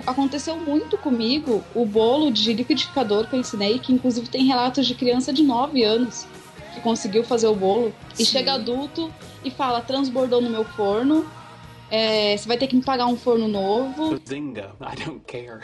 Aconteceu 0.07 0.57
muito 0.57 0.97
comigo 0.97 1.65
o 1.75 1.85
bolo 1.85 2.31
de 2.31 2.53
liquidificador 2.53 3.27
que 3.27 3.35
eu 3.35 3.41
ensinei, 3.41 3.81
que 3.81 3.93
inclusive 3.93 4.29
tem 4.29 4.45
relatos 4.47 4.87
de 4.87 4.95
criança 4.95 5.33
de 5.33 5.43
9 5.43 5.83
anos 5.83 6.25
que 6.73 6.81
conseguiu 6.81 7.25
fazer 7.25 7.49
o 7.49 7.55
bolo. 7.55 7.93
E 8.15 8.25
Sim. 8.25 8.33
chega 8.33 8.55
adulto 8.55 9.13
e 9.45 9.51
fala: 9.51 9.81
transbordou 9.81 10.41
no 10.41 10.49
meu 10.49 10.65
forno, 10.65 11.27
é, 11.91 12.37
você 12.37 12.47
vai 12.47 12.57
ter 12.57 12.69
que 12.69 12.77
me 12.77 12.83
pagar 12.83 13.07
um 13.07 13.17
forno 13.17 13.49
novo. 13.49 14.21
Zinga, 14.27 14.71
I 14.81 15.05
don't 15.05 15.21
care. 15.27 15.61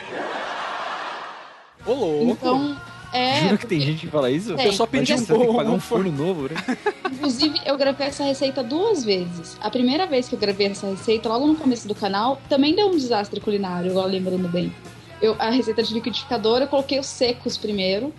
Ô 1.88 1.94
louco. 1.94 2.30
Então, 2.32 2.76
é. 3.12 3.40
Jura 3.42 3.56
que 3.56 3.66
tem 3.66 3.80
gente 3.80 4.00
que 4.06 4.12
fala 4.12 4.30
isso? 4.30 4.54
Tem, 4.54 4.66
Eu 4.66 4.72
só 4.72 4.86
pedi 4.86 5.14
um 5.14 5.24
bom 5.24 5.54
pagar 5.56 5.70
um 5.70 5.80
forno. 5.80 6.12
novo, 6.12 6.42
né? 6.42 6.76
Inclusive, 7.10 7.58
eu 7.64 7.76
gravei 7.78 8.06
essa 8.08 8.22
receita 8.24 8.62
duas 8.62 9.02
vezes. 9.04 9.56
A 9.60 9.70
primeira 9.70 10.06
vez 10.06 10.28
que 10.28 10.34
eu 10.34 10.38
gravei 10.38 10.66
essa 10.66 10.86
receita, 10.88 11.28
logo 11.28 11.46
no 11.46 11.56
começo 11.56 11.88
do 11.88 11.94
canal, 11.94 12.40
também 12.48 12.74
deu 12.74 12.88
um 12.88 12.96
desastre 12.96 13.40
culinário, 13.40 13.90
agora 13.90 14.06
lembrando 14.08 14.48
bem. 14.48 14.72
Eu, 15.22 15.34
a 15.38 15.50
receita 15.50 15.82
de 15.82 15.94
liquidificador, 15.94 16.60
eu 16.60 16.68
coloquei 16.68 16.98
os 16.98 17.06
secos 17.06 17.56
primeiro 17.56 18.12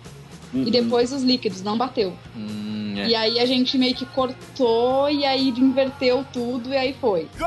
Uhum. 0.52 0.64
e 0.66 0.70
depois 0.72 1.12
os 1.12 1.22
líquidos, 1.22 1.62
não 1.62 1.78
bateu. 1.78 2.12
Hum, 2.36 2.94
é. 2.98 3.06
E 3.10 3.14
aí 3.14 3.38
a 3.38 3.46
gente 3.46 3.78
meio 3.78 3.94
que 3.94 4.04
cortou 4.04 5.08
e 5.08 5.24
aí 5.24 5.48
inverteu 5.50 6.26
tudo 6.32 6.70
e 6.70 6.76
aí 6.76 6.92
foi. 7.00 7.28
Eu 7.38 7.46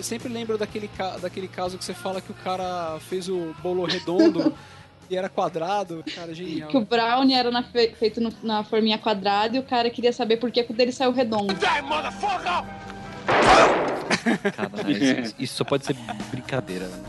sempre 0.00 0.28
lembro 0.28 0.56
daquele, 0.58 0.88
ca- 0.88 1.16
daquele 1.18 1.48
caso 1.48 1.76
que 1.78 1.84
você 1.84 1.94
fala 1.94 2.20
que 2.20 2.30
o 2.30 2.34
cara 2.34 2.98
fez 3.08 3.28
o 3.28 3.54
bolo 3.62 3.84
redondo 3.84 4.54
e 5.10 5.16
era 5.16 5.28
quadrado. 5.28 6.02
Cara, 6.14 6.34
genial. 6.34 6.68
Que 6.70 6.76
o 6.76 6.84
brownie 6.84 7.34
era 7.34 7.50
na 7.50 7.62
fe- 7.62 7.94
feito 7.98 8.20
no- 8.20 8.32
na 8.42 8.64
forminha 8.64 8.98
quadrada 8.98 9.56
e 9.56 9.60
o 9.60 9.62
cara 9.62 9.90
queria 9.90 10.12
saber 10.12 10.36
por 10.38 10.50
que 10.50 10.62
que 10.62 10.72
o 10.72 10.76
dele 10.76 10.92
saiu 10.92 11.12
redondo. 11.12 11.54
Caralho, 14.54 14.90
isso, 14.90 15.34
isso 15.38 15.54
só 15.56 15.64
pode 15.64 15.84
ser 15.86 15.96
brincadeira. 16.30 16.86
Né? 16.86 17.02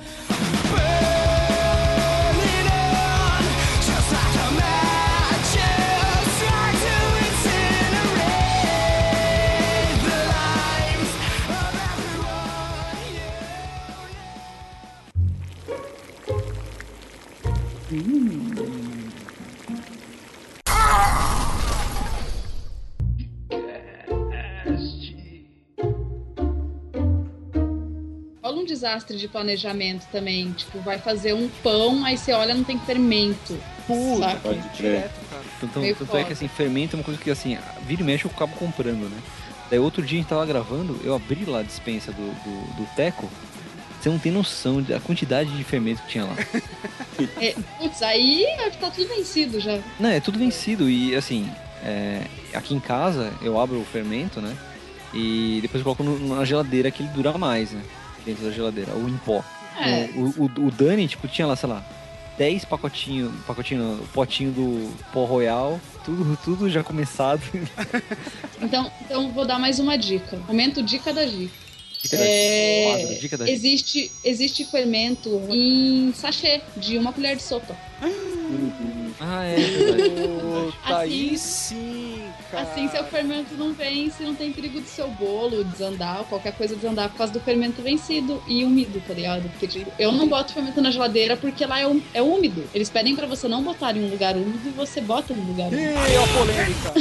Rola 28.43 28.61
um 28.61 28.65
desastre 28.65 29.15
de 29.17 29.27
planejamento 29.27 30.07
também. 30.11 30.51
Tipo, 30.53 30.79
vai 30.79 30.97
fazer 30.97 31.33
um 31.33 31.47
pão, 31.61 32.03
aí 32.03 32.17
você 32.17 32.33
olha 32.33 32.55
não 32.55 32.63
tem 32.63 32.79
fermento. 32.79 33.59
Puta? 33.85 34.37
Pode 34.37 34.59
crer. 34.69 34.71
direto, 34.75 35.29
cara. 35.29 35.43
Tanto, 35.59 36.17
é 36.17 36.23
que 36.23 36.33
assim, 36.33 36.47
fermento 36.47 36.95
é 36.95 36.97
uma 36.97 37.03
coisa 37.03 37.21
que 37.21 37.29
assim, 37.29 37.59
vira 37.85 38.01
e 38.01 38.05
mexe 38.05 38.25
eu 38.25 38.31
acabo 38.31 38.55
comprando, 38.55 39.07
né? 39.07 39.21
Daí 39.69 39.77
outro 39.77 40.01
dia 40.01 40.17
a 40.17 40.21
gente 40.21 40.29
tava 40.29 40.45
gravando, 40.47 40.99
eu 41.03 41.13
abri 41.13 41.45
lá 41.45 41.59
a 41.59 41.63
dispensa 41.63 42.11
do, 42.11 42.21
do, 42.21 42.75
do 42.77 42.95
Teco, 42.95 43.29
você 44.03 44.09
não 44.09 44.19
tem 44.19 44.31
noção 44.33 44.81
da 44.81 44.99
quantidade 44.99 45.49
de 45.55 45.63
fermento 45.63 46.01
que 46.03 46.09
tinha 46.09 46.25
lá. 46.25 46.35
É, 47.39 47.55
putz, 47.79 48.01
aí 48.01 48.45
tá 48.79 48.91
tudo 48.91 49.07
vencido 49.07 49.61
já. 49.61 49.79
Não, 49.97 50.09
é 50.09 50.19
tudo 50.19 50.37
vencido 50.37 50.89
e 50.89 51.15
assim, 51.15 51.49
é, 51.81 52.23
aqui 52.53 52.73
em 52.75 52.79
casa 52.81 53.31
eu 53.41 53.57
abro 53.57 53.79
o 53.79 53.85
fermento, 53.85 54.41
né? 54.41 54.55
E 55.13 55.59
depois 55.61 55.79
eu 55.79 55.83
coloco 55.95 56.03
no- 56.03 56.35
na 56.35 56.43
geladeira 56.43 56.91
que 56.91 57.01
ele 57.01 57.09
dura 57.13 57.37
mais, 57.37 57.71
né? 57.71 57.81
Dentro 58.25 58.43
da 58.43 58.51
geladeira, 58.51 58.91
ou 58.93 59.07
em 59.07 59.15
pó. 59.17 59.41
É. 59.79 60.09
O, 60.15 60.43
o, 60.43 60.65
o 60.67 60.71
Dani, 60.71 61.07
tipo, 61.07 61.27
tinha 61.27 61.47
lá, 61.47 61.55
sei 61.55 61.69
lá, 61.69 61.81
10 62.37 62.65
pacotinhos, 62.65 63.31
pacotinho, 63.47 63.99
potinho 64.13 64.51
do 64.51 64.91
pó 65.13 65.23
royal, 65.23 65.79
tudo, 66.03 66.37
tudo 66.43 66.69
já 66.69 66.83
começado. 66.83 67.41
Então, 68.61 68.89
então 69.01 69.29
vou 69.31 69.45
dar 69.45 69.59
mais 69.59 69.77
uma 69.77 69.97
dica. 69.97 70.37
Momento 70.47 70.81
dica 70.81 71.11
da 71.13 71.25
dica. 71.25 71.51
Dica 72.03 72.17
da 72.17 72.23
É, 72.25 72.83
quadro, 72.99 73.15
dica 73.21 73.37
da 73.37 73.49
existe, 73.49 74.11
existe 74.25 74.65
fermento 74.65 75.41
em 75.49 76.11
sachê 76.13 76.61
de 76.75 76.97
uma 76.97 77.13
colher 77.13 77.37
de 77.37 77.43
sopa. 77.43 77.77
Ah, 79.21 79.45
é 79.45 79.55
verdade. 79.55 80.09
Puta, 80.09 80.97
aí 80.97 81.27
Assim- 81.33 81.37
sim, 81.37 82.23
cara. 82.57 82.63
Assim, 82.71 82.87
seu 82.89 83.03
fermento 83.03 83.53
não 83.55 83.73
vence, 83.73 84.23
não 84.23 84.33
tem 84.35 84.51
perigo 84.51 84.79
do 84.79 84.87
seu 84.87 85.07
bolo 85.09 85.63
desandar 85.63 86.19
ou 86.19 86.25
qualquer 86.25 86.53
coisa 86.53 86.75
desandar 86.75 87.09
por 87.09 87.17
causa 87.17 87.33
do 87.33 87.39
fermento 87.39 87.81
vencido 87.81 88.41
e 88.47 88.63
úmido, 88.63 89.01
tá 89.07 89.13
ligado? 89.13 89.49
Porque, 89.49 89.67
tipo, 89.67 89.91
eu 89.99 90.11
não 90.11 90.27
boto 90.27 90.53
fermento 90.53 90.81
na 90.81 90.91
geladeira 90.91 91.35
porque 91.35 91.65
lá 91.65 91.79
é, 91.79 91.87
ú- 91.87 92.01
é 92.13 92.21
úmido. 92.21 92.63
Eles 92.73 92.89
pedem 92.89 93.15
pra 93.15 93.27
você 93.27 93.47
não 93.47 93.63
botar 93.63 93.95
em 93.95 94.03
um 94.05 94.09
lugar 94.09 94.35
úmido 94.35 94.67
e 94.69 94.71
você 94.71 95.01
bota 95.01 95.33
em 95.33 95.37
um 95.37 95.45
lugar 95.47 95.67
úmido. 95.67 95.81
Ih, 95.81 96.17
a 96.17 96.27
polêmica. 96.37 96.93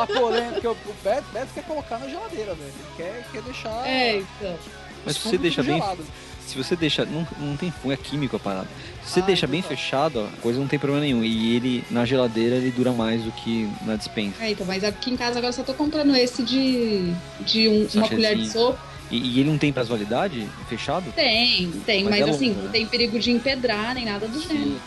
A 0.00 0.06
polêmica, 0.06 0.70
o 0.70 0.76
Beto, 1.02 1.24
Beto 1.32 1.48
quer 1.54 1.64
colocar 1.64 1.98
na 1.98 2.08
geladeira, 2.08 2.54
velho. 2.54 2.68
Ele 2.70 2.96
quer, 2.96 3.24
quer 3.32 3.42
deixar. 3.42 3.86
É, 3.86 4.16
então. 4.18 4.56
Mas 5.04 5.16
se 5.16 5.22
você 5.28 5.36
deixa 5.38 5.62
bem. 5.62 5.74
gelado. 5.78 6.06
Se 6.46 6.56
você 6.56 6.76
deixa. 6.76 7.04
Não, 7.04 7.26
não 7.40 7.56
tem 7.56 7.70
fungo, 7.70 7.92
é 7.92 7.96
químico 7.96 8.36
a 8.36 8.38
parada. 8.38 8.68
Se 9.04 9.14
você 9.14 9.20
Ah, 9.20 9.24
deixa 9.24 9.46
bem 9.46 9.60
tá. 9.62 9.68
fechado, 9.68 10.20
ó, 10.20 10.24
a 10.26 10.40
coisa 10.40 10.60
não 10.60 10.68
tem 10.68 10.78
problema 10.78 11.04
nenhum. 11.04 11.24
E 11.24 11.56
ele, 11.56 11.84
na 11.90 12.04
geladeira, 12.04 12.56
ele 12.56 12.70
dura 12.70 12.92
mais 12.92 13.22
do 13.22 13.32
que 13.32 13.68
na 13.84 13.96
dispensa. 13.96 14.42
É, 14.44 14.50
então, 14.52 14.64
mas 14.66 14.84
aqui 14.84 15.10
em 15.10 15.16
casa 15.16 15.38
agora 15.38 15.48
eu 15.48 15.52
só 15.52 15.62
tô 15.64 15.74
comprando 15.74 16.14
esse 16.16 16.42
de, 16.42 17.12
de 17.40 17.68
um- 17.68 17.88
uma 17.94 18.08
colher 18.08 18.36
de 18.36 18.48
sopa. 18.50 18.78
E, 19.10 19.18
e 19.18 19.40
ele 19.40 19.50
não 19.50 19.58
tem 19.58 19.72
prazo 19.72 19.88
de 19.88 19.96
validade 19.98 20.48
fechado? 20.68 21.12
Tem, 21.12 21.70
tem, 21.84 22.04
Mas 22.04 22.20
mas, 22.20 22.28
é 22.28 22.30
assim, 22.30 22.48
longo, 22.48 22.58
não 22.60 22.66
né? 22.66 22.72
tem 22.72 22.86
perigo 22.86 23.18
de 23.18 23.30
empedrar 23.32 23.94
nem 23.94 24.04
nada 24.06 24.26
do 24.26 24.40
gênero. 24.40 24.80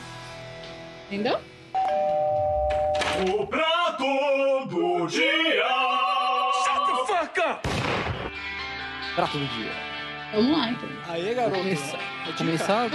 Entendeu? 1.12 1.38
O 3.38 3.46
prato 3.46 4.04
do 4.68 5.06
dia. 5.08 5.64
Shut 6.64 6.86
the 6.88 7.14
fuck 7.14 7.40
up! 7.40 7.70
Prato 9.16 9.38
do 9.38 9.46
dia. 9.48 9.72
Vamos 10.34 10.58
lá, 10.58 10.70
então. 10.72 10.90
Aê, 11.10 11.34
garoto. 11.34 11.58
Começar-. 11.60 12.00
Começar. 12.38 12.90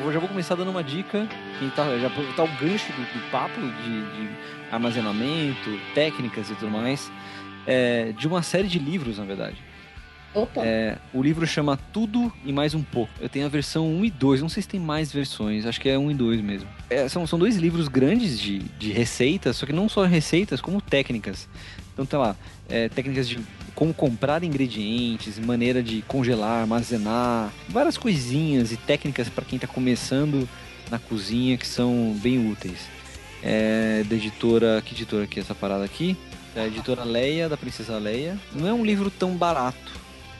Eu 0.00 0.12
já 0.12 0.18
vou 0.18 0.28
começar 0.28 0.54
dando 0.54 0.70
uma 0.70 0.84
dica. 0.84 1.26
Que 1.58 1.70
tá, 1.70 1.98
já 1.98 2.08
botar 2.08 2.44
o 2.44 2.48
gancho 2.58 2.92
do, 2.92 3.02
do 3.02 3.30
papo 3.30 3.60
de, 3.60 4.26
de 4.26 4.28
armazenamento, 4.70 5.78
técnicas 5.94 6.50
e 6.50 6.54
tudo 6.54 6.70
mais. 6.70 7.10
é, 7.66 8.12
de 8.12 8.26
uma 8.26 8.42
série 8.42 8.68
de 8.68 8.78
livros, 8.78 9.18
na 9.18 9.24
verdade. 9.24 9.56
opa. 10.34 10.62
É, 10.64 10.96
o 11.12 11.22
livro 11.22 11.46
chama 11.46 11.76
Tudo 11.76 12.32
e 12.44 12.52
Mais 12.52 12.74
Um 12.74 12.82
Pouco. 12.82 13.12
Eu 13.20 13.28
tenho 13.28 13.46
a 13.46 13.48
versão 13.48 13.86
1 13.88 14.04
e 14.04 14.10
2, 14.10 14.40
não 14.42 14.48
sei 14.48 14.62
se 14.62 14.68
tem 14.68 14.80
mais 14.80 15.12
versões, 15.12 15.66
acho 15.66 15.80
que 15.80 15.88
é 15.88 15.98
1 15.98 16.10
e 16.10 16.14
2 16.14 16.40
mesmo. 16.40 16.68
É, 16.88 17.08
são, 17.08 17.26
são 17.26 17.38
dois 17.38 17.56
livros 17.56 17.88
grandes 17.88 18.38
de, 18.38 18.58
de 18.58 18.92
receitas, 18.92 19.56
só 19.56 19.66
que 19.66 19.72
não 19.72 19.88
só 19.88 20.04
receitas, 20.04 20.60
como 20.60 20.80
técnicas. 20.80 21.48
Então 21.92 22.06
tá 22.06 22.18
lá, 22.18 22.36
é, 22.68 22.88
técnicas 22.88 23.28
de 23.28 23.38
como 23.80 23.94
comprar 23.94 24.44
ingredientes, 24.44 25.38
maneira 25.38 25.82
de 25.82 26.02
congelar, 26.02 26.60
armazenar, 26.60 27.50
várias 27.66 27.96
coisinhas 27.96 28.72
e 28.72 28.76
técnicas 28.76 29.30
para 29.30 29.42
quem 29.42 29.56
está 29.56 29.66
começando 29.66 30.46
na 30.90 30.98
cozinha 30.98 31.56
que 31.56 31.66
são 31.66 32.14
bem 32.20 32.52
úteis. 32.52 32.78
É 33.42 34.04
da 34.06 34.16
editora, 34.16 34.82
que 34.84 34.92
editora 34.94 35.26
que 35.26 35.40
é 35.40 35.42
essa 35.42 35.54
parada 35.54 35.82
aqui? 35.82 36.14
Da 36.54 36.66
editora 36.66 37.04
Leia, 37.04 37.48
da 37.48 37.56
Princesa 37.56 37.96
Leia. 37.96 38.38
Não 38.52 38.68
é 38.68 38.74
um 38.74 38.84
livro 38.84 39.10
tão 39.10 39.34
barato, 39.34 39.92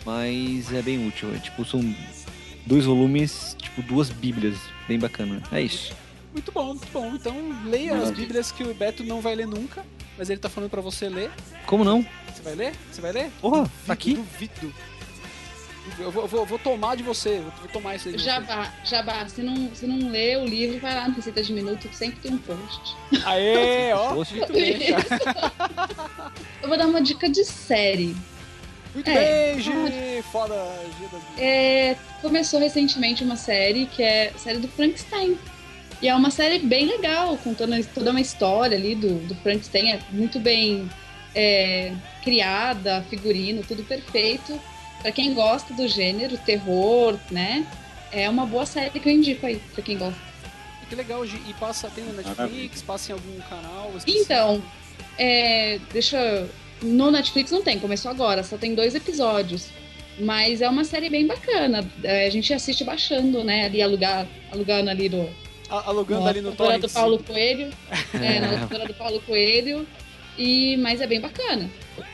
mas 0.05 0.71
é 0.75 0.83
bem 0.83 1.09
útil. 1.09 1.35
É, 1.35 1.39
tipo, 1.39 1.65
são 1.65 1.81
dois 2.67 2.85
volumes, 2.85 3.57
tipo 3.59 3.81
duas 3.81 4.11
bíblias, 4.11 4.59
bem 4.87 4.99
bacana. 4.99 5.43
É 5.51 5.63
isso. 5.63 5.95
Muito 6.35 6.53
bom, 6.53 6.75
muito 6.75 6.93
bom. 6.93 7.15
Então 7.15 7.35
leia 7.65 7.93
as 7.93 8.01
Maravilha. 8.01 8.21
bíblias 8.21 8.53
que 8.53 8.65
o 8.65 8.75
Beto 8.75 9.03
não 9.03 9.23
vai 9.23 9.35
ler 9.35 9.47
nunca, 9.47 9.83
mas 10.21 10.29
ele 10.29 10.39
tá 10.39 10.51
falando 10.51 10.69
pra 10.69 10.83
você 10.83 11.09
ler. 11.09 11.31
Como 11.65 11.83
não? 11.83 12.07
Você 12.31 12.43
vai 12.43 12.55
ler? 12.55 12.75
Você 12.93 13.01
vai 13.01 13.11
ler? 13.11 13.31
Porra, 13.41 13.65
tá 13.87 13.95
aqui? 13.95 14.15
Duvido. 14.17 14.75
Eu 15.99 16.11
vou, 16.11 16.29
vou- 16.29 16.45
vou 16.45 16.59
tomar 16.59 16.95
de 16.95 17.03
você, 17.03 17.39
vou, 17.59 17.69
tomar 17.73 17.97
isso 17.97 18.09
aí 18.09 18.15
de 18.15 18.23
você. 18.23 18.29
Jabá, 18.29 18.71
Jabá, 18.85 19.27
se 19.27 19.43
não, 19.43 19.75
se 19.75 19.87
não 19.87 20.11
lê 20.11 20.37
o 20.37 20.45
livro, 20.45 20.79
vai 20.79 20.95
lá 20.95 21.09
no 21.09 21.15
Receita 21.15 21.43
de 21.43 21.53
Minuto, 21.55 21.89
que 21.89 21.97
sempre 21.97 22.21
tem 22.21 22.33
um 22.35 22.39
post. 22.39 22.95
Aê, 23.25 23.91
ó. 23.97 24.15
Post. 24.15 24.37
Muito 24.37 24.53
bem. 24.53 24.79
Eu 26.63 26.69
vou 26.69 26.77
dar 26.77 26.87
uma 26.87 27.01
dica 27.01 27.31
de 27.31 27.43
série. 27.47 28.15
Muito 28.95 29.09
É. 29.09 29.55
bem, 29.55 29.61
Gi. 29.63 30.23
Foda, 30.31 30.55
Gi. 30.99 31.43
É, 31.43 31.97
começou 32.21 32.61
recentemente 32.61 33.25
uma 33.25 33.37
série 33.37 33.87
que 33.87 34.03
é 34.03 34.33
a 34.35 34.39
série 34.39 34.59
do 34.59 34.69
Frankenstein. 34.69 35.39
E 36.03 36.09
é 36.09 36.15
uma 36.15 36.31
série 36.31 36.59
bem 36.59 36.87
legal, 36.87 37.37
contando 37.39 37.85
toda 37.95 38.11
uma 38.11 38.21
história 38.21 38.77
ali 38.77 38.95
do, 38.95 39.19
do 39.27 39.35
Frankenstein. 39.37 39.93
É 39.93 40.01
muito 40.11 40.41
bem 40.41 40.89
é, 41.35 41.93
criada, 42.23 43.05
figurino, 43.11 43.63
tudo 43.63 43.83
perfeito. 43.85 44.59
Pra 45.03 45.13
quem 45.13 45.35
gosta 45.35 45.73
do 45.75 45.87
gênero, 45.89 46.37
terror, 46.39 47.19
né? 47.31 47.67
É 48.13 48.29
uma 48.29 48.47
boa 48.47 48.67
série 48.67 48.99
que 48.99 49.09
eu 49.09 49.13
indico 49.13 49.47
aí, 49.47 49.61
pra 49.75 49.83
quem 49.83 49.97
gosta. 49.97 50.19
Que 50.89 50.95
legal. 50.97 51.25
E 51.25 51.55
passa, 51.59 51.89
tem 51.89 52.05
no 52.05 52.13
Netflix, 52.13 52.83
passa 52.83 53.13
em 53.13 53.15
algum 53.15 53.41
canal. 53.49 53.93
específico? 53.97 54.25
Então, 54.25 54.63
é, 55.17 55.79
deixa. 55.93 56.49
No 56.83 57.11
Netflix 57.11 57.51
não 57.51 57.63
tem, 57.63 57.79
começou 57.79 58.11
agora, 58.11 58.43
só 58.43 58.57
tem 58.57 58.75
dois 58.75 58.95
episódios. 58.95 59.69
Mas 60.19 60.61
é 60.61 60.69
uma 60.69 60.85
série 60.85 61.09
bem 61.09 61.27
bacana. 61.27 61.89
É, 62.03 62.27
a 62.27 62.31
gente 62.31 62.53
assiste 62.53 62.85
baixando, 62.85 63.45
né? 63.45 63.67
Ali 63.67 63.81
alugar, 63.81 64.27
alugando 64.51 64.91
ali 64.91 65.09
do. 65.09 65.29
Alugando 65.71 66.29
ali 66.29 66.41
no 66.41 66.51
locadora 66.51 66.79
torrent. 66.79 66.83
do 66.83 66.95
Paulo 66.95 67.19
Coelho. 67.23 67.71
É, 68.15 68.41
na 68.41 68.51
locadora 68.53 68.87
do 68.87 68.95
Paulo 68.95 69.21
Coelho. 69.23 69.87
E, 70.39 70.77
mas 70.79 71.01
é 71.01 71.07
bem 71.07 71.21
bacana. 71.21 71.71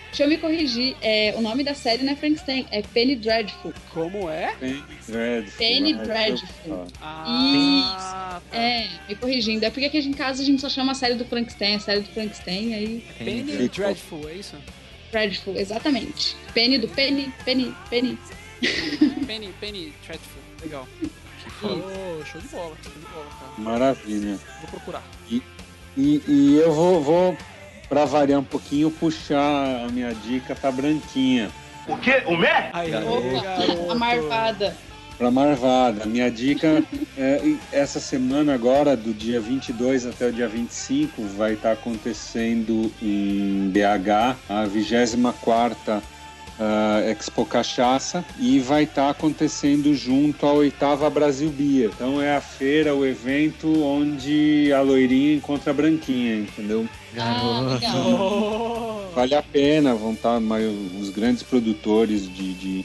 Deixa 0.07 0.25
eu 0.25 0.29
me 0.29 0.39
corrigir. 0.39 0.97
É, 1.03 1.35
o 1.37 1.43
nome 1.43 1.63
da 1.63 1.75
série 1.75 2.03
não 2.03 2.13
é 2.13 2.17
Frankenstein, 2.17 2.67
é 2.71 2.81
Penny 2.83 3.17
Dreadful. 3.17 3.73
Como 3.93 4.31
é? 4.31 4.55
Penny 4.59 4.83
Dreadful. 5.07 5.59
Penny 5.59 5.93
Ah, 5.93 6.03
Dreadful. 6.05 6.87
Ah, 7.03 8.41
tá. 8.51 8.57
É, 8.57 8.89
me 9.09 9.15
corrigindo. 9.15 9.65
É 9.65 9.71
porque 9.71 9.87
aqui 9.87 9.99
em 9.99 10.13
casa 10.13 10.43
a 10.43 10.47
gente 10.47 10.61
só 10.61 10.69
chama 10.71 10.93
a 10.93 10.95
série 10.95 11.15
do 11.15 11.25
Frankenstein, 11.27 11.75
a 11.77 11.81
série 11.81 12.01
do 12.01 12.09
Frankenstein, 12.09 12.75
aí 12.75 13.05
Penny 13.19 13.43
Dreadful. 13.43 13.69
Dreadful, 13.69 14.29
é 14.29 14.35
isso? 14.35 14.57
Dreadful, 15.13 15.57
exatamente. 15.57 16.35
Penny 16.55 16.79
do 16.79 16.89
Penny, 16.89 17.33
Penny, 17.45 17.75
Penny. 17.91 18.19
Penny, 19.27 19.53
Penny 19.61 19.93
Dreadful. 20.05 20.43
Legal. 20.63 20.89
Show 21.61 21.71
de 21.77 21.81
bola, 21.81 22.25
show 22.25 22.41
de 22.41 22.49
bola, 22.49 23.27
cara. 23.39 23.53
Maravilha. 23.59 24.39
Vou 24.61 24.71
procurar. 24.71 25.03
E, 25.31 25.43
e 25.97 26.57
eu 26.63 26.73
vou, 26.73 27.03
vou 27.03 27.37
para 27.89 28.05
variar 28.05 28.41
um 28.41 28.45
pouquinho, 28.45 28.91
puxar 28.91 29.85
a 29.85 29.89
minha 29.89 30.13
dica 30.15 30.55
pra 30.55 30.71
Branquinha. 30.71 31.51
O 31.87 31.97
quê? 31.99 32.23
O 32.27 32.37
Mé? 32.37 32.71
Opa, 33.07 33.93
a 33.93 33.95
Marvada. 33.95 34.77
Pra 35.17 35.31
Marvada. 35.31 36.05
Minha 36.05 36.31
dica 36.31 36.85
é 37.17 37.41
e 37.43 37.59
essa 37.73 37.99
semana 38.01 38.53
agora, 38.53 38.97
do 38.97 39.15
dia 39.15 39.41
22 39.41 40.05
até 40.05 40.27
o 40.27 40.33
dia 40.33 40.49
25, 40.49 41.23
vai 41.37 41.55
estar 41.55 41.73
acontecendo 41.73 42.93
em 43.01 43.71
BH 43.71 44.37
a 44.49 44.67
24ª 44.67 46.03
ah, 46.59 47.01
Expo 47.11 47.45
Cachaça 47.45 48.25
e 48.39 48.59
vai 48.59 48.85
estar 48.85 49.11
acontecendo 49.11 49.95
junto 49.95 50.47
à 50.47 50.53
oitava 50.53 51.09
Brasil 51.11 51.51
Bia. 51.51 51.87
Então 51.87 52.21
é 52.21 52.37
a 52.37 52.41
feira, 52.41 52.95
o 52.95 53.05
evento 53.05 53.83
onde 53.83 54.73
a 54.73 54.81
loirinha 54.81 55.35
encontra 55.37 55.71
a 55.71 55.75
branquinha, 55.75 56.37
entendeu? 56.41 56.89
Ah. 57.19 57.79
Vale 59.15 59.35
a 59.35 59.43
pena, 59.43 59.95
vão 59.95 60.13
estar 60.13 60.39
mai- 60.41 60.67
os 61.01 61.09
grandes 61.11 61.43
produtores 61.43 62.23
de, 62.33 62.53
de, 62.55 62.85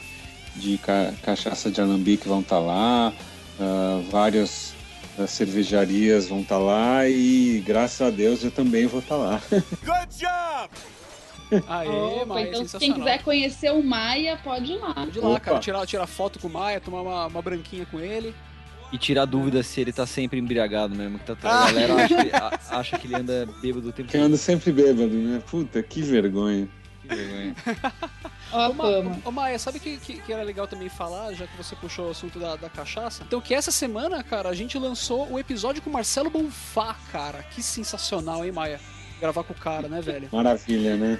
de 0.56 0.78
ca- 0.78 1.12
cachaça 1.22 1.70
de 1.70 1.80
alambique 1.80 2.26
vão 2.26 2.40
estar 2.40 2.58
lá, 2.58 3.12
ah, 3.60 4.00
várias 4.10 4.72
ah, 5.18 5.26
cervejarias 5.26 6.28
vão 6.28 6.40
estar 6.40 6.56
lá 6.56 7.06
e 7.06 7.62
graças 7.66 8.00
a 8.06 8.08
Deus 8.10 8.42
eu 8.42 8.50
também 8.50 8.86
vou 8.86 9.00
estar 9.00 9.16
lá. 9.16 9.42
Good 9.50 10.08
job! 10.18 10.70
Aê, 11.68 11.88
Opa, 11.88 12.26
Maia, 12.26 12.48
então, 12.48 12.66
quem 12.78 12.92
quiser 12.92 13.22
conhecer 13.22 13.72
o 13.72 13.82
Maia, 13.82 14.38
pode 14.42 14.72
ir 14.72 14.76
lá. 14.78 14.94
Pode 14.94 15.18
ir 15.18 15.20
lá, 15.20 15.28
Opa. 15.30 15.40
cara, 15.40 15.58
tirar, 15.58 15.86
tirar 15.86 16.06
foto 16.06 16.38
com 16.38 16.48
o 16.48 16.50
Maia, 16.52 16.80
tomar 16.80 17.02
uma, 17.02 17.26
uma 17.26 17.42
branquinha 17.42 17.86
com 17.86 17.98
ele. 18.00 18.34
E 18.92 18.98
tirar 18.98 19.24
dúvida 19.24 19.62
se 19.62 19.80
ele 19.80 19.92
tá 19.92 20.04
sempre 20.04 20.38
embriagado 20.38 20.94
mesmo. 20.94 21.18
Que 21.18 21.24
tá, 21.24 21.36
Ah. 21.42 21.64
A 21.64 21.72
galera 21.72 21.94
acha 22.04 22.24
que, 22.24 22.36
a- 22.36 22.60
acha 22.78 22.98
que 22.98 23.06
ele 23.06 23.16
anda 23.16 23.48
bêbado 23.62 23.88
o 23.88 23.92
tempo 23.92 24.10
Que 24.10 24.16
eu 24.18 24.22
ando 24.22 24.36
sempre 24.36 24.70
bêbado, 24.70 25.08
né? 25.14 25.42
Puta, 25.50 25.82
que 25.82 26.02
vergonha. 26.02 26.68
Que 27.00 27.08
vergonha. 27.14 27.54
Ô, 28.52 28.72
Ma- 28.74 29.18
ô, 29.24 29.30
Maia, 29.30 29.58
sabe 29.58 29.80
que, 29.80 29.96
que, 29.96 30.20
que 30.20 30.30
era 30.32 30.42
legal 30.42 30.68
também 30.68 30.90
falar, 30.90 31.32
já 31.32 31.46
que 31.46 31.56
você 31.56 31.74
puxou 31.74 32.08
o 32.08 32.10
assunto 32.10 32.38
da, 32.38 32.54
da 32.56 32.68
cachaça? 32.68 33.22
Então, 33.26 33.40
que 33.40 33.54
essa 33.54 33.70
semana, 33.70 34.22
cara, 34.22 34.50
a 34.50 34.54
gente 34.54 34.78
lançou 34.78 35.26
o 35.32 35.38
episódio 35.38 35.80
com 35.80 35.88
o 35.88 35.92
Marcelo 35.92 36.28
Bonfá, 36.28 36.94
cara. 37.10 37.42
Que 37.44 37.62
sensacional, 37.62 38.44
hein, 38.44 38.52
Maia? 38.52 38.78
Gravar 39.22 39.44
com 39.44 39.52
o 39.52 39.56
cara, 39.56 39.86
né, 39.86 40.00
velho? 40.00 40.28
Maravilha, 40.32 40.96
né? 40.96 41.16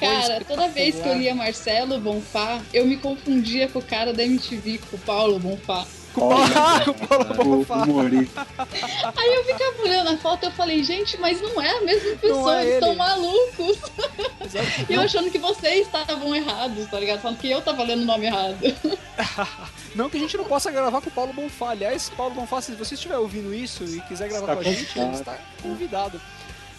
Cara, 0.00 0.42
toda 0.42 0.68
vez 0.68 0.98
que 0.98 1.06
eu 1.06 1.18
lia 1.18 1.34
Marcelo 1.34 2.00
Bonfá, 2.00 2.62
eu 2.72 2.86
me 2.86 2.96
confundia 2.96 3.68
com 3.68 3.78
o 3.78 3.82
cara 3.82 4.10
da 4.10 4.24
MTV, 4.24 4.80
com 4.90 4.96
o 4.96 5.00
Paulo 5.00 5.38
Bonfá. 5.38 5.84
Com 6.14 6.28
o 6.28 6.48
Paulo, 6.50 6.94
com 6.94 7.60
o 7.60 7.64
Paulo 7.66 7.98
O 8.00 8.08
Bonfá. 8.08 8.46
Aí 9.18 9.34
eu 9.34 9.44
ficava 9.44 9.82
olhando 9.82 10.10
a 10.10 10.16
foto 10.16 10.44
e 10.44 10.46
eu 10.46 10.52
falei, 10.52 10.82
gente, 10.82 11.18
mas 11.18 11.42
não 11.42 11.60
é 11.60 11.70
a 11.76 11.80
mesma 11.82 12.16
pessoa, 12.16 12.58
é 12.58 12.62
eles 12.62 12.68
ele. 12.68 12.78
estão 12.78 12.96
malucos. 12.96 13.78
E 14.88 14.94
eu 14.94 15.02
achando 15.02 15.30
que 15.30 15.38
vocês 15.38 15.86
estavam 15.86 16.34
errados, 16.34 16.86
tá 16.90 16.98
ligado? 16.98 17.20
Falando 17.20 17.38
que 17.38 17.50
eu 17.50 17.60
tava 17.60 17.82
lendo 17.82 18.00
o 18.02 18.06
nome 18.06 18.26
errado. 18.26 18.56
Não 19.94 20.08
que 20.08 20.16
a 20.16 20.20
gente 20.20 20.38
não 20.38 20.44
possa 20.44 20.70
gravar 20.70 21.02
com 21.02 21.10
o 21.10 21.12
Paulo 21.12 21.34
Bonfá. 21.34 21.70
Aliás, 21.72 22.10
Paulo 22.16 22.34
Bonfá, 22.34 22.62
se 22.62 22.72
você 22.72 22.94
estiver 22.94 23.18
ouvindo 23.18 23.52
isso 23.54 23.84
e 23.84 24.00
quiser 24.08 24.26
gravar 24.30 24.52
Está 24.52 24.54
com 24.54 24.60
a 24.60 24.72
gente, 24.72 24.86
convidado. 24.94 25.18
está 25.18 25.38
convidado. 25.62 26.20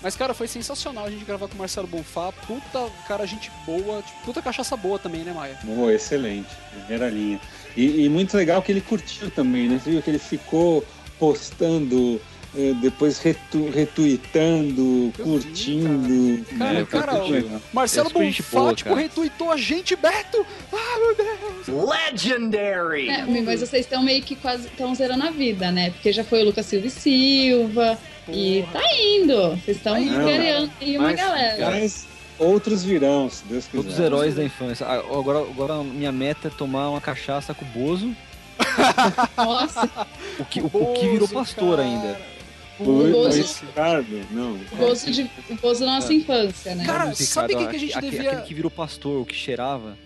Mas, 0.04 0.18
cara, 0.18 0.34
foi 0.34 0.48
sensacional 0.48 1.06
a 1.06 1.10
gente 1.10 1.24
gravar 1.24 1.48
com 1.48 1.56
o 1.56 1.58
Marcelo 1.58 1.88
Bonfá. 1.88 2.34
Puta, 2.46 2.92
cara, 3.08 3.26
gente 3.26 3.50
boa. 3.66 4.02
tipo, 4.02 4.22
Puta 4.26 4.42
cachaça 4.42 4.76
boa 4.76 5.00
também, 5.00 5.24
né, 5.24 5.32
Maia? 5.32 5.58
Oh, 5.66 5.90
excelente, 5.90 6.50
primeira 6.72 7.10
linha. 7.10 7.40
E, 7.78 8.04
e 8.04 8.10
muito 8.10 8.36
legal 8.36 8.62
que 8.62 8.72
ele 8.72 8.82
curtiu 8.82 9.32
também, 9.32 9.70
né? 9.70 9.80
Você 9.82 9.92
viu 9.92 10.02
que 10.02 10.10
ele 10.10 10.20
ficou 10.20 10.86
postando, 11.18 12.20
depois 12.82 13.18
retu, 13.20 13.70
retuitando, 13.70 15.12
Eu 15.18 15.26
vi, 15.26 15.32
curtindo. 15.32 16.46
Cara, 16.58 16.74
né? 16.74 16.86
Cara, 16.90 17.24
legal. 17.24 17.62
Marcelo 17.74 18.10
É 18.10 18.14
Bonfá, 18.14 18.74
tipo, 18.76 18.94
retuitou 18.94 19.52
a 19.52 19.58
gente, 19.58 19.96
Beto! 19.96 20.46
Ah, 20.72 21.00
meu 21.00 21.16
Deus! 21.16 21.90
Legendary! 21.90 23.10
É, 23.10 23.26
mas 23.42 23.60
vocês 23.62 23.86
estão 23.86 24.04
meio 24.04 24.22
que 24.22 24.36
quase 24.36 24.68
estão 24.68 24.94
zerando 24.94 25.24
a 25.26 25.32
vida, 25.32 25.72
né? 25.72 25.90
Porque 25.92 26.12
já 26.14 26.24
foi 26.24 26.42
o 26.44 26.46
Lucas 26.46 26.66
Silva 26.66 26.88
e 26.88 26.90
Silva. 26.90 27.98
E 28.30 28.62
Porra. 28.72 28.82
tá 28.82 28.94
indo. 28.96 29.50
Vocês 29.58 29.78
estão 29.78 29.94
Tá 29.94 30.00
ganhando 30.00 30.72
aí 30.80 30.98
uma 30.98 31.08
Mas- 31.10 31.18
galera. 31.20 31.72
Mas 31.72 32.06
outros 32.40 32.84
virão, 32.84 33.30
se 33.30 33.44
Deus 33.46 33.66
quiser. 33.66 33.78
Todos 33.82 33.94
os 33.96 34.00
heróis 34.00 34.36
da 34.36 34.44
infância. 34.44 34.86
Ah, 34.86 34.96
Agora, 35.00 35.40
agora 35.40 35.84
minha 35.84 36.12
meta 36.12 36.48
é 36.48 36.52
tomar 36.52 36.90
uma 36.90 37.02
cachaça 37.02 37.54
com 37.54 37.66
o 37.66 37.68
Bozo. 37.70 38.16
Nossa, 39.36 39.90
O 40.40 40.46
que, 40.46 40.62
o, 40.62 40.66
o 40.72 40.94
que 40.94 41.10
virou 41.10 41.28
pastor 41.28 41.78
cara. 41.78 41.82
ainda. 41.88 42.33
O 42.80 42.84
o 42.84 43.12
Bozo, 43.12 43.66
Ricardo, 43.66 44.26
não. 44.32 44.54
o 44.54 44.76
Bozo, 44.76 45.12
de, 45.12 45.30
o 45.50 45.56
Bozo 45.56 45.82
da 45.82 45.86
nossa 45.94 46.14
infância, 46.14 46.74
né? 46.76 46.86
Cara, 46.86 47.14
sabe 47.14 47.56
quem 47.56 47.68
que 47.68 47.76
a 47.76 47.80
gente 47.80 47.98
aque- 47.98 48.10
devia- 48.10 48.32
Aquele 48.32 48.48
que 48.48 48.54
virou 48.54 48.72
pastor, 48.72 49.22
o 49.22 49.26
que 49.26 49.36
cheirava. 49.36 49.98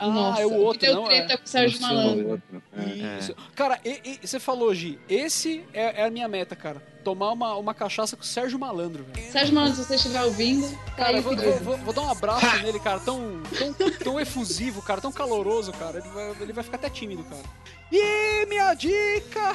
Ah, 0.00 0.06
Nossa, 0.06 0.42
é 0.42 0.46
o 0.46 0.50
que 0.50 0.54
outro, 0.56 0.80
deu 0.80 0.94
não 0.94 1.04
treta 1.06 1.32
é? 1.32 1.36
com 1.36 1.44
o 1.44 1.48
Sérgio 1.48 1.78
o. 1.78 1.82
Malandro. 1.82 2.28
Outro, 2.30 2.62
é. 2.76 3.18
Isso. 3.18 3.34
Cara, 3.56 3.80
e- 3.84 4.00
e- 4.04 4.20
você 4.28 4.38
falou, 4.38 4.72
Gi, 4.72 4.96
esse 5.08 5.64
é, 5.74 6.02
é 6.02 6.04
a 6.06 6.10
minha 6.10 6.28
meta, 6.28 6.54
cara. 6.54 6.80
Tomar 7.02 7.32
uma, 7.32 7.56
uma 7.56 7.74
cachaça 7.74 8.14
com 8.16 8.22
o 8.22 8.24
Sérgio 8.26 8.60
Malandro, 8.60 9.04
velho. 9.12 9.32
Sérgio 9.32 9.52
Malandro, 9.56 9.76
se 9.78 9.84
você 9.88 9.96
estiver 9.96 10.22
ouvindo, 10.22 10.70
tá 10.86 10.92
Cara, 10.92 11.08
aí 11.08 11.14
eu 11.16 11.20
o 11.20 11.22
vou, 11.24 11.34
pedido. 11.36 11.50
vou- 11.64 11.76
vou- 11.76 11.78
vou 11.86 11.94
dar 11.94 12.02
um 12.02 12.10
abraço 12.12 12.62
nele, 12.62 12.78
cara, 12.78 13.00
tão, 13.00 13.42
tão, 13.76 13.90
tão 13.90 14.20
efusivo, 14.20 14.80
cara, 14.82 15.00
tão 15.00 15.10
caloroso, 15.10 15.72
cara. 15.72 15.98
Ele 15.98 16.08
vai, 16.10 16.36
ele 16.42 16.52
vai 16.52 16.62
ficar 16.62 16.76
até 16.76 16.88
tímido, 16.90 17.24
cara. 17.24 17.42
E 17.90 18.46
minha 18.46 18.74
dica! 18.74 19.52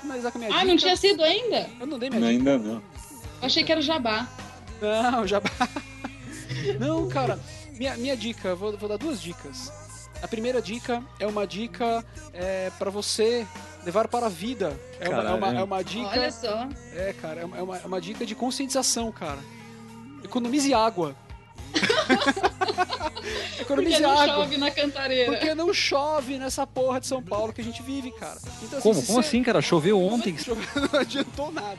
Finalizar 0.00 0.32
com 0.32 0.38
a 0.38 0.40
minha 0.40 0.50
Ah, 0.52 0.58
dica. 0.60 0.70
não 0.70 0.76
tinha 0.76 0.96
sido 0.96 1.22
ainda? 1.22 1.68
Eu 1.80 1.86
não 1.86 1.98
dei 1.98 2.10
minha 2.10 2.20
Não, 2.20 2.28
dica. 2.28 2.50
ainda 2.50 2.58
não. 2.58 2.74
Eu 2.76 2.82
achei 3.46 3.64
que 3.64 3.72
era 3.72 3.80
o 3.80 3.82
Jabá. 3.82 4.28
Não, 4.80 5.26
já. 5.26 5.40
Não, 6.78 7.08
cara, 7.08 7.38
minha, 7.78 7.96
minha 7.96 8.16
dica, 8.16 8.54
vou, 8.54 8.76
vou 8.76 8.88
dar 8.88 8.96
duas 8.98 9.20
dicas. 9.20 9.72
A 10.22 10.28
primeira 10.28 10.60
dica 10.60 11.02
é 11.18 11.26
uma 11.26 11.46
dica 11.46 12.04
é, 12.34 12.70
para 12.78 12.90
você 12.90 13.46
levar 13.84 14.08
para 14.08 14.26
a 14.26 14.28
vida. 14.28 14.78
É 15.00 15.08
uma, 15.08 15.22
é 15.22 15.32
uma, 15.34 15.54
é 15.60 15.62
uma 15.62 15.82
dica. 15.84 16.08
Olha 16.10 16.30
só. 16.30 16.68
É, 16.94 17.14
cara, 17.20 17.40
é 17.40 17.44
uma, 17.44 17.56
é 17.58 17.62
uma- 17.62 17.76
é 17.78 17.86
uma 17.86 18.00
dica 18.00 18.26
de 18.26 18.34
conscientização, 18.34 19.10
cara. 19.10 19.38
Economize 20.22 20.74
água. 20.74 21.16
Porque 23.56 23.62
Economize 23.62 24.00
não 24.00 24.10
água. 24.18 24.34
chove 24.34 24.56
na 24.56 24.70
cantareira. 24.70 25.32
Porque 25.32 25.54
não 25.54 25.72
chove 25.72 26.38
nessa 26.38 26.66
porra 26.66 27.00
de 27.00 27.06
São 27.06 27.22
Paulo 27.22 27.52
que 27.52 27.60
a 27.60 27.64
gente 27.64 27.82
vive, 27.82 28.10
cara. 28.12 28.38
Então, 28.62 28.80
Como? 28.80 28.94
se 29.00 29.06
Como 29.06 29.22
você- 29.22 29.28
assim, 29.28 29.42
cara? 29.42 29.60
Choveu 29.62 30.00
ontem. 30.02 30.36
Não 30.92 31.00
adiantou 31.00 31.52
nada. 31.52 31.78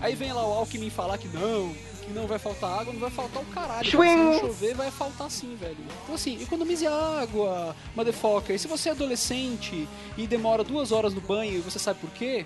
Aí 0.00 0.14
vem 0.14 0.32
lá 0.32 0.44
o 0.46 0.52
Alckmin 0.52 0.90
falar 0.90 1.16
que 1.16 1.28
não, 1.28 1.72
que 2.04 2.10
não 2.12 2.26
vai 2.26 2.36
faltar 2.38 2.80
água, 2.80 2.92
não 2.92 2.98
vai 3.00 3.10
faltar 3.10 3.40
o 3.40 3.46
caralho. 3.46 3.88
cara. 3.88 4.08
Se 4.10 4.16
não 4.16 4.40
chover, 4.40 4.74
vai 4.74 4.90
faltar 4.90 5.30
sim, 5.30 5.54
velho. 5.54 5.76
Então 6.02 6.16
assim, 6.16 6.42
economize 6.42 6.84
água, 6.86 7.74
motherfucker. 7.94 8.56
E 8.56 8.58
se 8.58 8.66
você 8.66 8.88
é 8.88 8.92
adolescente 8.92 9.88
e 10.18 10.26
demora 10.26 10.64
duas 10.64 10.90
horas 10.90 11.14
no 11.14 11.20
banho 11.20 11.54
e 11.54 11.60
você 11.60 11.78
sabe 11.78 12.00
por 12.00 12.10
quê, 12.10 12.44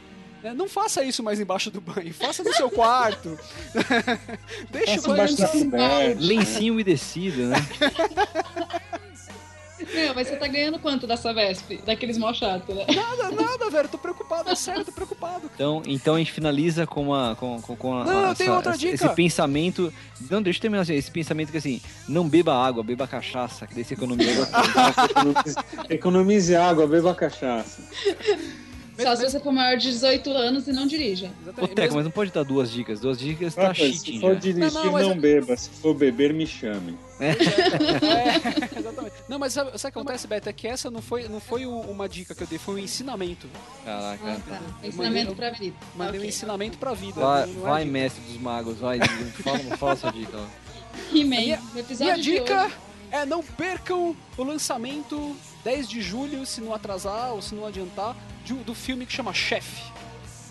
não 0.54 0.68
faça 0.68 1.02
isso 1.04 1.22
mais 1.22 1.40
embaixo 1.40 1.70
do 1.70 1.80
banho. 1.80 2.12
Faça 2.14 2.42
no 2.44 2.52
seu 2.54 2.70
quarto. 2.70 3.38
Deixa 4.70 4.96
Passa 4.96 5.00
o 5.10 5.16
banho 5.16 5.28
embaixo 5.30 5.36
da 5.36 5.48
coberta. 5.48 6.20
Lencinho 6.20 6.72
umedecido, 6.74 7.46
né? 7.46 7.56
Meu, 9.94 10.14
mas 10.14 10.26
você 10.26 10.36
tá 10.36 10.46
ganhando 10.48 10.78
quanto 10.78 11.06
da 11.06 11.16
Savesp? 11.16 11.78
Daqueles 11.84 12.16
mó 12.18 12.32
chato, 12.32 12.74
né? 12.74 12.84
Nada, 12.94 13.30
nada, 13.30 13.70
velho. 13.70 13.88
Tô 13.88 13.98
preocupado, 13.98 14.48
é 14.50 14.54
sério, 14.54 14.84
tô 14.84 14.90
preocupado. 14.92 15.50
Então, 15.54 15.82
então 15.86 16.14
a 16.14 16.18
gente 16.18 16.32
finaliza 16.32 16.86
com 16.86 17.02
uma. 17.04 17.36
Com, 17.38 17.60
com, 17.60 17.76
com 17.76 17.94
a- 17.98 18.04
Não, 18.04 18.12
eu 18.12 18.24
essa- 18.26 18.34
tenho 18.36 18.54
outra 18.54 18.72
esse- 18.72 18.80
dica. 18.80 18.94
Esse 18.94 19.08
pensamento. 19.14 19.92
Não, 20.30 20.42
deixa 20.42 20.58
eu 20.58 20.62
terminar 20.62 20.82
assim, 20.82 20.94
esse 20.94 21.10
pensamento 21.10 21.52
que 21.52 21.58
assim, 21.58 21.80
não 22.08 22.26
beba 22.28 22.54
água, 22.54 22.82
beba 22.82 23.06
cachaça, 23.06 23.66
que 23.66 23.74
daí 23.74 23.84
você 23.84 23.94
economiza. 23.94 24.48
Economize, 25.10 25.56
economize 25.90 26.56
água, 26.56 26.86
beba 26.86 27.14
cachaça. 27.14 27.82
Só 28.98 29.14
se 29.16 29.22
você 29.30 29.38
for 29.40 29.52
maior 29.52 29.76
de 29.76 29.90
18 29.90 30.30
anos 30.30 30.66
e 30.68 30.72
não 30.72 30.86
dirija. 30.86 31.26
Ô, 31.26 31.42
Exatamente. 31.42 31.74
Teco, 31.74 31.80
Mesmo- 31.82 31.96
mas 31.96 32.04
não 32.04 32.10
pode 32.10 32.30
dar 32.32 32.42
duas 32.44 32.70
dicas. 32.70 32.98
Duas 33.00 33.18
dicas 33.18 33.54
tá 33.54 33.72
cheating 33.74 33.98
se 34.14 34.20
for 34.20 34.34
já. 34.34 34.40
dirigir, 34.40 34.72
Não, 34.72 34.84
não, 34.84 34.92
não, 34.92 35.10
é- 35.12 35.14
beba. 35.14 35.56
Se 35.56 35.68
for 35.70 35.94
beber, 35.94 36.32
me 36.32 36.46
chame. 36.46 36.96
É, 37.20 38.78
exatamente. 38.78 39.14
Não, 39.28 39.38
mas 39.38 39.52
sabe, 39.52 39.70
sabe 39.78 39.90
o 39.90 39.92
que 39.92 39.98
acontece, 39.98 40.26
Beto? 40.26 40.48
É 40.48 40.52
que 40.52 40.66
essa 40.66 40.90
não 40.90 41.00
foi, 41.02 41.28
não 41.28 41.40
foi 41.40 41.66
uma 41.66 42.08
dica 42.08 42.34
que 42.34 42.42
eu 42.42 42.46
dei, 42.46 42.58
foi 42.58 42.74
um 42.76 42.78
ensinamento. 42.78 43.48
Caraca. 43.84 44.20
Ah, 44.24 44.40
tá. 44.48 44.86
Ensinamento 44.86 45.34
pra 45.34 45.50
vida. 45.50 45.76
Mandei 45.94 46.14
um 46.14 46.22
Ok. 46.22 46.28
ensinamento 46.28 46.78
pra 46.78 46.94
vida. 46.94 47.20
Vai, 47.20 47.46
não- 47.46 47.52
não 47.54 47.66
é 47.66 47.70
vai 47.70 47.84
mestre 47.84 48.22
dos 48.24 48.40
magos, 48.40 48.78
vai. 48.78 48.98
Fala, 49.42 49.58
fala 49.76 49.96
sua 49.96 50.12
dica. 50.12 50.38
He-Man, 51.12 51.36
Minha- 51.36 51.60
episódio 51.76 52.22
dica 52.22 52.70
é 53.10 53.24
não 53.26 53.42
percam 53.42 54.16
o 54.36 54.42
lançamento 54.42 55.36
10 55.64 55.88
de 55.88 56.00
julho, 56.00 56.44
se 56.46 56.60
não 56.60 56.72
atrasar 56.74 57.32
ou 57.32 57.42
se 57.42 57.54
não 57.54 57.66
adiantar, 57.66 58.16
de- 58.46 58.64
do 58.64 58.74
filme 58.74 59.04
que 59.04 59.12
chama 59.12 59.32
Chef. 59.34 59.66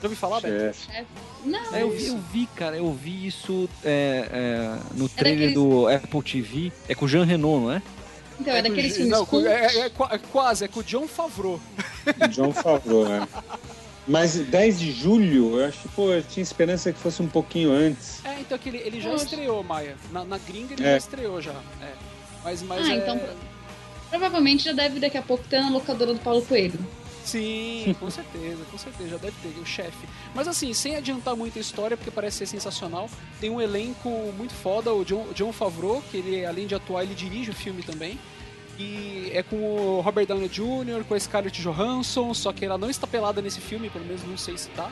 Já 0.02 0.04
ouviu 0.04 0.18
falar, 0.18 0.42
Beto? 0.42 0.78
Chefe. 0.78 1.06
Não, 1.46 1.76
É, 1.76 1.82
eu, 1.84 1.92
vi, 1.92 2.08
eu 2.08 2.18
vi, 2.32 2.48
cara, 2.56 2.76
eu 2.78 2.92
vi 2.94 3.26
isso 3.28 3.70
é, 3.84 4.28
é, 4.32 4.78
no 4.98 5.08
trailer 5.10 5.50
daqueles- 5.50 5.54
do 5.56 5.88
Apple 5.88 6.22
TV. 6.24 6.72
É 6.88 6.94
com 6.96 7.06
o 7.06 7.08
Jean 7.08 7.24
Renault, 7.26 7.64
não 7.66 7.72
é? 7.72 7.82
então 8.40 8.54
é 8.54 8.62
com 8.62 8.68
daqueles 8.70 8.94
filmes 8.96 9.12
não, 9.12 9.26
com- 9.26 9.40
é, 9.46 9.66
é- 9.66 9.80
é 9.86 9.90
qua- 9.90 10.10
é 10.12 10.18
quase, 10.18 10.66
é 10.66 10.68
com 10.68 10.82
o 10.82 10.84
John 10.84 11.08
Favreau. 11.08 11.60
John 12.32 12.52
Favreau, 12.52 13.08
né? 13.08 13.28
Mas 14.08 14.36
10 14.36 14.78
de 14.80 14.92
julho, 14.92 15.60
eu 15.60 15.66
acho 15.68 15.80
que, 15.80 15.88
pô, 15.90 16.12
eu 16.12 16.22
tinha 16.22 16.44
esperança 16.44 16.92
que 16.94 17.00
fosse 17.00 17.22
um 17.24 17.28
pouquinho 17.28 17.72
antes. 17.72 18.24
É, 18.26 18.40
então 18.42 18.58
que 18.58 18.70
ele, 18.70 18.78
ele 18.80 19.02
já 19.02 19.14
estreou, 19.16 19.64
Maia. 19.64 19.96
Na, 20.12 20.24
na 20.26 20.38
gringa 20.38 20.74
ele 20.74 20.84
É. 20.84 20.92
já 20.92 20.98
estreou 20.98 21.42
já. 21.42 21.54
É. 21.82 21.94
Mas, 22.44 22.62
mas 22.62 22.86
Ah, 22.88 22.92
é... 22.94 22.98
então- 22.98 23.20
Provavelmente 24.10 24.64
já 24.66 24.72
deve 24.74 25.00
daqui 25.00 25.18
a 25.18 25.22
pouco 25.22 25.44
ter 25.48 25.60
na 25.62 25.70
locadora 25.70 26.14
do 26.14 26.20
Paulo 26.20 26.42
Coelho. 26.44 26.80
Sim, 27.26 27.96
com 28.00 28.10
certeza, 28.10 28.64
com 28.70 28.78
certeza, 28.78 29.10
já 29.10 29.18
deve 29.18 29.36
ter, 29.42 29.60
o 29.60 29.66
chefe. 29.66 30.08
Mas 30.34 30.48
assim, 30.48 30.74
sem 30.74 30.96
adiantar 30.96 31.36
muito 31.36 31.58
a 31.58 31.62
história, 31.62 31.98
porque 31.98 32.12
parece 32.12 32.38
ser 32.38 32.46
sensacional, 32.46 33.10
tem 33.42 33.50
um 33.50 33.60
elenco 33.60 34.10
muito 34.38 34.54
foda, 34.54 34.94
o 34.94 35.04
John, 35.04 35.26
John 35.34 35.52
Favreau, 35.52 36.04
que 36.12 36.18
ele, 36.18 36.46
além 36.46 36.68
de 36.68 36.76
atuar, 36.76 37.04
ele 37.04 37.16
dirige 37.16 37.50
o 37.50 37.54
filme 37.54 37.82
também. 37.82 38.20
E 38.78 39.32
é 39.34 39.42
com 39.42 39.56
o 39.56 40.02
Robert 40.02 40.28
Downey 40.28 40.50
Jr., 40.50 41.04
com 41.08 41.16
a 41.16 41.20
Scarlett 41.20 41.62
Johansson, 41.62 42.34
só 42.34 42.54
que 42.54 42.64
ela 42.64 42.78
não 42.78 42.90
está 42.90 43.08
pelada 43.08 43.42
nesse 43.42 43.60
filme, 43.60 43.90
pelo 43.90 44.06
menos 44.06 44.24
não 44.24 44.38
sei 44.38 44.58
se 44.58 44.70
tá. 44.70 44.92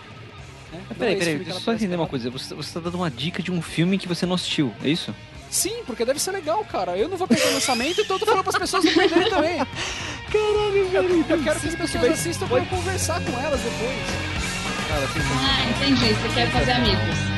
Né? 0.72 0.81
Mas 0.89 0.97
Não 0.97 1.05
é 1.05 1.10
peraí, 1.10 1.15
peraí, 1.18 1.35
deixa 1.38 1.51
eu 1.51 1.60
só 1.60 1.73
entender 1.73 1.95
uma 1.95 2.07
coisa. 2.07 2.30
Você, 2.31 2.55
você 2.55 2.73
tá 2.73 2.80
dando 2.80 2.95
uma 2.95 3.11
dica 3.11 3.43
de 3.43 3.51
um 3.51 3.61
filme 3.61 3.97
que 3.97 4.07
você 4.07 4.26
não 4.26 4.35
assistiu, 4.35 4.73
é 4.84 4.89
isso? 4.89 5.14
Sim, 5.51 5.84
porque 5.85 6.03
deve 6.03 6.19
ser 6.19 6.31
legal, 6.31 6.65
cara. 6.65 6.97
Eu 6.97 7.07
não 7.07 7.15
vou 7.15 7.27
perder 7.27 7.47
o 7.49 7.53
lançamento, 7.53 8.01
então 8.01 8.15
eu 8.15 8.19
tô 8.19 8.26
falando 8.26 8.43
pras 8.43 8.57
pessoas 8.57 8.84
não 8.84 8.93
perderem 8.93 9.30
também. 9.30 9.60
Caralho, 10.34 10.89
velho. 10.89 11.26
Eu 11.30 11.43
quero 11.43 11.60
que 11.60 11.68
as 11.68 11.76
pessoas 11.76 12.11
assistam 12.11 12.47
pra 12.47 12.57
eu 12.57 12.65
conversar 12.65 13.22
com 13.22 13.39
elas 13.39 13.61
depois. 13.61 13.97
Cara, 14.88 15.03
assim, 15.05 15.19
Ah, 15.39 15.69
entendi. 15.69 16.14
Você 16.14 16.30
quer 16.34 16.51
fazer 16.51 16.72
amigos. 16.72 17.32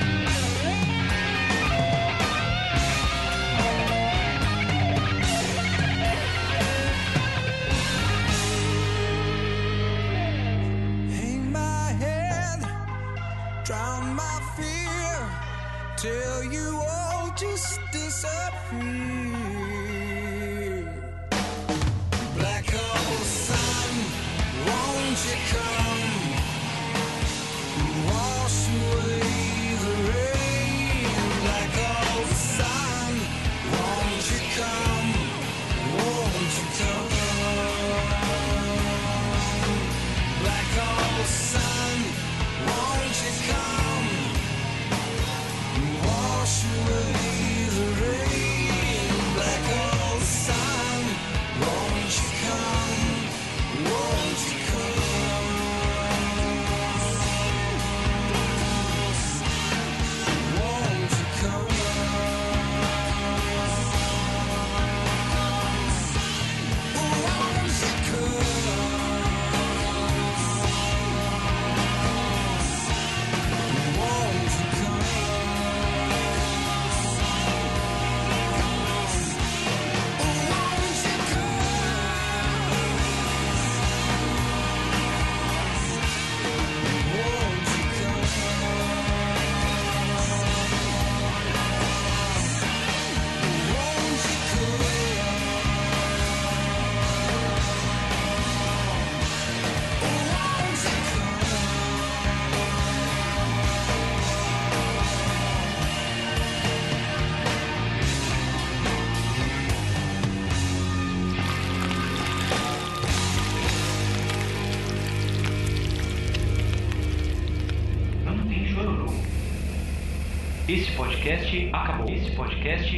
Podcast 121.26 121.70
acabou. 121.74 122.08
Esse 122.14 122.30
podcast. 122.32 122.95